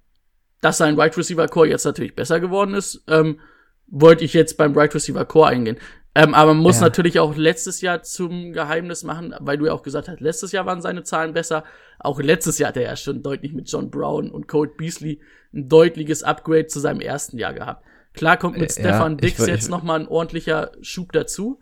Dass 0.62 0.78
sein 0.78 0.94
Wide 0.94 1.02
right 1.02 1.18
Receiver 1.18 1.46
Core 1.48 1.68
jetzt 1.68 1.84
natürlich 1.84 2.14
besser 2.14 2.40
geworden 2.40 2.74
ist, 2.74 3.04
ähm, 3.06 3.38
wollte 3.88 4.24
ich 4.24 4.32
jetzt 4.32 4.56
beim 4.56 4.76
right 4.76 4.94
Receiver 4.94 5.24
Core 5.24 5.48
eingehen. 5.48 5.78
Ähm, 6.14 6.32
aber 6.32 6.54
man 6.54 6.62
muss 6.62 6.76
ja. 6.76 6.86
natürlich 6.86 7.20
auch 7.20 7.36
letztes 7.36 7.82
Jahr 7.82 8.02
zum 8.02 8.52
Geheimnis 8.52 9.04
machen, 9.04 9.34
weil 9.38 9.58
du 9.58 9.66
ja 9.66 9.72
auch 9.72 9.82
gesagt 9.82 10.08
hast, 10.08 10.20
letztes 10.20 10.50
Jahr 10.50 10.64
waren 10.64 10.80
seine 10.80 11.02
Zahlen 11.02 11.34
besser. 11.34 11.62
Auch 11.98 12.20
letztes 12.20 12.58
Jahr 12.58 12.68
hat 12.68 12.78
er 12.78 12.84
ja 12.84 12.96
schon 12.96 13.22
deutlich 13.22 13.52
mit 13.52 13.70
John 13.70 13.90
Brown 13.90 14.30
und 14.30 14.48
Cole 14.48 14.70
Beasley 14.78 15.20
ein 15.52 15.68
deutliches 15.68 16.22
Upgrade 16.22 16.68
zu 16.68 16.80
seinem 16.80 17.00
ersten 17.00 17.38
Jahr 17.38 17.52
gehabt. 17.52 17.84
Klar 18.14 18.38
kommt 18.38 18.56
mit 18.56 18.70
äh, 18.70 18.72
Stefan 18.72 19.12
ja, 19.12 19.16
Dix 19.18 19.40
ich, 19.40 19.46
jetzt 19.46 19.68
noch 19.68 19.82
mal 19.82 20.00
ein 20.00 20.08
ordentlicher 20.08 20.72
Schub 20.80 21.12
dazu. 21.12 21.60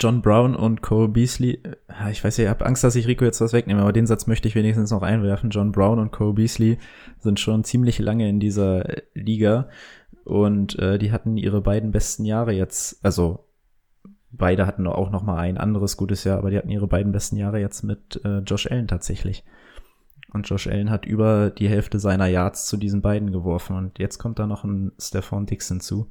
John 0.00 0.22
Brown 0.22 0.54
und 0.54 0.82
Cole 0.82 1.08
Beasley, 1.08 1.60
ich 2.10 2.22
weiß 2.22 2.36
ja, 2.36 2.44
ich 2.44 2.50
habe 2.50 2.66
Angst, 2.66 2.84
dass 2.84 2.96
ich 2.96 3.06
Rico 3.06 3.24
jetzt 3.24 3.40
was 3.40 3.52
wegnehme, 3.52 3.80
aber 3.80 3.92
den 3.92 4.06
Satz 4.06 4.26
möchte 4.26 4.46
ich 4.46 4.54
wenigstens 4.54 4.90
noch 4.90 5.02
einwerfen. 5.02 5.50
John 5.50 5.72
Brown 5.72 5.98
und 5.98 6.12
Cole 6.12 6.34
Beasley 6.34 6.78
sind 7.18 7.40
schon 7.40 7.64
ziemlich 7.64 7.98
lange 7.98 8.28
in 8.28 8.40
dieser 8.40 8.86
Liga 9.14 9.68
und 10.24 10.78
äh, 10.78 10.98
die 10.98 11.12
hatten 11.12 11.36
ihre 11.36 11.60
beiden 11.60 11.90
besten 11.90 12.24
Jahre 12.24 12.52
jetzt, 12.52 13.04
also 13.04 13.46
beide 14.30 14.66
hatten 14.66 14.86
auch 14.86 15.10
noch 15.10 15.22
mal 15.22 15.38
ein 15.38 15.58
anderes 15.58 15.96
gutes 15.96 16.24
Jahr, 16.24 16.38
aber 16.38 16.50
die 16.50 16.58
hatten 16.58 16.70
ihre 16.70 16.86
beiden 16.86 17.12
besten 17.12 17.36
Jahre 17.36 17.60
jetzt 17.60 17.82
mit 17.82 18.20
äh, 18.24 18.38
Josh 18.38 18.70
Allen 18.70 18.88
tatsächlich. 18.88 19.44
Und 20.32 20.48
Josh 20.48 20.66
Allen 20.66 20.90
hat 20.90 21.06
über 21.06 21.50
die 21.50 21.68
Hälfte 21.68 22.00
seiner 22.00 22.26
Yards 22.26 22.66
zu 22.66 22.76
diesen 22.76 23.02
beiden 23.02 23.30
geworfen. 23.30 23.76
Und 23.76 24.00
jetzt 24.00 24.18
kommt 24.18 24.40
da 24.40 24.48
noch 24.48 24.64
ein 24.64 24.90
Stefan 24.98 25.46
Dixon 25.46 25.80
zu. 25.80 26.10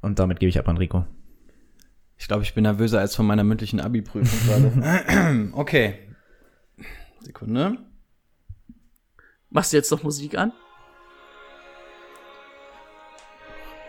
Und 0.00 0.18
damit 0.18 0.40
gebe 0.40 0.48
ich 0.48 0.58
ab 0.58 0.66
an 0.66 0.78
Rico. 0.78 1.04
Ich 2.16 2.28
glaube, 2.28 2.42
ich 2.42 2.54
bin 2.54 2.62
nervöser 2.62 3.00
als 3.00 3.14
von 3.14 3.26
meiner 3.26 3.44
mündlichen 3.44 3.78
Abi-Prüfung 3.80 4.38
gerade. 4.46 5.50
okay. 5.52 5.98
Sekunde. 7.20 7.76
Machst 9.50 9.72
du 9.72 9.76
jetzt 9.76 9.90
noch 9.90 10.02
Musik 10.02 10.38
an? 10.38 10.52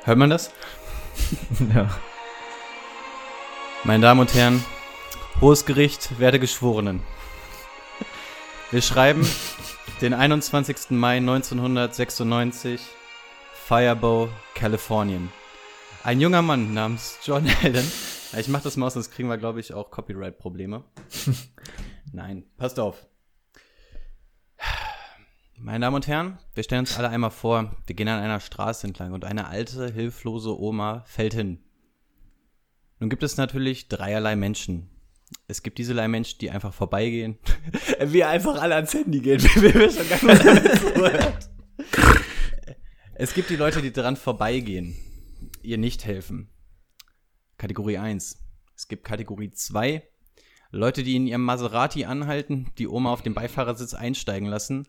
Hört 0.03 0.17
man 0.17 0.29
das? 0.29 0.51
ja. 1.75 1.89
Meine 3.83 4.01
Damen 4.01 4.21
und 4.21 4.33
Herren, 4.33 4.63
Hohes 5.39 5.65
Gericht, 5.65 6.19
werte 6.19 6.39
Geschworenen. 6.39 7.01
Wir 8.71 8.81
schreiben 8.81 9.27
den 10.01 10.13
21. 10.13 10.91
Mai 10.91 11.17
1996, 11.17 12.81
Firebow, 13.53 14.29
Kalifornien. 14.55 15.31
Ein 16.03 16.19
junger 16.19 16.41
Mann 16.41 16.73
namens 16.73 17.19
John 17.23 17.47
Allen. 17.63 17.91
Ich 18.37 18.47
mach 18.47 18.61
das 18.61 18.77
mal 18.77 18.87
aus, 18.87 18.93
sonst 18.93 19.11
kriegen 19.11 19.29
wir, 19.29 19.37
glaube 19.37 19.59
ich, 19.59 19.73
auch 19.73 19.91
Copyright-Probleme. 19.91 20.83
Nein, 22.11 22.43
passt 22.57 22.79
auf. 22.79 23.05
Meine 25.63 25.85
Damen 25.85 25.97
und 25.97 26.07
Herren, 26.07 26.39
wir 26.55 26.63
stellen 26.63 26.79
uns 26.79 26.97
alle 26.97 27.09
einmal 27.09 27.29
vor, 27.29 27.75
wir 27.85 27.95
gehen 27.95 28.07
an 28.07 28.19
einer 28.19 28.39
Straße 28.39 28.87
entlang 28.87 29.13
und 29.13 29.25
eine 29.25 29.47
alte, 29.47 29.93
hilflose 29.93 30.59
Oma 30.59 31.03
fällt 31.05 31.35
hin. 31.35 31.59
Nun 32.99 33.11
gibt 33.11 33.21
es 33.21 33.37
natürlich 33.37 33.87
dreierlei 33.87 34.35
Menschen. 34.35 34.89
Es 35.47 35.61
gibt 35.61 35.77
diese 35.77 35.93
Menschen, 36.07 36.39
die 36.39 36.49
einfach 36.49 36.73
vorbeigehen. 36.73 37.37
wir 38.03 38.29
einfach 38.29 38.59
alle 38.59 38.73
ans 38.73 38.91
Handy 38.95 39.19
gehen, 39.19 39.39
wie 39.43 39.71
wir 39.75 39.91
schon 39.91 40.09
gar 40.09 41.29
nicht 41.29 41.49
Es 43.13 43.35
gibt 43.35 43.51
die 43.51 43.55
Leute, 43.55 43.83
die 43.83 43.93
dran 43.93 44.15
vorbeigehen, 44.15 44.95
ihr 45.61 45.77
nicht 45.77 46.05
helfen. 46.05 46.49
Kategorie 47.59 47.99
1. 47.99 48.43
Es 48.75 48.87
gibt 48.87 49.03
Kategorie 49.03 49.51
2. 49.51 50.01
Leute, 50.71 51.03
die 51.03 51.17
in 51.17 51.27
ihrem 51.27 51.45
Maserati 51.45 52.05
anhalten, 52.05 52.71
die 52.79 52.87
Oma 52.87 53.13
auf 53.13 53.21
dem 53.21 53.35
Beifahrersitz 53.35 53.93
einsteigen 53.93 54.47
lassen 54.49 54.87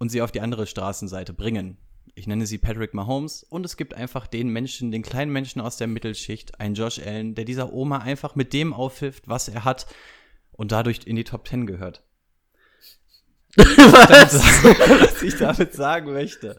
und 0.00 0.08
sie 0.08 0.22
auf 0.22 0.32
die 0.32 0.40
andere 0.40 0.66
Straßenseite 0.66 1.32
bringen. 1.32 1.76
Ich 2.14 2.26
nenne 2.26 2.46
sie 2.46 2.58
Patrick 2.58 2.94
Mahomes 2.94 3.44
und 3.44 3.64
es 3.64 3.76
gibt 3.76 3.94
einfach 3.94 4.26
den 4.26 4.48
Menschen, 4.48 4.90
den 4.90 5.02
kleinen 5.02 5.30
Menschen 5.30 5.60
aus 5.60 5.76
der 5.76 5.86
Mittelschicht, 5.86 6.58
einen 6.58 6.74
Josh 6.74 6.98
Allen, 6.98 7.34
der 7.34 7.44
dieser 7.44 7.72
Oma 7.72 7.98
einfach 7.98 8.34
mit 8.34 8.52
dem 8.52 8.72
aufhilft, 8.72 9.28
was 9.28 9.48
er 9.48 9.64
hat 9.64 9.86
und 10.52 10.72
dadurch 10.72 11.00
in 11.04 11.16
die 11.16 11.24
Top 11.24 11.46
10 11.46 11.66
gehört. 11.66 12.02
was? 13.56 14.64
was 14.64 15.22
ich 15.22 15.36
damit 15.36 15.74
sagen 15.74 16.12
möchte. 16.12 16.56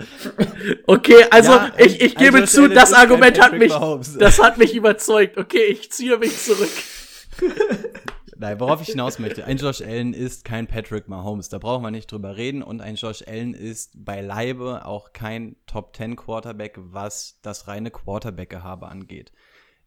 Okay, 0.86 1.26
also 1.32 1.52
ja, 1.52 1.72
ich, 1.78 2.00
ich 2.00 2.16
gebe 2.16 2.46
zu, 2.46 2.68
das 2.68 2.94
Argument 2.94 3.42
hat 3.42 3.58
mich, 3.58 3.74
das 4.20 4.42
hat 4.42 4.58
mich 4.58 4.76
überzeugt. 4.76 5.38
Okay, 5.38 5.64
ich 5.64 5.92
ziehe 5.92 6.18
mich 6.18 6.38
zurück. 6.38 6.70
Nein, 8.42 8.60
worauf 8.60 8.82
ich 8.82 8.88
hinaus 8.88 9.20
möchte, 9.20 9.46
ein 9.46 9.58
Josh 9.58 9.82
Allen 9.82 10.16
ist 10.16 10.46
kein 10.46 10.66
Patrick 10.66 11.08
Mahomes, 11.08 11.50
da 11.50 11.60
brauchen 11.60 11.84
wir 11.84 11.92
nicht 11.92 12.12
drüber 12.12 12.38
reden 12.38 12.64
und 12.64 12.82
ein 12.82 12.96
Josh 12.96 13.24
Allen 13.28 13.54
ist 13.54 14.04
beileibe 14.04 14.88
auch 14.88 15.14
kein 15.14 15.58
Top 15.68 15.96
10 15.96 16.16
Quarterback, 16.16 16.74
was 16.76 17.38
das 17.44 17.68
reine 17.68 17.92
Quarterback-Gehabe 17.92 18.88
angeht. 18.88 19.32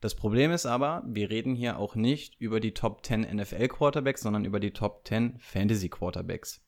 Das 0.01 0.15
Problem 0.15 0.53
ist 0.53 0.67
aber, 0.67 1.03
wir 1.05 1.31
reden 1.31 1.57
hier 1.57 1.81
auch 1.81 1.97
nicht 1.97 2.41
über 2.41 2.61
die 2.61 2.75
Top 2.75 3.05
10 3.05 3.23
NFL 3.23 3.67
Quarterbacks, 3.67 4.21
sondern 4.21 4.45
über 4.45 4.61
die 4.61 4.71
Top 4.71 5.05
10 5.05 5.37
Fantasy 5.41 5.89
Quarterbacks. 5.89 6.63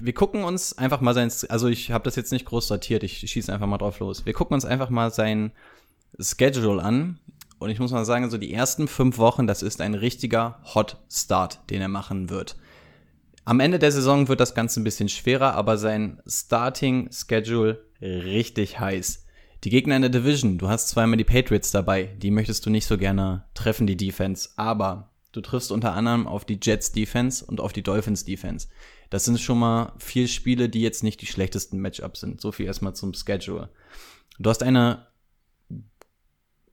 Wir 0.00 0.12
gucken 0.12 0.42
uns 0.42 0.76
einfach 0.76 1.00
mal 1.00 1.14
sein, 1.14 1.30
also 1.50 1.68
ich 1.68 1.92
habe 1.92 2.02
das 2.02 2.16
jetzt 2.16 2.32
nicht 2.32 2.46
groß 2.46 2.66
sortiert, 2.66 3.04
ich 3.04 3.18
schieße 3.18 3.52
einfach 3.52 3.68
mal 3.68 3.78
drauf 3.78 4.00
los. 4.00 4.26
Wir 4.26 4.32
gucken 4.32 4.54
uns 4.54 4.64
einfach 4.64 4.90
mal 4.90 5.12
sein 5.12 5.52
Schedule 6.18 6.82
an 6.82 7.20
und 7.64 7.70
ich 7.70 7.80
muss 7.80 7.92
mal 7.92 8.04
sagen, 8.04 8.30
so 8.30 8.36
die 8.36 8.52
ersten 8.52 8.86
fünf 8.88 9.16
Wochen, 9.16 9.46
das 9.46 9.62
ist 9.62 9.80
ein 9.80 9.94
richtiger 9.94 10.60
Hot 10.74 10.98
Start, 11.10 11.60
den 11.70 11.80
er 11.80 11.88
machen 11.88 12.28
wird. 12.28 12.56
Am 13.46 13.58
Ende 13.58 13.78
der 13.78 13.90
Saison 13.90 14.28
wird 14.28 14.40
das 14.40 14.54
Ganze 14.54 14.80
ein 14.80 14.84
bisschen 14.84 15.08
schwerer, 15.08 15.54
aber 15.54 15.78
sein 15.78 16.20
Starting 16.26 17.10
Schedule 17.10 17.82
richtig 18.00 18.78
heiß. 18.80 19.24
Die 19.64 19.70
Gegner 19.70 19.96
in 19.96 20.02
der 20.02 20.10
Division, 20.10 20.58
du 20.58 20.68
hast 20.68 20.88
zweimal 20.88 21.16
die 21.16 21.24
Patriots 21.24 21.70
dabei, 21.70 22.14
die 22.18 22.30
möchtest 22.30 22.66
du 22.66 22.70
nicht 22.70 22.86
so 22.86 22.98
gerne 22.98 23.44
treffen, 23.54 23.86
die 23.86 23.96
Defense, 23.96 24.50
aber 24.56 25.10
du 25.32 25.40
triffst 25.40 25.72
unter 25.72 25.94
anderem 25.94 26.26
auf 26.26 26.44
die 26.44 26.60
Jets 26.62 26.92
Defense 26.92 27.42
und 27.44 27.60
auf 27.60 27.72
die 27.72 27.82
Dolphins 27.82 28.26
Defense. 28.26 28.68
Das 29.08 29.24
sind 29.24 29.40
schon 29.40 29.58
mal 29.58 29.92
vier 29.96 30.28
Spiele, 30.28 30.68
die 30.68 30.82
jetzt 30.82 31.02
nicht 31.02 31.22
die 31.22 31.26
schlechtesten 31.26 31.80
Matchups 31.80 32.20
sind. 32.20 32.42
So 32.42 32.52
viel 32.52 32.66
erstmal 32.66 32.94
zum 32.94 33.14
Schedule. 33.14 33.70
Du 34.38 34.50
hast 34.50 34.62
eine 34.62 35.06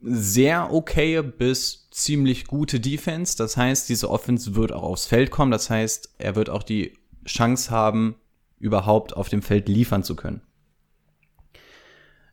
sehr 0.01 0.73
okay 0.73 1.21
bis 1.21 1.89
ziemlich 1.91 2.45
gute 2.45 2.79
Defense. 2.79 3.37
Das 3.37 3.57
heißt, 3.57 3.89
diese 3.89 4.09
Offense 4.09 4.55
wird 4.55 4.71
auch 4.71 4.83
aufs 4.83 5.05
Feld 5.05 5.31
kommen. 5.31 5.51
Das 5.51 5.69
heißt, 5.69 6.15
er 6.17 6.35
wird 6.35 6.49
auch 6.49 6.63
die 6.63 6.93
Chance 7.25 7.69
haben, 7.71 8.15
überhaupt 8.59 9.15
auf 9.15 9.29
dem 9.29 9.41
Feld 9.41 9.67
liefern 9.67 10.03
zu 10.03 10.15
können. 10.15 10.41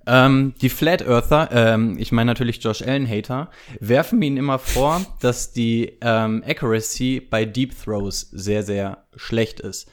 Ähm, 0.06 0.54
die 0.62 0.70
Flat 0.70 1.06
Earther, 1.06 1.50
ähm, 1.52 1.96
ich 1.98 2.12
meine 2.12 2.30
natürlich 2.30 2.64
Josh 2.64 2.80
Allen 2.80 3.06
Hater, 3.06 3.50
werfen 3.78 4.22
ihnen 4.22 4.38
immer 4.38 4.58
vor, 4.58 5.04
dass 5.20 5.52
die 5.52 5.98
ähm, 6.00 6.42
Accuracy 6.46 7.20
bei 7.20 7.44
Deep 7.44 7.74
Throws 7.84 8.22
sehr, 8.32 8.62
sehr 8.62 9.04
schlecht 9.16 9.60
ist. 9.60 9.90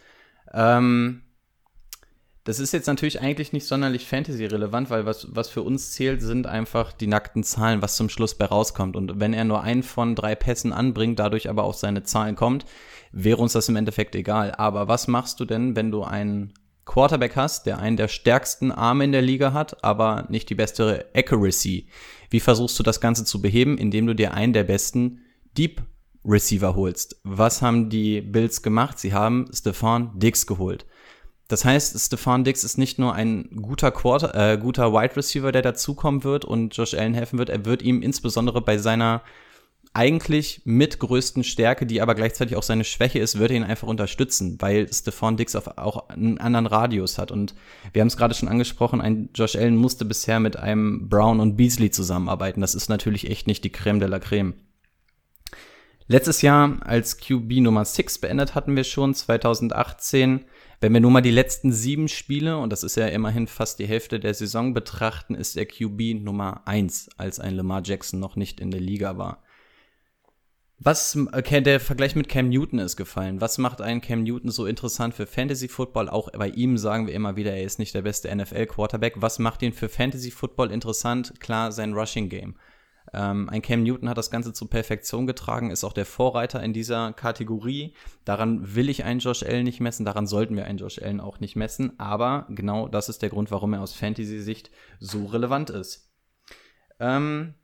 Ähm, 0.54 1.25
das 2.46 2.60
ist 2.60 2.74
jetzt 2.74 2.86
natürlich 2.86 3.22
eigentlich 3.22 3.54
nicht 3.54 3.66
sonderlich 3.66 4.06
Fantasy-relevant, 4.06 4.92
weil 4.92 5.08
was, 5.08 5.28
was 5.32 5.50
für 5.50 5.64
uns 5.64 5.92
zählt, 5.92 6.22
sind 6.22 6.46
einfach 6.46 6.94
die 6.94 7.08
nackten 7.08 7.44
Zahlen, 7.44 7.82
was 7.82 7.98
zum 7.98 8.08
Schluss 8.08 8.36
bei 8.36 8.46
rauskommt. 8.46 8.96
Und 8.96 9.20
wenn 9.20 9.34
er 9.34 9.46
nur 9.46 9.64
einen 9.64 9.82
von 9.82 10.14
drei 10.14 10.36
Pässen 10.36 10.72
anbringt, 10.72 11.18
dadurch 11.18 11.50
aber 11.50 11.64
auf 11.64 11.76
seine 11.76 12.04
Zahlen 12.04 12.36
kommt, 12.36 12.66
wäre 13.12 13.42
uns 13.42 13.54
das 13.54 13.68
im 13.68 13.76
Endeffekt 13.76 14.14
egal. 14.14 14.52
Aber 14.52 14.88
was 14.88 15.08
machst 15.08 15.40
du 15.40 15.46
denn, 15.46 15.76
wenn 15.76 15.90
du 15.90 16.04
einen 16.04 16.54
Quarterback 16.86 17.36
hast, 17.36 17.66
der 17.66 17.80
einen 17.80 17.98
der 17.98 18.08
stärksten 18.08 18.72
Arme 18.72 19.06
in 19.06 19.12
der 19.12 19.24
Liga 19.24 19.52
hat, 19.52 19.84
aber 19.84 20.28
nicht 20.30 20.48
die 20.52 20.56
beste 20.56 21.08
Accuracy? 21.16 21.88
Wie 22.30 22.40
versuchst 22.40 22.78
du 22.78 22.84
das 22.84 23.02
Ganze 23.02 23.26
zu 23.26 23.42
beheben, 23.42 23.80
indem 23.80 24.06
du 24.06 24.14
dir 24.14 24.36
einen 24.36 24.54
der 24.54 24.66
besten 24.66 25.22
Deep 25.58 25.82
Receiver 26.24 26.76
holst? 26.76 27.20
Was 27.24 27.64
haben 27.64 27.90
die 27.90 28.22
Bills 28.22 28.62
gemacht? 28.62 29.00
Sie 29.00 29.14
haben 29.14 29.48
Stefan 29.52 30.12
Diggs 30.20 30.46
geholt. 30.46 30.86
Das 31.48 31.64
heißt, 31.64 32.00
Stefan 32.00 32.44
Dix 32.44 32.64
ist 32.64 32.78
nicht 32.78 32.98
nur 32.98 33.14
ein 33.14 33.50
guter 33.62 33.92
Quarter, 33.92 34.54
äh, 34.54 34.58
guter 34.58 34.94
Wide 34.94 35.16
Receiver, 35.16 35.52
der 35.52 35.62
dazukommen 35.62 36.24
wird 36.24 36.44
und 36.44 36.76
Josh 36.76 36.96
Allen 36.96 37.14
helfen 37.14 37.38
wird, 37.38 37.50
er 37.50 37.66
wird 37.66 37.84
ihm 37.84 38.02
insbesondere 38.02 38.62
bei 38.62 38.78
seiner 38.78 39.22
eigentlich 39.96 40.62
mit 40.66 41.00
größten 41.00 41.46
Stärke, 41.46 41.86
die 41.86 42.02
aber 42.02 42.16
gleichzeitig 42.16 42.58
auch 42.58 42.64
seine 42.64 42.84
Schwäche 42.84 43.20
ist, 43.20 43.40
wird 43.40 43.52
er 43.52 43.58
ihn 43.58 43.64
einfach 43.64 43.88
unterstützen, 43.88 44.58
weil 44.60 44.92
Stefan 44.92 45.38
Dix 45.38 45.56
auch 45.56 46.10
einen 46.10 46.38
anderen 46.38 46.66
Radius 46.66 47.18
hat. 47.18 47.32
Und 47.32 47.56
wir 47.94 48.02
haben 48.02 48.10
es 48.10 48.18
gerade 48.18 48.34
schon 48.34 48.50
angesprochen, 48.50 49.00
ein 49.00 49.30
Josh 49.34 49.56
Allen 49.56 49.78
musste 49.78 50.04
bisher 50.04 50.42
mit 50.42 50.58
einem 50.58 51.08
Brown 51.08 51.40
und 51.40 51.56
Beasley 51.56 51.92
zusammenarbeiten. 51.92 52.60
Das 52.60 52.76
ist 52.76 52.90
natürlich 52.90 53.30
echt 53.30 53.48
nicht 53.48 53.64
die 53.64 53.72
Creme 53.72 54.02
de 54.02 54.10
la 54.10 54.20
Creme. 54.20 54.56
Letztes 56.08 56.42
Jahr 56.42 56.78
als 56.82 57.18
QB 57.18 57.62
Nummer 57.62 57.86
6 57.86 58.20
beendet 58.20 58.54
hatten 58.54 58.76
wir 58.76 58.84
schon, 58.84 59.16
2018 59.16 60.42
wenn 60.82 60.94
wir 60.94 61.00
nur 61.00 61.12
mal 61.12 61.22
die 61.22 61.32
letzten 61.32 61.72
sieben 61.72 62.08
Spiele, 62.08 62.58
und 62.58 62.72
das 62.72 62.84
ist 62.84 62.96
ja 62.96 63.08
immerhin 63.08 63.48
fast 63.48 63.80
die 63.80 63.88
Hälfte 63.88 64.20
der 64.20 64.34
Saison, 64.34 64.74
betrachten, 64.74 65.36
ist 65.36 65.56
der 65.56 65.66
QB 65.66 66.22
Nummer 66.24 66.62
eins, 66.66 67.10
als 67.18 67.40
ein 67.40 67.56
Lamar 67.56 67.82
Jackson 67.84 68.20
noch 68.20 68.36
nicht 68.36 68.60
in 68.60 68.72
der 68.72 68.82
Liga 68.82 69.18
war. 69.18 69.44
Was, 70.78 71.18
okay, 71.32 71.62
der 71.62 71.80
Vergleich 71.80 72.16
mit 72.16 72.28
Cam 72.28 72.50
Newton 72.50 72.80
ist 72.80 72.98
gefallen. 72.98 73.40
Was 73.40 73.58
macht 73.58 73.82
einen 73.82 74.02
Cam 74.02 74.24
Newton 74.24 74.52
so 74.52 74.66
interessant 74.66 75.14
für 75.14 75.26
Fantasy 75.26 75.70
Football? 75.70 76.10
Auch 76.10 76.30
bei 76.32 76.50
ihm 76.50 76.78
sagen 76.78 77.08
wir 77.08 77.14
immer 77.14 77.38
wieder, 77.38 77.54
er 77.54 77.64
ist 77.64 77.80
nicht 77.80 77.96
der 77.96 78.02
beste 78.02 78.34
NFL 78.36 78.66
Quarterback. 78.66 79.14
Was 79.18 79.40
macht 79.40 79.62
ihn 79.62 79.72
für 79.72 79.88
Fantasy 79.88 80.32
Football 80.32 80.72
interessant? 80.72 81.40
Klar, 81.40 81.72
sein 81.72 81.94
Rushing 81.94 82.28
Game. 82.28 82.56
Ähm, 83.14 83.50
ein 83.50 83.62
Cam 83.62 83.84
Newton 83.84 84.10
hat 84.10 84.18
das 84.18 84.32
Ganze 84.32 84.54
zur 84.54 84.70
Perfektion 84.70 85.28
getragen, 85.28 85.72
ist 85.72 85.84
auch 85.84 85.94
der 85.94 86.06
Vorreiter 86.06 86.62
in 86.62 86.74
dieser 86.74 87.14
Kategorie. 87.14 87.94
Daran 88.26 88.76
will 88.76 88.90
ich 88.90 89.04
einen 89.04 89.20
Josh 89.20 89.44
Allen 89.44 89.64
nicht 89.64 89.80
messen, 89.80 90.06
daran 90.06 90.28
sollten 90.28 90.56
wir 90.56 90.66
einen 90.66 90.80
Josh 90.80 91.02
Allen 91.02 91.22
auch 91.22 91.40
nicht 91.40 91.56
messen, 91.56 92.00
aber 92.00 92.48
genau 92.50 92.88
das 92.88 93.10
ist 93.10 93.22
der 93.22 93.30
Grund, 93.30 93.52
warum 93.52 93.74
er 93.74 93.82
aus 93.82 93.94
Fantasy-Sicht 93.94 94.72
so 95.00 95.26
relevant 95.26 95.70
ist. 95.70 96.12
Ähm, 97.00 97.56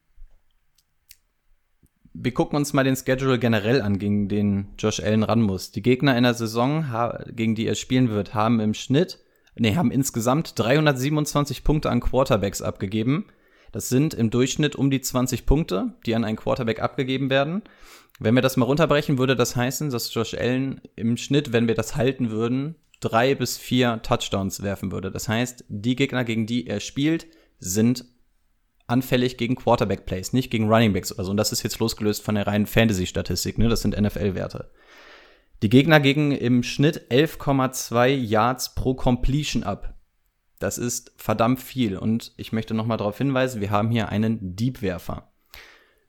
wir 2.14 2.34
gucken 2.34 2.58
uns 2.58 2.74
mal 2.74 2.84
den 2.84 2.96
Schedule 2.96 3.40
generell 3.40 3.82
an, 3.82 3.98
gegen 3.98 4.28
den 4.28 4.74
Josh 4.78 5.00
Allen 5.00 5.24
ran 5.24 5.42
muss. 5.42 5.72
Die 5.72 5.82
Gegner 5.82 6.18
in 6.18 6.24
der 6.24 6.34
Saison, 6.34 6.86
gegen 7.28 7.56
die 7.56 7.68
er 7.68 7.76
spielen 7.76 8.10
wird, 8.10 8.34
haben 8.34 8.60
im 8.60 8.74
Schnitt, 8.74 9.20
nee, 9.56 9.76
haben 9.76 9.92
insgesamt 9.92 10.60
327 10.60 11.64
Punkte 11.64 11.90
an 11.90 12.02
Quarterbacks 12.02 12.62
abgegeben. 12.62 13.26
Das 13.72 13.90
sind 13.90 14.14
im 14.14 14.30
Durchschnitt 14.30 14.76
um 14.76 14.92
die 14.92 15.02
20 15.02 15.46
Punkte, 15.46 15.94
die 16.06 16.16
an 16.16 16.24
einen 16.24 16.38
Quarterback 16.38 16.82
abgegeben 16.82 17.30
werden. 17.30 17.62
Wenn 18.20 18.36
wir 18.36 18.42
das 18.42 18.58
mal 18.58 18.66
runterbrechen, 18.66 19.18
würde 19.18 19.36
das 19.36 19.56
heißen, 19.56 19.90
dass 19.90 20.14
Josh 20.14 20.34
Allen 20.34 20.82
im 20.96 21.18
Schnitt, 21.18 21.54
wenn 21.54 21.68
wir 21.68 21.76
das 21.76 21.96
halten 21.96 22.30
würden, 22.30 22.76
drei 23.00 23.34
bis 23.34 23.58
vier 23.58 24.02
Touchdowns 24.04 24.62
werfen 24.62 24.92
würde. 24.92 25.12
Das 25.12 25.28
heißt, 25.28 25.66
die 25.70 25.96
Gegner, 25.96 26.24
gegen 26.24 26.46
die 26.46 26.68
er 26.68 26.80
spielt, 26.80 27.28
sind 27.60 28.06
anfällig 28.88 29.38
gegen 29.38 29.56
Quarterback-Plays, 29.56 30.34
nicht 30.34 30.52
gegen 30.52 30.70
Running 30.70 30.94
Backs 30.94 31.12
oder 31.12 31.24
so. 31.24 31.32
Und 31.32 31.38
das 31.38 31.52
ist 31.52 31.64
jetzt 31.64 31.80
losgelöst 31.80 32.24
von 32.24 32.36
der 32.36 32.46
reinen 32.46 32.68
Fantasy-Statistik, 32.68 33.58
ne? 33.58 33.70
Das 33.70 33.82
sind 33.82 34.00
NFL-Werte. 34.00 34.70
Die 35.64 35.70
Gegner 35.70 36.00
gingen 36.00 36.32
im 36.32 36.64
Schnitt 36.64 37.10
11,2 37.12 38.08
Yards 38.08 38.76
pro 38.76 38.96
Completion 38.96 39.64
ab. 39.64 39.91
Das 40.62 40.78
ist 40.78 41.12
verdammt 41.18 41.60
viel. 41.60 41.98
Und 41.98 42.34
ich 42.38 42.52
möchte 42.52 42.74
nochmal 42.74 42.98
darauf 42.98 43.18
hinweisen, 43.18 43.62
wir 43.62 43.72
haben 43.72 43.90
hier 43.90 44.10
einen 44.10 44.56
Diebwerfer. 44.56 45.28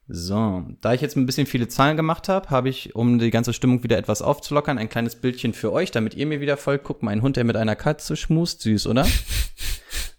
So, 0.08 0.66
da 0.82 0.92
ich 0.92 1.00
jetzt 1.00 1.16
ein 1.16 1.24
bisschen 1.24 1.46
viele 1.46 1.68
Zahlen 1.68 1.96
gemacht 1.96 2.28
habe, 2.28 2.50
habe 2.50 2.68
ich, 2.68 2.94
um 2.94 3.18
die 3.18 3.30
ganze 3.30 3.54
Stimmung 3.54 3.82
wieder 3.82 3.96
etwas 3.96 4.20
aufzulockern, 4.20 4.76
ein 4.76 4.90
kleines 4.90 5.16
Bildchen 5.16 5.54
für 5.54 5.72
euch, 5.72 5.90
damit 5.90 6.14
ihr 6.14 6.26
mir 6.26 6.40
wieder 6.40 6.58
folgt. 6.58 6.84
Guckt 6.84 7.02
mal, 7.02 7.12
ein 7.12 7.22
Hund, 7.22 7.36
der 7.36 7.44
mit 7.44 7.56
einer 7.56 7.76
Katze 7.76 8.14
schmust. 8.14 8.60
Süß, 8.60 8.86
oder? 8.88 9.06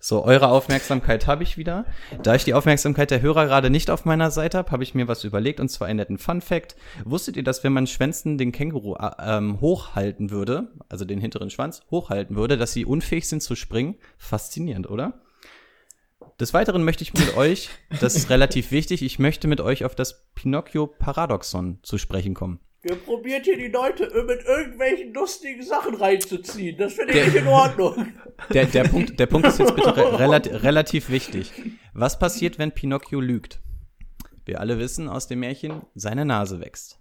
So, 0.06 0.22
eure 0.26 0.50
Aufmerksamkeit 0.50 1.28
habe 1.28 1.44
ich 1.44 1.58
wieder. 1.58 1.86
Da 2.24 2.36
ich 2.36 2.44
die 2.44 2.54
Aufmerksamkeit 2.54 3.10
der 3.10 3.22
Hörer 3.22 3.46
gerade 3.46 3.70
nicht 3.70 3.90
auf 3.90 4.04
meiner 4.04 4.32
Seite 4.32 4.58
habe, 4.58 4.70
habe 4.72 4.84
ich 4.84 4.94
mir 4.94 5.08
was 5.08 5.24
überlegt 5.24 5.62
und 5.62 5.70
zwar 5.70 5.88
einen 5.88 5.96
netten 5.96 6.18
Fun 6.18 6.42
Fact. 6.42 6.76
Wusstet 7.06 7.38
ihr, 7.38 7.44
dass 7.46 7.64
wenn 7.64 7.72
man 7.72 7.88
Schwänzen 7.88 8.38
den 8.38 8.52
Känguru 8.52 8.96
äh, 8.96 9.12
ähm, 9.22 9.62
hochhalten 9.62 10.30
würde, 10.30 10.74
also 10.90 11.06
den 11.06 11.22
hinteren 11.22 11.50
Schwanz 11.50 11.84
hochhalten 11.90 12.36
würde, 12.36 12.58
dass 12.58 12.74
sie 12.74 12.84
unfähig 12.84 13.30
sind 13.30 13.42
zu 13.42 13.56
springen? 13.56 13.96
Faszinierend, 14.18 14.90
oder? 14.90 15.22
Des 16.38 16.54
Weiteren 16.54 16.84
möchte 16.84 17.04
ich 17.04 17.14
mit 17.14 17.38
euch, 17.38 17.70
das 18.02 18.16
ist 18.16 18.30
relativ 18.30 18.72
wichtig, 18.72 19.04
ich 19.04 19.20
möchte 19.20 19.48
mit 19.48 19.62
euch 19.62 19.86
auf 19.86 19.96
das 19.96 20.28
Pinocchio-Paradoxon 20.36 21.80
zu 21.82 21.98
sprechen 21.98 22.34
kommen. 22.34 22.60
Ihr 22.86 22.96
probiert 22.96 23.46
hier 23.46 23.58
die 23.58 23.70
Leute 23.70 24.10
mit 24.28 24.44
irgendwelchen 24.44 25.14
lustigen 25.14 25.64
Sachen 25.64 25.96
reinzuziehen. 25.96 26.78
Das 26.78 26.94
finde 26.94 27.18
ich 27.18 27.28
nicht 27.28 27.36
in 27.38 27.48
Ordnung. 27.48 28.08
Der, 28.54 28.66
der, 28.66 28.84
Punkt, 28.84 29.18
der 29.20 29.28
Punkt 29.28 29.48
ist 29.48 29.60
jetzt 29.60 29.76
bitte 29.76 29.96
re 29.96 30.20
relativ, 30.20 30.52
relativ 30.64 31.10
wichtig. 31.10 31.52
Was 31.94 32.20
passiert, 32.20 32.60
wenn 32.60 32.74
Pinocchio 32.74 33.22
lügt? 33.22 33.62
Wir 34.44 34.60
alle 34.60 34.80
wissen 34.80 35.08
aus 35.08 35.28
dem 35.28 35.40
Märchen, 35.40 35.84
seine 35.96 36.26
Nase 36.26 36.60
wächst. 36.60 37.00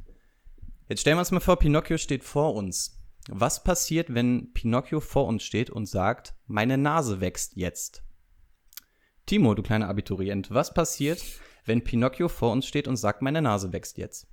Jetzt 0.89 1.01
stellen 1.01 1.17
wir 1.17 1.21
uns 1.21 1.33
mal 1.33 1.41
vor, 1.41 1.59
Pinocchio 1.59 1.97
steht 1.97 2.23
vor 2.23 2.55
uns. 2.55 3.03
Was 3.29 3.65
passiert, 3.65 4.15
wenn 4.15 4.53
Pinocchio 4.53 5.01
vor 5.01 5.27
uns 5.27 5.43
steht 5.43 5.71
und 5.71 5.87
sagt, 5.87 6.35
meine 6.47 6.79
Nase 6.79 7.21
wächst 7.21 7.57
jetzt? 7.57 8.05
Timo, 9.27 9.55
du 9.55 9.63
kleiner 9.63 9.89
Abiturient, 9.89 10.51
was 10.51 10.75
passiert, 10.75 11.25
wenn 11.65 11.83
Pinocchio 11.83 12.29
vor 12.29 12.53
uns 12.53 12.67
steht 12.67 12.87
und 12.87 12.97
sagt, 12.97 13.23
meine 13.23 13.43
Nase 13.43 13.73
wächst 13.73 13.99
jetzt? 13.99 14.29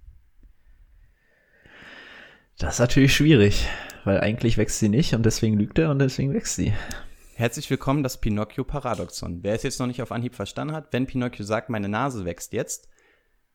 Das 2.60 2.74
ist 2.74 2.80
natürlich 2.80 3.16
schwierig, 3.16 3.70
weil 4.04 4.20
eigentlich 4.20 4.58
wächst 4.58 4.80
sie 4.80 4.90
nicht 4.90 5.14
und 5.14 5.26
deswegen 5.26 5.58
lügt 5.58 5.80
er 5.80 5.92
und 5.92 6.00
deswegen 6.00 6.34
wächst 6.34 6.58
sie. 6.58 6.74
Herzlich 7.36 7.70
willkommen, 7.70 8.04
das 8.04 8.20
Pinocchio-Paradoxon. 8.20 9.44
Wer 9.44 9.54
es 9.54 9.64
jetzt 9.64 9.80
noch 9.80 9.88
nicht 9.88 10.02
auf 10.02 10.12
Anhieb 10.12 10.36
verstanden 10.36 10.76
hat, 10.76 10.92
wenn 10.92 11.08
Pinocchio 11.08 11.46
sagt, 11.46 11.70
meine 11.70 11.88
Nase 11.88 12.26
wächst 12.26 12.52
jetzt, 12.52 12.90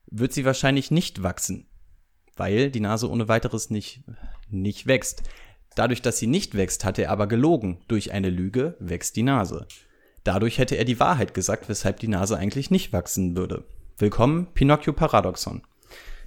wird 0.07 0.33
sie 0.33 0.43
wahrscheinlich 0.43 0.89
nicht 0.89 1.21
wachsen, 1.21 1.67
weil 2.35 2.71
die 2.71 2.79
Nase 2.79 3.07
ohne 3.07 3.27
weiteres 3.27 3.69
nicht, 3.69 4.01
nicht 4.49 4.87
wächst. 4.87 5.21
Dadurch, 5.75 6.01
dass 6.01 6.17
sie 6.17 6.27
nicht 6.27 6.55
wächst, 6.57 6.83
hat 6.83 6.97
er 6.97 7.11
aber 7.11 7.27
gelogen. 7.27 7.81
Durch 7.87 8.11
eine 8.11 8.31
Lüge 8.31 8.75
wächst 8.79 9.17
die 9.17 9.23
Nase. 9.23 9.67
Dadurch 10.23 10.57
hätte 10.57 10.77
er 10.77 10.85
die 10.85 10.99
Wahrheit 10.99 11.35
gesagt, 11.35 11.69
weshalb 11.69 11.99
die 11.99 12.07
Nase 12.07 12.37
eigentlich 12.37 12.71
nicht 12.71 12.91
wachsen 12.91 13.37
würde. 13.37 13.65
Willkommen, 13.99 14.47
Pinocchio 14.55 14.93
Paradoxon. 14.93 15.61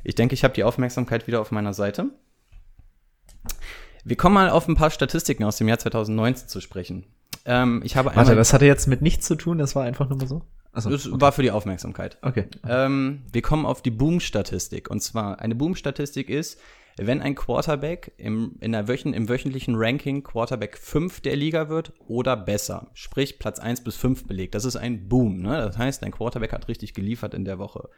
Ich 0.04 0.14
denke, 0.14 0.34
ich 0.34 0.44
habe 0.44 0.54
die 0.54 0.62
Aufmerksamkeit 0.62 1.26
wieder 1.26 1.40
auf 1.40 1.50
meiner 1.50 1.74
Seite. 1.74 2.12
Wir 4.04 4.16
kommen 4.16 4.34
mal 4.34 4.50
auf 4.50 4.68
ein 4.68 4.74
paar 4.74 4.90
Statistiken 4.90 5.44
aus 5.44 5.56
dem 5.56 5.68
Jahr 5.68 5.78
2019 5.78 6.48
zu 6.48 6.60
sprechen. 6.60 7.04
Ähm, 7.44 7.82
ich 7.84 7.96
habe 7.96 8.14
Warte, 8.14 8.34
das 8.34 8.52
hatte 8.52 8.66
jetzt 8.66 8.86
mit 8.86 9.02
nichts 9.02 9.26
zu 9.26 9.34
tun, 9.34 9.58
das 9.58 9.74
war 9.74 9.84
einfach 9.84 10.08
nur 10.08 10.18
mal 10.18 10.28
so? 10.28 10.42
Also, 10.72 10.90
das 10.90 11.06
okay. 11.06 11.20
war 11.20 11.32
für 11.32 11.42
die 11.42 11.50
Aufmerksamkeit. 11.50 12.18
Okay. 12.22 12.44
Ähm, 12.66 13.24
wir 13.32 13.42
kommen 13.42 13.66
auf 13.66 13.82
die 13.82 13.90
Boom-Statistik. 13.90 14.90
Und 14.90 15.00
zwar, 15.00 15.40
eine 15.40 15.54
Boom-Statistik 15.54 16.28
ist, 16.28 16.60
wenn 16.98 17.22
ein 17.22 17.34
Quarterback 17.34 18.12
im, 18.16 18.56
in 18.60 18.72
der 18.72 18.88
Wöchen, 18.88 19.14
im 19.14 19.28
wöchentlichen 19.28 19.74
Ranking 19.76 20.22
Quarterback 20.22 20.76
5 20.76 21.20
der 21.20 21.36
Liga 21.36 21.68
wird 21.68 21.92
oder 22.06 22.36
besser, 22.36 22.90
sprich 22.94 23.38
Platz 23.38 23.60
1 23.60 23.82
bis 23.84 23.96
5 23.96 24.26
belegt. 24.26 24.54
Das 24.54 24.64
ist 24.64 24.76
ein 24.76 25.08
Boom. 25.08 25.40
Ne? 25.40 25.56
Das 25.56 25.78
heißt, 25.78 26.02
ein 26.02 26.12
Quarterback 26.12 26.52
hat 26.52 26.68
richtig 26.68 26.94
geliefert 26.94 27.34
in 27.34 27.44
der 27.44 27.58
Woche. 27.58 27.88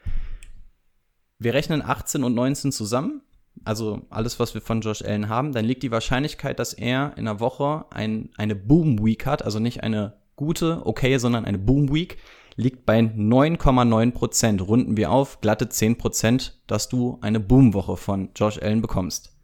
Wir 1.38 1.54
rechnen 1.54 1.82
18 1.82 2.22
und 2.22 2.34
19 2.34 2.72
zusammen, 2.72 3.22
also 3.64 4.02
alles, 4.10 4.40
was 4.40 4.54
wir 4.54 4.60
von 4.60 4.80
Josh 4.80 5.02
Allen 5.02 5.28
haben, 5.28 5.52
dann 5.52 5.64
liegt 5.64 5.82
die 5.82 5.90
Wahrscheinlichkeit, 5.90 6.58
dass 6.58 6.72
er 6.72 7.12
in 7.16 7.26
der 7.26 7.40
Woche 7.40 7.84
ein, 7.90 8.30
eine 8.36 8.54
Boom 8.54 9.04
Week 9.04 9.26
hat, 9.26 9.44
also 9.44 9.58
nicht 9.58 9.82
eine 9.82 10.14
gute, 10.36 10.86
okay, 10.86 11.18
sondern 11.18 11.44
eine 11.44 11.58
Boom 11.58 11.92
Week, 11.92 12.18
liegt 12.56 12.86
bei 12.86 12.98
9,9 12.98 14.12
Prozent. 14.12 14.66
Runden 14.66 14.96
wir 14.96 15.10
auf, 15.10 15.40
glatte 15.40 15.68
10 15.68 15.98
Prozent, 15.98 16.60
dass 16.66 16.88
du 16.88 17.18
eine 17.20 17.40
Boomwoche 17.40 17.96
von 17.96 18.30
Josh 18.34 18.58
Allen 18.60 18.82
bekommst. 18.82 19.36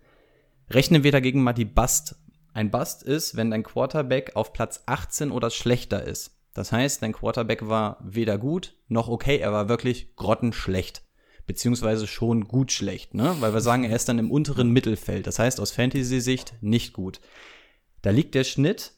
Rechnen 0.70 1.04
wir 1.04 1.12
dagegen 1.12 1.42
mal 1.42 1.52
die 1.52 1.64
Bust. 1.64 2.16
Ein 2.52 2.70
Bust 2.70 3.02
ist, 3.02 3.36
wenn 3.36 3.50
dein 3.50 3.62
Quarterback 3.62 4.32
auf 4.34 4.52
Platz 4.52 4.82
18 4.86 5.30
oder 5.30 5.50
schlechter 5.50 6.02
ist. 6.02 6.36
Das 6.54 6.72
heißt, 6.72 7.02
dein 7.02 7.12
Quarterback 7.12 7.68
war 7.68 7.98
weder 8.02 8.38
gut 8.38 8.74
noch 8.88 9.08
okay, 9.08 9.36
er 9.36 9.52
war 9.52 9.68
wirklich 9.68 10.16
grottenschlecht. 10.16 11.02
Beziehungsweise 11.46 12.06
schon 12.06 12.48
gut 12.48 12.72
schlecht, 12.72 13.14
ne? 13.14 13.36
Weil 13.40 13.54
wir 13.54 13.60
sagen, 13.60 13.84
er 13.84 13.94
ist 13.94 14.08
dann 14.08 14.18
im 14.18 14.30
unteren 14.30 14.70
Mittelfeld. 14.70 15.26
Das 15.26 15.38
heißt, 15.38 15.60
aus 15.60 15.70
Fantasy-Sicht 15.70 16.54
nicht 16.60 16.92
gut. 16.92 17.20
Da 18.02 18.10
liegt 18.10 18.34
der 18.34 18.44
Schnitt 18.44 18.92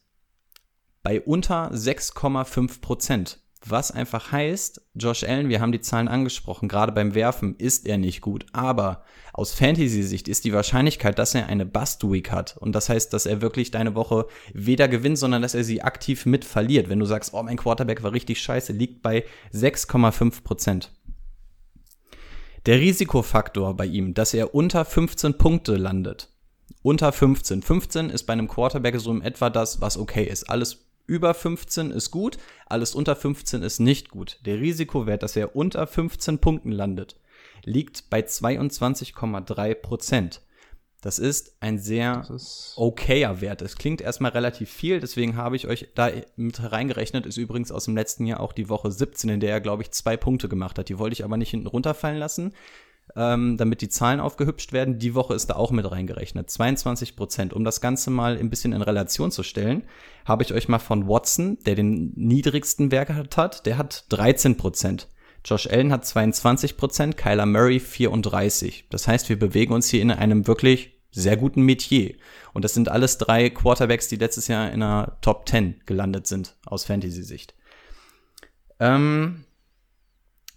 bei 1.03 1.21
unter 1.21 1.73
6,5 1.73 2.81
Prozent. 2.81 3.41
Was 3.67 3.91
einfach 3.91 4.31
heißt, 4.31 4.83
Josh 4.95 5.25
Allen, 5.25 5.49
wir 5.49 5.61
haben 5.61 5.73
die 5.73 5.81
Zahlen 5.81 6.07
angesprochen, 6.07 6.69
gerade 6.69 6.93
beim 6.93 7.15
Werfen 7.15 7.57
ist 7.57 7.87
er 7.87 7.99
nicht 7.99 8.21
gut. 8.21 8.47
Aber 8.53 9.05
aus 9.33 9.53
Fantasy-Sicht 9.53 10.29
ist 10.29 10.45
die 10.45 10.53
Wahrscheinlichkeit, 10.53 11.19
dass 11.19 11.35
er 11.35 11.47
eine 11.47 11.67
Bust-Week 11.67 12.31
hat. 12.31 12.57
Und 12.57 12.73
das 12.73 12.89
heißt, 12.89 13.13
dass 13.13 13.27
er 13.27 13.43
wirklich 13.43 13.71
deine 13.71 13.95
Woche 13.95 14.27
weder 14.55 14.87
gewinnt, 14.87 15.19
sondern 15.19 15.43
dass 15.43 15.55
er 15.55 15.65
sie 15.65 15.83
aktiv 15.83 16.25
mit 16.25 16.45
verliert. 16.45 16.89
Wenn 16.89 17.01
du 17.01 17.07
sagst, 17.07 17.35
oh, 17.35 17.43
mein 17.43 17.57
Quarterback 17.57 18.03
war 18.03 18.13
richtig 18.13 18.41
scheiße, 18.41 18.73
liegt 18.73 19.03
bei 19.03 19.25
6,5 19.53 20.43
Prozent. 20.45 20.93
Der 22.69 22.81
Risikofaktor 22.81 23.75
bei 23.75 23.87
ihm, 23.87 24.13
dass 24.13 24.35
er 24.35 24.55
unter 24.55 24.85
15 24.85 25.39
Punkte 25.39 25.77
landet. 25.77 26.29
Unter 26.83 27.13
15. 27.13 27.63
15 27.63 28.11
ist 28.11 28.25
bei 28.25 28.35
einem 28.35 28.47
Quarterback 28.47 29.01
so 29.01 29.11
in 29.11 29.23
etwa 29.23 29.49
das, 29.49 29.81
was 29.81 29.97
okay 29.97 30.25
ist. 30.25 30.51
Alles 30.51 30.85
über 31.07 31.33
15 31.33 31.91
ist 31.91 32.11
gut, 32.11 32.37
alles 32.67 32.95
unter 32.95 33.17
15 33.17 33.63
ist 33.63 33.81
nicht 33.81 34.11
gut. 34.11 34.41
Der 34.45 34.61
Risikowert, 34.61 35.23
dass 35.23 35.35
er 35.35 35.57
unter 35.57 35.87
15 35.87 36.41
Punkten 36.41 36.71
landet, 36.71 37.17
liegt 37.65 38.11
bei 38.11 38.21
22,3 38.21 39.75
Prozent. 39.75 40.43
Das 41.01 41.19
ist 41.19 41.57
ein 41.61 41.79
sehr 41.79 42.29
ist 42.35 42.75
okayer 42.77 43.41
Wert. 43.41 43.63
Es 43.63 43.77
klingt 43.77 44.01
erstmal 44.01 44.33
relativ 44.33 44.69
viel, 44.69 44.99
deswegen 44.99 45.37
habe 45.37 45.55
ich 45.55 45.69
euch 45.69 45.89
da 45.95 46.11
mit 46.37 46.73
reingerechnet. 46.73 47.25
Ist 47.25 47.37
übrigens 47.37 47.71
aus 47.71 47.85
dem 47.85 47.95
letzten 47.95 48.27
Jahr 48.27 48.41
auch 48.41 48.53
die 48.53 48.69
Woche 48.69 48.91
17, 48.91 49.31
in 49.31 49.41
der 49.41 49.51
er, 49.51 49.61
glaube 49.61 49.83
ich, 49.83 49.93
zwei 49.93 50.17
Punkte 50.17 50.49
gemacht 50.49 50.79
hat. 50.79 50.89
Die 50.89 50.99
wollte 50.99 51.15
ich 51.15 51.25
aber 51.25 51.37
nicht 51.37 51.51
hinten 51.51 51.69
runterfallen 51.69 52.19
lassen 52.19 52.53
ähm, 53.17 53.57
damit 53.57 53.81
die 53.81 53.89
Zahlen 53.89 54.21
aufgehübscht 54.21 54.73
werden. 54.73 54.99
Die 54.99 55.15
Woche 55.15 55.35
ist 55.35 55.49
da 55.51 55.57
auch 55.57 55.71
mit 55.71 55.91
reingerechnet. 55.91 56.51
22 56.51 57.17
Prozent. 57.17 57.53
Um 57.53 57.65
das 57.65 57.81
Ganze 57.81 58.11
mal 58.11 58.37
ein 58.37 58.51
bisschen 58.51 58.73
in 58.73 58.83
Relation 58.83 59.31
zu 59.31 59.43
stellen, 59.43 59.85
habe 60.25 60.43
ich 60.43 60.53
euch 60.53 60.69
mal 60.69 60.79
von 60.79 61.09
Watson, 61.09 61.59
der 61.67 61.75
den 61.75 62.13
niedrigsten 62.17 62.91
Wert 62.91 63.37
hat, 63.37 63.67
der 63.67 63.79
hat 63.79 64.05
13 64.11 64.57
Prozent. 64.57 65.09
Josh 65.49 65.67
Allen 65.67 65.93
hat 65.93 66.05
22 66.05 66.77
Prozent, 66.77 67.17
Kyler 67.17 67.47
Murray 67.47 67.81
34. 67.81 68.87
Das 68.91 69.09
heißt, 69.09 69.31
wir 69.31 69.39
bewegen 69.39 69.73
uns 69.73 69.89
hier 69.89 70.03
in 70.03 70.11
einem 70.11 70.47
wirklich 70.47 70.99
sehr 71.11 71.39
guten 71.39 71.63
Metier. 71.63 72.15
Und 72.53 72.65
das 72.65 72.75
sind 72.75 72.91
alles 72.91 73.17
drei 73.17 73.49
Quarterbacks, 73.49 74.09
die 74.09 74.17
letztes 74.17 74.49
Jahr 74.49 74.71
in 74.71 74.83
einer 74.83 75.17
Top 75.23 75.49
10 75.49 75.83
gelandet 75.87 76.27
sind, 76.27 76.57
aus 76.67 76.85
Fantasy-Sicht. 76.85 77.55
Ähm, 78.79 79.45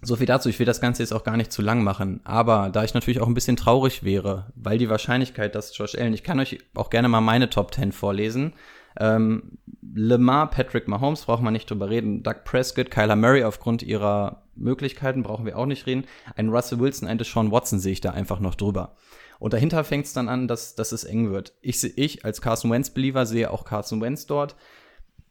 so 0.01 0.18
viel 0.18 0.26
dazu, 0.26 0.49
ich 0.49 0.59
will 0.59 0.65
das 0.65 0.81
Ganze 0.81 1.03
jetzt 1.03 1.13
auch 1.13 1.23
gar 1.23 1.38
nicht 1.38 1.53
zu 1.53 1.61
lang 1.61 1.84
machen, 1.84 2.19
aber 2.23 2.69
da 2.69 2.84
ich 2.84 2.93
natürlich 2.93 3.22
auch 3.22 3.27
ein 3.27 3.34
bisschen 3.34 3.55
traurig 3.55 4.03
wäre, 4.03 4.51
weil 4.55 4.77
die 4.77 4.89
Wahrscheinlichkeit, 4.89 5.55
dass 5.55 5.77
Josh 5.77 5.95
Allen, 5.95 6.13
ich 6.13 6.23
kann 6.23 6.39
euch 6.39 6.57
auch 6.76 6.89
gerne 6.89 7.07
mal 7.07 7.22
meine 7.22 7.49
Top 7.49 7.73
10 7.73 7.93
vorlesen. 7.93 8.53
Ähm, 8.99 9.57
Lamar, 9.93 10.49
Patrick 10.49 10.88
Mahomes, 10.88 11.26
braucht 11.26 11.41
man 11.41 11.53
nicht 11.53 11.69
drüber 11.69 11.89
reden. 11.89 12.23
Doug 12.23 12.43
Prescott, 12.43 12.91
Kyler 12.91 13.15
Murray 13.15 13.43
aufgrund 13.43 13.84
ihrer 13.84 14.43
Möglichkeiten 14.61 15.23
brauchen 15.23 15.45
wir 15.45 15.57
auch 15.57 15.65
nicht 15.65 15.88
reden. 15.88 16.05
Ein 16.35 16.49
Russell 16.49 16.79
Wilson, 16.79 17.07
ein 17.07 17.17
Deshaun 17.17 17.51
Watson 17.51 17.79
sehe 17.79 17.93
ich 17.93 18.01
da 18.01 18.11
einfach 18.11 18.39
noch 18.39 18.55
drüber. 18.55 18.95
Und 19.39 19.53
dahinter 19.53 19.83
fängt 19.83 20.05
es 20.05 20.13
dann 20.13 20.29
an, 20.29 20.47
dass, 20.47 20.75
dass 20.75 20.91
es 20.91 21.03
eng 21.03 21.31
wird. 21.31 21.53
Ich, 21.61 21.83
ich 21.97 22.25
als 22.25 22.41
Carson 22.41 22.71
Wentz-Believer 22.71 23.25
sehe 23.25 23.51
auch 23.51 23.65
Carson 23.65 24.01
Wentz 24.01 24.27
dort. 24.27 24.55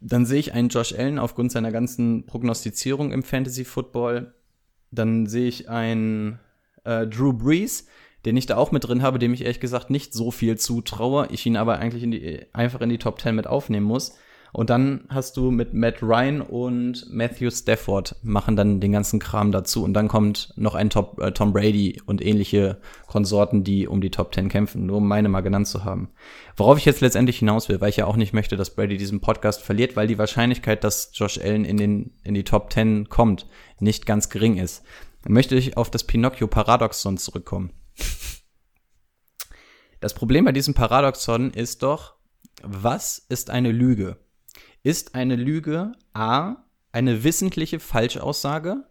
Dann 0.00 0.26
sehe 0.26 0.40
ich 0.40 0.52
einen 0.52 0.68
Josh 0.68 0.92
Allen 0.92 1.18
aufgrund 1.18 1.52
seiner 1.52 1.70
ganzen 1.70 2.26
Prognostizierung 2.26 3.12
im 3.12 3.22
Fantasy 3.22 3.64
Football 3.64 4.34
dann 4.90 5.26
sehe 5.26 5.48
ich 5.48 5.68
einen 5.68 6.38
äh, 6.84 7.06
Drew 7.06 7.32
Brees, 7.32 7.86
den 8.24 8.36
ich 8.36 8.46
da 8.46 8.56
auch 8.56 8.72
mit 8.72 8.84
drin 8.84 9.02
habe, 9.02 9.18
dem 9.18 9.32
ich 9.32 9.42
ehrlich 9.42 9.60
gesagt 9.60 9.90
nicht 9.90 10.12
so 10.12 10.30
viel 10.30 10.58
zutraue, 10.58 11.28
ich 11.30 11.46
ihn 11.46 11.56
aber 11.56 11.78
eigentlich 11.78 12.02
in 12.02 12.10
die, 12.10 12.46
einfach 12.52 12.80
in 12.80 12.90
die 12.90 12.98
Top 12.98 13.20
10 13.20 13.34
mit 13.34 13.46
aufnehmen 13.46 13.86
muss. 13.86 14.18
Und 14.52 14.70
dann 14.70 15.04
hast 15.08 15.36
du 15.36 15.50
mit 15.50 15.74
Matt 15.74 16.02
Ryan 16.02 16.40
und 16.40 17.06
Matthew 17.10 17.50
Stafford 17.50 18.16
machen 18.22 18.56
dann 18.56 18.80
den 18.80 18.92
ganzen 18.92 19.20
Kram 19.20 19.52
dazu. 19.52 19.84
Und 19.84 19.94
dann 19.94 20.08
kommt 20.08 20.52
noch 20.56 20.74
ein 20.74 20.90
Top, 20.90 21.20
äh, 21.20 21.32
Tom 21.32 21.52
Brady 21.52 22.00
und 22.04 22.24
ähnliche 22.24 22.80
Konsorten, 23.06 23.62
die 23.62 23.86
um 23.86 24.00
die 24.00 24.10
Top 24.10 24.34
10 24.34 24.48
kämpfen, 24.48 24.86
nur 24.86 24.96
um 24.96 25.06
meine 25.06 25.28
mal 25.28 25.40
genannt 25.40 25.68
zu 25.68 25.84
haben. 25.84 26.10
Worauf 26.56 26.78
ich 26.78 26.84
jetzt 26.84 27.00
letztendlich 27.00 27.38
hinaus 27.38 27.68
will, 27.68 27.80
weil 27.80 27.90
ich 27.90 27.96
ja 27.96 28.06
auch 28.06 28.16
nicht 28.16 28.32
möchte, 28.32 28.56
dass 28.56 28.74
Brady 28.74 28.96
diesen 28.96 29.20
Podcast 29.20 29.62
verliert, 29.62 29.96
weil 29.96 30.08
die 30.08 30.18
Wahrscheinlichkeit, 30.18 30.82
dass 30.82 31.10
Josh 31.14 31.38
Allen 31.38 31.64
in, 31.64 31.76
den, 31.76 32.14
in 32.24 32.34
die 32.34 32.44
Top 32.44 32.72
10 32.72 33.08
kommt, 33.08 33.46
nicht 33.78 34.04
ganz 34.06 34.28
gering 34.30 34.56
ist. 34.56 34.82
Dann 35.22 35.32
möchte 35.32 35.54
ich 35.54 35.76
auf 35.76 35.90
das 35.90 36.04
Pinocchio-Paradoxon 36.04 37.18
zurückkommen. 37.18 37.72
Das 40.00 40.14
Problem 40.14 40.46
bei 40.46 40.52
diesem 40.52 40.72
Paradoxon 40.72 41.50
ist 41.52 41.82
doch, 41.82 42.14
was 42.62 43.18
ist 43.18 43.50
eine 43.50 43.70
Lüge? 43.70 44.16
Ist 44.82 45.14
eine 45.14 45.36
Lüge 45.36 45.92
A 46.14 46.56
eine 46.92 47.22
wissentliche 47.22 47.80
Falschaussage? 47.80 48.84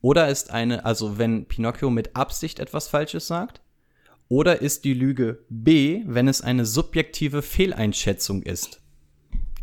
Oder 0.00 0.28
ist 0.28 0.50
eine, 0.50 0.84
also 0.84 1.18
wenn 1.18 1.46
Pinocchio 1.46 1.90
mit 1.90 2.14
Absicht 2.14 2.60
etwas 2.60 2.88
Falsches 2.88 3.26
sagt? 3.26 3.60
Oder 4.28 4.62
ist 4.62 4.84
die 4.84 4.94
Lüge 4.94 5.44
B, 5.48 6.02
wenn 6.06 6.28
es 6.28 6.40
eine 6.40 6.64
subjektive 6.64 7.42
Fehleinschätzung 7.42 8.42
ist? 8.42 8.80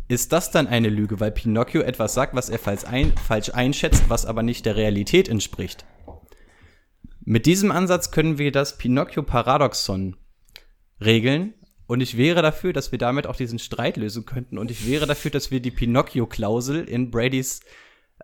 Ist 0.08 0.32
das 0.32 0.50
dann 0.50 0.66
eine 0.66 0.90
Lüge, 0.90 1.20
weil 1.20 1.30
Pinocchio 1.30 1.80
etwas 1.80 2.14
sagt, 2.14 2.34
was 2.34 2.50
er 2.50 2.58
falsch, 2.58 2.84
ein, 2.84 3.16
falsch 3.16 3.50
einschätzt, 3.54 4.04
was 4.08 4.26
aber 4.26 4.42
nicht 4.42 4.66
der 4.66 4.76
Realität 4.76 5.28
entspricht? 5.28 5.86
Mit 7.24 7.46
diesem 7.46 7.70
Ansatz 7.70 8.10
können 8.10 8.36
wir 8.38 8.52
das 8.52 8.76
Pinocchio-Paradoxon 8.76 10.16
regeln 11.00 11.54
und 11.90 12.00
ich 12.00 12.16
wäre 12.16 12.40
dafür, 12.40 12.72
dass 12.72 12.92
wir 12.92 13.00
damit 13.00 13.26
auch 13.26 13.34
diesen 13.34 13.58
Streit 13.58 13.96
lösen 13.96 14.24
könnten. 14.24 14.58
Und 14.58 14.70
ich 14.70 14.86
wäre 14.86 15.08
dafür, 15.08 15.32
dass 15.32 15.50
wir 15.50 15.58
die 15.58 15.72
Pinocchio-Klausel 15.72 16.84
in 16.88 17.10
Bradys 17.10 17.62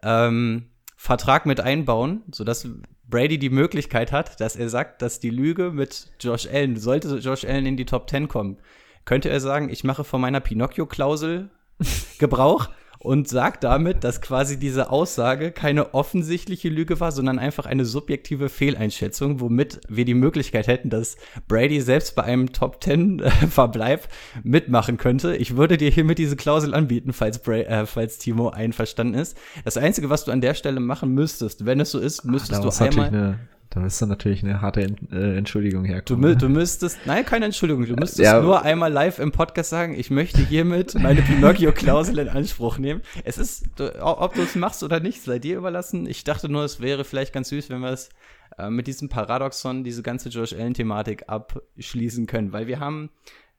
ähm, 0.05 0.66
Vertrag 0.97 1.47
mit 1.47 1.59
einbauen, 1.59 2.22
sodass 2.30 2.68
Brady 3.09 3.40
die 3.40 3.51
Möglichkeit 3.51 4.12
hat, 4.12 4.38
dass 4.40 4.55
er 4.55 4.68
sagt, 4.68 5.02
dass 5.02 5.18
die 5.18 5.30
Lüge 5.30 5.72
mit 5.72 6.12
Josh 6.20 6.47
Allen, 6.47 6.76
sollte 6.76 7.16
Josh 7.16 7.44
Allen 7.44 7.66
in 7.66 7.76
die 7.76 7.86
Top 7.86 8.09
10 8.09 8.28
kommen, 8.28 8.59
könnte 9.05 9.30
er 9.30 9.40
sagen, 9.40 9.68
ich 9.68 9.82
mache 9.82 10.05
von 10.05 10.20
meiner 10.20 10.38
Pinocchio-Klausel 10.38 11.51
Gebrauch 12.20 12.68
und 13.07 13.28
sagt 13.28 13.62
damit, 13.62 14.03
dass 14.03 14.20
quasi 14.20 14.59
diese 14.59 14.91
Aussage 14.91 15.53
keine 15.53 15.95
offensichtliche 15.95 16.69
Lüge 16.69 16.99
war, 16.99 17.12
sondern 17.12 17.39
einfach 17.39 17.65
eine 17.65 17.85
subjektive 17.85 18.49
Fehleinschätzung, 18.49 19.39
womit 19.39 19.81
wir 19.89 20.05
die 20.05 20.15
Möglichkeit 20.15 20.66
hätten, 20.66 20.91
dass 20.91 21.16
Brady 21.47 21.81
selbst 21.81 22.16
bei 22.16 22.24
einem 22.24 22.53
Top 22.53 22.83
10 22.83 23.20
äh, 23.20 23.31
Verbleib 23.49 24.09
mitmachen 24.43 24.97
könnte. 24.97 25.37
Ich 25.37 25.57
würde 25.57 25.77
dir 25.77 25.89
hiermit 25.89 26.19
diese 26.19 26.35
Klausel 26.35 26.74
anbieten, 26.74 27.12
falls, 27.12 27.39
Bra 27.39 27.59
äh, 27.59 27.87
falls 27.87 28.19
Timo 28.19 28.49
einverstanden 28.49 29.15
ist. 29.15 29.39
Das 29.65 29.77
Einzige, 29.77 30.11
was 30.11 30.24
du 30.24 30.33
an 30.33 30.41
der 30.41 30.55
Stelle 30.55 30.81
machen 30.81 31.15
müsstest, 31.15 31.65
wenn 31.65 31.78
es 31.78 31.93
so 31.93 32.01
ist, 32.01 32.24
müsstest 32.24 32.61
Ach, 32.61 32.77
du 32.77 32.85
einmal 32.85 33.39
da 33.77 33.82
müsste 33.82 34.07
natürlich 34.07 34.43
eine 34.43 34.62
harte 34.62 34.81
äh, 35.12 35.36
Entschuldigung 35.36 35.82
Du, 35.85 35.89
herkommen. 35.90 36.23
ne? 36.31 36.36
du 36.36 36.48
müsstest, 36.48 36.98
nein, 37.05 37.27
keine 37.27 37.44
Entschuldigung, 37.44 37.85
du 37.85 37.94
müsstest 37.94 38.20
Ja. 38.20 38.40
nur 38.40 38.62
einmal 38.62 38.90
live 38.90 39.19
im 39.19 39.32
Podcast 39.32 39.69
sagen, 39.69 39.94
ich 39.94 40.11
möchte 40.11 40.40
hiermit 40.40 40.94
meine 40.94 41.20
Pinocchio-Klausel 41.20 42.19
in 42.19 42.28
Anspruch 42.31 42.78
nehmen. 42.78 43.03
Es 43.24 43.36
ist, 43.36 43.66
du, 43.77 44.03
ob 44.03 44.35
du 44.35 44.40
es 44.40 44.55
machst 44.55 44.82
oder 44.82 44.98
nicht, 44.98 45.20
sei 45.23 45.39
dir 45.39 45.59
überlassen. 45.59 46.07
Ich 46.07 46.24
dachte 46.24 46.48
nur, 46.48 46.65
es 46.65 46.81
wäre 46.81 47.05
vielleicht 47.05 47.35
ganz 47.35 47.51
süß, 47.51 47.69
wenn 47.69 47.81
wir 47.81 47.90
es 47.90 48.09
äh, 48.57 48.70
mit 48.70 48.86
diesem 48.86 49.11
Paradoxon, 49.11 49.85
diese 49.85 50.03
ganze 50.03 50.31
Josh 50.31 50.55
Allen-Thematik 50.55 51.24
abschließen 51.28 52.27
können, 52.27 52.53
weil 52.55 52.66
wir 52.66 52.81
haben, 52.81 53.11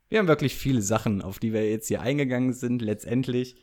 wir 0.10 0.18
haben 0.18 0.28
wirklich 0.28 0.56
viele 0.56 0.82
Sachen, 0.82 1.22
auf 1.22 1.38
die 1.38 1.54
wir 1.54 1.70
jetzt 1.70 1.90
hier 1.90 2.02
eingegangen 2.02 2.54
sind, 2.54 2.82
letztendlich. 2.82 3.56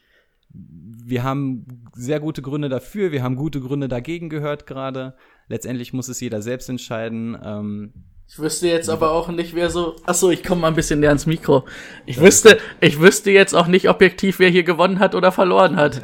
Wir 0.56 1.24
haben 1.24 1.66
sehr 1.94 2.20
gute 2.20 2.40
Gründe 2.43 2.68
dafür, 2.68 3.10
wir 3.10 3.24
haben 3.24 3.35
gute 3.35 3.60
Gründe 3.60 3.89
dagegen 3.89 4.28
gehört 4.28 4.66
gerade. 4.68 5.14
Letztendlich 5.48 5.92
muss 5.92 6.08
es 6.08 6.20
jeder 6.20 6.40
selbst 6.42 6.68
entscheiden. 6.68 7.36
Ähm, 7.44 7.92
Ich 8.26 8.38
wüsste 8.38 8.66
jetzt 8.68 8.88
aber 8.88 9.10
auch 9.12 9.28
nicht, 9.28 9.54
wer 9.54 9.68
so. 9.68 9.96
Achso, 10.06 10.30
ich 10.30 10.42
komme 10.42 10.62
mal 10.62 10.68
ein 10.68 10.74
bisschen 10.74 11.00
näher 11.00 11.10
ans 11.10 11.26
Mikro. 11.26 11.64
Ich 12.06 12.18
wüsste, 12.20 12.58
ich 12.80 12.98
wüsste 12.98 13.30
jetzt 13.30 13.54
auch 13.54 13.66
nicht 13.66 13.88
objektiv, 13.90 14.38
wer 14.38 14.48
hier 14.48 14.62
gewonnen 14.64 14.98
hat 14.98 15.14
oder 15.14 15.30
verloren 15.30 15.76
hat. 15.76 16.00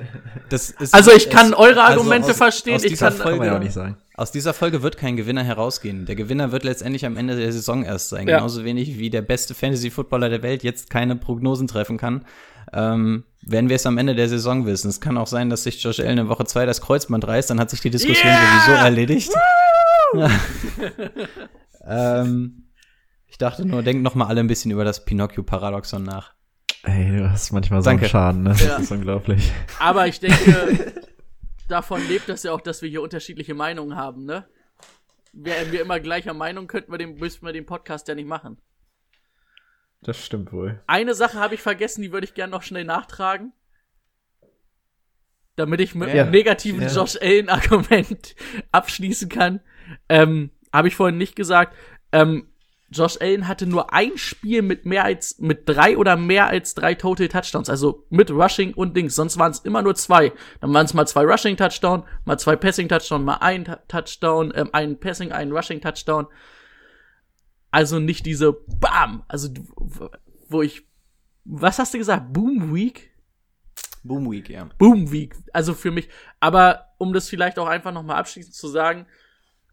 Das 0.50 0.70
ist, 0.70 0.92
Also 0.92 1.10
ich 1.12 1.30
kann 1.30 1.54
eure 1.54 1.82
also 1.82 2.00
Argumente 2.00 2.30
aus- 2.30 2.36
verstehen, 2.36 2.74
Aus 2.74 2.84
ich 2.84 2.90
dieser, 2.92 3.10
kann- 3.10 3.18
Kann 3.20 3.36
man 3.38 3.46
ja 3.46 3.52
auch 3.52 3.54
Folge, 3.54 3.64
nicht 3.64 3.72
sagen. 3.74 3.96
aus 4.14 4.30
dieser 4.32 4.52
Folge 4.52 4.82
wird 4.82 4.98
kein 4.98 5.16
Gewinner 5.16 5.42
herausgehen. 5.42 6.04
Der 6.04 6.14
Gewinner 6.16 6.52
wird 6.52 6.64
letztendlich 6.64 7.06
am 7.06 7.16
Ende 7.16 7.36
der 7.36 7.52
Saison 7.52 7.82
erst 7.84 8.10
sein. 8.10 8.28
Ja. 8.28 8.36
Genauso 8.36 8.64
wenig 8.64 8.98
wie 8.98 9.08
der 9.08 9.22
beste 9.22 9.54
Fantasy-Footballer 9.54 10.28
der 10.28 10.42
Welt 10.42 10.62
jetzt 10.62 10.90
keine 10.90 11.16
Prognosen 11.16 11.66
treffen 11.68 11.96
kann. 11.96 12.26
Ähm, 12.74 13.24
werden 13.42 13.68
wir 13.68 13.76
es 13.76 13.86
am 13.86 13.98
Ende 13.98 14.14
der 14.14 14.28
Saison 14.28 14.66
wissen. 14.66 14.88
Es 14.88 15.00
kann 15.00 15.16
auch 15.16 15.26
sein, 15.26 15.50
dass 15.50 15.62
sich 15.64 15.82
Josh 15.82 16.00
Allen 16.00 16.18
in 16.18 16.28
Woche 16.28 16.44
2 16.44 16.66
das 16.66 16.80
Kreuzband 16.80 17.26
reißt, 17.26 17.50
dann 17.50 17.60
hat 17.60 17.70
sich 17.70 17.80
die 17.80 17.90
Diskussion 17.90 18.26
Yeah! 18.26 18.60
sowieso 18.64 18.72
erledigt. 18.72 19.32
ähm, 21.86 22.70
ich 23.26 23.38
dachte 23.38 23.64
nur, 23.64 23.82
denkt 23.82 24.02
noch 24.02 24.14
mal 24.14 24.26
alle 24.26 24.40
ein 24.40 24.46
bisschen 24.46 24.70
über 24.70 24.84
das 24.84 25.04
Pinocchio-Paradoxon 25.04 26.02
nach. 26.02 26.34
Ey, 26.82 27.16
du 27.16 27.30
hast 27.30 27.52
manchmal 27.52 27.82
so 27.82 27.90
Danke. 27.90 28.04
einen 28.04 28.10
Schaden, 28.10 28.42
ne? 28.42 28.54
Ja. 28.58 28.68
Das 28.68 28.82
ist 28.82 28.90
unglaublich. 28.90 29.52
Aber 29.78 30.06
ich 30.06 30.18
denke, 30.18 30.94
davon 31.68 32.06
lebt 32.08 32.28
das 32.28 32.42
ja 32.42 32.52
auch, 32.52 32.60
dass 32.60 32.82
wir 32.82 32.88
hier 32.88 33.02
unterschiedliche 33.02 33.54
Meinungen 33.54 33.96
haben, 33.96 34.24
ne? 34.24 34.46
Wären 35.32 35.70
wir 35.70 35.82
immer 35.82 36.00
gleicher 36.00 36.34
Meinung, 36.34 36.66
könnten 36.66 36.90
wir 36.90 36.98
den, 36.98 37.16
müssten 37.16 37.46
wir 37.46 37.52
den 37.52 37.66
Podcast 37.66 38.08
ja 38.08 38.14
nicht 38.14 38.26
machen. 38.26 38.58
Das 40.02 40.24
stimmt 40.24 40.52
wohl. 40.52 40.80
Eine 40.86 41.14
Sache 41.14 41.38
habe 41.38 41.54
ich 41.54 41.60
vergessen, 41.62 42.02
die 42.02 42.12
würde 42.12 42.24
ich 42.24 42.34
gerne 42.34 42.50
noch 42.52 42.62
schnell 42.62 42.84
nachtragen. 42.84 43.52
Damit 45.56 45.80
ich 45.80 45.94
mit 45.94 46.08
Ja. 46.14 46.22
einem 46.22 46.30
negativen 46.30 46.80
Ja. 46.80 46.88
Josh 46.88 47.16
Allen-Argument 47.20 48.34
abschließen 48.72 49.28
kann. 49.28 49.60
Ähm, 50.08 50.50
habe 50.72 50.88
ich 50.88 50.96
vorhin 50.96 51.18
nicht 51.18 51.36
gesagt. 51.36 51.76
Ähm, 52.12 52.46
Josh 52.92 53.18
Allen 53.20 53.46
hatte 53.46 53.66
nur 53.66 53.92
ein 53.92 54.16
Spiel 54.16 54.62
mit 54.62 54.84
mehr 54.84 55.04
als, 55.04 55.38
mit 55.38 55.68
drei 55.68 55.96
oder 55.96 56.16
mehr 56.16 56.48
als 56.48 56.74
drei 56.74 56.94
Total 56.94 57.28
Touchdowns. 57.28 57.68
Also 57.68 58.06
mit 58.10 58.30
Rushing 58.30 58.74
und 58.74 58.96
Dings. 58.96 59.14
Sonst 59.14 59.38
waren 59.38 59.52
es 59.52 59.60
immer 59.60 59.82
nur 59.82 59.94
zwei. 59.94 60.32
Dann 60.60 60.72
waren 60.72 60.86
es 60.86 60.94
mal 60.94 61.06
zwei 61.06 61.24
Rushing 61.24 61.56
Touchdown, 61.56 62.04
mal 62.24 62.38
zwei 62.38 62.56
Passing 62.56 62.88
Touchdown, 62.88 63.24
mal 63.24 63.36
ein 63.40 63.76
Touchdown, 63.86 64.52
ähm, 64.56 64.70
ein 64.72 64.98
Passing, 64.98 65.30
ein 65.30 65.52
Rushing 65.52 65.80
Touchdown. 65.80 66.26
Also 67.70 67.98
nicht 67.98 68.26
diese 68.26 68.52
Bam, 68.52 69.24
also 69.28 69.48
wo 70.48 70.62
ich 70.62 70.86
was 71.44 71.78
hast 71.78 71.94
du 71.94 71.98
gesagt? 71.98 72.32
Boom 72.32 72.74
Week? 72.74 73.10
Boom 74.02 74.30
Week, 74.30 74.48
ja. 74.48 74.68
Boom 74.78 75.10
Week. 75.10 75.34
Also 75.52 75.74
für 75.74 75.90
mich, 75.90 76.08
aber 76.38 76.86
um 76.98 77.12
das 77.12 77.28
vielleicht 77.28 77.58
auch 77.58 77.66
einfach 77.66 77.92
noch 77.92 78.02
mal 78.02 78.16
abschließend 78.16 78.54
zu 78.54 78.68
sagen, 78.68 79.06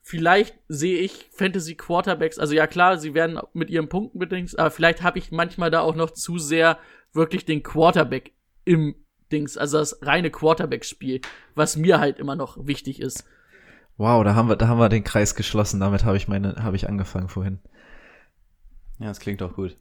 vielleicht 0.02 0.58
sehe 0.68 1.00
ich 1.00 1.30
Fantasy 1.34 1.76
Quarterbacks, 1.76 2.40
also 2.40 2.54
ja 2.54 2.68
klar, 2.68 2.98
sie 2.98 3.14
werden 3.14 3.40
mit 3.54 3.70
ihren 3.70 3.90
Punkten 3.90 4.20
bedingt, 4.20 4.58
aber 4.58 4.72
vielleicht 4.72 5.04
habe 5.04 5.20
ich 5.20 5.32
manchmal 5.32 5.72
da 5.72 5.82
auch 5.82 5.96
noch 5.96 6.12
zu 6.12 6.38
sehr 6.38 6.78
wirklich 7.14 7.46
den 7.46 7.64
Quarterback 7.64 8.34
im 8.66 8.96
Dings, 9.32 9.58
also 9.58 9.78
das 9.78 10.00
reine 10.02 10.32
Quarterback-Spiel, 10.32 11.22
was 11.56 11.76
mir 11.76 12.00
halt 12.00 12.20
immer 12.20 12.36
noch 12.36 12.66
wichtig 12.66 13.02
ist. 13.02 13.26
Wow, 13.98 14.24
da 14.24 14.36
haben 14.36 14.48
wir, 14.48 14.56
da 14.56 14.68
haben 14.68 14.80
wir 14.80 14.90
den 14.90 15.04
Kreis 15.04 15.36
geschlossen. 15.36 15.80
Damit 15.80 16.06
habe 16.06 16.18
ich 16.18 16.28
meine, 16.28 16.56
habe 16.64 16.76
ich 16.76 16.88
angefangen 16.88 17.30
vorhin. 17.30 17.60
Ja, 19.00 19.08
das 19.08 19.20
klingt 19.20 19.42
doch 19.42 19.56
gut. 19.56 19.78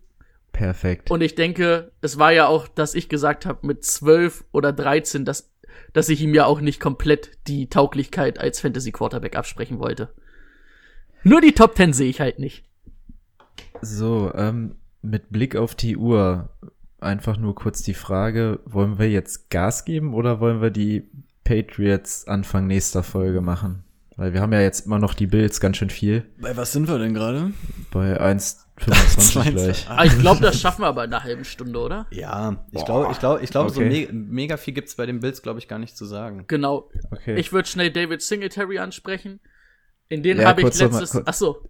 Perfekt. 0.53 1.11
Und 1.11 1.21
ich 1.21 1.35
denke, 1.35 1.93
es 2.01 2.19
war 2.19 2.33
ja 2.33 2.47
auch, 2.47 2.67
dass 2.67 2.95
ich 2.95 3.09
gesagt 3.09 3.45
habe, 3.45 3.67
mit 3.67 3.85
12 3.85 4.45
oder 4.53 4.73
13, 4.73 5.25
dass, 5.25 5.53
dass 5.93 6.09
ich 6.09 6.23
ihm 6.23 6.35
ja 6.35 6.47
auch 6.47 6.61
nicht 6.61 6.81
komplett 6.81 7.33
die 7.47 7.69
Tauglichkeit 7.69 8.39
als 8.39 8.61
Fantasy 8.61 8.91
Quarterback 8.91 9.37
absprechen 9.37 9.79
wollte. 9.79 10.15
Nur 11.23 11.41
die 11.41 11.53
Top 11.53 11.77
10 11.77 11.93
sehe 11.93 12.09
ich 12.09 12.21
halt 12.21 12.39
nicht. 12.39 12.65
So, 13.83 14.33
ähm, 14.35 14.77
mit 15.03 15.31
Blick 15.31 15.57
auf 15.57 15.75
die 15.75 15.97
Uhr 15.97 16.49
einfach 17.01 17.37
nur 17.37 17.55
kurz 17.55 17.83
die 17.83 17.95
Frage, 17.95 18.61
wollen 18.65 18.99
wir 18.99 19.11
jetzt 19.11 19.51
Gas 19.51 19.85
geben 19.85 20.15
oder 20.15 20.41
wollen 20.41 20.63
wir 20.63 20.71
die 20.71 21.11
Patriots 21.45 22.27
Anfang 22.27 22.67
nächster 22.67 23.03
Folge 23.03 23.41
machen? 23.41 23.85
Weil 24.17 24.33
wir 24.33 24.41
haben 24.41 24.53
ja 24.53 24.61
jetzt 24.63 24.87
immer 24.87 24.99
noch 24.99 25.13
die 25.15 25.27
Bills 25.27 25.61
ganz 25.61 25.77
schön 25.77 25.91
viel. 25.91 26.25
Bei 26.41 26.57
was 26.57 26.73
sind 26.73 26.89
wir 26.89 26.99
denn 26.99 27.13
gerade? 27.13 27.53
Bei 27.93 28.19
1,25 28.33 29.51
gleich. 29.51 29.91
Aber 29.91 30.05
ich 30.07 30.19
glaube, 30.19 30.41
das 30.41 30.61
schaffen 30.61 30.83
wir 30.83 30.87
aber 30.87 31.05
in 31.05 31.13
einer 31.13 31.23
halben 31.23 31.45
Stunde, 31.45 31.79
oder? 31.79 32.07
Ja, 32.11 32.65
ich 32.73 32.85
glaube, 32.85 33.09
ich 33.13 33.19
glaube, 33.19 33.43
ich 33.43 33.51
glaube, 33.51 33.71
so 33.71 33.81
Okay. 33.81 34.09
me 34.11 34.13
mega 34.13 34.57
viel 34.57 34.75
gibt's 34.75 34.95
bei 34.97 35.07
den 35.07 35.21
Bills, 35.21 35.43
glaube 35.43 35.59
ich, 35.59 35.69
gar 35.69 35.79
nicht 35.79 35.97
zu 35.97 36.05
sagen. 36.07 36.45
Genau. 36.49 36.89
Okay. 37.11 37.37
Ich 37.37 37.53
würde 37.53 37.69
schnell 37.69 37.91
David 37.91 38.23
Singletary 38.23 38.79
ansprechen. 38.79 39.41
In 40.09 40.23
den 40.23 40.39
Ja, 40.41 40.49
habe 40.49 40.63
ich 40.63 40.67
noch 40.67 40.91
mal- 40.91 40.99
letztes. 41.01 41.11
kurz- 41.11 41.25
Ach 41.27 41.35
so. 41.35 41.69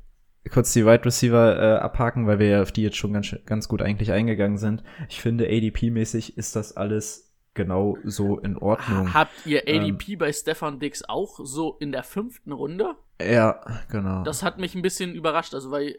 kurz 0.52 0.72
die 0.72 0.86
Wide 0.86 1.04
Receiver 1.04 1.58
äh, 1.60 1.78
abhaken, 1.78 2.26
weil 2.28 2.38
wir 2.38 2.46
ja 2.48 2.62
auf 2.62 2.70
die 2.70 2.82
jetzt 2.82 2.96
schon 2.96 3.12
ganz, 3.12 3.34
ganz 3.46 3.66
gut 3.66 3.82
eigentlich 3.82 4.12
eingegangen 4.12 4.58
sind. 4.58 4.84
Ich 5.08 5.20
finde, 5.20 5.46
ADP-mäßig 5.46 6.36
ist 6.38 6.54
das 6.54 6.76
alles 6.76 7.25
genau 7.56 7.98
so 8.04 8.38
in 8.38 8.56
Ordnung. 8.56 9.12
Habt 9.12 9.44
ihr 9.46 9.66
Ähm. 9.66 9.82
ADP 9.82 10.16
bei 10.16 10.32
Stefan 10.32 10.78
Dix 10.78 11.02
auch 11.08 11.40
so 11.42 11.76
in 11.80 11.90
der 11.90 12.04
fünften 12.04 12.52
Runde? 12.52 12.94
Ja, 13.20 13.60
genau. 13.90 14.22
Das 14.22 14.44
hat 14.44 14.58
mich 14.58 14.74
ein 14.76 14.82
bisschen 14.82 15.14
überrascht, 15.14 15.54
also 15.54 15.72
weil 15.72 15.98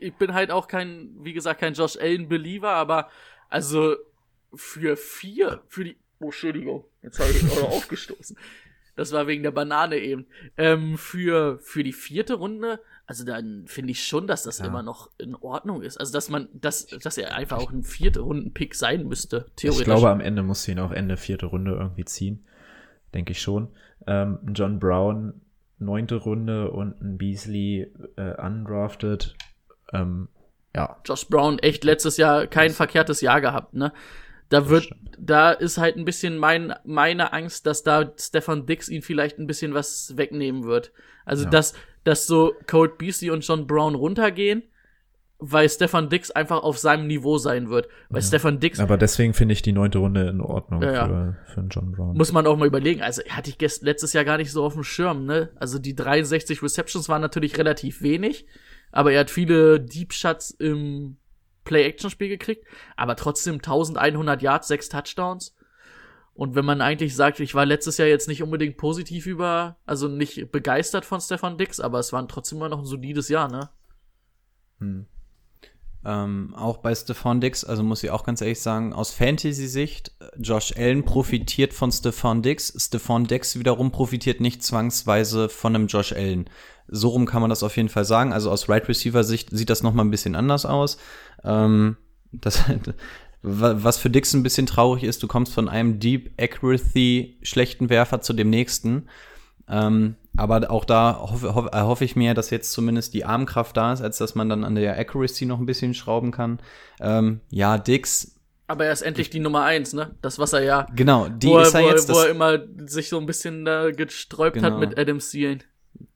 ich 0.00 0.14
bin 0.14 0.32
halt 0.32 0.50
auch 0.50 0.68
kein, 0.68 1.10
wie 1.20 1.32
gesagt, 1.32 1.60
kein 1.60 1.74
Josh 1.74 1.96
Allen 1.98 2.28
Believer, 2.28 2.70
aber 2.70 3.10
also 3.48 3.96
für 4.54 4.96
vier, 4.96 5.60
für 5.68 5.84
die, 5.84 5.96
oh, 6.20 6.26
Entschuldigung, 6.26 6.84
jetzt 7.02 7.18
habe 7.18 7.30
ich 7.30 7.42
auch 7.50 7.70
aufgestoßen. 7.76 8.38
Das 8.94 9.12
war 9.12 9.26
wegen 9.26 9.42
der 9.42 9.50
Banane 9.50 9.98
eben. 9.98 10.26
Ähm, 10.56 10.96
für, 10.96 11.58
für 11.58 11.82
die 11.82 11.92
vierte 11.92 12.34
Runde, 12.34 12.80
also 13.06 13.24
dann 13.24 13.64
finde 13.66 13.92
ich 13.92 14.04
schon, 14.06 14.26
dass 14.26 14.42
das 14.42 14.58
Ja. 14.58 14.66
immer 14.66 14.82
noch 14.82 15.10
in 15.18 15.34
Ordnung 15.36 15.82
ist. 15.82 15.96
Also, 15.98 16.12
dass 16.12 16.28
man, 16.28 16.48
dass, 16.52 16.86
dass 16.86 17.16
er 17.18 17.34
einfach 17.36 17.58
auch 17.58 17.70
ein 17.72 17.82
vierte 17.84 18.20
Runden-Pick 18.20 18.74
sein 18.74 19.06
müsste, 19.06 19.46
theoretisch. 19.56 19.80
Ich 19.82 19.84
glaube, 19.84 20.10
am 20.10 20.20
Ende 20.20 20.42
muss 20.42 20.64
sie 20.64 20.72
ihn 20.72 20.80
auch 20.80 20.90
Ende 20.92 21.16
vierte 21.16 21.46
Runde 21.46 21.72
irgendwie 21.72 22.04
ziehen. 22.04 22.44
Denke 23.14 23.32
ich 23.32 23.40
schon. 23.40 23.68
Ähm, 24.06 24.38
John 24.54 24.78
Brown, 24.80 25.40
neunte 25.78 26.16
Runde 26.16 26.70
und 26.70 27.00
ein 27.00 27.16
Beasley 27.18 27.92
äh, 28.16 28.34
undrafted. 28.44 29.36
Ähm, 29.92 30.28
ja, 30.74 30.96
Josh 31.04 31.26
Brown 31.28 31.58
echt 31.60 31.84
letztes 31.84 32.16
Jahr 32.16 32.46
kein 32.46 32.70
verkehrtes 32.70 33.20
Jahr 33.20 33.40
gehabt, 33.40 33.72
ne? 33.74 33.92
Da 34.48 34.68
wird, 34.68 34.90
da 35.18 35.50
ist 35.50 35.76
halt 35.78 35.96
ein 35.96 36.04
bisschen 36.04 36.38
mein, 36.38 36.72
meine 36.84 37.32
Angst, 37.32 37.66
dass 37.66 37.82
da 37.82 38.12
Stefan 38.16 38.64
Dix 38.66 38.88
ihn 38.88 39.02
vielleicht 39.02 39.38
ein 39.38 39.46
bisschen 39.48 39.74
was 39.74 40.16
wegnehmen 40.16 40.64
wird. 40.64 40.92
Also, 41.24 41.44
Ja. 41.44 41.50
dass, 41.50 41.74
dass 42.06 42.26
so 42.26 42.54
Colt 42.66 42.98
Beasley 42.98 43.30
und 43.30 43.46
John 43.46 43.66
Brown 43.66 43.96
runtergehen, 43.96 44.62
weil 45.38 45.68
Stefan 45.68 46.08
Dix 46.08 46.30
einfach 46.30 46.62
auf 46.62 46.78
seinem 46.78 47.08
Niveau 47.08 47.36
sein 47.36 47.68
wird. 47.68 47.88
Weil 48.08 48.22
Stefan 48.22 48.60
Dix, 48.60 48.78
aber 48.78 48.96
deswegen 48.96 49.34
finde 49.34 49.52
ich 49.52 49.62
die 49.62 49.72
neunte 49.72 49.98
Runde 49.98 50.28
in 50.28 50.40
Ordnung 50.40 50.82
Ja, 50.82 50.92
ja. 50.92 51.06
Für, 51.06 51.36
für 51.52 51.60
einen 51.60 51.68
John 51.68 51.92
Brown. 51.92 52.16
muss 52.16 52.32
man 52.32 52.46
auch 52.46 52.56
mal 52.56 52.68
überlegen. 52.68 53.02
Also, 53.02 53.22
hatte 53.28 53.50
ich 53.50 53.58
gest 53.58 53.82
letztes 53.82 54.12
Jahr 54.12 54.24
gar 54.24 54.38
nicht 54.38 54.52
so 54.52 54.64
auf 54.64 54.74
dem 54.74 54.84
Schirm, 54.84 55.26
ne? 55.26 55.50
Also, 55.56 55.80
die 55.80 55.96
63 55.96 56.62
Receptions 56.62 57.08
waren 57.08 57.20
natürlich 57.20 57.58
relativ 57.58 58.02
wenig, 58.02 58.46
aber 58.92 59.12
er 59.12 59.20
hat 59.20 59.30
viele 59.30 59.80
Deep 59.80 60.12
Shots 60.12 60.52
im 60.52 61.16
Play-Action-Spiel 61.64 62.28
gekriegt, 62.28 62.64
aber 62.96 63.16
trotzdem 63.16 63.56
1100 63.56 64.40
Yards, 64.42 64.68
sechs 64.68 64.88
Touchdowns. 64.88 65.55
Und 66.36 66.54
wenn 66.54 66.66
man 66.66 66.82
eigentlich 66.82 67.16
sagt, 67.16 67.40
ich 67.40 67.54
war 67.54 67.64
letztes 67.64 67.96
Jahr 67.96 68.08
jetzt 68.08 68.28
nicht 68.28 68.42
unbedingt 68.42 68.76
positiv 68.76 69.26
über, 69.26 69.78
also 69.86 70.06
nicht 70.06 70.52
begeistert 70.52 71.06
von 71.06 71.20
Stefan 71.20 71.56
Dix, 71.56 71.80
aber 71.80 71.98
es 71.98 72.12
war 72.12 72.28
trotzdem 72.28 72.58
immer 72.58 72.68
noch 72.68 72.80
ein 72.80 72.84
solides 72.84 73.30
Jahr, 73.30 73.48
ne? 73.48 73.70
Hm. 74.78 75.06
Ähm, 76.04 76.54
auch 76.54 76.76
bei 76.76 76.94
Stefan 76.94 77.40
Dix, 77.40 77.64
also 77.64 77.82
muss 77.82 78.02
ich 78.04 78.10
auch 78.10 78.22
ganz 78.22 78.42
ehrlich 78.42 78.60
sagen, 78.60 78.92
aus 78.92 79.12
Fantasy-Sicht, 79.12 80.12
äh, 80.20 80.26
Josh 80.38 80.74
Allen 80.76 81.04
profitiert 81.06 81.72
von 81.72 81.90
Stefan 81.90 82.42
Dix. 82.42 82.74
Stefan 82.76 83.24
Dix 83.24 83.58
wiederum 83.58 83.90
profitiert 83.90 84.42
nicht 84.42 84.62
zwangsweise 84.62 85.48
von 85.48 85.74
einem 85.74 85.86
Josh 85.86 86.12
Allen. 86.12 86.50
So 86.86 87.08
rum 87.08 87.24
kann 87.24 87.40
man 87.40 87.50
das 87.50 87.62
auf 87.62 87.76
jeden 87.78 87.88
Fall 87.88 88.04
sagen. 88.04 88.34
Also 88.34 88.50
aus 88.50 88.68
Right 88.68 88.86
Receiver-Sicht 88.86 89.48
sieht 89.50 89.70
das 89.70 89.82
nochmal 89.82 90.04
ein 90.04 90.10
bisschen 90.10 90.36
anders 90.36 90.66
aus. 90.66 90.98
Ähm, 91.42 91.96
das, 92.30 92.62
was 93.42 93.98
für 93.98 94.10
Dix 94.10 94.32
ein 94.34 94.42
bisschen 94.42 94.66
traurig 94.66 95.04
ist, 95.04 95.22
du 95.22 95.28
kommst 95.28 95.52
von 95.52 95.68
einem 95.68 95.98
Deep 96.00 96.32
Accuracy 96.40 97.38
schlechten 97.42 97.90
Werfer 97.90 98.20
zu 98.20 98.32
dem 98.32 98.50
nächsten. 98.50 99.08
Ähm, 99.68 100.16
aber 100.36 100.70
auch 100.70 100.84
da 100.84 101.18
hoffe, 101.20 101.54
hoffe, 101.54 101.70
erhoffe 101.72 102.04
ich 102.04 102.14
mir, 102.16 102.34
dass 102.34 102.50
jetzt 102.50 102.72
zumindest 102.72 103.14
die 103.14 103.24
Armkraft 103.24 103.76
da 103.76 103.92
ist, 103.92 104.00
als 104.00 104.18
dass 104.18 104.34
man 104.34 104.48
dann 104.48 104.64
an 104.64 104.74
der 104.74 104.98
Accuracy 104.98 105.46
noch 105.46 105.58
ein 105.58 105.66
bisschen 105.66 105.94
schrauben 105.94 106.30
kann. 106.30 106.60
Ähm, 107.00 107.40
ja, 107.50 107.78
Dix, 107.78 108.36
Aber 108.68 108.84
er 108.86 108.92
ist 108.92 109.02
endlich 109.02 109.30
die 109.30 109.40
Nummer 109.40 109.62
eins, 109.62 109.92
ne? 109.92 110.14
Das, 110.22 110.38
was 110.38 110.52
er 110.52 110.62
ja, 110.62 110.86
genau, 110.94 111.28
die 111.28 111.48
wo, 111.48 111.58
er, 111.58 111.62
ist 111.66 111.74
er 111.74 111.82
wo, 111.82 111.88
jetzt. 111.88 112.08
er, 112.08 112.14
wo 112.14 112.20
er 112.20 112.28
immer 112.30 112.58
sich 112.86 113.08
so 113.08 113.18
ein 113.18 113.26
bisschen 113.26 113.64
da 113.64 113.90
gesträubt 113.90 114.56
hat 114.62 114.74
Genau. 114.74 114.78
mit 114.78 114.98
Adam 114.98 115.18
Thielen. 115.20 115.62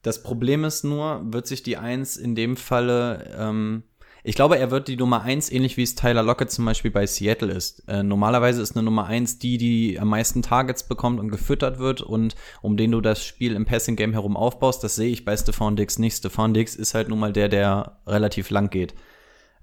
das 0.02 0.22
Problem 0.22 0.64
ist 0.64 0.84
nur, 0.84 1.20
wird 1.32 1.46
sich 1.46 1.62
die 1.62 1.76
Eins 1.76 2.16
in 2.16 2.34
dem 2.34 2.56
Falle, 2.56 3.30
ähm, 3.38 3.82
ich 4.22 4.34
glaube, 4.34 4.58
er 4.58 4.70
wird 4.70 4.88
die 4.88 4.96
Nummer 4.96 5.22
eins, 5.22 5.50
ähnlich 5.50 5.76
wie 5.76 5.82
es 5.82 5.94
Tyler 5.94 6.22
Lockett 6.22 6.50
zum 6.50 6.64
Beispiel 6.64 6.90
bei 6.90 7.06
Seattle 7.06 7.52
ist. 7.52 7.88
Äh, 7.88 8.02
normalerweise 8.02 8.60
ist 8.60 8.76
eine 8.76 8.82
Nummer 8.82 9.06
eins 9.06 9.38
die, 9.38 9.58
die 9.58 9.98
am 9.98 10.08
meisten 10.08 10.42
Targets 10.42 10.84
bekommt 10.84 11.20
und 11.20 11.30
gefüttert 11.30 11.78
wird 11.78 12.02
und 12.02 12.34
um 12.62 12.76
den 12.76 12.90
du 12.90 13.00
das 13.00 13.24
Spiel 13.24 13.54
im 13.54 13.64
Passing 13.64 13.96
Game 13.96 14.12
herum 14.12 14.36
aufbaust. 14.36 14.84
Das 14.84 14.96
sehe 14.96 15.10
ich 15.10 15.24
bei 15.24 15.36
Stephon 15.36 15.76
Dix 15.76 15.98
nicht. 15.98 16.16
Stephon 16.16 16.54
Dix 16.54 16.76
ist 16.76 16.94
halt 16.94 17.08
nun 17.08 17.18
mal 17.18 17.32
der, 17.32 17.48
der 17.48 18.00
relativ 18.06 18.50
lang 18.50 18.70
geht. 18.70 18.94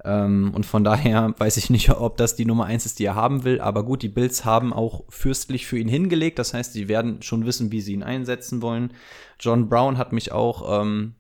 Ähm, 0.04 0.52
und 0.54 0.66
von 0.66 0.84
daher 0.84 1.34
weiß 1.38 1.58
ich 1.58 1.70
nicht, 1.70 1.90
ob 1.90 2.18
das 2.18 2.36
die 2.36 2.46
Nummer 2.46 2.66
eins 2.66 2.86
ist, 2.86 3.00
die 3.00 3.06
er 3.06 3.16
haben 3.16 3.44
will. 3.44 3.62
Aber 3.62 3.84
gut, 3.84 4.02
die 4.02 4.10
Bills 4.10 4.46
haben 4.46 4.74
auch 4.74 5.04
fürstlich 5.10 5.66
für 5.68 5.78
ihn 5.78 5.90
hingelegt. 5.90 6.40
Das 6.40 6.54
heißt, 6.54 6.74
sie 6.74 6.88
werden 6.88 7.22
schon 7.22 7.46
wissen, 7.46 7.72
wie 7.72 7.82
sie 7.82 7.94
ihn 7.94 8.04
einsetzen 8.04 8.62
wollen. 8.62 8.94
John 9.40 9.70
Brown 9.70 9.98
hat 9.98 10.14
mich 10.14 10.32
auch 10.32 10.82
ähm, 10.82 11.16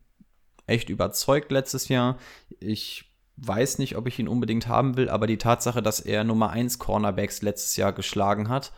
echt 0.67 0.89
überzeugt 0.89 1.51
letztes 1.51 1.87
Jahr. 1.87 2.17
Ich 2.59 3.06
weiß 3.37 3.77
nicht, 3.79 3.95
ob 3.95 4.07
ich 4.07 4.19
ihn 4.19 4.27
unbedingt 4.27 4.67
haben 4.67 4.97
will, 4.97 5.09
aber 5.09 5.27
die 5.27 5.37
Tatsache, 5.37 5.81
dass 5.81 5.99
er 5.99 6.23
Nummer 6.23 6.49
1 6.49 6.79
Cornerbacks 6.79 7.41
letztes 7.41 7.75
Jahr 7.77 7.93
geschlagen 7.93 8.49
hat, 8.49 8.73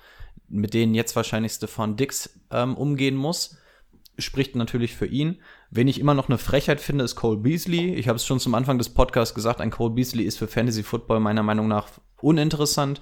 mit 0.48 0.73
denen 0.73 0.95
jetzt 0.95 1.15
wahrscheinlich 1.15 1.53
Stefan 1.53 1.95
Dix 1.95 2.40
ähm, 2.52 2.76
umgehen 2.76 3.15
muss, 3.15 3.57
spricht 4.18 4.56
natürlich 4.56 4.95
für 4.95 5.06
ihn. 5.06 5.38
Wen 5.72 5.88
ich 5.88 5.99
immer 5.99 6.14
noch 6.14 6.27
eine 6.27 6.38
Frechheit 6.38 6.81
finde, 6.81 7.06
ist 7.06 7.15
Cole 7.15 7.38
Beasley. 7.38 7.94
Ich 7.95 8.07
habe 8.07 8.18
es 8.18 8.26
schon 8.26 8.40
zum 8.40 8.53
Anfang 8.56 8.77
des 8.77 8.90
Podcasts 8.90 9.34
gesagt, 9.34 9.61
ein 9.61 9.72
Cole 9.72 9.94
Beasley 9.94 10.23
ist 10.23 10.38
für 10.38 10.48
Fantasy 10.48 10.84
Football 10.84 11.22
meiner 11.22 11.44
Meinung 11.44 11.68
nach 11.68 11.88
uninteressant. 12.22 12.99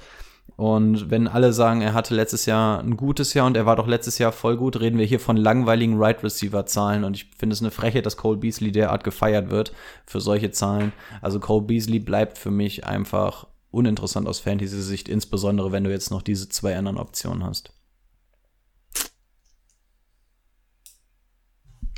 Und 0.57 1.11
wenn 1.11 1.27
alle 1.27 1.53
sagen, 1.53 1.81
er 1.81 1.93
hatte 1.93 2.15
letztes 2.15 2.47
Jahr 2.47 2.79
ein 2.79 2.97
gutes 2.97 3.35
Jahr 3.35 3.45
und 3.45 3.55
er 3.55 3.67
war 3.67 3.75
doch 3.75 3.85
letztes 3.85 4.17
Jahr 4.17 4.31
voll 4.31 4.57
gut, 4.57 4.79
reden 4.79 4.97
wir 4.97 5.05
hier 5.05 5.19
von 5.19 5.37
langweiligen 5.37 5.99
Right 5.99 6.23
Receiver 6.23 6.65
Zahlen 6.65 7.03
und 7.03 7.15
ich 7.15 7.29
finde 7.37 7.53
es 7.53 7.61
eine 7.61 7.69
Frechheit, 7.69 8.07
dass 8.07 8.17
Cole 8.17 8.37
Beasley 8.37 8.71
derart 8.71 9.03
gefeiert 9.03 9.51
wird 9.51 9.71
für 10.07 10.19
solche 10.19 10.49
Zahlen. 10.49 10.93
Also 11.21 11.39
Cole 11.39 11.63
Beasley 11.63 11.99
bleibt 11.99 12.39
für 12.39 12.49
mich 12.49 12.87
einfach 12.87 13.45
uninteressant 13.69 14.27
aus 14.27 14.39
Fantasy 14.39 14.81
Sicht, 14.81 15.07
insbesondere 15.07 15.71
wenn 15.71 15.83
du 15.83 15.91
jetzt 15.91 16.09
noch 16.09 16.23
diese 16.23 16.49
zwei 16.49 16.75
anderen 16.75 16.97
Optionen 16.97 17.43
hast. 17.43 17.71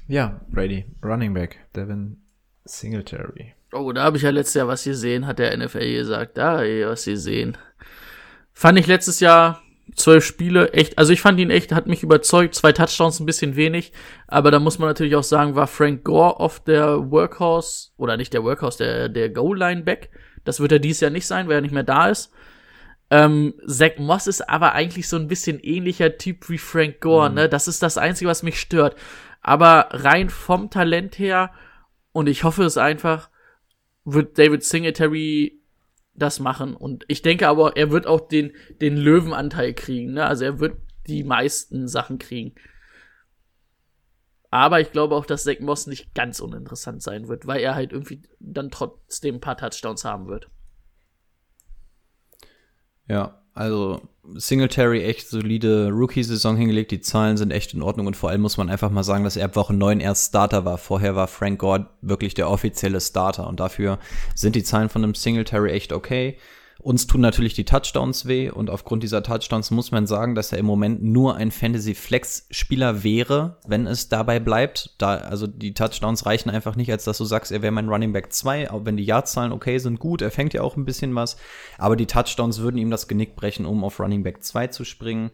Ja, 0.06 0.42
Brady, 0.50 0.84
Running 1.02 1.34
Back, 1.34 1.60
Devin 1.74 2.18
Singletary. 2.66 3.54
Oh, 3.72 3.94
da 3.94 4.04
habe 4.04 4.18
ich 4.18 4.24
ja 4.24 4.32
letztes 4.32 4.56
Jahr 4.56 4.68
was 4.68 4.84
gesehen, 4.84 5.28
hat 5.28 5.40
der 5.40 5.56
NFL 5.56 5.94
gesagt. 5.94 6.38
Da, 6.38 6.58
was 6.58 7.06
gesehen. 7.06 7.56
Fand 8.60 8.78
ich 8.78 8.88
letztes 8.88 9.22
Jahr 9.22 9.64
zwölf 9.96 10.26
Spiele 10.26 10.74
echt, 10.74 10.98
also 10.98 11.14
ich 11.14 11.22
fand 11.22 11.40
ihn 11.40 11.50
echt, 11.50 11.72
hat 11.72 11.88
mich 11.88 12.04
überzeugt. 12.04 12.56
Zwei 12.56 12.74
Touchdowns 12.74 13.22
ein 13.22 13.26
bisschen 13.26 13.56
wenig, 13.56 13.94
aber 14.28 14.52
da 14.52 14.60
muss 14.60 14.80
man 14.80 14.90
natürlich 14.90 15.16
auch 15.16 15.24
sagen, 15.24 15.56
war 15.56 15.66
Frank 15.66 16.04
Gore 16.04 16.42
oft 16.42 16.68
der 16.68 17.10
Workhorse, 17.10 17.92
oder 17.96 18.18
nicht 18.18 18.34
der 18.34 18.44
Workhorse, 18.44 18.84
der, 18.84 19.08
der 19.08 19.30
Goal-Line-Back. 19.30 20.10
Das 20.44 20.60
wird 20.60 20.74
er 20.74 20.80
dieses 20.80 21.00
Jahr 21.00 21.10
nicht 21.10 21.26
sein, 21.26 21.48
weil 21.48 21.56
er 21.56 21.62
nicht 21.62 21.74
mehr 21.74 21.84
da 21.84 22.10
ist. 22.10 22.34
Ähm, 23.10 23.54
Zach 23.66 23.98
Moss 23.98 24.28
ist 24.28 24.50
aber 24.50 24.74
eigentlich 24.74 25.08
so 25.08 25.16
ein 25.16 25.30
bisschen 25.30 25.62
ähnlicher 25.62 26.18
Typ 26.18 26.50
wie 26.50 26.58
Frank 26.58 27.00
Gore, 27.00 27.30
ne? 27.30 27.48
Das 27.48 27.70
ist 27.70 27.82
das 27.82 27.98
Einzige, 27.98 28.30
was 28.30 28.44
mich 28.44 28.60
stört. 28.60 28.98
Aber 29.42 29.88
rein 29.92 30.30
vom 30.30 30.70
Talent 30.70 31.18
her, 31.18 31.54
und 32.12 32.28
ich 32.28 32.44
hoffe 32.44 32.66
es 32.66 32.76
einfach, 32.76 33.30
wird 34.04 34.38
David 34.38 34.66
Singletary 34.66 35.59
das 36.20 36.40
machen. 36.40 36.76
Und 36.76 37.06
ich 37.08 37.22
denke 37.22 37.48
aber, 37.48 37.76
er 37.78 37.92
wird 37.92 38.08
auch 38.08 38.22
den, 38.22 38.54
den 38.82 38.98
Löwenanteil 38.98 39.74
kriegen. 39.74 40.14
Ne? 40.14 40.26
Also 40.26 40.46
er 40.46 40.60
wird 40.60 40.78
die 41.08 41.24
meisten 41.24 41.88
Sachen 41.88 42.20
kriegen. 42.20 42.56
Aber 44.52 44.80
ich 44.80 44.92
glaube 44.92 45.16
auch, 45.16 45.26
dass 45.26 45.44
Zach 45.44 45.60
Moss 45.60 45.88
nicht 45.88 46.14
ganz 46.16 46.40
uninteressant 46.40 47.04
sein 47.04 47.28
wird, 47.28 47.46
weil 47.46 47.62
er 47.62 47.76
halt 47.76 47.92
irgendwie 47.92 48.24
dann 48.40 48.72
trotzdem 48.72 49.36
ein 49.36 49.42
paar 49.42 49.58
Touchdowns 49.58 50.06
haben 50.06 50.28
wird. 50.28 50.50
Ja, 53.08 53.42
also 53.60 54.02
Singletary 54.36 55.04
echt 55.04 55.28
solide 55.28 55.90
Rookie-Saison 55.92 56.56
hingelegt. 56.56 56.92
Die 56.92 57.02
Zahlen 57.02 57.36
sind 57.36 57.52
echt 57.52 57.74
in 57.74 57.82
Ordnung 57.82 58.08
und 58.08 58.16
vor 58.16 58.30
allem 58.30 58.40
muss 58.40 58.56
man 58.56 58.70
einfach 58.70 58.90
mal 58.90 59.04
sagen, 59.04 59.26
dass 59.26 59.36
er 59.36 59.46
ab 59.46 59.58
Woche 59.58 59.74
9 59.74 60.00
erst 60.00 60.30
Starter 60.30 60.64
war. 60.64 60.78
Vorher 60.78 61.16
war 61.18 61.28
Frank 61.28 61.60
Gore 61.60 61.88
wirklich 62.02 62.36
der 62.36 62.50
offizielle 62.50 63.02
Starter 63.02 63.48
und 63.48 63.60
dafür 63.60 64.00
sind 64.34 64.56
die 64.56 64.64
Zahlen 64.64 64.88
von 64.88 65.04
einem 65.04 65.14
Singletary 65.14 65.72
echt 65.72 65.92
okay. 65.92 66.38
Uns 66.82 67.08
tun 67.08 67.20
natürlich 67.20 67.56
die 67.56 67.66
Touchdowns 67.66 68.26
weh 68.26 68.50
und 68.50 68.70
aufgrund 68.70 69.04
dieser 69.04 69.22
Touchdowns 69.22 69.70
muss 69.70 69.92
man 69.92 70.08
sagen, 70.08 70.34
dass 70.34 70.54
er 70.54 70.60
im 70.60 70.66
Moment 70.66 71.04
nur 71.04 71.36
ein 71.36 71.52
Fantasy-Flex-Spieler 71.52 73.04
wäre, 73.04 73.58
wenn 73.68 73.86
es 73.86 74.08
dabei 74.08 74.40
bleibt. 74.40 74.96
Da, 74.98 75.16
also 75.16 75.46
die 75.46 75.74
Touchdowns 75.74 76.26
reichen 76.26 76.50
einfach 76.50 76.78
nicht, 76.78 76.90
als 76.90 77.04
dass 77.04 77.18
du 77.18 77.26
sagst, 77.26 77.52
er 77.52 77.62
wäre 77.62 77.74
mein 77.74 77.90
Running 77.90 78.14
Back 78.14 78.32
2, 78.32 78.72
auch 78.72 78.86
wenn 78.86 78.96
die 78.96 79.04
Yardzahlen 79.04 79.52
okay 79.52 79.78
sind, 79.78 80.00
gut, 80.00 80.22
er 80.22 80.32
fängt 80.32 80.54
ja 80.54 80.62
auch 80.62 80.78
ein 80.78 80.86
bisschen 80.86 81.14
was, 81.16 81.36
aber 81.78 81.98
die 81.98 82.08
Touchdowns 82.08 82.60
würden 82.60 82.78
ihm 82.78 82.92
das 82.92 83.10
Genick 83.10 83.36
brechen, 83.36 83.66
um 83.66 83.84
auf 83.84 84.00
Running 84.00 84.24
Back 84.24 84.42
2 84.42 84.68
zu 84.68 84.86
springen. 84.86 85.32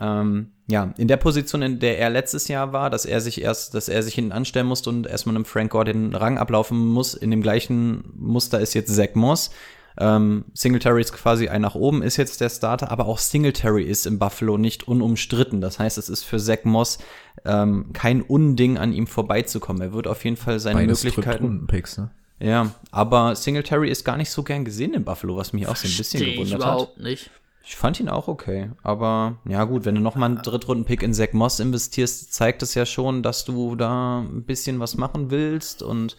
Ähm, 0.00 0.50
ja, 0.66 0.92
in 0.98 1.06
der 1.06 1.16
Position, 1.16 1.62
in 1.62 1.78
der 1.78 1.98
er 1.98 2.10
letztes 2.10 2.48
Jahr 2.48 2.72
war, 2.72 2.90
dass 2.90 3.06
er 3.06 3.20
sich 3.20 3.40
erst, 3.40 3.74
dass 3.74 3.88
er 3.88 4.02
sich 4.02 4.14
hinten 4.14 4.32
anstellen 4.32 4.66
musste 4.66 4.90
und 4.90 5.06
erstmal 5.06 5.36
einem 5.36 5.44
Frank 5.44 5.70
Gore 5.70 5.84
den 5.84 6.14
Rang 6.14 6.38
ablaufen 6.38 6.76
muss, 6.76 7.14
in 7.14 7.30
dem 7.30 7.40
gleichen 7.40 8.04
Muster 8.16 8.58
ist 8.58 8.74
jetzt 8.74 8.94
Zach 8.94 9.14
Moss. 9.14 9.50
Ähm, 9.98 10.44
Singletary 10.52 11.00
ist 11.00 11.12
quasi 11.12 11.48
ein 11.48 11.62
nach 11.62 11.74
oben, 11.74 12.02
ist 12.02 12.16
jetzt 12.16 12.40
der 12.40 12.50
Starter, 12.50 12.90
aber 12.90 13.06
auch 13.06 13.18
Singletary 13.18 13.82
ist 13.82 14.06
im 14.06 14.18
Buffalo 14.18 14.58
nicht 14.58 14.86
unumstritten. 14.88 15.60
Das 15.60 15.78
heißt, 15.78 15.96
es 15.98 16.08
ist 16.08 16.24
für 16.24 16.38
Zach 16.38 16.64
Moss 16.64 16.98
ähm, 17.44 17.92
kein 17.92 18.22
Unding, 18.22 18.78
an 18.78 18.92
ihm 18.92 19.06
vorbeizukommen. 19.06 19.80
Er 19.82 19.92
wird 19.92 20.06
auf 20.06 20.24
jeden 20.24 20.36
Fall 20.36 20.60
seine 20.60 20.80
Beides 20.80 21.04
Möglichkeiten. 21.04 21.66
Picks, 21.66 21.98
ne? 21.98 22.10
Ja, 22.38 22.72
aber 22.90 23.34
Singletary 23.34 23.90
ist 23.90 24.04
gar 24.04 24.18
nicht 24.18 24.30
so 24.30 24.42
gern 24.42 24.64
gesehen 24.64 24.92
in 24.92 25.04
Buffalo, 25.04 25.36
was 25.36 25.54
mich 25.54 25.66
auch 25.66 25.76
so 25.76 25.88
ein 25.88 25.96
bisschen 25.96 26.20
Versteh 26.20 26.30
ich 26.30 26.36
gewundert 26.36 26.66
hat. 26.66 26.74
überhaupt 26.74 27.00
nicht. 27.00 27.30
Ich 27.64 27.74
fand 27.74 27.98
ihn 27.98 28.08
auch 28.08 28.28
okay. 28.28 28.70
Aber 28.82 29.38
ja 29.48 29.64
gut, 29.64 29.84
wenn 29.86 29.96
du 29.96 30.00
nochmal 30.00 30.30
einen 30.30 30.42
Drittrunden-Pick 30.42 31.02
in 31.02 31.14
Zach 31.14 31.32
Moss 31.32 31.58
investierst, 31.58 32.32
zeigt 32.32 32.62
es 32.62 32.74
ja 32.74 32.86
schon, 32.86 33.22
dass 33.24 33.44
du 33.44 33.74
da 33.74 34.20
ein 34.20 34.44
bisschen 34.44 34.78
was 34.78 34.96
machen 34.96 35.30
willst. 35.30 35.82
Und 35.82 36.16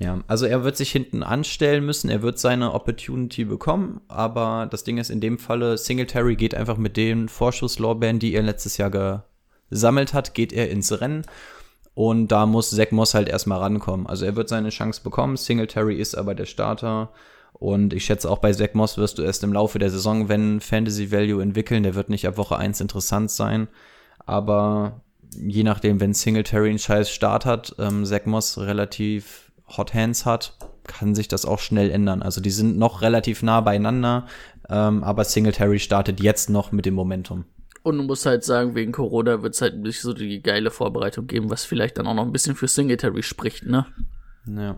ja, 0.00 0.18
also 0.28 0.46
er 0.46 0.64
wird 0.64 0.78
sich 0.78 0.90
hinten 0.90 1.22
anstellen 1.22 1.84
müssen, 1.84 2.08
er 2.08 2.22
wird 2.22 2.38
seine 2.38 2.72
Opportunity 2.72 3.44
bekommen, 3.44 4.00
aber 4.08 4.66
das 4.70 4.82
Ding 4.82 4.96
ist 4.96 5.10
in 5.10 5.20
dem 5.20 5.38
Falle, 5.38 5.76
Singletary 5.76 6.36
geht 6.36 6.54
einfach 6.54 6.78
mit 6.78 6.96
den 6.96 7.28
Vorschusslorbeeren, 7.28 8.18
die 8.18 8.32
er 8.32 8.42
letztes 8.42 8.78
Jahr 8.78 9.26
gesammelt 9.68 10.14
hat, 10.14 10.32
geht 10.32 10.54
er 10.54 10.70
ins 10.70 10.98
Rennen. 11.00 11.26
Und 11.92 12.28
da 12.28 12.46
muss 12.46 12.70
Zach 12.70 12.92
Moss 12.92 13.12
halt 13.12 13.28
erstmal 13.28 13.58
rankommen. 13.58 14.06
Also 14.06 14.24
er 14.24 14.36
wird 14.36 14.48
seine 14.48 14.70
Chance 14.70 15.02
bekommen, 15.02 15.36
Singletary 15.36 15.96
ist 15.96 16.14
aber 16.14 16.34
der 16.34 16.46
Starter. 16.46 17.12
Und 17.52 17.92
ich 17.92 18.06
schätze 18.06 18.30
auch 18.30 18.38
bei 18.38 18.52
Zach 18.54 18.72
Moss 18.72 18.96
wirst 18.96 19.18
du 19.18 19.22
erst 19.22 19.44
im 19.44 19.52
Laufe 19.52 19.78
der 19.78 19.90
Saison, 19.90 20.30
wenn 20.30 20.60
Fantasy 20.60 21.12
Value 21.12 21.42
entwickeln, 21.42 21.82
der 21.82 21.94
wird 21.94 22.08
nicht 22.08 22.26
ab 22.26 22.38
Woche 22.38 22.56
1 22.56 22.80
interessant 22.80 23.30
sein. 23.30 23.68
Aber 24.24 25.02
je 25.36 25.62
nachdem, 25.62 26.00
wenn 26.00 26.14
Singletary 26.14 26.70
einen 26.70 26.78
scheiß 26.78 27.10
Start 27.10 27.44
hat, 27.44 27.74
ähm, 27.78 28.06
Zach 28.06 28.24
Moss 28.24 28.56
relativ 28.56 29.49
Hot 29.76 29.94
Hands 29.94 30.24
hat, 30.26 30.56
kann 30.84 31.14
sich 31.14 31.28
das 31.28 31.44
auch 31.44 31.58
schnell 31.58 31.90
ändern. 31.90 32.22
Also 32.22 32.40
die 32.40 32.50
sind 32.50 32.76
noch 32.78 33.02
relativ 33.02 33.42
nah 33.42 33.60
beieinander, 33.60 34.26
ähm, 34.68 35.04
aber 35.04 35.24
Singletary 35.24 35.78
startet 35.78 36.20
jetzt 36.20 36.50
noch 36.50 36.72
mit 36.72 36.86
dem 36.86 36.94
Momentum. 36.94 37.44
Und 37.82 37.96
du 37.96 38.04
musst 38.04 38.26
halt 38.26 38.44
sagen, 38.44 38.74
wegen 38.74 38.92
Corona 38.92 39.42
wird 39.42 39.54
es 39.54 39.62
halt 39.62 39.78
nicht 39.78 40.00
so 40.00 40.12
die 40.12 40.42
geile 40.42 40.70
Vorbereitung 40.70 41.26
geben, 41.26 41.48
was 41.48 41.64
vielleicht 41.64 41.96
dann 41.98 42.06
auch 42.06 42.14
noch 42.14 42.24
ein 42.24 42.32
bisschen 42.32 42.54
für 42.56 42.68
Singletary 42.68 43.22
spricht, 43.22 43.64
ne? 43.64 43.86
Ja. 44.46 44.76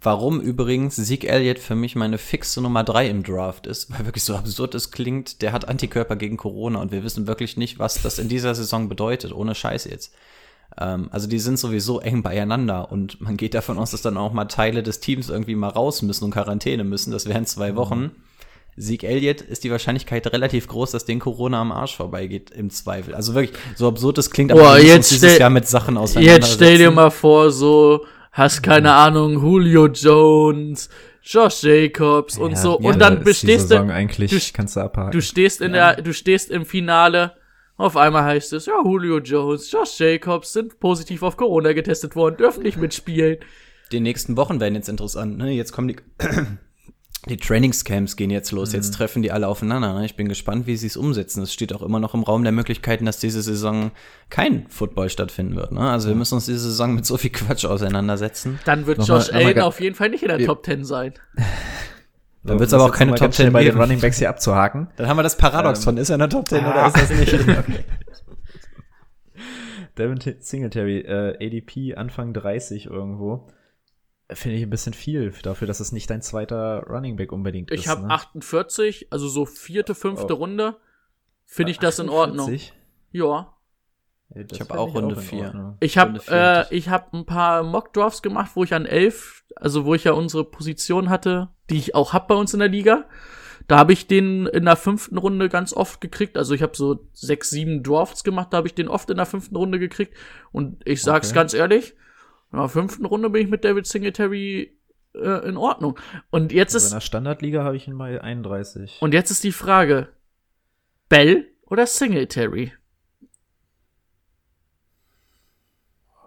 Warum 0.00 0.40
übrigens 0.40 0.94
Zeke 0.94 1.26
Elliott 1.26 1.58
für 1.58 1.74
mich 1.74 1.96
meine 1.96 2.18
fixe 2.18 2.60
Nummer 2.60 2.84
drei 2.84 3.08
im 3.08 3.24
Draft 3.24 3.66
ist, 3.66 3.90
weil 3.90 4.06
wirklich 4.06 4.22
so 4.22 4.36
absurd 4.36 4.76
es 4.76 4.92
klingt, 4.92 5.42
der 5.42 5.52
hat 5.52 5.68
Antikörper 5.68 6.14
gegen 6.14 6.36
Corona 6.36 6.80
und 6.80 6.92
wir 6.92 7.02
wissen 7.02 7.26
wirklich 7.26 7.56
nicht, 7.56 7.80
was 7.80 8.00
das 8.00 8.20
in 8.20 8.28
dieser 8.28 8.54
Saison 8.54 8.88
bedeutet, 8.88 9.32
ohne 9.32 9.56
Scheiß 9.56 9.86
jetzt. 9.86 10.14
Ähm, 10.80 11.08
also 11.10 11.26
die 11.28 11.38
sind 11.38 11.58
sowieso 11.58 12.00
eng 12.00 12.22
beieinander 12.22 12.92
und 12.92 13.20
man 13.20 13.36
geht 13.36 13.54
davon 13.54 13.78
aus, 13.78 13.90
dass 13.90 14.02
dann 14.02 14.16
auch 14.16 14.32
mal 14.32 14.44
Teile 14.44 14.82
des 14.82 15.00
Teams 15.00 15.28
irgendwie 15.28 15.54
mal 15.56 15.68
raus 15.70 16.02
müssen 16.02 16.24
und 16.24 16.30
Quarantäne 16.30 16.84
müssen. 16.84 17.10
Das 17.10 17.26
wären 17.28 17.46
zwei 17.46 17.74
Wochen. 17.76 18.12
Zeke 18.78 19.08
Elliott 19.08 19.40
ist 19.40 19.64
die 19.64 19.72
Wahrscheinlichkeit 19.72 20.32
relativ 20.32 20.68
groß, 20.68 20.92
dass 20.92 21.04
den 21.04 21.18
Corona 21.18 21.60
am 21.60 21.72
Arsch 21.72 21.96
vorbeigeht, 21.96 22.50
im 22.52 22.70
Zweifel. 22.70 23.12
Also 23.16 23.34
wirklich, 23.34 23.58
so 23.74 23.88
absurd 23.88 24.18
es 24.18 24.30
klingt, 24.30 24.52
Boah, 24.52 24.58
wir 24.58 24.74
müssen 24.74 24.86
jetzt 24.86 24.96
uns 24.96 25.08
dieses 25.08 25.30
stell- 25.30 25.40
Jahr 25.40 25.50
mit 25.50 25.66
Sachen 25.66 25.94
Jetzt 25.96 26.02
auseinandersetzen. 26.02 26.54
stell 26.54 26.78
dir 26.78 26.90
mal 26.92 27.10
vor, 27.10 27.50
so, 27.50 28.04
hast 28.30 28.62
keine 28.62 28.92
Ahnung, 28.92 29.32
Julio 29.32 29.86
Jones, 29.88 30.88
Josh 31.24 31.64
Jacobs 31.64 32.38
und 32.38 32.56
so. 32.56 32.78
Ja, 32.80 32.88
und 32.90 32.98
dann 33.00 33.14
ist 33.14 33.18
die 33.18 33.24
bestehst 33.24 33.70
du, 33.72 33.78
eigentlich, 33.80 34.30
du- 34.30 34.52
kannst 34.52 34.76
du 34.76 34.80
abhaken. 34.80 35.10
du 35.10 35.20
stehst 35.22 35.60
in 35.60 35.72
der, 35.72 36.00
du 36.00 36.14
stehst 36.14 36.50
im 36.52 36.64
Finale. 36.64 37.32
Auf 37.78 37.96
einmal 37.96 38.24
heißt 38.24 38.52
es, 38.52 38.66
ja, 38.66 38.74
Julio 38.84 39.18
Jones, 39.20 39.70
Josh 39.70 39.98
Jacobs 40.00 40.52
sind 40.52 40.78
positiv 40.80 41.22
auf 41.22 41.36
Corona 41.36 41.72
getestet 41.72 42.16
worden, 42.16 42.36
dürfen 42.36 42.64
nicht 42.64 42.76
mitspielen. 42.76 43.38
die 43.92 44.00
nächsten 44.00 44.36
Wochen 44.36 44.60
werden 44.60 44.74
jetzt 44.74 44.88
interessant. 44.88 45.38
Ne? 45.38 45.52
Jetzt 45.52 45.72
kommen 45.72 45.88
die, 45.88 45.96
die 47.28 47.36
Trainingscamps 47.36 48.16
gehen 48.16 48.30
jetzt 48.30 48.50
los. 48.50 48.72
Jetzt 48.72 48.94
treffen 48.94 49.22
die 49.22 49.30
alle 49.30 49.46
aufeinander. 49.46 49.94
Ne? 49.94 50.04
Ich 50.06 50.16
bin 50.16 50.28
gespannt, 50.28 50.66
wie 50.66 50.76
sie 50.76 50.88
es 50.88 50.96
umsetzen. 50.96 51.42
Es 51.42 51.52
steht 51.52 51.72
auch 51.72 51.82
immer 51.82 52.00
noch 52.00 52.14
im 52.14 52.24
Raum 52.24 52.42
der 52.42 52.52
Möglichkeiten, 52.52 53.06
dass 53.06 53.20
diese 53.20 53.42
Saison 53.42 53.92
kein 54.28 54.66
Football 54.68 55.08
stattfinden 55.08 55.54
wird. 55.54 55.70
Ne? 55.70 55.80
Also 55.80 56.08
wir 56.08 56.16
müssen 56.16 56.34
uns 56.34 56.46
diese 56.46 56.58
Saison 56.58 56.94
mit 56.96 57.06
so 57.06 57.16
viel 57.16 57.30
Quatsch 57.30 57.64
auseinandersetzen. 57.64 58.58
Dann 58.64 58.86
wird 58.86 58.98
Nochmal- 58.98 59.18
Josh 59.20 59.32
Allen 59.32 59.60
auf 59.60 59.80
jeden 59.80 59.94
Fall 59.94 60.08
nicht 60.10 60.22
in 60.22 60.28
der 60.28 60.44
Top 60.44 60.64
10 60.64 60.84
sein. 60.84 61.14
Dann 62.44 62.58
wird's 62.58 62.70
das 62.70 62.80
aber 62.80 62.90
auch 62.90 62.96
keine 62.96 63.12
Top 63.12 63.20
ganz 63.20 63.36
schnell 63.36 63.48
10 63.48 63.52
bei 63.52 63.64
den. 63.64 63.76
Running 63.76 64.00
Backs 64.00 64.18
hier 64.18 64.30
abzuhaken. 64.30 64.88
Dann 64.96 65.08
haben 65.08 65.16
wir 65.16 65.22
das 65.22 65.36
Paradoxon. 65.36 65.96
ist 65.96 66.10
er 66.10 66.14
in 66.14 66.20
der 66.20 66.30
Top 66.30 66.48
10 66.48 66.64
oder 66.64 66.86
ist 66.86 66.96
das 66.96 67.10
nicht? 67.10 67.34
okay. 67.58 67.84
Devin 69.98 70.20
Singletary, 70.40 71.00
äh, 71.00 71.36
ADP 71.44 71.96
Anfang 71.96 72.32
30 72.32 72.86
irgendwo. 72.86 73.48
Finde 74.30 74.58
ich 74.58 74.62
ein 74.62 74.70
bisschen 74.70 74.92
viel 74.92 75.32
dafür, 75.42 75.66
dass 75.66 75.80
es 75.80 75.90
nicht 75.90 76.10
dein 76.10 76.22
zweiter 76.22 76.84
Running 76.88 77.16
Back 77.16 77.32
unbedingt 77.32 77.70
ist. 77.70 77.80
Ich 77.80 77.88
habe 77.88 78.02
ne? 78.02 78.10
48, 78.10 79.08
also 79.10 79.26
so 79.26 79.46
vierte, 79.46 79.94
fünfte 79.94 80.34
Oh. 80.34 80.38
Runde. 80.38 80.76
Finde 81.46 81.72
ich 81.72 81.78
das 81.78 81.98
in 81.98 82.08
Ordnung. 82.10 82.40
48? 82.46 82.74
Ja. 83.10 83.54
Ja, 84.34 84.42
das 84.42 84.52
Ich 84.52 84.60
hab 84.60 84.68
find 84.68 84.78
auch 84.78 84.94
Runde 84.94 85.14
in 85.14 85.20
vier. 85.22 85.46
Ordnung. 85.46 85.76
Ich 85.80 85.96
habe 85.96 86.20
äh, 86.28 86.74
ich 86.74 86.90
hab 86.90 87.14
ein 87.14 87.24
paar 87.24 87.62
Mock 87.62 87.94
Drafts 87.94 88.20
gemacht, 88.20 88.50
wo 88.54 88.62
ich 88.64 88.74
an 88.74 88.84
elf, 88.84 89.44
also 89.56 89.86
wo 89.86 89.94
ich 89.94 90.04
ja 90.04 90.12
unsere 90.12 90.44
Position 90.44 91.08
hatte, 91.08 91.48
die 91.70 91.78
ich 91.78 91.94
auch 91.94 92.12
hab 92.12 92.28
bei 92.28 92.34
uns 92.34 92.52
in 92.54 92.60
der 92.60 92.68
Liga. 92.68 93.04
Da 93.66 93.76
habe 93.78 93.92
ich 93.92 94.06
den 94.06 94.46
in 94.46 94.64
der 94.64 94.76
fünften 94.76 95.18
Runde 95.18 95.48
ganz 95.50 95.74
oft 95.74 96.00
gekriegt. 96.00 96.38
Also 96.38 96.54
ich 96.54 96.62
habe 96.62 96.74
so 96.76 97.06
sechs, 97.12 97.50
sieben 97.50 97.82
Drafts 97.82 98.24
gemacht, 98.24 98.48
da 98.52 98.58
habe 98.58 98.66
ich 98.66 98.74
den 98.74 98.88
oft 98.88 99.10
in 99.10 99.16
der 99.18 99.26
fünften 99.26 99.56
Runde 99.56 99.78
gekriegt. 99.78 100.16
Und 100.52 100.80
ich 100.86 101.02
sag's 101.02 101.28
Okay. 101.28 101.34
ganz 101.34 101.52
ehrlich, 101.54 101.94
in 102.50 102.58
der 102.58 102.68
fünften 102.70 103.04
Runde 103.04 103.28
bin 103.28 103.42
ich 103.42 103.48
mit 103.50 103.64
David 103.64 103.86
Singletary 103.86 104.74
äh, 105.14 105.46
in 105.48 105.58
Ordnung. 105.58 105.98
Und 106.30 106.52
jetzt 106.52 106.74
Also 106.74 106.84
in 106.84 106.86
ist 106.88 106.94
der 106.94 107.00
Standardliga 107.02 107.62
habe 107.62 107.76
ich 107.76 107.86
ihn 107.86 107.98
bei 107.98 108.20
31. 108.22 108.98
und 109.02 109.12
jetzt 109.12 109.30
ist 109.30 109.44
die 109.44 109.52
Frage: 109.52 110.08
Bell 111.10 111.46
oder 111.66 111.86
Singletary? 111.86 112.72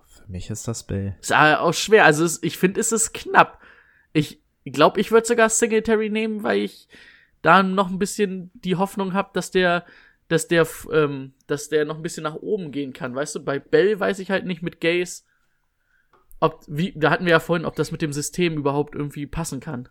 Für 0.07 0.27
mich 0.27 0.49
ist 0.49 0.67
das 0.67 0.83
Bell. 0.83 1.15
Ist 1.21 1.31
äh, 1.31 1.55
auch 1.55 1.73
schwer. 1.73 2.05
Also 2.05 2.27
ich 2.43 2.57
finde, 2.57 2.79
es 2.79 2.91
ist 2.91 3.13
knapp. 3.13 3.59
Ich 4.13 4.41
glaube, 4.65 4.99
ich 4.99 5.11
würde 5.11 5.27
sogar 5.27 5.49
Singletary 5.49 6.09
nehmen, 6.09 6.43
weil 6.43 6.59
ich 6.59 6.87
da 7.41 7.63
noch 7.63 7.89
ein 7.89 7.99
bisschen 7.99 8.51
die 8.53 8.75
Hoffnung 8.75 9.13
habe, 9.13 9.29
dass 9.33 9.51
der, 9.51 9.85
dass 10.27 10.47
der, 10.47 10.67
ähm, 10.91 11.33
dass 11.47 11.69
der 11.69 11.85
noch 11.85 11.95
ein 11.95 12.03
bisschen 12.03 12.23
nach 12.23 12.35
oben 12.35 12.71
gehen 12.71 12.93
kann. 12.93 13.15
Weißt 13.15 13.35
du, 13.35 13.43
bei 13.43 13.59
Bell 13.59 13.99
weiß 13.99 14.19
ich 14.19 14.29
halt 14.29 14.45
nicht 14.45 14.61
mit 14.61 14.79
Gaze, 14.79 15.23
ob, 16.39 16.63
wie, 16.67 16.93
da 16.95 17.09
hatten 17.09 17.25
wir 17.25 17.31
ja 17.31 17.39
vorhin, 17.39 17.65
ob 17.65 17.75
das 17.75 17.91
mit 17.91 18.01
dem 18.01 18.13
System 18.13 18.57
überhaupt 18.57 18.95
irgendwie 18.95 19.25
passen 19.27 19.59
kann. 19.59 19.89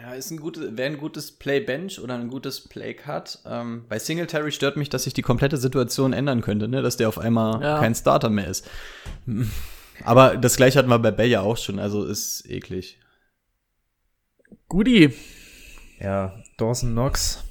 Ja, 0.00 0.14
ist 0.14 0.30
ein 0.30 0.38
gutes, 0.38 0.76
wäre 0.76 0.92
ein 0.92 0.98
gutes 0.98 1.32
Play-Bench 1.32 2.00
oder 2.00 2.14
ein 2.14 2.28
gutes 2.28 2.68
Play-Cut. 2.68 3.40
Ähm, 3.46 3.84
bei 3.88 3.98
Singletary 3.98 4.52
stört 4.52 4.76
mich, 4.76 4.88
dass 4.90 5.02
sich 5.04 5.14
die 5.14 5.22
komplette 5.22 5.56
Situation 5.56 6.12
ändern 6.12 6.40
könnte, 6.40 6.68
ne? 6.68 6.82
dass 6.82 6.96
der 6.96 7.08
auf 7.08 7.18
einmal 7.18 7.60
Ja. 7.62 7.80
kein 7.80 7.94
Starter 7.94 8.30
mehr 8.30 8.46
ist. 8.46 8.68
Aber 10.04 10.36
das 10.36 10.56
gleiche 10.56 10.78
hatten 10.78 10.88
wir 10.88 10.98
bei 11.00 11.10
Bell 11.10 11.28
ja 11.28 11.40
auch 11.40 11.56
schon, 11.56 11.80
also 11.80 12.04
ist 12.04 12.48
eklig. 12.48 13.00
Guti, 14.68 15.14
Ja, 16.00 16.34
Dawson 16.58 16.92
Knox. 16.92 17.44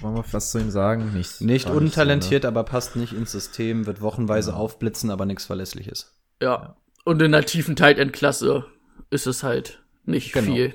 Wollen 0.00 0.14
wir 0.16 0.24
was 0.32 0.50
zu 0.50 0.58
ihm 0.58 0.70
sagen? 0.70 1.14
Nicht, 1.14 1.40
Nicht 1.40 1.64
gar 1.66 1.72
so, 1.74 1.78
untalentiert, 1.80 2.44
aber 2.44 2.64
passt 2.64 2.96
nicht 2.96 3.12
ins 3.14 3.32
System, 3.32 3.86
wird 3.86 4.02
wochenweise 4.02 4.54
aufblitzen, 4.54 5.10
aber 5.10 5.24
nichts 5.26 5.44
Verlässliches. 5.46 6.14
ja. 6.42 6.76
Und 7.04 7.22
in 7.22 7.30
der 7.30 7.44
tiefen 7.46 7.76
Tight 7.76 7.98
End 7.98 8.12
Klasse 8.12 8.64
ist 9.10 9.28
es 9.28 9.44
halt 9.44 9.80
nicht 10.06 10.32
Genau. 10.32 10.52
viel. 10.52 10.68
Ne? 10.70 10.74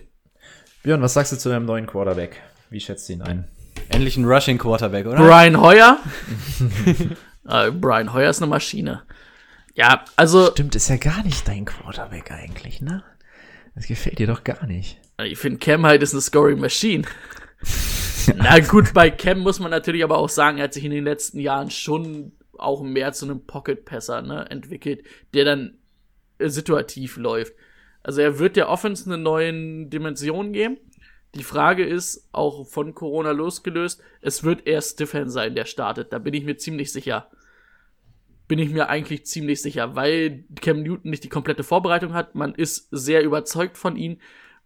Björn, 0.81 1.01
was 1.01 1.13
sagst 1.13 1.33
du 1.33 1.37
zu 1.37 1.49
deinem 1.49 1.65
neuen 1.65 1.87
Quarterback? 1.87 2.41
Wie 2.69 2.79
schätzt 2.79 3.09
du 3.09 3.13
ihn 3.13 3.21
ein? 3.21 3.49
Endlich 3.89 4.15
ein 4.15 4.23
Rushing 4.23 4.57
Quarterback, 4.57 5.05
oder? 5.07 5.17
Brian 5.17 5.59
Hoyer? 5.59 5.99
äh, 7.49 7.69
Brian 7.71 8.13
Hoyer 8.13 8.29
ist 8.29 8.41
eine 8.41 8.47
Maschine. 8.49 9.03
Ja, 9.75 10.05
also 10.15 10.51
Stimmt, 10.51 10.73
ist 10.77 10.87
ja 10.87 10.95
gar 10.95 11.21
nicht 11.23 11.45
dein 11.49 11.65
Quarterback 11.65 12.31
eigentlich, 12.31 12.79
ne? 12.81 13.03
Das 13.75 13.87
gefällt 13.87 14.17
dir 14.19 14.27
doch 14.27 14.45
gar 14.45 14.65
nicht. 14.67 15.01
Ich 15.25 15.37
finde, 15.37 15.59
Cam 15.59 15.85
halt 15.85 16.03
ist 16.03 16.13
eine 16.13 16.21
Scoring 16.21 16.59
Machine. 16.59 17.03
Na 18.35 18.59
gut, 18.59 18.93
bei 18.93 19.09
Cam 19.09 19.39
muss 19.39 19.59
man 19.59 19.71
natürlich 19.71 20.03
aber 20.03 20.17
auch 20.17 20.29
sagen, 20.29 20.57
er 20.57 20.65
hat 20.65 20.73
sich 20.73 20.85
in 20.85 20.91
den 20.91 21.03
letzten 21.03 21.39
Jahren 21.39 21.69
schon 21.69 22.33
auch 22.57 22.83
mehr 22.83 23.11
zu 23.13 23.25
einem 23.25 23.45
Pocket-Passer 23.45 24.21
ne, 24.21 24.49
entwickelt, 24.49 25.03
der 25.33 25.45
dann 25.45 25.77
äh, 26.37 26.49
situativ 26.49 27.17
läuft. 27.17 27.53
Also 28.03 28.21
er 28.21 28.39
wird 28.39 28.55
der 28.55 28.69
Offense 28.69 29.05
eine 29.05 29.17
neue 29.17 29.51
Dimension 29.87 30.53
geben. 30.53 30.77
Die 31.35 31.43
Frage 31.43 31.85
ist, 31.85 32.27
auch 32.31 32.67
von 32.67 32.93
Corona 32.93 33.31
losgelöst, 33.31 34.01
es 34.21 34.43
wird 34.43 34.67
eher 34.67 34.81
Stefan 34.81 35.29
sein, 35.29 35.55
der 35.55 35.65
startet. 35.65 36.11
Da 36.11 36.19
bin 36.19 36.33
ich 36.33 36.43
mir 36.43 36.57
ziemlich 36.57 36.91
sicher. 36.91 37.29
Bin 38.47 38.59
ich 38.59 38.69
mir 38.69 38.89
eigentlich 38.89 39.25
ziemlich 39.25 39.61
sicher, 39.61 39.95
weil 39.95 40.43
Cam 40.61 40.83
Newton 40.83 41.09
nicht 41.09 41.23
die 41.23 41.29
komplette 41.29 41.63
Vorbereitung 41.63 42.13
hat. 42.13 42.35
Man 42.35 42.53
ist 42.53 42.89
sehr 42.91 43.23
überzeugt 43.23 43.77
von 43.77 43.95
ihm. 43.95 44.17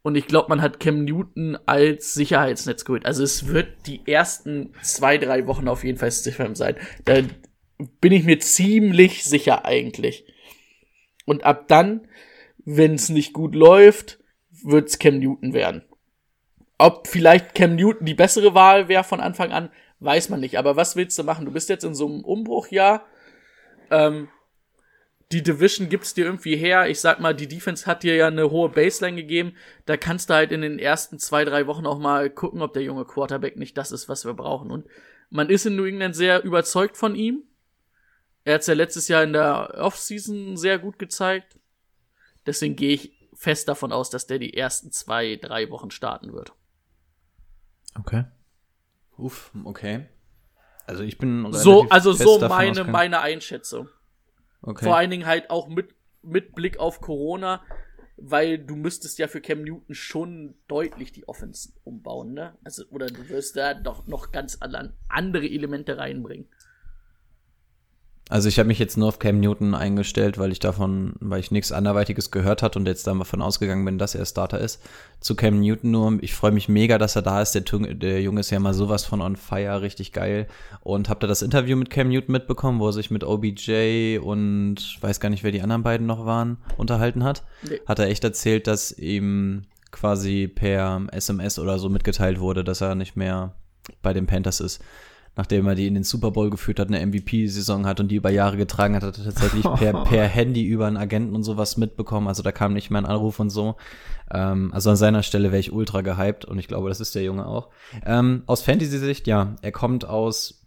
Und 0.06 0.14
ich 0.14 0.27
glaube, 0.27 0.49
man 0.49 0.61
hat 0.61 0.80
Cam 0.80 1.03
Newton 1.03 1.57
als 1.65 2.14
Sicherheitsnetz 2.14 2.86
geholt. 2.86 3.07
Also 3.07 3.23
es 3.23 3.48
wird 3.48 3.88
die 3.88 4.02
ersten 4.06 4.72
zwei, 4.84 5.18
drei 5.18 5.48
Wochen 5.48 5.68
auf 5.68 5.84
jeden 5.84 5.98
Fall 5.98 6.11
Stefan 6.11 6.53
sein. 6.53 6.76
Da 7.06 7.23
bin 8.02 8.11
ich 8.11 8.23
mir 8.23 8.38
ziemlich 8.38 9.23
sicher 9.23 9.65
eigentlich. 9.65 10.32
Und 11.26 11.44
ab 11.44 11.68
dann, 11.69 12.07
wenn 12.65 12.94
es 12.94 13.10
nicht 13.10 13.34
gut 13.34 13.56
läuft, 13.56 14.19
wird's 14.52 14.99
Cam 14.99 15.18
Newton 15.18 15.53
werden. 15.53 15.84
Ob 16.77 17.07
vielleicht 17.07 17.56
Cam 17.56 17.76
Newton 17.76 18.06
die 18.06 18.14
bessere 18.14 18.53
Wahl 18.53 18.88
wäre 18.88 19.03
von 19.03 19.22
Anfang 19.22 19.52
an, 19.52 19.72
weiß 20.02 20.30
man 20.30 20.40
nicht. 20.40 20.60
Aber 20.60 20.76
was 20.76 20.95
willst 20.95 21.18
du 21.18 21.23
machen? 21.23 21.45
Du 21.45 21.52
bist 21.52 21.68
jetzt 21.68 21.84
in 21.84 21.95
so 21.95 22.06
einem 22.06 22.23
Umbruchjahr. 22.23 23.07
Ähm, 23.90 24.27
die 25.31 25.41
Division 25.41 25.89
gibt's 25.89 26.14
dir 26.14 26.26
irgendwie 26.26 26.56
her. 26.56 26.88
Ich 26.88 26.99
sag 27.02 27.19
mal, 27.19 27.34
die 27.34 27.47
Defense 27.47 27.85
hat 27.85 28.03
dir 28.03 28.15
ja 28.15 28.27
eine 28.27 28.52
hohe 28.52 28.69
Baseline 28.69 29.18
gegeben. 29.18 29.56
Da 29.85 29.97
kannst 29.97 30.30
du 30.30 30.35
halt 30.35 30.52
in 30.52 30.61
den 30.61 30.77
ersten 30.77 31.18
zwei, 31.18 31.45
drei 31.45 31.68
Wochen 31.68 31.85
auch 31.88 31.99
mal 31.99 32.30
gucken, 32.30 32.61
ob 32.61 32.73
der 32.73 32.84
junge 32.84 33.06
Quarterback 33.06 33.57
nicht 33.57 33.77
das 33.77 33.91
ist, 33.91 34.07
was 34.07 34.26
wir 34.26 34.34
brauchen. 34.34 34.69
Und 34.69 34.85
man 35.30 35.49
ist 35.49 35.65
in 35.65 35.76
New 35.76 35.85
England 35.85 36.15
sehr 36.15 36.43
überzeugt 36.43 36.95
von 36.95 37.15
ihm. 37.15 37.43
Er 38.43 38.56
hat's 38.56 38.68
ja 38.68 38.76
letztes 38.76 39.07
Jahr 39.07 39.23
in 39.23 39.34
der 39.34 39.73
Offseason 39.80 40.56
sehr 40.57 40.77
gut 40.77 40.99
gezeigt. 40.99 41.57
Deswegen 42.45 42.76
gehe 42.76 42.93
ich 42.93 43.30
fest 43.34 43.68
davon 43.68 43.91
aus, 43.91 44.11
dass 44.11 44.27
der 44.27 44.38
die 44.38 44.56
ersten 44.56 44.91
zwei, 44.91 45.38
drei 45.38 45.69
Wochen 45.72 45.89
starten 45.89 46.31
wird. 46.34 46.53
Okay. 47.97 48.26
Uff, 49.18 49.52
okay. 49.64 50.06
Also 50.85 51.03
ich 51.03 51.18
bin 51.18 51.52
So, 51.52 51.88
also 51.89 52.14
so 52.14 52.39
meine, 52.47 52.84
meine 52.84 53.22
Einschätzung. 53.22 53.89
Okay. 54.65 54.85
Vor 54.85 54.97
allen 54.97 55.11
Dingen 55.11 55.25
halt 55.25 55.49
auch 55.49 55.67
mit, 55.67 55.95
mit 56.21 56.55
Blick 56.55 56.77
auf 56.77 56.99
Corona, 56.99 57.61
weil 58.17 58.57
du 58.57 58.75
müsstest 58.75 59.19
ja 59.19 59.27
für 59.27 59.41
Cam 59.41 59.63
Newton 59.63 59.93
schon 59.93 60.55
deutlich 60.67 61.11
die 61.11 61.27
Offense 61.27 61.73
umbauen, 61.83 62.33
ne? 62.33 62.57
Also, 62.63 62.85
oder 62.89 63.07
du 63.07 63.29
wirst 63.29 63.57
da 63.57 63.73
doch 63.73 64.07
noch 64.07 64.31
ganz 64.31 64.59
andere 65.09 65.45
Elemente 65.45 65.97
reinbringen. 65.97 66.47
Also 68.27 68.49
ich 68.49 68.57
habe 68.57 68.68
mich 68.68 68.80
jetzt 68.80 68.97
nur 68.97 69.07
auf 69.07 69.19
Cam 69.19 69.39
Newton 69.39 69.76
eingestellt, 69.76 70.39
weil 70.39 70.52
ich 70.52 70.60
davon, 70.60 71.14
weil 71.19 71.39
ich 71.39 71.52
nichts 71.52 71.72
anderweitiges 71.72 72.31
gehört 72.31 72.64
hat 72.64 72.76
und 72.76 72.88
jetzt 72.88 73.06
davon 73.06 73.41
ausgegangen 73.41 73.85
bin, 73.85 73.99
dass 73.99 74.15
er 74.15 74.26
Starter 74.26 74.60
ist. 74.60 74.81
Zu 75.19 75.35
Cam 75.35 75.60
Newton 75.60 75.91
nur, 75.91 76.23
ich 76.23 76.34
freue 76.34 76.52
mich 76.52 76.68
mega, 76.68 76.97
dass 76.97 77.15
er 77.15 77.22
da 77.22 77.39
ist. 77.43 77.53
Der, 77.53 77.61
der 77.61 78.22
Junge 78.23 78.39
ist 78.39 78.49
ja 78.49 78.60
mal 78.60 78.73
sowas 78.73 79.06
von 79.06 79.22
on 79.22 79.35
fire, 79.35 79.81
richtig 79.81 80.11
geil. 80.11 80.47
Und 80.81 81.07
habt 81.07 81.23
ihr 81.23 81.27
das 81.27 81.43
Interview 81.43 81.77
mit 81.77 81.91
Cam 81.91 82.10
Newton 82.10 82.31
mitbekommen, 82.31 82.80
wo 82.80 82.88
er 82.88 82.93
sich 82.93 83.11
mit 83.11 83.23
OBJ 83.23 84.18
und 84.18 84.97
weiß 85.02 85.19
gar 85.19 85.30
nicht, 85.30 85.43
wer 85.43 85.52
die 85.52 85.61
anderen 85.61 85.84
beiden 85.84 86.07
noch 86.07 86.26
waren, 86.26 86.57
unterhalten 86.77 87.23
hat? 87.23 87.43
Nee. 87.69 87.80
Hat 87.85 87.99
er 87.99 88.07
echt 88.07 88.23
erzählt, 88.23 88.65
dass 88.65 88.91
ihm 88.91 89.65
quasi 89.91 90.47
per 90.47 91.03
SMS 91.11 91.60
oder 91.60 91.77
so 91.77 91.89
mitgeteilt 91.89 92.39
wurde, 92.39 92.64
dass 92.64 92.81
er 92.81 92.95
nicht 92.95 93.15
mehr 93.15 93.53
bei 94.02 94.14
den 94.14 94.26
Panthers 94.26 94.61
ist 94.61 94.81
nachdem 95.35 95.67
er 95.67 95.75
die 95.75 95.87
in 95.87 95.93
den 95.93 96.03
Super 96.03 96.31
Bowl 96.31 96.49
geführt 96.49 96.79
hat, 96.79 96.87
eine 96.87 97.05
MVP-Saison 97.05 97.85
hat 97.85 97.99
und 97.99 98.09
die 98.09 98.15
über 98.15 98.29
Jahre 98.29 98.57
getragen 98.57 98.95
hat, 98.95 99.03
hat 99.03 99.17
er 99.17 99.25
tatsächlich 99.25 99.63
per, 99.63 99.93
per 100.05 100.27
Handy 100.27 100.63
über 100.65 100.87
einen 100.87 100.97
Agenten 100.97 101.35
und 101.35 101.43
sowas 101.43 101.77
mitbekommen. 101.77 102.27
Also 102.27 102.43
da 102.43 102.51
kam 102.51 102.73
nicht 102.73 102.89
mehr 102.89 103.01
ein 103.01 103.05
Anruf 103.05 103.39
und 103.39 103.49
so. 103.49 103.75
Ähm, 104.31 104.71
also 104.73 104.89
an 104.89 104.95
seiner 104.95 105.23
Stelle 105.23 105.51
wäre 105.51 105.59
ich 105.59 105.73
ultra 105.73 106.01
gehypt 106.01 106.45
und 106.45 106.57
ich 106.57 106.67
glaube, 106.67 106.89
das 106.89 106.99
ist 106.99 107.15
der 107.15 107.23
Junge 107.23 107.45
auch. 107.45 107.69
Ähm, 108.05 108.43
aus 108.45 108.61
Fantasy-Sicht, 108.61 109.27
ja, 109.27 109.55
er 109.61 109.71
kommt 109.71 110.05
aus 110.05 110.61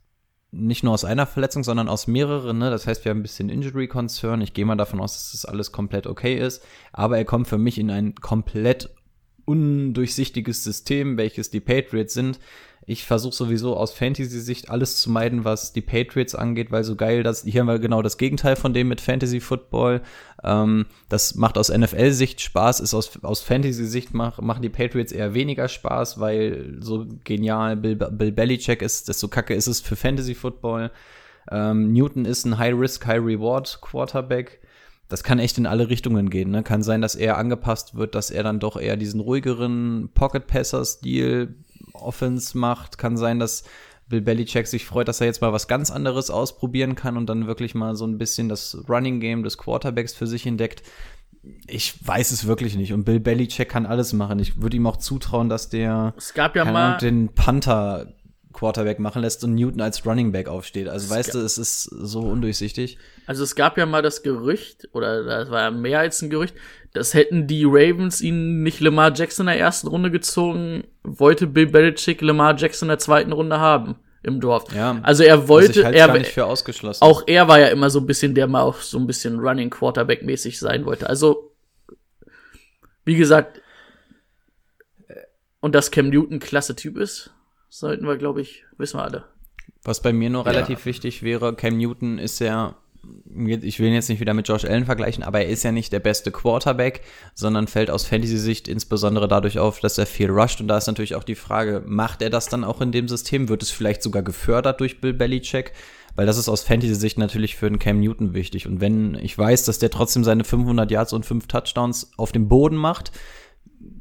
nicht 0.51 0.83
nur 0.83 0.95
aus 0.95 1.05
einer 1.05 1.27
Verletzung, 1.27 1.63
sondern 1.63 1.89
aus 1.89 2.07
mehreren. 2.07 2.59
Ne? 2.59 2.71
Das 2.71 2.87
heißt, 2.87 3.05
wir 3.05 3.11
haben 3.11 3.19
ein 3.19 3.23
bisschen 3.23 3.51
Injury-Concern. 3.51 4.41
Ich 4.41 4.55
gehe 4.55 4.65
mal 4.65 4.77
davon 4.77 5.01
aus, 5.01 5.13
dass 5.13 5.33
das 5.33 5.45
alles 5.45 5.73
komplett 5.73 6.07
okay 6.07 6.39
ist. 6.39 6.65
Aber 6.93 7.19
er 7.19 7.27
kommt 7.27 7.49
für 7.49 7.59
mich 7.59 7.79
in 7.79 7.91
ein 7.91 8.15
komplett 8.15 8.89
undurchsichtiges 9.45 10.65
System, 10.65 11.17
welches 11.17 11.51
die 11.51 11.61
Patriots 11.61 12.15
sind. 12.15 12.39
Ich 12.91 13.05
versuche 13.05 13.35
sowieso 13.35 13.77
aus 13.77 13.93
Fantasy-Sicht 13.93 14.71
alles 14.71 14.97
zu 14.97 15.11
meiden, 15.11 15.45
was 15.45 15.75
die 15.75 15.83
Patriots 15.83 16.35
angeht, 16.35 16.71
weil 16.71 16.85
so 16.85 16.97
geil, 16.97 17.23
dass 17.23 17.45
hier 17.45 17.61
haben 17.61 17.67
wir 17.67 17.79
genau 17.81 18.01
das 18.01 18.17
Gegenteil 18.17 18.57
von 18.57 18.73
dem 18.73 18.89
mit 18.89 19.03
Fantasy 19.03 19.41
Football. 19.41 20.01
Ähm, 20.43 20.87
das 21.11 21.35
macht 21.35 21.59
aus 21.59 21.69
NFL-Sicht 21.69 22.41
Spaß, 22.41 22.81
ist 22.81 22.95
aus, 22.95 23.23
aus 23.23 23.43
Fantasy-Sicht 23.43 24.15
mach, 24.15 24.41
machen 24.41 24.63
die 24.63 24.71
Patriots 24.71 25.13
eher 25.13 25.35
weniger 25.35 25.69
Spaß, 25.69 26.19
weil 26.19 26.79
so 26.81 27.05
genial 27.25 27.77
Bill, 27.77 27.95
Bill 27.95 28.33
Belichick 28.33 28.81
ist, 28.81 29.09
desto 29.09 29.29
kacke 29.29 29.53
ist 29.53 29.67
es 29.67 29.83
für 29.83 29.95
Fantasy 29.95 30.35
Football. 30.35 30.91
Ähm, 31.51 31.93
Newton 31.93 32.25
ist 32.25 32.47
ein 32.47 32.57
High-Risk, 32.57 33.07
High-Reward-Quarterback 33.07 34.61
das 35.09 35.23
kann 35.23 35.39
echt 35.39 35.59
in 35.59 35.67
alle 35.67 35.89
Richtungen 35.89 36.29
gehen. 36.31 36.51
Ne? 36.51 36.63
Kann 36.63 36.83
sein, 36.83 37.01
dass 37.01 37.15
er 37.15 37.39
angepasst 37.39 37.95
wird, 37.95 38.15
dass 38.15 38.31
er 38.31 38.43
dann 38.43 38.61
doch 38.61 38.79
eher 38.79 38.97
diesen 38.97 39.21
ruhigeren 39.21 40.11
Pocket-Passer-Stil 40.15 41.55
Offense 41.95 42.57
macht. 42.57 42.99
Kann 42.99 43.17
sein, 43.17 43.39
dass 43.39 43.65
Bill 44.09 44.21
Belichick 44.21 44.67
sich 44.67 44.85
freut, 44.85 45.09
dass 45.09 45.21
er 45.21 45.27
jetzt 45.27 45.41
mal 45.41 45.53
was 45.53 45.69
ganz 45.69 45.91
anderes 45.91 46.31
ausprobieren 46.31 46.95
kann 46.95 47.17
und 47.17 47.27
dann 47.27 47.47
wirklich 47.47 47.75
mal 47.75 47.97
so 47.97 48.07
ein 48.07 48.19
bisschen 48.19 48.49
das 48.49 48.77
Running 48.89 49.21
Game 49.21 49.43
des 49.43 49.59
Quarterbacks 49.59 50.15
für 50.15 50.27
sich 50.27 50.47
entdeckt. 50.47 50.83
Ich 51.67 52.07
weiß 52.07 52.31
es 52.33 52.47
wirklich 52.47 52.77
nicht. 52.77 52.93
Und 52.93 53.05
Bill 53.05 53.21
Belichick 53.21 53.71
kann 53.71 53.87
alles 53.87 54.13
machen. 54.13 54.39
Ich 54.39 54.61
würde 54.61 54.77
ihm 54.77 54.87
auch 54.87 54.97
zutrauen, 54.97 55.49
dass 55.49 55.71
der 55.71 56.15
Es 56.17 56.35
gab 56.35 56.57
ja 56.57 56.65
mal, 56.65 56.87
Ahnung, 56.87 56.99
den 56.99 57.29
Panther 57.35 58.13
Quarterback 58.59 58.99
machen 58.99 59.23
lässt 59.23 59.45
und 59.45 59.55
Newton 59.55 59.81
als 59.81 60.05
Running 60.05 60.33
Back 60.33 60.49
aufsteht. 60.49 60.89
Also 60.89 61.15
weißt 61.15 61.35
du, 61.35 61.39
es 61.39 61.59
ist 61.59 61.85
so 61.85 62.21
undurchsichtig. 62.23 62.99
also 63.27 63.45
es 63.45 63.55
gab 63.55 63.79
ja 63.79 63.87
mal 63.87 64.03
das 64.03 64.23
Gerücht, 64.25 64.89
oder 64.93 65.23
das 65.23 65.51
war 65.51 65.61
ja 65.61 65.71
mehr 65.71 66.01
als 66.01 66.21
ein 66.23 66.31
Gerücht, 66.31 66.57
das 66.93 67.15
hätten 67.15 67.47
die 67.47 67.65
Ravens 67.65 68.21
ihn 68.21 68.65
nicht 68.65 68.81
Lamar 68.81 69.13
Jackson 69.15 69.47
in 69.47 69.53
der 69.53 69.61
ersten 69.61 69.87
Runde 69.87 70.11
gezogen, 70.11 70.85
wollte 71.05 71.47
Bill 71.47 71.67
Belichick 71.67 72.21
Lamar 72.21 72.57
Jackson 72.57 72.87
in 72.87 72.91
der 72.91 72.99
zweiten 72.99 73.31
Runde 73.31 73.61
haben 73.61 73.97
im 74.25 74.41
Draft. 74.41 74.73
Ja. 74.73 74.99
Also 75.03 75.23
er 75.23 75.43
Was 75.43 75.49
wollte, 75.49 75.85
halt 75.85 75.95
er, 75.95 76.13
nicht 76.13 76.33
für 76.33 76.47
ausgeschlossen. 76.47 77.03
auch 77.03 77.23
er 77.27 77.47
war 77.47 77.61
ja 77.61 77.69
immer 77.69 77.91
so 77.91 78.01
ein 78.01 78.07
bisschen, 78.07 78.35
der 78.35 78.49
mal 78.49 78.63
auch 78.63 78.81
so 78.81 78.99
ein 78.99 79.07
bisschen 79.07 79.39
Running 79.39 79.71
Quarterback 79.71 80.25
mäßig 80.25 80.59
sein 80.59 80.85
wollte. 80.85 81.09
Also, 81.09 81.53
wie 83.05 83.15
gesagt, 83.15 83.61
und 85.61 85.75
dass 85.75 85.91
Cam 85.93 86.09
Newton 86.11 86.41
klasse 86.41 86.75
Typ 86.75 86.97
ist, 86.99 87.31
sollten 87.69 88.07
wir, 88.07 88.17
glaube 88.17 88.41
ich, 88.41 88.65
wissen 88.77 88.99
wir 88.99 89.05
alle. 89.05 89.25
Was 89.85 90.03
bei 90.03 90.13
mir 90.13 90.31
nur 90.31 90.47
relativ 90.47 90.87
wichtig 90.87 91.23
wäre, 91.23 91.55
Cam 91.55 91.77
Newton 91.77 92.19
ist 92.19 92.41
ja, 92.41 92.77
ich 93.63 93.79
will 93.79 93.89
ihn 93.89 93.95
jetzt 93.95 94.09
nicht 94.09 94.21
wieder 94.21 94.35
mit 94.35 94.49
Josh 94.49 94.65
Allen 94.65 94.87
vergleichen, 94.87 95.23
aber 95.23 95.41
er 95.41 95.49
ist 95.49 95.63
ja 95.63 95.73
nicht 95.73 95.93
der 95.93 96.01
beste 96.01 96.31
Quarterback, 96.31 97.03
sondern 97.35 97.69
fällt 97.69 97.91
aus 97.91 98.05
Fantasy-Sicht 98.05 98.69
insbesondere 98.69 99.29
dadurch 99.29 99.59
auf, 99.59 99.81
dass 99.81 99.99
er 99.99 100.07
viel 100.07 100.31
rusht. 100.31 100.61
Und 100.61 100.69
da 100.69 100.77
ist 100.77 100.87
natürlich 100.87 101.15
auch 101.15 101.25
die 101.25 101.35
Frage, 101.35 101.83
macht 101.87 102.23
er 102.23 102.31
das 102.31 102.47
dann 102.47 102.65
auch 102.65 102.81
in 102.81 102.93
dem 102.93 103.09
System? 103.09 103.49
Wird 103.49 103.63
es 103.63 103.71
vielleicht 103.71 104.03
sogar 104.03 104.23
gefördert 104.23 104.81
durch 104.81 105.01
Bill 105.01 105.15
Belichick? 105.15 105.73
Weil 106.17 106.27
das 106.27 106.39
ist 106.39 106.49
aus 106.49 106.65
Fantasy-Sicht 106.65 107.17
natürlich 107.17 107.55
für 107.55 107.67
einen 107.67 107.79
Cam 107.79 108.01
Newton 108.01 108.35
wichtig. 108.35 108.67
Und 108.67 108.81
wenn 108.81 109.15
ich 109.15 109.39
weiß, 109.39 109.65
dass 109.65 109.79
der 109.79 109.91
trotzdem 109.91 110.25
seine 110.25 110.43
500 110.43 110.91
Yards 110.91 111.13
und 111.13 111.25
5 111.25 111.47
Touchdowns 111.47 112.11
auf 112.17 112.33
dem 112.33 112.49
Boden 112.49 112.77
macht, 112.77 113.13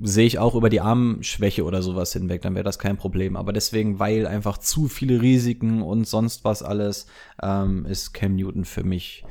sehe 0.02 0.26
ich 0.26 0.40
auch 0.40 0.56
über 0.56 0.70
die 0.70 0.82
Armschwäche 0.82 1.64
oder 1.64 1.82
sowas 1.82 2.14
hinweg, 2.14 2.42
dann 2.42 2.56
wäre 2.56 2.64
das 2.64 2.80
kein 2.80 2.98
Problem. 2.98 3.36
Aber 3.36 3.54
deswegen, 3.54 4.00
weil 4.00 4.28
einfach 4.28 4.58
zu 4.58 4.88
viele 4.88 5.22
Risiken 5.22 5.82
und 5.82 6.08
sonst 6.08 6.44
was 6.44 6.64
alles, 6.64 7.08
ähm, 7.42 7.86
ist 7.86 8.14
Cam 8.14 8.36
Newton 8.36 8.66
für 8.66 8.84
mich 8.84 9.24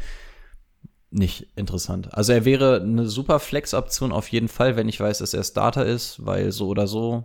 nicht 1.10 1.48
interessant. 1.56 2.12
Also 2.14 2.32
er 2.32 2.44
wäre 2.44 2.80
eine 2.80 3.06
super 3.06 3.40
Flex-Option 3.40 4.12
auf 4.12 4.28
jeden 4.28 4.48
Fall, 4.48 4.76
wenn 4.76 4.88
ich 4.88 5.00
weiß, 5.00 5.18
dass 5.18 5.34
er 5.34 5.44
Starter 5.44 5.86
ist, 5.86 6.24
weil 6.24 6.52
so 6.52 6.68
oder 6.68 6.86
so, 6.86 7.24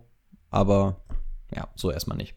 aber 0.49 1.03
ja, 1.53 1.67
so 1.75 1.91
erstmal 1.91 2.17
nicht. 2.17 2.35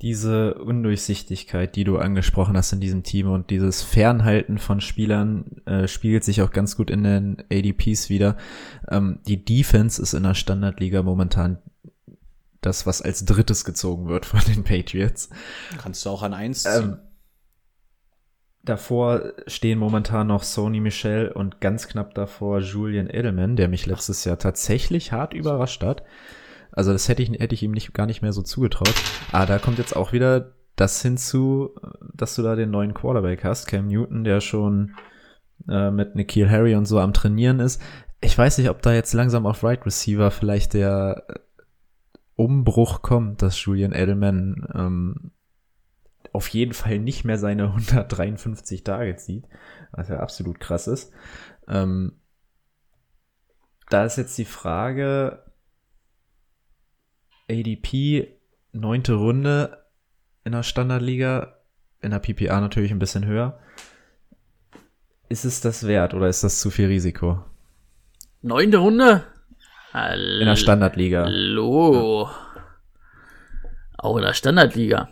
Diese 0.00 0.54
Undurchsichtigkeit, 0.54 1.74
die 1.74 1.84
du 1.84 1.98
angesprochen 1.98 2.56
hast 2.56 2.72
in 2.72 2.80
diesem 2.80 3.02
Team 3.02 3.30
und 3.30 3.50
dieses 3.50 3.82
Fernhalten 3.82 4.58
von 4.58 4.80
Spielern 4.80 5.60
äh, 5.66 5.88
spiegelt 5.88 6.22
sich 6.22 6.40
auch 6.40 6.50
ganz 6.50 6.76
gut 6.76 6.88
in 6.90 7.02
den 7.02 7.42
ADPs 7.50 8.08
wieder. 8.08 8.36
Ähm, 8.88 9.18
die 9.26 9.44
Defense 9.44 10.00
ist 10.00 10.14
in 10.14 10.22
der 10.22 10.34
Standardliga 10.34 11.02
momentan 11.02 11.58
das, 12.60 12.86
was 12.86 13.02
als 13.02 13.24
drittes 13.24 13.64
gezogen 13.64 14.08
wird 14.08 14.26
von 14.26 14.40
den 14.46 14.62
Patriots. 14.62 15.30
Kannst 15.78 16.06
du 16.06 16.10
auch 16.10 16.22
an 16.22 16.34
eins 16.34 16.64
Ähm, 16.64 16.98
davor 18.62 19.32
stehen 19.48 19.80
momentan 19.80 20.28
noch 20.28 20.44
Sony 20.44 20.78
Michel 20.78 21.32
und 21.32 21.60
ganz 21.60 21.88
knapp 21.88 22.14
davor 22.14 22.60
Julian 22.60 23.10
Edelman, 23.10 23.56
der 23.56 23.68
mich 23.68 23.86
letztes 23.86 24.24
Jahr 24.24 24.38
tatsächlich 24.38 25.10
hart 25.10 25.34
überrascht 25.34 25.82
hat. 25.82 26.04
Also 26.72 26.92
das 26.92 27.08
hätte 27.08 27.22
ich, 27.22 27.30
hätte 27.30 27.54
ich 27.54 27.62
ihm 27.62 27.72
nicht, 27.72 27.92
gar 27.94 28.06
nicht 28.06 28.22
mehr 28.22 28.32
so 28.32 28.42
zugetraut. 28.42 28.94
Aber 29.32 29.46
da 29.46 29.58
kommt 29.58 29.78
jetzt 29.78 29.96
auch 29.96 30.12
wieder 30.12 30.52
das 30.76 31.02
hinzu, 31.02 31.70
dass 32.14 32.34
du 32.34 32.42
da 32.42 32.54
den 32.54 32.70
neuen 32.70 32.94
Quarterback 32.94 33.44
hast, 33.44 33.66
Cam 33.66 33.88
Newton, 33.88 34.24
der 34.24 34.40
schon 34.40 34.94
äh, 35.68 35.90
mit 35.90 36.14
Nikhil 36.14 36.48
Harry 36.48 36.74
und 36.74 36.86
so 36.86 37.00
am 37.00 37.12
Trainieren 37.12 37.60
ist. 37.60 37.82
Ich 38.20 38.36
weiß 38.36 38.58
nicht, 38.58 38.70
ob 38.70 38.82
da 38.82 38.92
jetzt 38.92 39.12
langsam 39.12 39.46
auf 39.46 39.62
Right 39.64 39.84
Receiver 39.84 40.30
vielleicht 40.30 40.74
der 40.74 41.24
äh, 41.28 41.34
Umbruch 42.36 43.02
kommt, 43.02 43.42
dass 43.42 43.62
Julian 43.64 43.92
Edelman 43.92 44.68
ähm, 44.74 45.32
auf 46.32 46.48
jeden 46.48 46.74
Fall 46.74 46.98
nicht 46.98 47.24
mehr 47.24 47.38
seine 47.38 47.64
153 47.64 48.84
Tage 48.84 49.16
zieht, 49.16 49.46
was 49.92 50.08
ja 50.08 50.20
absolut 50.20 50.60
krass 50.60 50.86
ist. 50.86 51.12
Ähm, 51.66 52.20
da 53.90 54.04
ist 54.04 54.16
jetzt 54.16 54.36
die 54.38 54.44
Frage, 54.44 55.42
ADP, 57.50 58.28
neunte 58.72 59.14
Runde 59.14 59.84
in 60.44 60.52
der 60.52 60.62
Standardliga, 60.62 61.58
in 62.00 62.10
der 62.10 62.18
PPA 62.18 62.60
natürlich 62.60 62.90
ein 62.90 62.98
bisschen 62.98 63.26
höher. 63.26 63.58
Ist 65.28 65.44
es 65.44 65.60
das 65.60 65.86
wert 65.86 66.14
oder 66.14 66.28
ist 66.28 66.44
das 66.44 66.60
zu 66.60 66.70
viel 66.70 66.86
Risiko? 66.86 67.44
Neunte 68.42 68.78
Runde? 68.78 69.24
In 69.92 70.46
der 70.46 70.56
Standardliga. 70.56 71.24
Hallo. 71.24 72.30
Auch 73.96 74.16
in 74.16 74.22
der 74.22 74.34
Standardliga. 74.34 75.08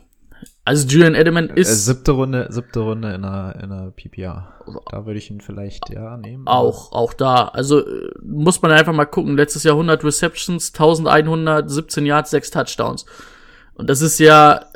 Also 0.66 0.84
Julian 0.88 1.14
Edelman 1.14 1.50
Äh, 1.50 1.60
ist 1.60 1.86
siebte 1.86 2.10
Runde, 2.10 2.48
siebte 2.50 2.80
Runde 2.80 3.14
in 3.14 3.24
einer, 3.24 3.54
in 3.62 3.70
einer 3.70 3.92
PPR. 3.92 4.52
Da 4.90 5.06
würde 5.06 5.16
ich 5.16 5.30
ihn 5.30 5.40
vielleicht, 5.40 5.90
ja, 5.90 6.16
nehmen. 6.16 6.48
auch, 6.48 6.90
auch 6.90 7.14
da. 7.14 7.46
Also 7.46 7.86
äh, 7.86 8.10
muss 8.20 8.60
man 8.62 8.72
einfach 8.72 8.92
mal 8.92 9.04
gucken. 9.04 9.36
Letztes 9.36 9.62
Jahr 9.62 9.74
100 9.74 10.02
Receptions, 10.02 10.72
1100, 10.74 11.70
17 11.70 12.04
Yards, 12.04 12.32
6 12.32 12.50
Touchdowns. 12.50 13.06
Und 13.74 13.88
das 13.88 14.02
ist 14.02 14.18
ja, 14.18 14.66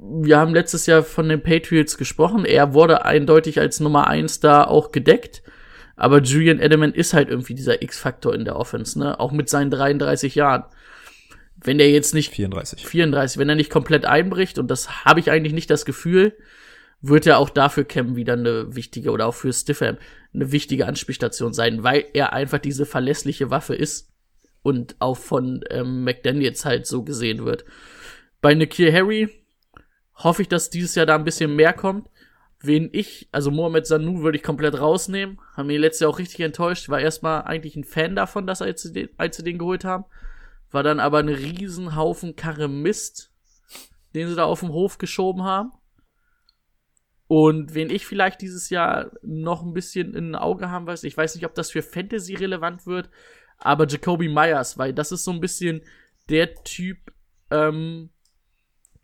wir 0.00 0.36
haben 0.36 0.52
letztes 0.52 0.86
Jahr 0.86 1.04
von 1.04 1.28
den 1.28 1.44
Patriots 1.44 1.96
gesprochen. 1.96 2.44
Er 2.44 2.74
wurde 2.74 3.04
eindeutig 3.04 3.60
als 3.60 3.78
Nummer 3.78 4.08
1 4.08 4.40
da 4.40 4.64
auch 4.64 4.90
gedeckt. 4.90 5.44
Aber 5.94 6.22
Julian 6.22 6.58
Edelman 6.58 6.92
ist 6.92 7.14
halt 7.14 7.28
irgendwie 7.28 7.54
dieser 7.54 7.82
X-Faktor 7.82 8.34
in 8.34 8.44
der 8.44 8.56
Offense, 8.56 8.98
ne? 8.98 9.20
Auch 9.20 9.30
mit 9.30 9.48
seinen 9.48 9.70
33 9.70 10.34
Jahren. 10.34 10.64
Wenn 11.62 11.78
der 11.78 11.90
jetzt 11.90 12.14
nicht 12.14 12.30
34. 12.30 12.86
34, 12.86 13.38
wenn 13.38 13.48
er 13.48 13.54
nicht 13.54 13.70
komplett 13.70 14.04
einbricht, 14.06 14.58
und 14.58 14.68
das 14.68 15.04
habe 15.04 15.20
ich 15.20 15.30
eigentlich 15.30 15.52
nicht 15.52 15.70
das 15.70 15.84
Gefühl, 15.84 16.36
wird 17.02 17.26
er 17.26 17.38
auch 17.38 17.50
dafür 17.50 17.84
Cam 17.84 18.16
wieder 18.16 18.34
eine 18.34 18.74
wichtige 18.74 19.10
oder 19.10 19.26
auch 19.26 19.34
für 19.34 19.52
Stiffham 19.52 19.96
eine 20.34 20.52
wichtige 20.52 20.86
Anspielstation 20.86 21.52
sein, 21.52 21.82
weil 21.82 22.04
er 22.12 22.32
einfach 22.32 22.58
diese 22.58 22.86
verlässliche 22.86 23.50
Waffe 23.50 23.74
ist 23.74 24.10
und 24.62 24.96
auch 24.98 25.16
von 25.16 25.64
ähm, 25.70 26.04
McDaniels 26.04 26.64
halt 26.64 26.86
so 26.86 27.02
gesehen 27.02 27.44
wird. 27.44 27.64
Bei 28.40 28.54
Nikhil 28.54 28.92
Harry 28.92 29.28
hoffe 30.14 30.42
ich, 30.42 30.48
dass 30.48 30.70
dieses 30.70 30.94
Jahr 30.94 31.06
da 31.06 31.14
ein 31.14 31.24
bisschen 31.24 31.56
mehr 31.56 31.72
kommt. 31.72 32.08
Wen 32.62 32.90
ich, 32.92 33.28
also 33.32 33.50
Mohamed 33.50 33.86
Sanu 33.86 34.22
würde 34.22 34.36
ich 34.36 34.44
komplett 34.44 34.78
rausnehmen. 34.78 35.40
Haben 35.56 35.68
mich 35.68 35.78
letztes 35.78 36.00
Jahr 36.00 36.10
auch 36.10 36.18
richtig 36.18 36.40
enttäuscht. 36.40 36.90
War 36.90 37.00
erstmal 37.00 37.42
eigentlich 37.42 37.74
ein 37.74 37.84
Fan 37.84 38.14
davon, 38.14 38.46
dass 38.46 38.60
als 38.60 38.82
sie 38.82 38.92
den, 38.92 39.08
als 39.16 39.38
sie 39.38 39.44
den 39.44 39.56
geholt 39.58 39.84
haben. 39.84 40.04
War 40.70 40.82
dann 40.82 41.00
aber 41.00 41.18
ein 41.18 41.28
Riesenhaufen 41.28 42.36
Karre 42.36 42.68
Mist, 42.68 43.32
den 44.14 44.28
sie 44.28 44.36
da 44.36 44.44
auf 44.44 44.60
dem 44.60 44.70
Hof 44.70 44.98
geschoben 44.98 45.44
haben. 45.44 45.72
Und 47.26 47.74
wen 47.74 47.90
ich 47.90 48.06
vielleicht 48.06 48.40
dieses 48.40 48.70
Jahr 48.70 49.12
noch 49.22 49.62
ein 49.62 49.72
bisschen 49.72 50.14
in 50.14 50.32
ein 50.32 50.34
Auge 50.34 50.70
haben 50.70 50.86
weiß, 50.86 51.04
ich 51.04 51.16
weiß 51.16 51.36
nicht, 51.36 51.46
ob 51.46 51.54
das 51.54 51.70
für 51.70 51.82
Fantasy 51.82 52.34
relevant 52.34 52.86
wird, 52.86 53.08
aber 53.56 53.86
Jacoby 53.86 54.28
Myers, 54.28 54.78
weil 54.78 54.92
das 54.92 55.12
ist 55.12 55.22
so 55.22 55.30
ein 55.30 55.40
bisschen 55.40 55.82
der 56.28 56.54
Typ, 56.64 56.98
ähm, 57.52 58.10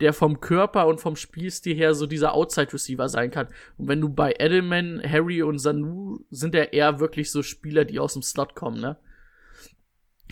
der 0.01 0.13
vom 0.13 0.41
Körper 0.41 0.87
und 0.89 1.01
vom 1.01 1.17
Spielstil 1.17 1.77
her 1.77 1.95
so 1.95 2.07
dieser 2.07 2.35
Outside-Receiver 2.35 3.09
sein 3.09 3.31
kann. 3.31 3.49
Und 3.77 3.89
wenn 3.89 4.01
du 4.01 4.09
bei 4.09 4.35
Edelman, 4.39 5.01
Harry 5.09 5.43
und 5.43 5.59
Sanu 5.59 6.19
sind 6.31 6.55
ja 6.55 6.65
eher 6.65 7.01
wirklich 7.01 7.31
so 7.31 7.43
Spieler, 7.43 7.85
die 7.85 7.99
aus 7.99 8.15
dem 8.15 8.23
Slot 8.23 8.55
kommen, 8.55 8.81
ne? 8.81 8.99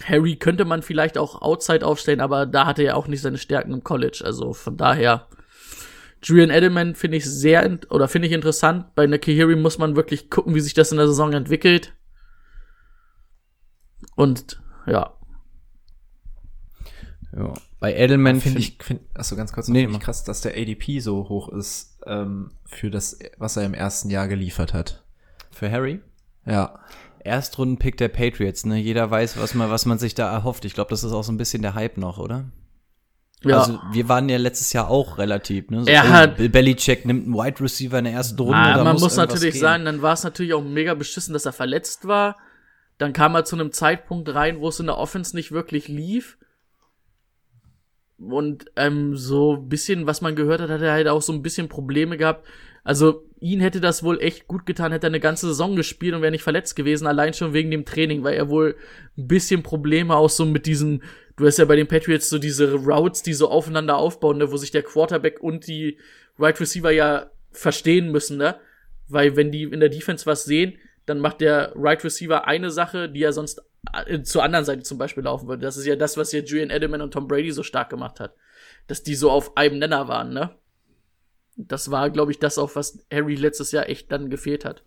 Harry 0.03 0.37
könnte 0.37 0.65
man 0.65 0.83
vielleicht 0.83 1.17
auch 1.19 1.41
Outside 1.41 1.87
aufstellen, 1.87 2.21
aber 2.21 2.47
da 2.47 2.67
hatte 2.67 2.83
er 2.83 2.97
auch 2.97 3.07
nicht 3.07 3.21
seine 3.21 3.39
Stärken 3.39 3.73
im 3.73 3.85
College. 3.85 4.23
Also 4.25 4.53
von 4.53 4.77
daher, 4.77 5.29
Julian 6.23 6.51
Edelman 6.51 6.95
finde 6.95 7.17
ich 7.19 7.25
sehr, 7.31 7.79
oder 7.91 8.09
finde 8.09 8.27
ich 8.29 8.35
interessant. 8.35 8.95
Bei 8.95 9.07
Nakahiri 9.07 9.57
muss 9.57 9.79
man 9.79 9.95
wirklich 9.95 10.31
gucken, 10.31 10.55
wie 10.55 10.61
sich 10.61 10.75
das 10.75 10.91
in 10.91 10.99
der 10.99 11.07
Saison 11.07 11.33
entwickelt. 11.33 11.93
Und, 14.17 14.61
ja. 14.87 15.15
Ja. 17.37 17.53
Bei 17.81 17.95
Edelman 17.95 18.41
Finde 18.41 18.61
ich, 18.61 18.79
find, 18.81 19.01
achso, 19.15 19.37
ganz 19.37 19.53
kurz, 19.53 19.69
Nee, 19.69 19.81
finde 19.81 19.93
ich 19.93 19.99
mach. 19.99 20.05
krass, 20.05 20.25
dass 20.25 20.41
der 20.41 20.53
ADP 20.57 21.01
so 21.01 21.29
hoch 21.29 21.49
ist, 21.51 21.99
ähm, 22.07 22.53
für 22.65 22.91
das, 22.91 23.19
was 23.39 23.57
er 23.57 23.65
im 23.65 23.75
ersten 23.75 24.09
Jahr 24.11 24.29
geliefert 24.29 24.73
hat. 24.73 25.05
für 25.51 25.71
Harry. 25.71 26.01
Ja. 26.47 26.81
Erstrundenpick 27.25 27.97
der 27.97 28.09
Patriots, 28.09 28.65
ne? 28.67 28.79
Jeder 28.79 29.11
weiß, 29.11 29.39
was 29.39 29.55
man, 29.55 29.71
was 29.71 29.87
man 29.87 29.99
sich 29.99 30.15
da 30.15 30.31
erhofft. 30.33 30.65
Ich 30.65 30.75
glaube, 30.75 30.91
das 30.91 31.03
ist 31.05 31.13
auch 31.13 31.25
so 31.25 31.33
ein 31.33 31.39
bisschen 31.39 31.63
der 31.63 31.75
Hype 31.75 31.97
noch, 31.97 32.19
oder? 32.19 32.45
Ja. 33.43 33.61
Also, 33.61 33.79
wir 33.93 34.09
waren 34.09 34.29
ja 34.29 34.39
letztes 34.39 34.73
Jahr 34.73 34.89
auch 34.89 35.19
relativ, 35.19 35.71
ne? 35.71 35.85
So, 35.85 35.91
Er 35.91 36.05
oh, 36.05 36.09
hat- 36.09 36.37
Bill 36.37 36.49
Belichick 36.49 37.05
nimmt 37.05 37.25
einen 37.27 37.35
Wide 37.35 37.61
Receiver 37.61 37.99
in 37.99 38.05
der 38.05 38.15
ersten 38.15 38.39
Runde. 38.39 38.57
Ah, 38.57 38.77
da 38.77 38.85
man 38.85 38.93
muss, 38.95 39.03
irgendwas 39.03 39.17
natürlich 39.17 39.55
gehen. 39.55 39.61
sagen, 39.61 39.85
dann 39.85 40.03
war 40.03 40.15
es 40.15 40.25
natürlich 40.25 40.55
auch 40.55 40.63
mega 40.63 40.95
beschissen, 40.95 41.33
dass 41.33 41.45
er 41.47 41.53
verletzt 41.53 42.07
war. 42.07 42.37
Dann 42.99 43.13
kam 43.13 43.35
er 43.35 43.45
zu 43.45 43.57
einem 43.57 43.73
Zeitpunkt 43.73 44.33
rein, 44.35 44.61
wo 44.61 44.69
es 44.69 44.81
in 44.81 44.87
der 44.87 44.99
Offense 44.99 45.35
nicht 45.35 45.51
wirklich 45.53 45.89
lief. 45.89 46.39
Und 48.19 48.67
ähm, 48.77 49.17
so 49.17 49.57
ein 49.57 49.69
bisschen, 49.69 50.07
was 50.07 50.21
man 50.21 50.37
gehört 50.37 50.61
hat, 50.61 50.71
hat 50.71 50.81
er 50.81 50.93
halt 50.93 51.09
auch 51.09 51.21
so 51.23 51.33
ein 51.33 51.43
bisschen 51.43 51.69
Probleme 51.69 52.17
gehabt. 52.17 52.47
Also 52.85 53.25
ihn 53.41 53.61
hätte 53.61 53.81
das 53.81 54.03
wohl 54.03 54.21
echt 54.21 54.47
gut 54.47 54.67
getan, 54.67 54.93
hätte 54.93 55.07
er 55.07 55.11
eine 55.11 55.21
ganze 55.21 55.49
Saison 55.49 55.75
gespielt 55.75 56.15
und 56.15 56.23
wäre 56.23 56.31
nicht 56.31 56.43
verletzt 56.43 56.77
gewesen, 56.77 57.07
allein 57.07 57.33
schon 57.35 57.55
wegen 57.55 57.71
dem 57.71 57.85
Training, 57.87 58.23
weil 58.23 58.35
er 58.35 58.51
wohl 58.51 58.77
ein 59.17 59.27
bisschen 59.27 59.63
Probleme 59.63 60.15
auch 60.15 60.31
so 60.31 60.45
mit 60.45 60.67
diesen, 60.67 61.03
du 61.37 61.47
hast 61.47 61.59
ja 61.59 61.65
bei 61.65 61.77
den 61.77 61.89
Patriots 61.89 62.29
so 62.29 62.39
diese 62.39 62.75
Routes, 62.75 63.23
die 63.23 63.33
so 63.33 63.49
aufeinander 63.49 63.97
aufbauen, 63.97 64.39
ne, 64.39 64.53
wo 64.53 64.59
sich 64.59 64.71
der 64.71 64.83
Quarterback 64.83 65.43
und 65.43 65.67
die 65.67 65.99
Right 66.39 66.61
Receiver 66.61 66.91
ja 66.91 67.31
verstehen 67.53 68.13
müssen, 68.13 68.37
ne? 68.37 68.57
Weil 69.09 69.37
wenn 69.37 69.51
die 69.51 69.65
in 69.65 69.81
der 69.81 69.89
Defense 69.89 70.27
was 70.27 70.45
sehen, 70.45 70.79
dann 71.07 71.21
macht 71.21 71.41
der 71.41 71.73
Right 71.77 72.03
Receiver 72.03 72.47
eine 72.47 72.71
Sache, 72.71 73.09
die 73.09 73.23
er 73.23 73.33
sonst 73.33 73.63
äh, 74.07 74.23
zur 74.23 74.43
anderen 74.43 74.65
Seite 74.65 74.83
zum 74.83 74.99
Beispiel 74.99 75.25
laufen 75.25 75.49
würde. 75.49 75.63
Das 75.63 75.77
ist 75.77 75.87
ja 75.87 75.97
das, 75.97 76.17
was 76.17 76.33
ja 76.33 76.41
Julian 76.41 76.71
Edelman 76.71 77.03
und 77.03 77.13
Tom 77.13 77.29
Brady 77.29 77.51
so 77.51 77.63
stark 77.63 77.91
gemacht 77.91 78.21
hat. 78.21 78.35
Dass 78.87 79.03
die 79.03 79.15
so 79.15 79.31
auf 79.31 79.57
einem 79.57 79.79
Nenner 79.79 80.09
waren, 80.09 80.33
ne? 80.33 80.57
Das 81.57 81.91
war, 81.91 82.11
glaube 82.11 82.33
ich, 82.33 82.39
das 82.39 82.59
auch, 82.59 82.75
was 82.75 83.05
Harry 83.13 83.35
letztes 83.35 83.73
Jahr 83.73 83.89
echt 83.89 84.11
dann 84.11 84.31
gefehlt 84.31 84.65
hat. 84.65 84.85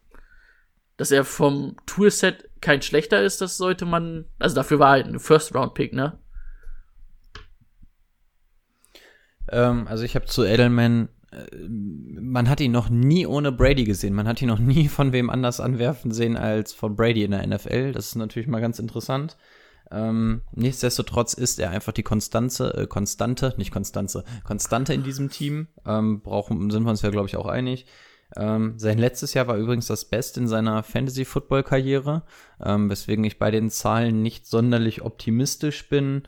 Dass 0.98 1.12
er 1.12 1.24
vom 1.24 1.76
Toolset 1.86 2.50
kein 2.62 2.82
schlechter 2.82 3.22
ist, 3.22 3.42
das 3.42 3.58
sollte 3.58 3.86
man, 3.86 4.26
also 4.40 4.56
dafür 4.56 4.80
war 4.80 4.92
halt 4.92 5.08
ein 5.08 5.20
First-Round-Pick, 5.20 5.94
ne? 5.94 6.20
Ähm, 9.50 9.88
also 9.88 10.04
ich 10.04 10.16
habe 10.16 10.26
zu 10.26 10.44
Edelman, 10.44 11.10
äh, 11.32 11.46
man 11.68 12.50
hat 12.50 12.60
ihn 12.60 12.72
noch 12.72 12.90
nie 12.90 13.26
ohne 13.26 13.52
Brady 13.52 13.84
gesehen. 13.84 14.14
Man 14.14 14.28
hat 14.28 14.42
ihn 14.42 14.48
noch 14.48 14.60
nie 14.60 14.88
von 14.88 15.14
wem 15.14 15.30
anders 15.30 15.60
anwerfen 15.60 16.12
sehen 16.12 16.36
als 16.36 16.74
von 16.74 16.96
Brady 16.96 17.24
in 17.24 17.32
der 17.32 17.46
NFL. 17.46 17.92
Das 17.94 18.08
ist 18.08 18.16
natürlich 18.16 18.48
mal 18.48 18.62
ganz 18.62 18.80
interessant. 18.80 19.38
Ähm, 19.92 20.42
nichtsdestotrotz 20.52 21.34
ist 21.34 21.60
er 21.60 21.72
einfach 21.72 21.94
die 21.94 22.04
Konstanze, 22.04 22.74
äh, 22.74 22.88
Konstante, 22.88 23.54
nicht 23.58 23.72
Konstanze, 23.72 24.24
Konstante 24.44 24.94
in 24.94 25.04
diesem 25.04 25.30
Team. 25.30 25.68
Ähm, 25.86 26.22
brauchen, 26.22 26.70
sind 26.70 26.84
wir 26.84 26.90
uns 26.90 27.02
ja, 27.02 27.10
glaube 27.10 27.28
ich, 27.28 27.38
auch 27.38 27.46
einig. 27.46 27.86
Ähm, 28.36 28.74
sein 28.78 28.98
letztes 28.98 29.34
Jahr 29.34 29.48
war 29.48 29.58
übrigens 29.58 29.88
das 29.88 30.06
Beste 30.06 30.42
in 30.42 30.48
seiner 30.48 30.84
Fantasy-Football-Karriere, 30.84 32.24
ähm, 32.64 32.90
weswegen 32.90 33.24
ich 33.24 33.40
bei 33.40 33.52
den 33.52 33.70
Zahlen 33.70 34.22
nicht 34.22 34.46
sonderlich 34.46 35.02
optimistisch 35.02 35.88
bin. 35.88 36.24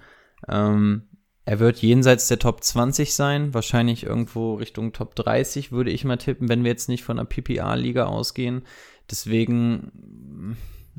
Ähm, 0.47 1.09
er 1.43 1.59
wird 1.59 1.79
jenseits 1.79 2.27
der 2.27 2.39
Top 2.39 2.63
20 2.63 3.13
sein, 3.13 3.53
wahrscheinlich 3.53 4.05
irgendwo 4.05 4.53
Richtung 4.53 4.93
Top 4.93 5.15
30, 5.15 5.71
würde 5.71 5.91
ich 5.91 6.05
mal 6.05 6.17
tippen, 6.17 6.47
wenn 6.47 6.63
wir 6.63 6.71
jetzt 6.71 6.89
nicht 6.89 7.03
von 7.03 7.19
einer 7.19 7.27
PPA-Liga 7.27 8.05
ausgehen. 8.05 8.61
Deswegen 9.09 10.55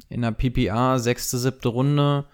in 0.08 0.22
der 0.22 0.32
PPA, 0.32 0.98
sechste, 0.98 1.38
siebte 1.38 1.68
Runde, 1.68 2.26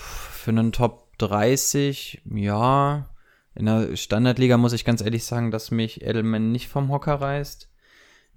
für 0.00 0.50
einen 0.50 0.72
Top 0.72 1.16
30, 1.18 2.22
ja. 2.24 3.08
In 3.54 3.66
der 3.66 3.96
Standardliga 3.96 4.56
muss 4.56 4.72
ich 4.72 4.84
ganz 4.84 5.02
ehrlich 5.02 5.24
sagen, 5.24 5.50
dass 5.50 5.70
mich 5.70 6.02
Edelman 6.02 6.52
nicht 6.52 6.68
vom 6.68 6.90
Hocker 6.90 7.14
reißt. 7.14 7.68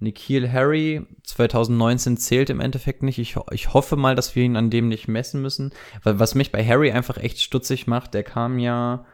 Nikhil 0.00 0.50
Harry 0.52 1.06
2019 1.22 2.16
zählt 2.16 2.50
im 2.50 2.60
Endeffekt 2.60 3.02
nicht. 3.02 3.18
Ich, 3.18 3.36
ich 3.52 3.72
hoffe 3.72 3.96
mal, 3.96 4.14
dass 4.14 4.34
wir 4.34 4.42
ihn 4.42 4.56
an 4.56 4.70
dem 4.70 4.88
nicht 4.88 5.08
messen 5.08 5.40
müssen. 5.40 5.72
Was 6.02 6.34
mich 6.34 6.52
bei 6.52 6.64
Harry 6.66 6.90
einfach 6.92 7.16
echt 7.16 7.40
stutzig 7.40 7.86
macht, 7.86 8.12
der 8.14 8.24
kam 8.24 8.58
ja 8.58 9.06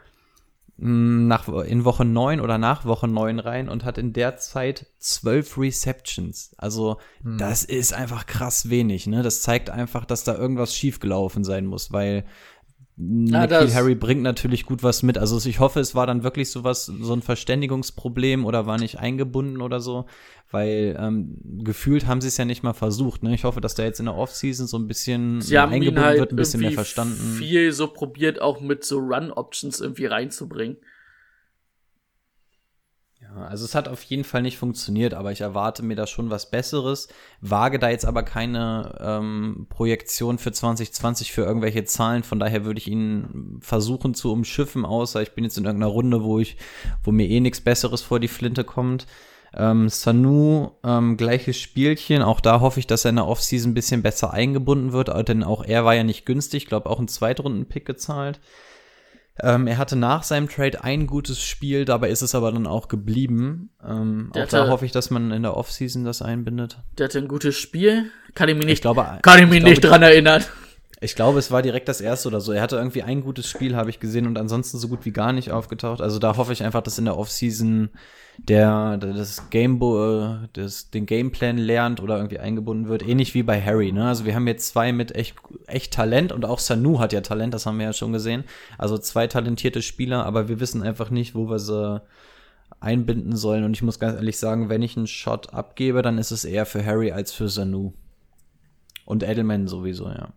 nach, 0.83 1.47
in 1.49 1.85
Woche 1.85 2.07
9 2.07 2.41
oder 2.41 2.57
nach 2.57 2.87
Woche 2.87 3.07
9 3.07 3.39
rein 3.39 3.69
und 3.69 3.85
hat 3.85 3.99
in 3.99 4.15
der 4.15 4.39
Zeit 4.39 4.87
12 4.99 5.59
Receptions. 5.59 6.53
Also 6.57 6.97
das 7.23 7.65
ist 7.65 7.93
einfach 7.93 8.25
krass 8.25 8.71
wenig. 8.71 9.07
Ne? 9.07 9.23
Das 9.23 9.43
zeigt 9.43 9.69
einfach, 9.69 10.07
dass 10.07 10.25
da 10.25 10.35
irgendwas 10.35 10.75
schiefgelaufen 10.75 11.45
sein 11.45 11.67
muss, 11.67 11.93
weil 11.93 12.25
Nikhil 13.03 13.47
das- 13.49 13.75
Harry 13.75 13.95
bringt 13.95 14.23
natürlich 14.23 14.67
gut 14.67 14.83
was 14.83 15.03
mit. 15.03 15.17
Also 15.17 15.49
ich 15.49 15.59
hoffe, 15.59 15.81
es 15.81 15.95
war 15.95 16.07
dann 16.07 16.23
wirklich 16.23 16.51
sowas, 16.51 16.85
so 16.85 17.13
ein 17.15 17.23
Verständigungsproblem 17.23 18.45
oder 18.45 18.67
war 18.67 18.79
nicht 18.79 18.99
eingebunden 18.99 19.63
oder 19.63 19.81
so, 19.81 20.05
weil 20.51 20.97
ähm, 20.99 21.37
gefühlt 21.65 22.07
haben 22.07 22.21
sie 22.21 22.29
es 22.29 22.37
ja 22.37 22.45
nicht 22.45 22.63
mal 22.63 22.75
versucht. 22.75 23.23
Ne? 23.23 23.35
Ich 23.35 23.45
hoffe, 23.45 23.61
dass 23.63 23.75
der 23.75 23.87
jetzt 23.87 24.01
in 24.01 24.07
der 24.07 24.17
Offseason 24.17 24.67
so 24.67 24.77
ein 24.79 24.87
bisschen 24.87 25.41
Sie 25.41 25.59
haben 25.59 25.73
eingebunden 25.73 26.05
halt 26.05 26.19
wird, 26.19 26.33
ein 26.33 26.37
bisschen 26.37 26.61
mehr 26.61 26.73
verstanden. 26.73 27.37
viel 27.39 27.73
so 27.73 27.87
probiert, 27.89 28.43
auch 28.43 28.61
mit 28.61 28.85
so 28.85 28.99
Run-Options 28.99 29.81
irgendwie 29.81 30.07
reinzubringen. 30.07 30.77
Ja, 33.37 33.47
also 33.47 33.65
es 33.65 33.75
hat 33.75 33.89
auf 33.89 34.03
jeden 34.03 34.25
Fall 34.25 34.43
nicht 34.43 34.59
funktioniert, 34.59 35.15
aber 35.15 35.31
ich 35.31 35.41
erwarte 35.41 35.83
mir 35.83 35.95
da 35.95 36.07
schon 36.07 36.31
was 36.31 36.51
Besseres. 36.51 37.09
Wage 37.41 37.79
da 37.79 37.91
jetzt 37.91 38.05
aber 38.05 38.23
keine 38.23 38.97
ähm, 39.01 39.67
Projektion 39.69 40.39
für 40.39 40.53
2020 40.53 41.33
für 41.33 41.43
irgendwelche 41.43 41.85
Zahlen. 41.85 42.23
Von 42.23 42.41
daher 42.41 42.65
würde 42.65 42.79
ich 42.79 42.89
ihn 42.89 43.59
versuchen 43.61 44.15
zu 44.15 44.33
umschiffen, 44.33 44.85
außer 44.85 45.23
ich 45.23 45.33
bin 45.33 45.45
jetzt 45.45 45.59
in 45.59 45.65
irgendeiner 45.65 45.93
Runde, 45.93 46.25
wo 46.25 46.39
ich, 46.39 46.57
wo 47.05 47.13
mir 47.13 47.29
eh 47.29 47.41
nichts 47.41 47.61
Besseres 47.61 48.03
vor 48.03 48.21
die 48.21 48.29
Flinte 48.29 48.65
kommt. 48.65 49.07
Ähm, 49.55 49.89
Sanu, 49.89 50.71
ähm, 50.85 51.17
gleiches 51.17 51.57
Spielchen. 51.57 52.23
Auch 52.23 52.41
da 52.41 52.61
hoffe 52.61 52.81
ich, 52.81 52.87
dass 52.87 53.05
er 53.05 53.11
in 53.11 53.17
der 53.17 53.27
Offseason 53.27 53.73
ein 53.73 53.75
bisschen 53.75 54.03
besser 54.03 54.33
eingebunden 54.33 54.93
wird, 54.93 55.09
denn 55.29 55.43
auch 55.43 55.65
er 55.65 55.85
war 55.85 55.95
ja 55.95 56.05
nicht 56.05 56.25
günstig. 56.27 56.65
Ich 56.65 56.69
glaube, 56.69 56.89
auch 56.89 56.99
einen 56.99 57.09
Zweitrunden-Pick 57.09 57.85
gezahlt. 57.85 58.41
Ähm, 59.43 59.67
er 59.67 59.79
hatte 59.79 59.97
nach 59.97 60.23
seinem 60.23 60.49
Trade 60.49 60.83
ein 60.85 61.07
gutes 61.07 61.41
Spiel, 61.43 61.85
dabei 61.85 62.11
ist 62.11 62.23
es 62.23 62.35
aber 62.35 62.53
dann 62.53 62.67
auch 62.67 62.89
geblieben. 62.89 63.71
Ähm, 63.87 64.29
auch 64.31 64.35
da 64.35 64.41
hatte- 64.43 64.69
hoffe 64.71 64.85
ich, 64.85 64.93
dass 64.93 65.11
man 65.11 65.31
in 65.31 65.43
der 65.43 65.57
Offseason 65.57 66.05
das 66.05 66.23
einbindet. 66.23 66.79
Der 66.99 67.05
hatte 67.07 67.19
ein 67.19 67.29
gutes 67.29 67.57
Spiel. 67.57 68.11
Kann 68.35 68.49
ich 68.49 68.55
mich 68.57 68.67
nicht, 68.67 68.75
Ich 68.75 68.81
glaube, 68.83 69.07
kann 69.23 69.39
ich 69.43 69.49
mich 69.49 69.59
ich 69.59 69.65
nicht 69.65 69.81
glaube, 69.83 69.95
dran 69.99 70.03
erinnern. 70.03 70.45
Ich 71.03 71.15
glaube, 71.15 71.39
es 71.39 71.51
war 71.51 71.63
direkt 71.63 71.89
das 71.89 72.03
erste 72.03 72.29
oder 72.29 72.43
so. 72.43 72.53
Er 72.53 72.61
hatte 72.61 72.77
irgendwie 72.77 73.03
ein 73.03 73.23
gutes 73.23 73.49
Spiel, 73.49 73.75
habe 73.75 73.89
ich 73.89 74.01
gesehen, 74.01 74.27
und 74.27 74.37
ansonsten 74.37 74.77
so 74.77 74.87
gut 74.89 75.07
wie 75.07 75.13
gar 75.13 75.33
nicht 75.33 75.51
aufgetaucht. 75.51 76.03
Also 76.03 76.19
da 76.19 76.37
hoffe 76.37 76.53
ich 76.53 76.63
einfach, 76.63 76.83
dass 76.83 76.99
in 76.99 77.07
der 77.07 77.17
Offseason 77.17 77.89
der, 78.37 78.99
das 78.99 79.49
Gamebo, 79.49 80.25
äh, 80.25 80.49
das, 80.53 80.91
den 80.91 81.07
Gameplan 81.07 81.57
lernt 81.57 82.03
oder 82.03 82.17
irgendwie 82.17 82.39
eingebunden 82.39 82.89
wird. 82.89 83.07
Ähnlich 83.07 83.35
wie 83.35 83.43
bei 83.43 83.63
Harry, 83.63 83.93
ne? 83.93 84.09
Also 84.09 84.27
wir 84.27 84.35
haben 84.35 84.47
jetzt 84.47 84.69
zwei 84.69 84.93
mit 84.93 85.15
echt, 85.15 85.37
echt 85.67 85.95
Talent 85.95 86.33
und 86.33 86.45
auch 86.45 86.59
Sanu 86.59 86.99
hat 86.99 87.15
ja 87.15 87.23
Talent, 87.23 87.55
das 87.55 87.65
haben 87.65 87.79
wir 87.79 87.87
ja 87.87 87.93
schon 87.95 88.13
gesehen. 88.13 88.45
Also 88.77 88.99
zwei 88.99 89.27
talentierte 89.27 89.81
Spieler, 89.81 90.27
aber 90.27 90.49
wir 90.49 90.61
wissen 90.61 90.83
einfach 90.83 91.09
nicht, 91.09 91.35
wo 91.35 91.49
wir 91.49 91.59
sie 91.59 92.03
einbinden 92.79 93.37
sollen. 93.37 93.65
Und 93.65 93.75
ich 93.75 93.83
muss 93.83 93.99
ganz 93.99 94.17
ehrlich 94.17 94.39
sagen, 94.39 94.69
wenn 94.69 94.83
ich 94.83 94.99
einen 94.99 95.07
Shot 95.07 95.55
abgebe, 95.55 96.03
dann 96.03 96.19
ist 96.19 96.31
es 96.31 96.45
eher 96.45 96.67
für 96.67 96.85
Harry 96.85 97.13
als 97.13 97.33
für 97.33 97.49
Sanu. 97.49 97.95
Und 99.07 99.23
Edelman 99.23 99.67
sowieso, 99.67 100.09
ja. 100.09 100.33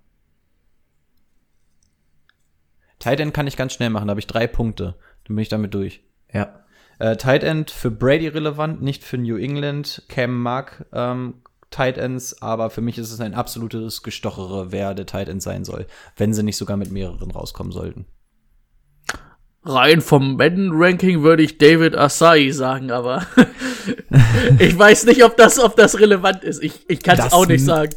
Tight 3.03 3.19
End 3.19 3.33
kann 3.33 3.47
ich 3.47 3.57
ganz 3.57 3.73
schnell 3.73 3.89
machen, 3.89 4.07
da 4.07 4.11
habe 4.11 4.21
ich 4.21 4.27
drei 4.27 4.47
Punkte. 4.47 4.95
Dann 5.25 5.35
bin 5.35 5.43
ich 5.43 5.49
damit 5.49 5.73
durch. 5.73 6.01
Ja. 6.33 6.63
Äh, 6.99 7.17
Tight 7.17 7.43
End 7.43 7.69
für 7.69 7.91
Brady 7.91 8.29
relevant, 8.29 8.81
nicht 8.81 9.03
für 9.03 9.17
New 9.17 9.35
England. 9.35 10.03
Cam 10.07 10.41
mag 10.41 10.85
ähm, 10.93 11.41
Tight 11.69 11.97
Ends, 11.97 12.41
aber 12.41 12.69
für 12.69 12.79
mich 12.79 12.97
ist 12.97 13.11
es 13.11 13.19
ein 13.19 13.33
absolutes 13.33 14.03
Gestochere, 14.03 14.71
wer 14.71 14.93
der 14.93 15.05
Tight 15.05 15.27
End 15.27 15.43
sein 15.43 15.65
soll, 15.65 15.85
wenn 16.15 16.33
sie 16.33 16.43
nicht 16.43 16.55
sogar 16.55 16.77
mit 16.77 16.91
mehreren 16.91 17.29
rauskommen 17.29 17.73
sollten. 17.73 18.05
Rein 19.65 19.99
vom 19.99 20.37
Madden-Ranking 20.37 21.23
würde 21.23 21.43
ich 21.43 21.57
David 21.57 21.97
Asai 21.97 22.51
sagen, 22.51 22.89
aber 22.89 23.27
ich 24.59 24.79
weiß 24.79 25.07
nicht, 25.07 25.25
ob 25.25 25.35
das, 25.35 25.59
ob 25.59 25.75
das 25.75 25.99
relevant 25.99 26.45
ist. 26.45 26.63
Ich, 26.63 26.89
ich 26.89 27.03
kann 27.03 27.19
es 27.19 27.33
auch 27.33 27.47
nicht 27.47 27.65
sagen. 27.65 27.91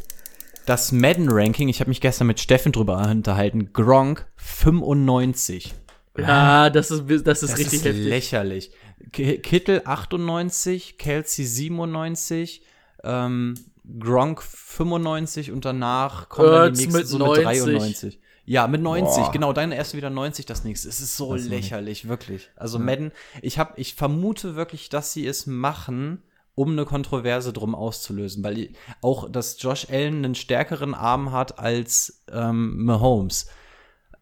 Das 0.66 0.90
Madden-Ranking, 0.90 1.68
ich 1.68 1.78
habe 1.80 1.90
mich 1.90 2.00
gestern 2.00 2.26
mit 2.26 2.40
Steffen 2.40 2.72
drüber 2.72 2.98
unterhalten, 3.08 3.72
Gronk 3.72 4.26
95. 4.36 5.72
Ja, 6.18 6.70
das 6.70 6.90
ist, 6.90 7.04
das 7.26 7.42
ist 7.44 7.52
Das 7.52 7.58
richtig 7.58 7.80
ist 7.80 7.84
heftig. 7.84 8.04
lächerlich. 8.06 8.70
Kittel 9.12 9.82
98, 9.84 10.98
Kelsey 10.98 11.44
97, 11.44 12.62
ähm, 13.04 13.54
Gronk 14.00 14.42
95 14.42 15.52
und 15.52 15.64
danach 15.64 16.28
kommt 16.28 16.48
dann 16.48 16.68
Ertz 16.70 16.78
die 16.78 16.86
nächste 16.86 16.98
mit 16.98 17.06
so 17.08 17.18
mit 17.18 17.26
90. 17.44 17.44
93. 17.44 18.20
Ja, 18.46 18.66
mit 18.66 18.80
90, 18.80 19.24
Boah. 19.24 19.32
genau, 19.32 19.52
dann 19.52 19.70
erst 19.72 19.94
wieder 19.94 20.10
90 20.10 20.46
das 20.46 20.64
nächste. 20.64 20.88
Es 20.88 21.00
ist 21.00 21.16
so 21.16 21.34
Das 21.34 21.46
lächerlich, 21.46 22.08
wirklich. 22.08 22.48
Also 22.56 22.78
Madden, 22.80 23.12
ich 23.42 23.58
hab, 23.60 23.78
ich 23.78 23.94
vermute 23.94 24.56
wirklich, 24.56 24.88
dass 24.88 25.12
sie 25.12 25.26
es 25.26 25.46
machen, 25.46 26.22
um 26.56 26.72
eine 26.72 26.86
Kontroverse 26.86 27.52
drum 27.52 27.76
auszulösen, 27.76 28.42
weil 28.42 28.70
auch, 29.02 29.30
dass 29.30 29.62
Josh 29.62 29.86
Allen 29.90 30.24
einen 30.24 30.34
stärkeren 30.34 30.94
Arm 30.94 31.30
hat 31.30 31.60
als 31.60 32.24
ähm, 32.32 32.82
Mahomes. 32.82 33.48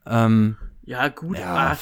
Ähm, 0.04 0.56
Ja, 0.84 1.08
gut, 1.08 1.38
Ja, 1.38 1.78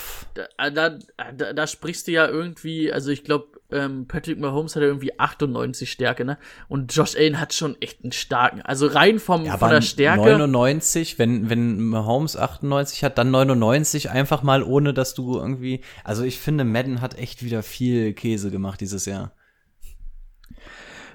ah, 0.56 0.70
da, 0.70 0.90
da, 0.90 1.32
da, 1.32 1.52
da 1.54 1.66
sprichst 1.66 2.06
du 2.06 2.12
ja 2.12 2.28
irgendwie, 2.28 2.92
also 2.92 3.10
ich 3.10 3.24
glaube, 3.24 3.46
ähm, 3.70 4.06
Patrick 4.06 4.38
Mahomes 4.38 4.76
hat 4.76 4.82
ja 4.82 4.88
irgendwie 4.88 5.18
98 5.18 5.90
Stärke, 5.90 6.26
ne? 6.26 6.36
Und 6.68 6.94
Josh 6.94 7.16
Allen 7.16 7.40
hat 7.40 7.54
schon 7.54 7.80
echt 7.80 8.02
einen 8.02 8.12
starken. 8.12 8.60
Also 8.60 8.86
rein 8.86 9.18
vom, 9.18 9.46
Ja, 9.46 9.56
von 9.56 9.70
der 9.70 9.80
Stärke. 9.80 10.20
99, 10.20 11.18
wenn, 11.18 11.48
wenn 11.48 11.80
Mahomes 11.80 12.36
98 12.36 13.02
hat, 13.04 13.16
dann 13.16 13.30
99 13.30 14.10
einfach 14.10 14.42
mal, 14.42 14.62
ohne 14.62 14.92
dass 14.92 15.14
du 15.14 15.38
irgendwie. 15.38 15.80
Also 16.04 16.24
ich 16.24 16.38
finde, 16.38 16.64
Madden 16.64 17.00
hat 17.00 17.18
echt 17.18 17.42
wieder 17.42 17.62
viel 17.62 18.12
Käse 18.12 18.50
gemacht 18.50 18.82
dieses 18.82 19.06
Jahr. 19.06 19.32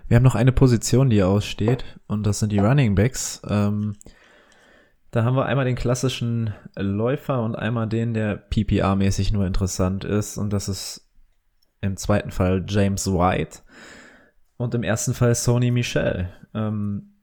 Wir 0.07 0.15
haben 0.15 0.23
noch 0.23 0.35
eine 0.35 0.53
Position, 0.53 1.09
die 1.09 1.23
aussteht, 1.23 1.83
und 2.07 2.25
das 2.25 2.39
sind 2.39 2.51
die 2.51 2.59
Running 2.59 2.95
Backs. 2.95 3.41
Ähm, 3.47 3.95
da 5.11 5.23
haben 5.23 5.35
wir 5.35 5.45
einmal 5.45 5.65
den 5.65 5.75
klassischen 5.75 6.53
Läufer 6.75 7.43
und 7.43 7.55
einmal 7.55 7.87
den, 7.87 8.13
der 8.13 8.37
PPR-mäßig 8.49 9.33
nur 9.33 9.45
interessant 9.45 10.05
ist, 10.05 10.37
und 10.37 10.51
das 10.51 10.69
ist 10.69 11.09
im 11.81 11.97
zweiten 11.97 12.31
Fall 12.31 12.65
James 12.67 13.07
White 13.07 13.59
und 14.57 14.73
im 14.73 14.83
ersten 14.83 15.13
Fall 15.13 15.35
Sony 15.35 15.71
Michel. 15.71 16.29
Ähm, 16.53 17.13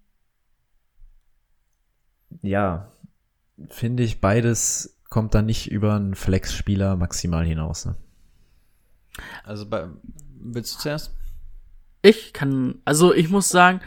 ja, 2.42 2.92
finde 3.68 4.02
ich, 4.02 4.20
beides 4.20 5.00
kommt 5.08 5.34
da 5.34 5.42
nicht 5.42 5.70
über 5.70 5.94
einen 5.94 6.14
Flex-Spieler 6.14 6.96
maximal 6.96 7.44
hinaus. 7.44 7.86
Ne? 7.86 7.96
Also 9.44 9.68
bei, 9.68 9.88
willst 10.40 10.74
du 10.74 10.78
zuerst? 10.80 11.14
Ich 12.04 12.34
kann, 12.34 12.82
also 12.84 13.14
ich 13.14 13.30
muss 13.30 13.48
sagen, 13.48 13.80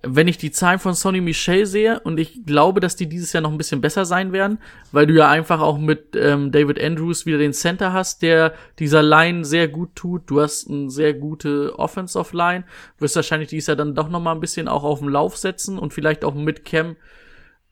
wenn 0.00 0.28
ich 0.28 0.38
die 0.38 0.52
Zahlen 0.52 0.78
von 0.78 0.94
Sonny 0.94 1.20
Michel 1.20 1.66
sehe 1.66 1.98
und 1.98 2.20
ich 2.20 2.46
glaube, 2.46 2.78
dass 2.78 2.94
die 2.94 3.08
dieses 3.08 3.32
Jahr 3.32 3.40
noch 3.40 3.50
ein 3.50 3.58
bisschen 3.58 3.80
besser 3.80 4.04
sein 4.04 4.32
werden, 4.32 4.58
weil 4.92 5.08
du 5.08 5.14
ja 5.14 5.28
einfach 5.28 5.60
auch 5.60 5.76
mit 5.76 6.14
ähm, 6.14 6.52
David 6.52 6.80
Andrews 6.80 7.26
wieder 7.26 7.38
den 7.38 7.52
Center 7.52 7.92
hast, 7.92 8.22
der 8.22 8.54
dieser 8.78 9.02
Line 9.02 9.44
sehr 9.44 9.66
gut 9.66 9.96
tut. 9.96 10.22
Du 10.30 10.40
hast 10.40 10.70
eine 10.70 10.88
sehr 10.88 11.14
gute 11.14 11.76
Offensive 11.76 12.36
Line, 12.36 12.62
wirst 13.00 13.16
wahrscheinlich 13.16 13.48
dieses 13.48 13.66
Jahr 13.66 13.76
dann 13.76 13.96
doch 13.96 14.08
noch 14.08 14.20
mal 14.20 14.36
ein 14.36 14.40
bisschen 14.40 14.68
auch 14.68 14.84
auf 14.84 15.00
den 15.00 15.08
Lauf 15.08 15.36
setzen 15.36 15.76
und 15.76 15.92
vielleicht 15.92 16.24
auch 16.24 16.34
mit 16.34 16.64
Cam 16.64 16.94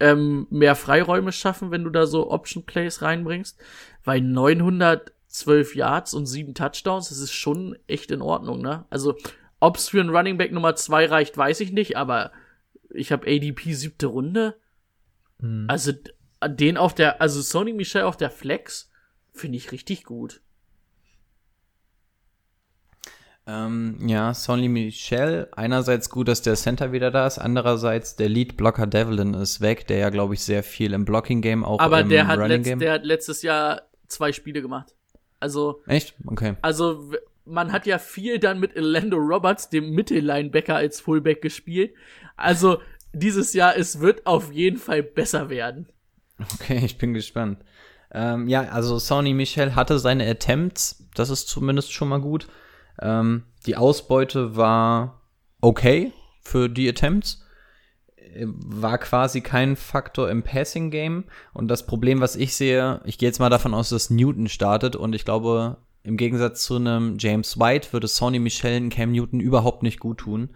ähm, 0.00 0.48
mehr 0.50 0.74
Freiräume 0.74 1.30
schaffen, 1.30 1.70
wenn 1.70 1.84
du 1.84 1.90
da 1.90 2.06
so 2.06 2.28
Option 2.28 2.66
Plays 2.66 3.02
reinbringst, 3.02 3.56
weil 4.02 4.20
912 4.20 5.76
Yards 5.76 6.12
und 6.12 6.26
sieben 6.26 6.54
Touchdowns, 6.54 7.10
das 7.10 7.18
ist 7.18 7.34
schon 7.34 7.78
echt 7.86 8.10
in 8.10 8.20
Ordnung, 8.20 8.62
ne? 8.62 8.84
Also 8.90 9.14
Ob's 9.62 9.89
für 9.89 10.01
einen 10.01 10.10
Running 10.10 10.39
Back 10.39 10.52
Nummer 10.52 10.74
zwei 10.74 11.06
reicht, 11.06 11.36
weiß 11.36 11.60
ich 11.60 11.72
nicht, 11.72 11.97
aber 11.97 12.32
ich 12.90 13.12
habe 13.12 13.26
ADP 13.26 13.74
siebte 13.74 14.06
Runde. 14.06 14.56
Hm. 15.39 15.66
Also 15.68 15.93
den 16.44 16.76
auf 16.76 16.94
der, 16.94 17.20
also 17.20 17.40
Sony 17.40 17.72
Michel 17.72 18.02
auf 18.02 18.16
der 18.16 18.30
Flex 18.30 18.90
finde 19.32 19.59
ich 19.59 19.70
richtig 19.70 20.05
gut. 20.05 20.40
Ähm, 23.47 23.98
ja, 24.06 24.34
Sonny 24.34 24.68
Michel. 24.68 25.48
Einerseits 25.52 26.10
gut, 26.10 26.28
dass 26.28 26.43
der 26.43 26.55
Center 26.55 26.93
wieder 26.93 27.10
da 27.10 27.26
ist. 27.26 27.39
Andererseits 27.39 28.14
der 28.14 28.28
Lead-Blocker 28.28 28.86
Devlin 28.86 29.34
ist 29.34 29.60
weg, 29.60 29.86
der 29.89 29.98
ja, 29.98 30.10
glaube 30.10 30.34
ich, 30.34 30.43
sehr 30.43 30.62
viel 30.62 30.93
im 30.93 31.05
Blocking-Game 31.05 31.64
auch 31.64 31.80
Aber 31.80 32.01
im 32.01 32.09
der 32.09 32.28
hat, 32.28 32.39
letzt, 32.39 32.51
Running-Game. 32.51 32.78
der 32.78 32.93
hat 32.93 33.05
letztes 33.05 33.43
Jahr 33.43 33.82
zwei 34.06 34.32
Spiele 34.32 34.62
gemacht. 34.62 34.94
Also, 35.40 35.82
Echt? 35.86 36.14
Okay. 36.26 36.55
also 36.62 37.12
man 37.44 37.73
hat 37.73 37.86
ja 37.86 37.98
viel 37.98 38.39
dann 38.39 38.60
mit 38.60 38.77
Orlando 38.77 39.16
Roberts, 39.16 39.69
dem 39.69 39.90
Mittellinebacker, 39.90 40.77
als 40.77 41.01
Fullback 41.01 41.43
gespielt. 41.43 41.94
Also 42.36 42.81
dieses 43.12 43.52
Jahr, 43.52 43.77
es 43.77 44.01
wird 44.01 44.27
auf 44.27 44.52
jeden 44.52 44.78
Fall 44.78 45.02
besser 45.02 45.51
werden. 45.51 45.86
Okay, 46.55 46.81
ich 46.85 46.98
bin 46.98 47.14
gespannt. 47.14 47.59
Ähm, 48.10 48.48
ja, 48.48 48.62
also 48.62 48.98
Sony 48.98 49.32
Michel 49.32 49.74
hatte 49.74 49.98
seine 49.98 50.28
Attempts, 50.28 51.09
das 51.14 51.31
ist 51.31 51.48
zumindest 51.48 51.93
schon 51.93 52.09
mal 52.09 52.20
gut. 52.20 52.47
Ähm, 53.01 53.44
die 53.66 53.77
Ausbeute 53.77 54.56
war 54.56 55.23
okay 55.60 56.12
für 56.43 56.69
die 56.69 56.89
Attempts. 56.89 57.44
Äh, 58.16 58.47
War 58.47 58.98
quasi 58.98 59.40
kein 59.40 59.77
Faktor 59.77 60.31
im 60.31 60.43
Passing 60.43 60.90
Game. 60.90 61.24
Und 61.55 61.69
das 61.69 61.86
Problem, 61.86 62.20
was 62.20 62.36
ich 62.36 62.55
sehe, 62.55 63.01
ich 63.05 63.19
gehe 63.19 63.28
jetzt 63.28 63.39
mal 63.39 63.51
davon 63.51 63.74
aus, 63.74 63.89
dass 63.89 64.10
Newton 64.10 64.48
startet 64.48 64.97
und 64.97 65.14
ich 65.14 65.24
glaube, 65.24 65.78
im 66.04 66.16
Gegensatz 66.16 66.64
zu 66.64 66.76
einem 66.76 67.16
James 67.18 67.58
White 67.58 67.92
würde 67.92 68.08
Sony 68.08 68.38
Michel 68.38 68.72
einen 68.72 68.90
Cam 68.90 69.12
Newton 69.12 69.40
überhaupt 69.40 69.82
nicht 69.82 70.00
gut 70.00 70.18
tun. 70.18 70.50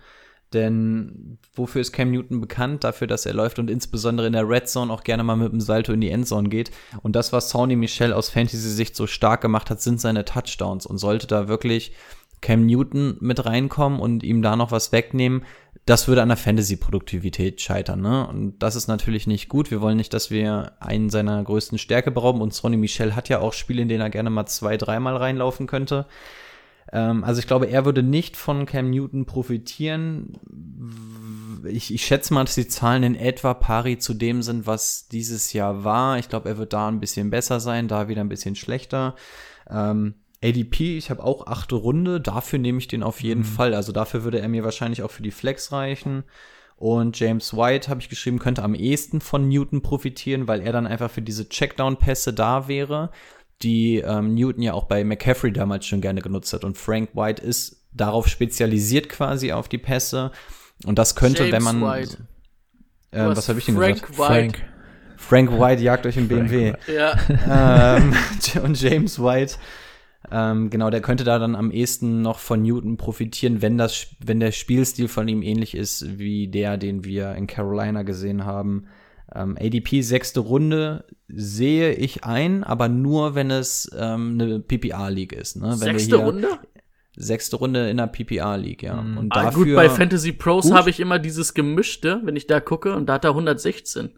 Denn 0.52 1.38
wofür 1.54 1.80
ist 1.80 1.92
Cam 1.92 2.10
Newton 2.10 2.40
bekannt? 2.40 2.84
Dafür, 2.84 3.06
dass 3.06 3.26
er 3.26 3.34
läuft 3.34 3.58
und 3.58 3.70
insbesondere 3.70 4.26
in 4.26 4.32
der 4.32 4.48
Red 4.48 4.68
Zone 4.68 4.92
auch 4.92 5.02
gerne 5.02 5.24
mal 5.24 5.36
mit 5.36 5.52
dem 5.52 5.60
Salto 5.60 5.92
in 5.92 6.00
die 6.00 6.10
Endzone 6.10 6.48
geht. 6.48 6.70
Und 7.02 7.16
das, 7.16 7.32
was 7.32 7.50
Sony 7.50 7.76
Michel 7.76 8.12
aus 8.12 8.30
Fantasy-Sicht 8.30 8.94
so 8.94 9.06
stark 9.06 9.40
gemacht 9.40 9.70
hat, 9.70 9.80
sind 9.80 10.00
seine 10.00 10.24
Touchdowns. 10.24 10.86
Und 10.86 10.98
sollte 10.98 11.26
da 11.26 11.48
wirklich 11.48 11.92
Cam 12.40 12.66
Newton 12.66 13.16
mit 13.20 13.44
reinkommen 13.44 13.98
und 13.98 14.22
ihm 14.22 14.42
da 14.42 14.56
noch 14.56 14.70
was 14.70 14.92
wegnehmen, 14.92 15.44
das 15.86 16.08
würde 16.08 16.20
an 16.20 16.28
der 16.28 16.36
Fantasy-Produktivität 16.36 17.60
scheitern. 17.60 18.00
Ne? 18.00 18.26
Und 18.26 18.58
das 18.58 18.74
ist 18.74 18.88
natürlich 18.88 19.28
nicht 19.28 19.48
gut. 19.48 19.70
Wir 19.70 19.80
wollen 19.80 19.96
nicht, 19.96 20.12
dass 20.12 20.32
wir 20.32 20.72
einen 20.80 21.10
seiner 21.10 21.42
größten 21.42 21.78
Stärke 21.78 22.10
berauben. 22.10 22.40
Und 22.40 22.52
Sonny 22.52 22.76
Michel 22.76 23.14
hat 23.14 23.28
ja 23.28 23.38
auch 23.38 23.52
Spiele, 23.52 23.82
in 23.82 23.88
denen 23.88 24.00
er 24.00 24.10
gerne 24.10 24.28
mal 24.28 24.46
zwei, 24.46 24.76
dreimal 24.76 25.16
reinlaufen 25.16 25.68
könnte. 25.68 26.06
Ähm, 26.92 27.22
also 27.22 27.38
ich 27.38 27.46
glaube, 27.46 27.66
er 27.66 27.84
würde 27.84 28.02
nicht 28.02 28.36
von 28.36 28.66
Cam 28.66 28.90
Newton 28.90 29.26
profitieren. 29.26 30.32
Ich, 31.68 31.94
ich 31.94 32.04
schätze 32.04 32.34
mal, 32.34 32.44
dass 32.44 32.56
die 32.56 32.66
Zahlen 32.66 33.04
in 33.04 33.14
etwa 33.14 33.54
pari 33.54 33.98
zu 33.98 34.12
dem 34.12 34.42
sind, 34.42 34.66
was 34.66 35.06
dieses 35.06 35.52
Jahr 35.52 35.84
war. 35.84 36.18
Ich 36.18 36.28
glaube, 36.28 36.48
er 36.48 36.58
wird 36.58 36.72
da 36.72 36.88
ein 36.88 36.98
bisschen 36.98 37.30
besser 37.30 37.60
sein, 37.60 37.86
da 37.86 38.08
wieder 38.08 38.22
ein 38.22 38.28
bisschen 38.28 38.56
schlechter. 38.56 39.14
Ähm, 39.70 40.14
ADP, 40.42 40.98
ich 40.98 41.10
habe 41.10 41.24
auch 41.24 41.46
achte 41.46 41.74
Runde, 41.74 42.20
dafür 42.20 42.58
nehme 42.58 42.78
ich 42.78 42.88
den 42.88 43.02
auf 43.02 43.22
jeden 43.22 43.44
Fall. 43.44 43.74
Also 43.74 43.92
dafür 43.92 44.24
würde 44.24 44.40
er 44.40 44.48
mir 44.48 44.64
wahrscheinlich 44.64 45.02
auch 45.02 45.10
für 45.10 45.22
die 45.22 45.30
Flex 45.30 45.72
reichen. 45.72 46.24
Und 46.76 47.18
James 47.18 47.56
White, 47.56 47.88
habe 47.88 48.00
ich 48.00 48.10
geschrieben, 48.10 48.38
könnte 48.38 48.62
am 48.62 48.74
ehesten 48.74 49.20
von 49.22 49.48
Newton 49.48 49.80
profitieren, 49.80 50.46
weil 50.46 50.60
er 50.60 50.72
dann 50.72 50.86
einfach 50.86 51.10
für 51.10 51.22
diese 51.22 51.48
Checkdown-Pässe 51.48 52.34
da 52.34 52.68
wäre. 52.68 53.10
die 53.62 53.96
ähm, 53.96 54.34
Newton 54.34 54.62
ja 54.62 54.74
auch 54.74 54.84
bei 54.84 55.02
McCaffrey 55.02 55.50
damals 55.50 55.86
schon 55.86 56.02
gerne 56.02 56.20
genutzt 56.20 56.52
hat. 56.52 56.64
Und 56.64 56.76
Frank 56.76 57.10
White 57.14 57.42
ist 57.42 57.86
darauf 57.92 58.28
spezialisiert 58.28 59.08
quasi 59.08 59.52
auf 59.52 59.68
die 59.68 59.78
Pässe. 59.78 60.30
Und 60.84 60.98
das 60.98 61.16
könnte, 61.16 61.44
James 61.44 61.52
wenn 61.52 61.80
man. 61.80 61.90
White. 61.90 62.18
Äh, 63.12 63.26
was 63.28 63.48
habe 63.48 63.58
ich 63.58 63.64
denn 63.64 63.76
Frank 63.76 64.06
gesagt? 64.06 64.18
White. 64.18 64.58
Frank 65.16 65.58
White 65.58 65.82
jagt 65.82 66.04
euch 66.04 66.18
im 66.18 66.28
BMW. 66.28 66.74
Ja. 66.94 67.96
ähm, 67.96 68.14
und 68.62 68.80
James 68.80 69.18
White, 69.18 69.56
ähm, 70.30 70.70
genau, 70.70 70.90
der 70.90 71.00
könnte 71.00 71.24
da 71.24 71.38
dann 71.38 71.54
am 71.54 71.70
ehesten 71.70 72.22
noch 72.22 72.38
von 72.38 72.62
Newton 72.62 72.96
profitieren, 72.96 73.62
wenn 73.62 73.78
das, 73.78 74.08
wenn 74.24 74.40
der 74.40 74.52
Spielstil 74.52 75.08
von 75.08 75.28
ihm 75.28 75.42
ähnlich 75.42 75.74
ist 75.74 76.18
wie 76.18 76.48
der, 76.48 76.76
den 76.76 77.04
wir 77.04 77.34
in 77.34 77.46
Carolina 77.46 78.02
gesehen 78.02 78.44
haben. 78.44 78.86
Ähm, 79.34 79.56
ADP 79.60 80.02
sechste 80.02 80.40
Runde 80.40 81.04
sehe 81.28 81.92
ich 81.94 82.24
ein, 82.24 82.62
aber 82.64 82.88
nur 82.88 83.34
wenn 83.34 83.50
es 83.50 83.90
ähm, 83.98 84.38
eine 84.40 84.60
PPR-League 84.60 85.32
ist. 85.32 85.56
Ne? 85.56 85.62
Wenn 85.64 85.70
wir 85.70 85.76
Sechste 85.78 86.16
hier- 86.16 86.24
Runde? 86.24 86.48
Sechste 87.18 87.56
Runde 87.56 87.88
in 87.88 87.96
der 87.96 88.08
PPR-League, 88.08 88.82
ja. 88.82 88.98
Und 89.00 89.28
Ah, 89.32 89.44
dafür, 89.44 89.64
gut, 89.64 89.74
bei 89.74 89.88
Fantasy 89.88 90.32
Pros 90.32 90.70
habe 90.70 90.90
ich 90.90 91.00
immer 91.00 91.18
dieses 91.18 91.54
Gemischte, 91.54 92.20
wenn 92.24 92.36
ich 92.36 92.46
da 92.46 92.60
gucke, 92.60 92.94
und 92.94 93.06
da 93.06 93.14
hat 93.14 93.24
er 93.24 93.30
116. 93.30 94.10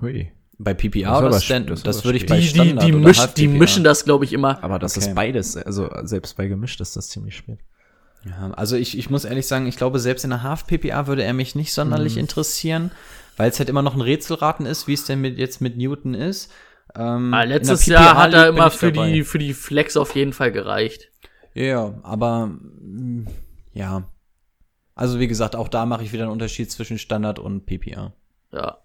Hui. 0.00 0.30
Bei 0.62 0.74
Das 0.74 0.80
PPR 0.82 1.12
ist 1.12 1.18
oder 1.18 1.26
aber- 1.28 1.40
Stand, 1.40 1.70
das 1.70 1.82
das, 1.82 2.04
würde 2.04 2.18
ich 2.18 2.26
bei 2.26 2.36
Die, 2.36 2.42
die, 2.42 2.48
Standard 2.48 2.86
die, 2.86 2.92
oder 2.94 3.04
misch, 3.06 3.26
die 3.36 3.48
mischen 3.48 3.82
das, 3.82 4.04
glaube 4.04 4.24
ich, 4.26 4.32
immer. 4.32 4.62
Aber 4.62 4.78
das 4.78 4.96
Okay. 4.96 5.06
ist 5.08 5.14
beides. 5.14 5.56
Also 5.56 5.88
selbst 6.02 6.36
bei 6.36 6.46
gemischt 6.48 6.80
ist 6.80 6.96
das 6.96 7.08
ziemlich 7.08 7.36
spät. 7.36 7.58
Ja, 8.26 8.50
also 8.52 8.76
ich, 8.76 8.98
ich 8.98 9.08
muss 9.08 9.24
ehrlich 9.24 9.46
sagen, 9.46 9.66
ich 9.66 9.76
glaube, 9.78 9.98
selbst 9.98 10.24
in 10.24 10.30
der 10.30 10.42
Half-PPA 10.42 11.06
würde 11.06 11.24
er 11.24 11.32
mich 11.32 11.54
nicht 11.54 11.72
sonderlich 11.72 12.14
Mhm. 12.16 12.20
interessieren, 12.20 12.90
weil 13.38 13.48
es 13.50 13.58
halt 13.58 13.70
immer 13.70 13.80
noch 13.80 13.94
ein 13.94 14.02
Rätselraten 14.02 14.66
ist, 14.66 14.86
wie 14.86 14.92
es 14.92 15.04
denn 15.06 15.22
mit, 15.22 15.38
jetzt 15.38 15.62
mit 15.62 15.78
Newton 15.78 16.12
ist. 16.12 16.52
Ähm, 16.94 17.32
Ah, 17.32 17.44
letztes 17.44 17.86
Jahr 17.86 18.16
hat 18.18 18.34
er 18.34 18.48
immer 18.48 18.70
für 18.70 18.92
dabei. 18.92 19.10
die, 19.12 19.24
für 19.24 19.38
die 19.38 19.54
Flex 19.54 19.96
auf 19.96 20.14
jeden 20.14 20.34
Fall 20.34 20.52
gereicht. 20.52 21.08
Ja, 21.54 21.94
aber 22.02 22.48
mm, 22.48 23.26
ja. 23.72 24.02
Also 24.94 25.18
wie 25.18 25.28
gesagt, 25.28 25.56
auch 25.56 25.68
da 25.68 25.86
mache 25.86 26.02
ich 26.04 26.12
wieder 26.12 26.24
einen 26.24 26.32
Unterschied 26.32 26.70
zwischen 26.70 26.98
Standard 26.98 27.38
und 27.38 27.64
PPR. 27.64 28.12
Ja. 28.52 28.78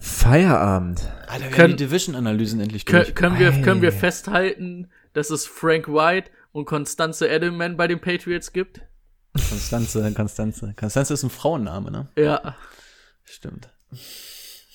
Feierabend. 0.00 1.08
Alter, 1.26 1.44
wir 1.44 1.50
Können- 1.50 1.72
haben 1.72 1.76
die 1.76 1.84
Division-Analysen 1.84 2.60
endlich 2.60 2.84
durch. 2.86 3.14
können, 3.14 3.38
wir, 3.38 3.52
können 3.62 3.82
wir 3.82 3.92
festhalten, 3.92 4.88
dass 5.12 5.30
es 5.30 5.46
Frank 5.46 5.88
White 5.88 6.30
und 6.52 6.64
Constanze 6.64 7.28
Edelman 7.28 7.76
bei 7.76 7.86
den 7.86 8.00
Patriots 8.00 8.52
gibt? 8.52 8.80
Konstanze, 9.34 10.12
Konstanze. 10.14 10.74
Konstanze 10.76 11.14
ist 11.14 11.22
ein 11.22 11.30
Frauenname, 11.30 11.90
ne? 11.90 12.08
Ja. 12.16 12.56
Stimmt. 13.24 13.70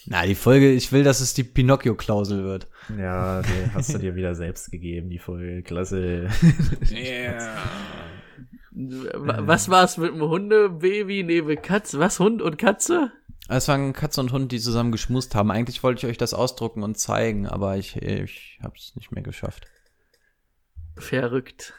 Na, 0.06 0.26
die 0.26 0.36
Folge, 0.36 0.72
ich 0.72 0.92
will, 0.92 1.04
dass 1.04 1.20
es 1.20 1.34
die 1.34 1.44
Pinocchio-Klausel 1.44 2.44
wird. 2.44 2.68
Ja, 2.98 3.42
die 3.42 3.74
hast 3.74 3.94
du 3.94 3.98
dir 3.98 4.16
wieder 4.16 4.36
selbst 4.36 4.72
gegeben, 4.72 5.10
die 5.10 5.18
Folge. 5.20 5.64
Klasse. 5.64 6.30
W- 8.72 9.10
Was 9.48 9.70
war's 9.70 9.98
mit 9.98 10.12
dem 10.14 10.22
Hundebaby? 10.22 11.24
Nee, 11.24 11.42
mit 11.42 11.64
Katze. 11.64 12.00
Was? 12.00 12.20
Hund 12.20 12.42
und 12.42 12.58
Katze? 12.58 13.12
Es 13.48 13.68
waren 13.68 13.94
Katze 13.94 14.22
und 14.22 14.32
Hund, 14.32 14.52
die 14.52 14.60
zusammen 14.60 14.92
geschmust 14.92 15.36
haben. 15.36 15.52
Eigentlich 15.52 15.84
wollte 15.84 16.06
ich 16.06 16.12
euch 16.12 16.18
das 16.18 16.34
ausdrucken 16.34 16.82
und 16.82 16.98
zeigen, 16.98 17.48
aber 17.48 17.78
ich, 17.78 17.96
ich 17.98 18.60
habe 18.64 18.76
es 18.76 18.96
nicht 18.96 19.12
mehr 19.12 19.22
geschafft. 19.24 19.68
Verrückt. 20.98 21.74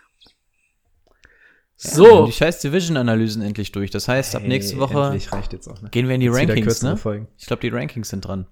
Ja, 1.79 1.91
So. 1.91 2.27
die 2.27 2.33
scheiß 2.33 2.61
Division-Analysen 2.61 3.43
endlich 3.43 3.73
durch. 3.73 3.91
Das 3.91 4.07
heißt, 4.09 4.37
ab 4.37 4.43
nächste 4.43 4.79
Woche 4.79 5.01
Endlich 5.07 5.33
reicht 5.33 5.53
jetzt 5.53 5.69
auch, 5.69 5.83
ne? 5.83 5.91
gehen 5.91 6.07
wir 6.09 6.15
in 6.15 6.21
die 6.21 6.27
Jetzt 6.29 6.37
Rankings, 6.37 6.83
ne? 6.83 6.97
Folgen. 6.97 7.29
Ich 7.37 7.47
glaube, 7.47 7.61
die 7.61 7.69
Rankings 7.69 8.09
sind 8.11 8.25
dran, 8.25 8.47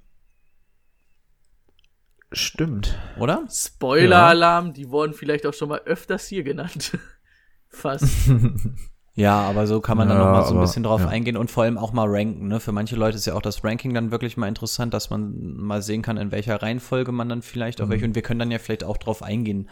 Stimmt. 2.32 2.98
oder? 3.18 3.46
Spoiler-Alarm, 3.48 4.72
die 4.74 4.90
wurden 4.90 5.14
vielleicht 5.14 5.46
auch 5.46 5.54
schon 5.54 5.68
mal 5.68 5.80
öfters 5.84 6.26
hier 6.26 6.42
genannt. 6.42 6.98
Fast. 7.68 8.04
Ja, 9.16 9.40
aber 9.42 9.66
so 9.68 9.80
kann 9.80 9.96
man 9.96 10.08
dann 10.08 10.18
Ja, 10.18 10.24
noch 10.24 10.32
mal 10.32 10.44
so 10.44 10.54
ein 10.54 10.60
bisschen 10.60 10.82
drauf 10.82 11.02
ja. 11.02 11.08
eingehen 11.08 11.36
und 11.36 11.48
vor 11.50 11.62
allem 11.62 11.78
auch 11.78 11.92
mal 11.92 12.06
ranken. 12.08 12.48
Ne? 12.48 12.58
Für 12.58 12.72
manche 12.72 12.96
Leute 12.96 13.16
ist 13.16 13.26
ja 13.26 13.34
auch 13.34 13.42
das 13.42 13.62
Ranking 13.62 13.94
dann 13.94 14.10
wirklich 14.10 14.36
mal 14.36 14.48
interessant, 14.48 14.92
dass 14.92 15.08
man 15.10 15.56
mal 15.56 15.82
sehen 15.82 16.02
kann, 16.02 16.16
in 16.16 16.32
welcher 16.32 16.60
Reihenfolge 16.60 17.12
man 17.12 17.28
dann 17.28 17.42
vielleicht 17.42 17.78
Mhm. 17.78 17.84
auf 17.84 17.90
welche. 17.90 18.04
Und 18.06 18.16
wir 18.16 18.22
können 18.22 18.40
dann 18.40 18.50
ja 18.50 18.58
vielleicht 18.58 18.82
auch 18.82 18.96
drauf 18.96 19.22
eingehen. 19.22 19.68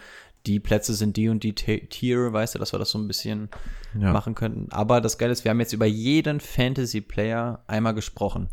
Die 0.46 0.60
Plätze 0.60 0.94
sind 0.94 1.16
die 1.16 1.28
und 1.28 1.42
die 1.42 1.54
Tier, 1.54 2.32
weißt 2.32 2.54
du, 2.54 2.58
dass 2.60 2.72
wir 2.72 2.78
das 2.78 2.90
so 2.90 2.98
ein 2.98 3.08
bisschen 3.08 3.48
Ja. 3.98 4.12
machen 4.12 4.34
könnten. 4.36 4.68
Aber 4.70 5.00
das 5.00 5.18
Geile 5.18 5.32
ist, 5.32 5.44
wir 5.44 5.50
haben 5.50 5.60
jetzt 5.60 5.72
über 5.72 5.86
jeden 5.86 6.38
Fantasy-Player 6.40 7.62
einmal 7.66 7.94
gesprochen. 7.94 8.48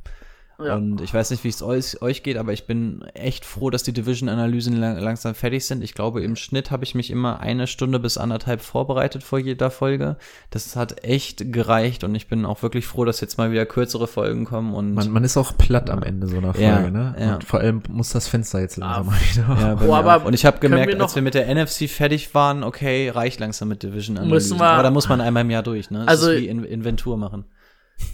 Ja. 0.64 0.76
Und 0.76 1.00
ich 1.02 1.14
weiß 1.14 1.32
nicht, 1.32 1.44
wie 1.44 1.48
es 1.50 1.62
euch, 1.64 2.02
euch 2.02 2.22
geht, 2.22 2.36
aber 2.38 2.52
ich 2.52 2.66
bin 2.68 3.04
echt 3.14 3.46
froh, 3.46 3.70
dass 3.70 3.84
die 3.84 3.94
Division-Analysen 3.94 4.76
lang, 4.78 4.98
langsam 5.00 5.34
fertig 5.34 5.66
sind. 5.66 5.84
Ich 5.84 5.94
glaube, 5.94 6.22
im 6.22 6.36
Schnitt 6.36 6.70
habe 6.72 6.84
ich 6.84 6.96
mich 6.96 7.12
immer 7.12 7.40
eine 7.40 7.66
Stunde 7.68 8.00
bis 8.00 8.18
anderthalb 8.18 8.62
vorbereitet 8.62 9.24
vor 9.24 9.40
jeder 9.40 9.72
Folge. 9.72 10.18
Das 10.50 10.76
hat 10.76 11.04
echt 11.06 11.54
gereicht 11.54 12.04
und 12.04 12.14
ich 12.16 12.28
bin 12.28 12.46
auch 12.46 12.62
wirklich 12.62 12.86
froh, 12.86 13.06
dass 13.06 13.22
jetzt 13.22 13.38
mal 13.38 13.52
wieder 13.52 13.66
kürzere 13.66 14.08
Folgen 14.08 14.46
kommen 14.46 14.74
und 14.74 14.94
Man, 14.96 15.10
man 15.12 15.24
ist 15.24 15.38
auch 15.38 15.58
platt 15.58 15.90
am 15.90 16.04
Ende 16.04 16.28
so 16.28 16.38
einer 16.38 16.54
Folge, 16.54 16.68
Ja, 16.68 16.90
ne? 16.90 17.16
ja. 17.20 17.34
Und 17.36 17.44
vor 17.46 17.62
allem 17.62 17.82
muss 17.90 18.10
das 18.10 18.28
Fenster 18.28 18.60
jetzt 18.60 18.76
langsam 18.78 19.08
Ah, 19.08 19.12
mal 19.12 19.20
wieder. 19.56 19.68
ja, 19.68 19.88
Oh, 19.88 19.94
aber 19.96 20.26
und 20.26 20.34
ich 20.34 20.46
habe 20.46 20.60
gemerkt, 20.60 20.92
wir 20.94 21.02
als 21.02 21.16
wir 21.16 21.22
mit 21.22 21.36
der 21.36 21.48
NFC 21.54 21.88
fertig 21.90 22.34
waren, 22.36 22.64
okay, 22.64 23.10
reicht 23.10 23.40
langsam 23.40 23.70
mit 23.70 23.82
Division-Analysen. 23.84 24.30
Müssen 24.34 24.60
wir- 24.60 24.68
Aber 24.68 24.84
da 24.84 24.92
muss 24.92 25.08
man 25.08 25.22
einmal 25.22 25.44
im 25.44 25.52
Jahr 25.52 25.64
durch, 25.64 25.90
ne? 25.90 26.00
Das 26.00 26.08
Also- 26.08 26.32
ist 26.32 26.42
wie 26.42 26.48
in 26.48 26.64
Inventur 26.66 27.16
machen. 27.18 27.46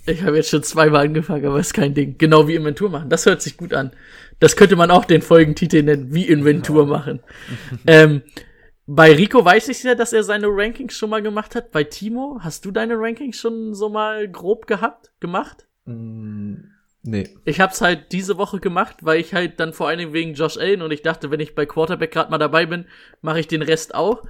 Ich 0.06 0.24
habe 0.24 0.38
jetzt 0.38 0.50
schon 0.50 0.64
zweimal 0.64 1.06
angefangen, 1.06 1.46
aber 1.46 1.60
ist 1.60 1.74
kein 1.74 1.94
Ding. 1.94 2.18
Genau 2.18 2.48
wie 2.48 2.56
Inventur 2.56 2.90
machen. 2.90 3.10
Das 3.10 3.26
hört 3.26 3.42
sich 3.42 3.58
gut 3.58 3.74
an. 3.74 3.92
Das 4.40 4.56
könnte 4.56 4.76
man 4.76 4.92
auch 4.92 5.06
den 5.06 5.22
Folgentitel 5.22 5.82
nennen, 5.84 6.14
wie 6.14 6.28
Inventur 6.28 6.86
machen. 6.86 7.22
ähm, 7.88 8.22
bei 8.88 9.14
Rico 9.14 9.44
weiß 9.44 9.70
ich 9.70 9.82
ja, 9.84 9.96
dass 9.96 10.14
er 10.14 10.24
seine 10.24 10.48
Rankings 10.48 10.96
schon 10.96 11.10
mal 11.10 11.22
gemacht 11.22 11.56
hat. 11.56 11.72
Bei 11.72 11.84
Timo, 11.84 12.40
hast 12.42 12.66
du 12.66 12.72
deine 12.72 12.96
Rankings 12.98 13.38
schon 13.38 13.74
so 13.74 13.90
mal 13.90 14.28
grob 14.28 14.68
gehabt, 14.68 15.12
gemacht? 15.20 15.66
Mm, 15.86 16.56
nee. 17.02 17.30
Ich 17.46 17.60
hab's 17.60 17.82
halt 17.82 18.12
diese 18.12 18.38
Woche 18.38 18.60
gemacht, 18.60 18.98
weil 19.02 19.20
ich 19.20 19.34
halt 19.34 19.60
dann 19.60 19.74
vor 19.74 19.88
allen 19.88 19.98
Dingen 19.98 20.14
wegen 20.14 20.36
Josh 20.36 20.58
Allen 20.58 20.84
und 20.84 20.92
ich 20.92 21.02
dachte, 21.02 21.32
wenn 21.32 21.40
ich 21.40 21.56
bei 21.56 21.66
Quarterback 21.66 22.12
gerade 22.12 22.30
mal 22.30 22.38
dabei 22.38 22.68
bin, 22.68 22.86
mache 23.22 23.40
ich 23.40 23.48
den 23.48 23.64
Rest 23.64 23.96
auch. 23.96 24.22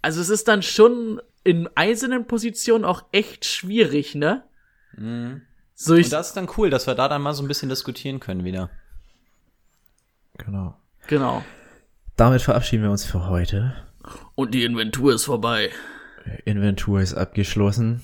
Also 0.00 0.22
es 0.22 0.30
ist 0.30 0.48
dann 0.48 0.62
schon 0.62 1.20
in 1.44 1.68
einzelnen 1.74 2.26
Positionen 2.26 2.84
auch 2.86 3.04
echt 3.12 3.44
schwierig, 3.44 4.14
ne? 4.14 4.44
So 5.74 5.94
ich, 5.94 6.06
Und 6.06 6.12
das 6.12 6.28
ist 6.28 6.36
dann 6.36 6.48
cool, 6.56 6.70
dass 6.70 6.86
wir 6.86 6.94
da 6.94 7.08
dann 7.08 7.22
mal 7.22 7.34
so 7.34 7.42
ein 7.42 7.48
bisschen 7.48 7.68
diskutieren 7.68 8.20
können 8.20 8.44
wieder. 8.44 8.70
Genau. 10.38 10.76
genau. 11.06 11.44
Damit 12.16 12.42
verabschieden 12.42 12.82
wir 12.82 12.90
uns 12.90 13.04
für 13.04 13.26
heute. 13.28 13.76
Und 14.34 14.54
die 14.54 14.64
Inventur 14.64 15.14
ist 15.14 15.24
vorbei. 15.24 15.70
Inventur 16.44 17.00
ist 17.00 17.14
abgeschlossen. 17.14 18.02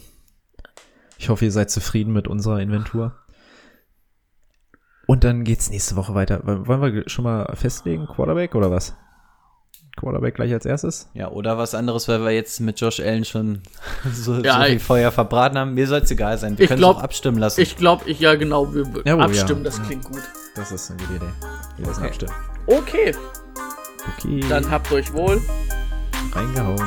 Ich 1.18 1.28
hoffe, 1.28 1.44
ihr 1.44 1.52
seid 1.52 1.70
zufrieden 1.70 2.12
mit 2.12 2.28
unserer 2.28 2.60
Inventur. 2.60 3.16
Und 5.06 5.24
dann 5.24 5.44
geht's 5.44 5.70
nächste 5.70 5.96
Woche 5.96 6.14
weiter. 6.14 6.40
Wollen 6.44 6.94
wir 6.94 7.08
schon 7.08 7.24
mal 7.24 7.54
festlegen? 7.56 8.06
Quarterback 8.06 8.54
oder 8.54 8.70
was? 8.70 8.96
Quarterback 9.96 10.34
gleich 10.34 10.52
als 10.52 10.66
erstes? 10.66 11.08
Ja, 11.14 11.28
oder 11.30 11.56
was 11.56 11.74
anderes, 11.74 12.08
weil 12.08 12.20
wir 12.24 12.30
jetzt 12.32 12.60
mit 12.60 12.80
Josh 12.80 13.00
Allen 13.00 13.24
schon 13.24 13.60
so, 14.12 14.34
Ja, 14.34 14.60
so 14.60 14.64
viel 14.66 14.80
Feuer 14.80 15.12
verbraten 15.12 15.56
haben. 15.58 15.74
Mir 15.74 15.86
soll 15.86 16.00
es 16.00 16.10
egal 16.10 16.36
sein. 16.38 16.58
Wir 16.58 16.64
Ich 16.64 16.68
können 16.68 16.78
glaub- 16.78 16.96
es 16.96 17.00
auch 17.00 17.04
abstimmen 17.04 17.38
lassen. 17.38 17.60
Ich 17.60 17.76
glaube, 17.76 18.08
ich 18.08 18.20
ja 18.20 18.34
genau, 18.34 18.74
wir 18.74 18.84
Ja, 19.04 19.16
oh, 19.16 19.20
abstimmen, 19.20 19.60
ja. 19.64 19.70
das 19.70 19.82
klingt 19.82 20.04
gut. 20.04 20.22
Das 20.56 20.72
ist 20.72 20.90
eine 20.90 21.00
gute 21.00 21.14
Idee. 21.14 21.32
Wir 21.78 21.86
lassen 21.86 22.00
Okay. 22.00 22.08
abstimmen. 22.08 22.32
Okay, 22.66 23.14
Okay. 24.18 24.44
dann 24.48 24.70
habt 24.70 24.90
euch 24.92 25.12
wohl. 25.12 25.40
reingehauen. 26.34 26.80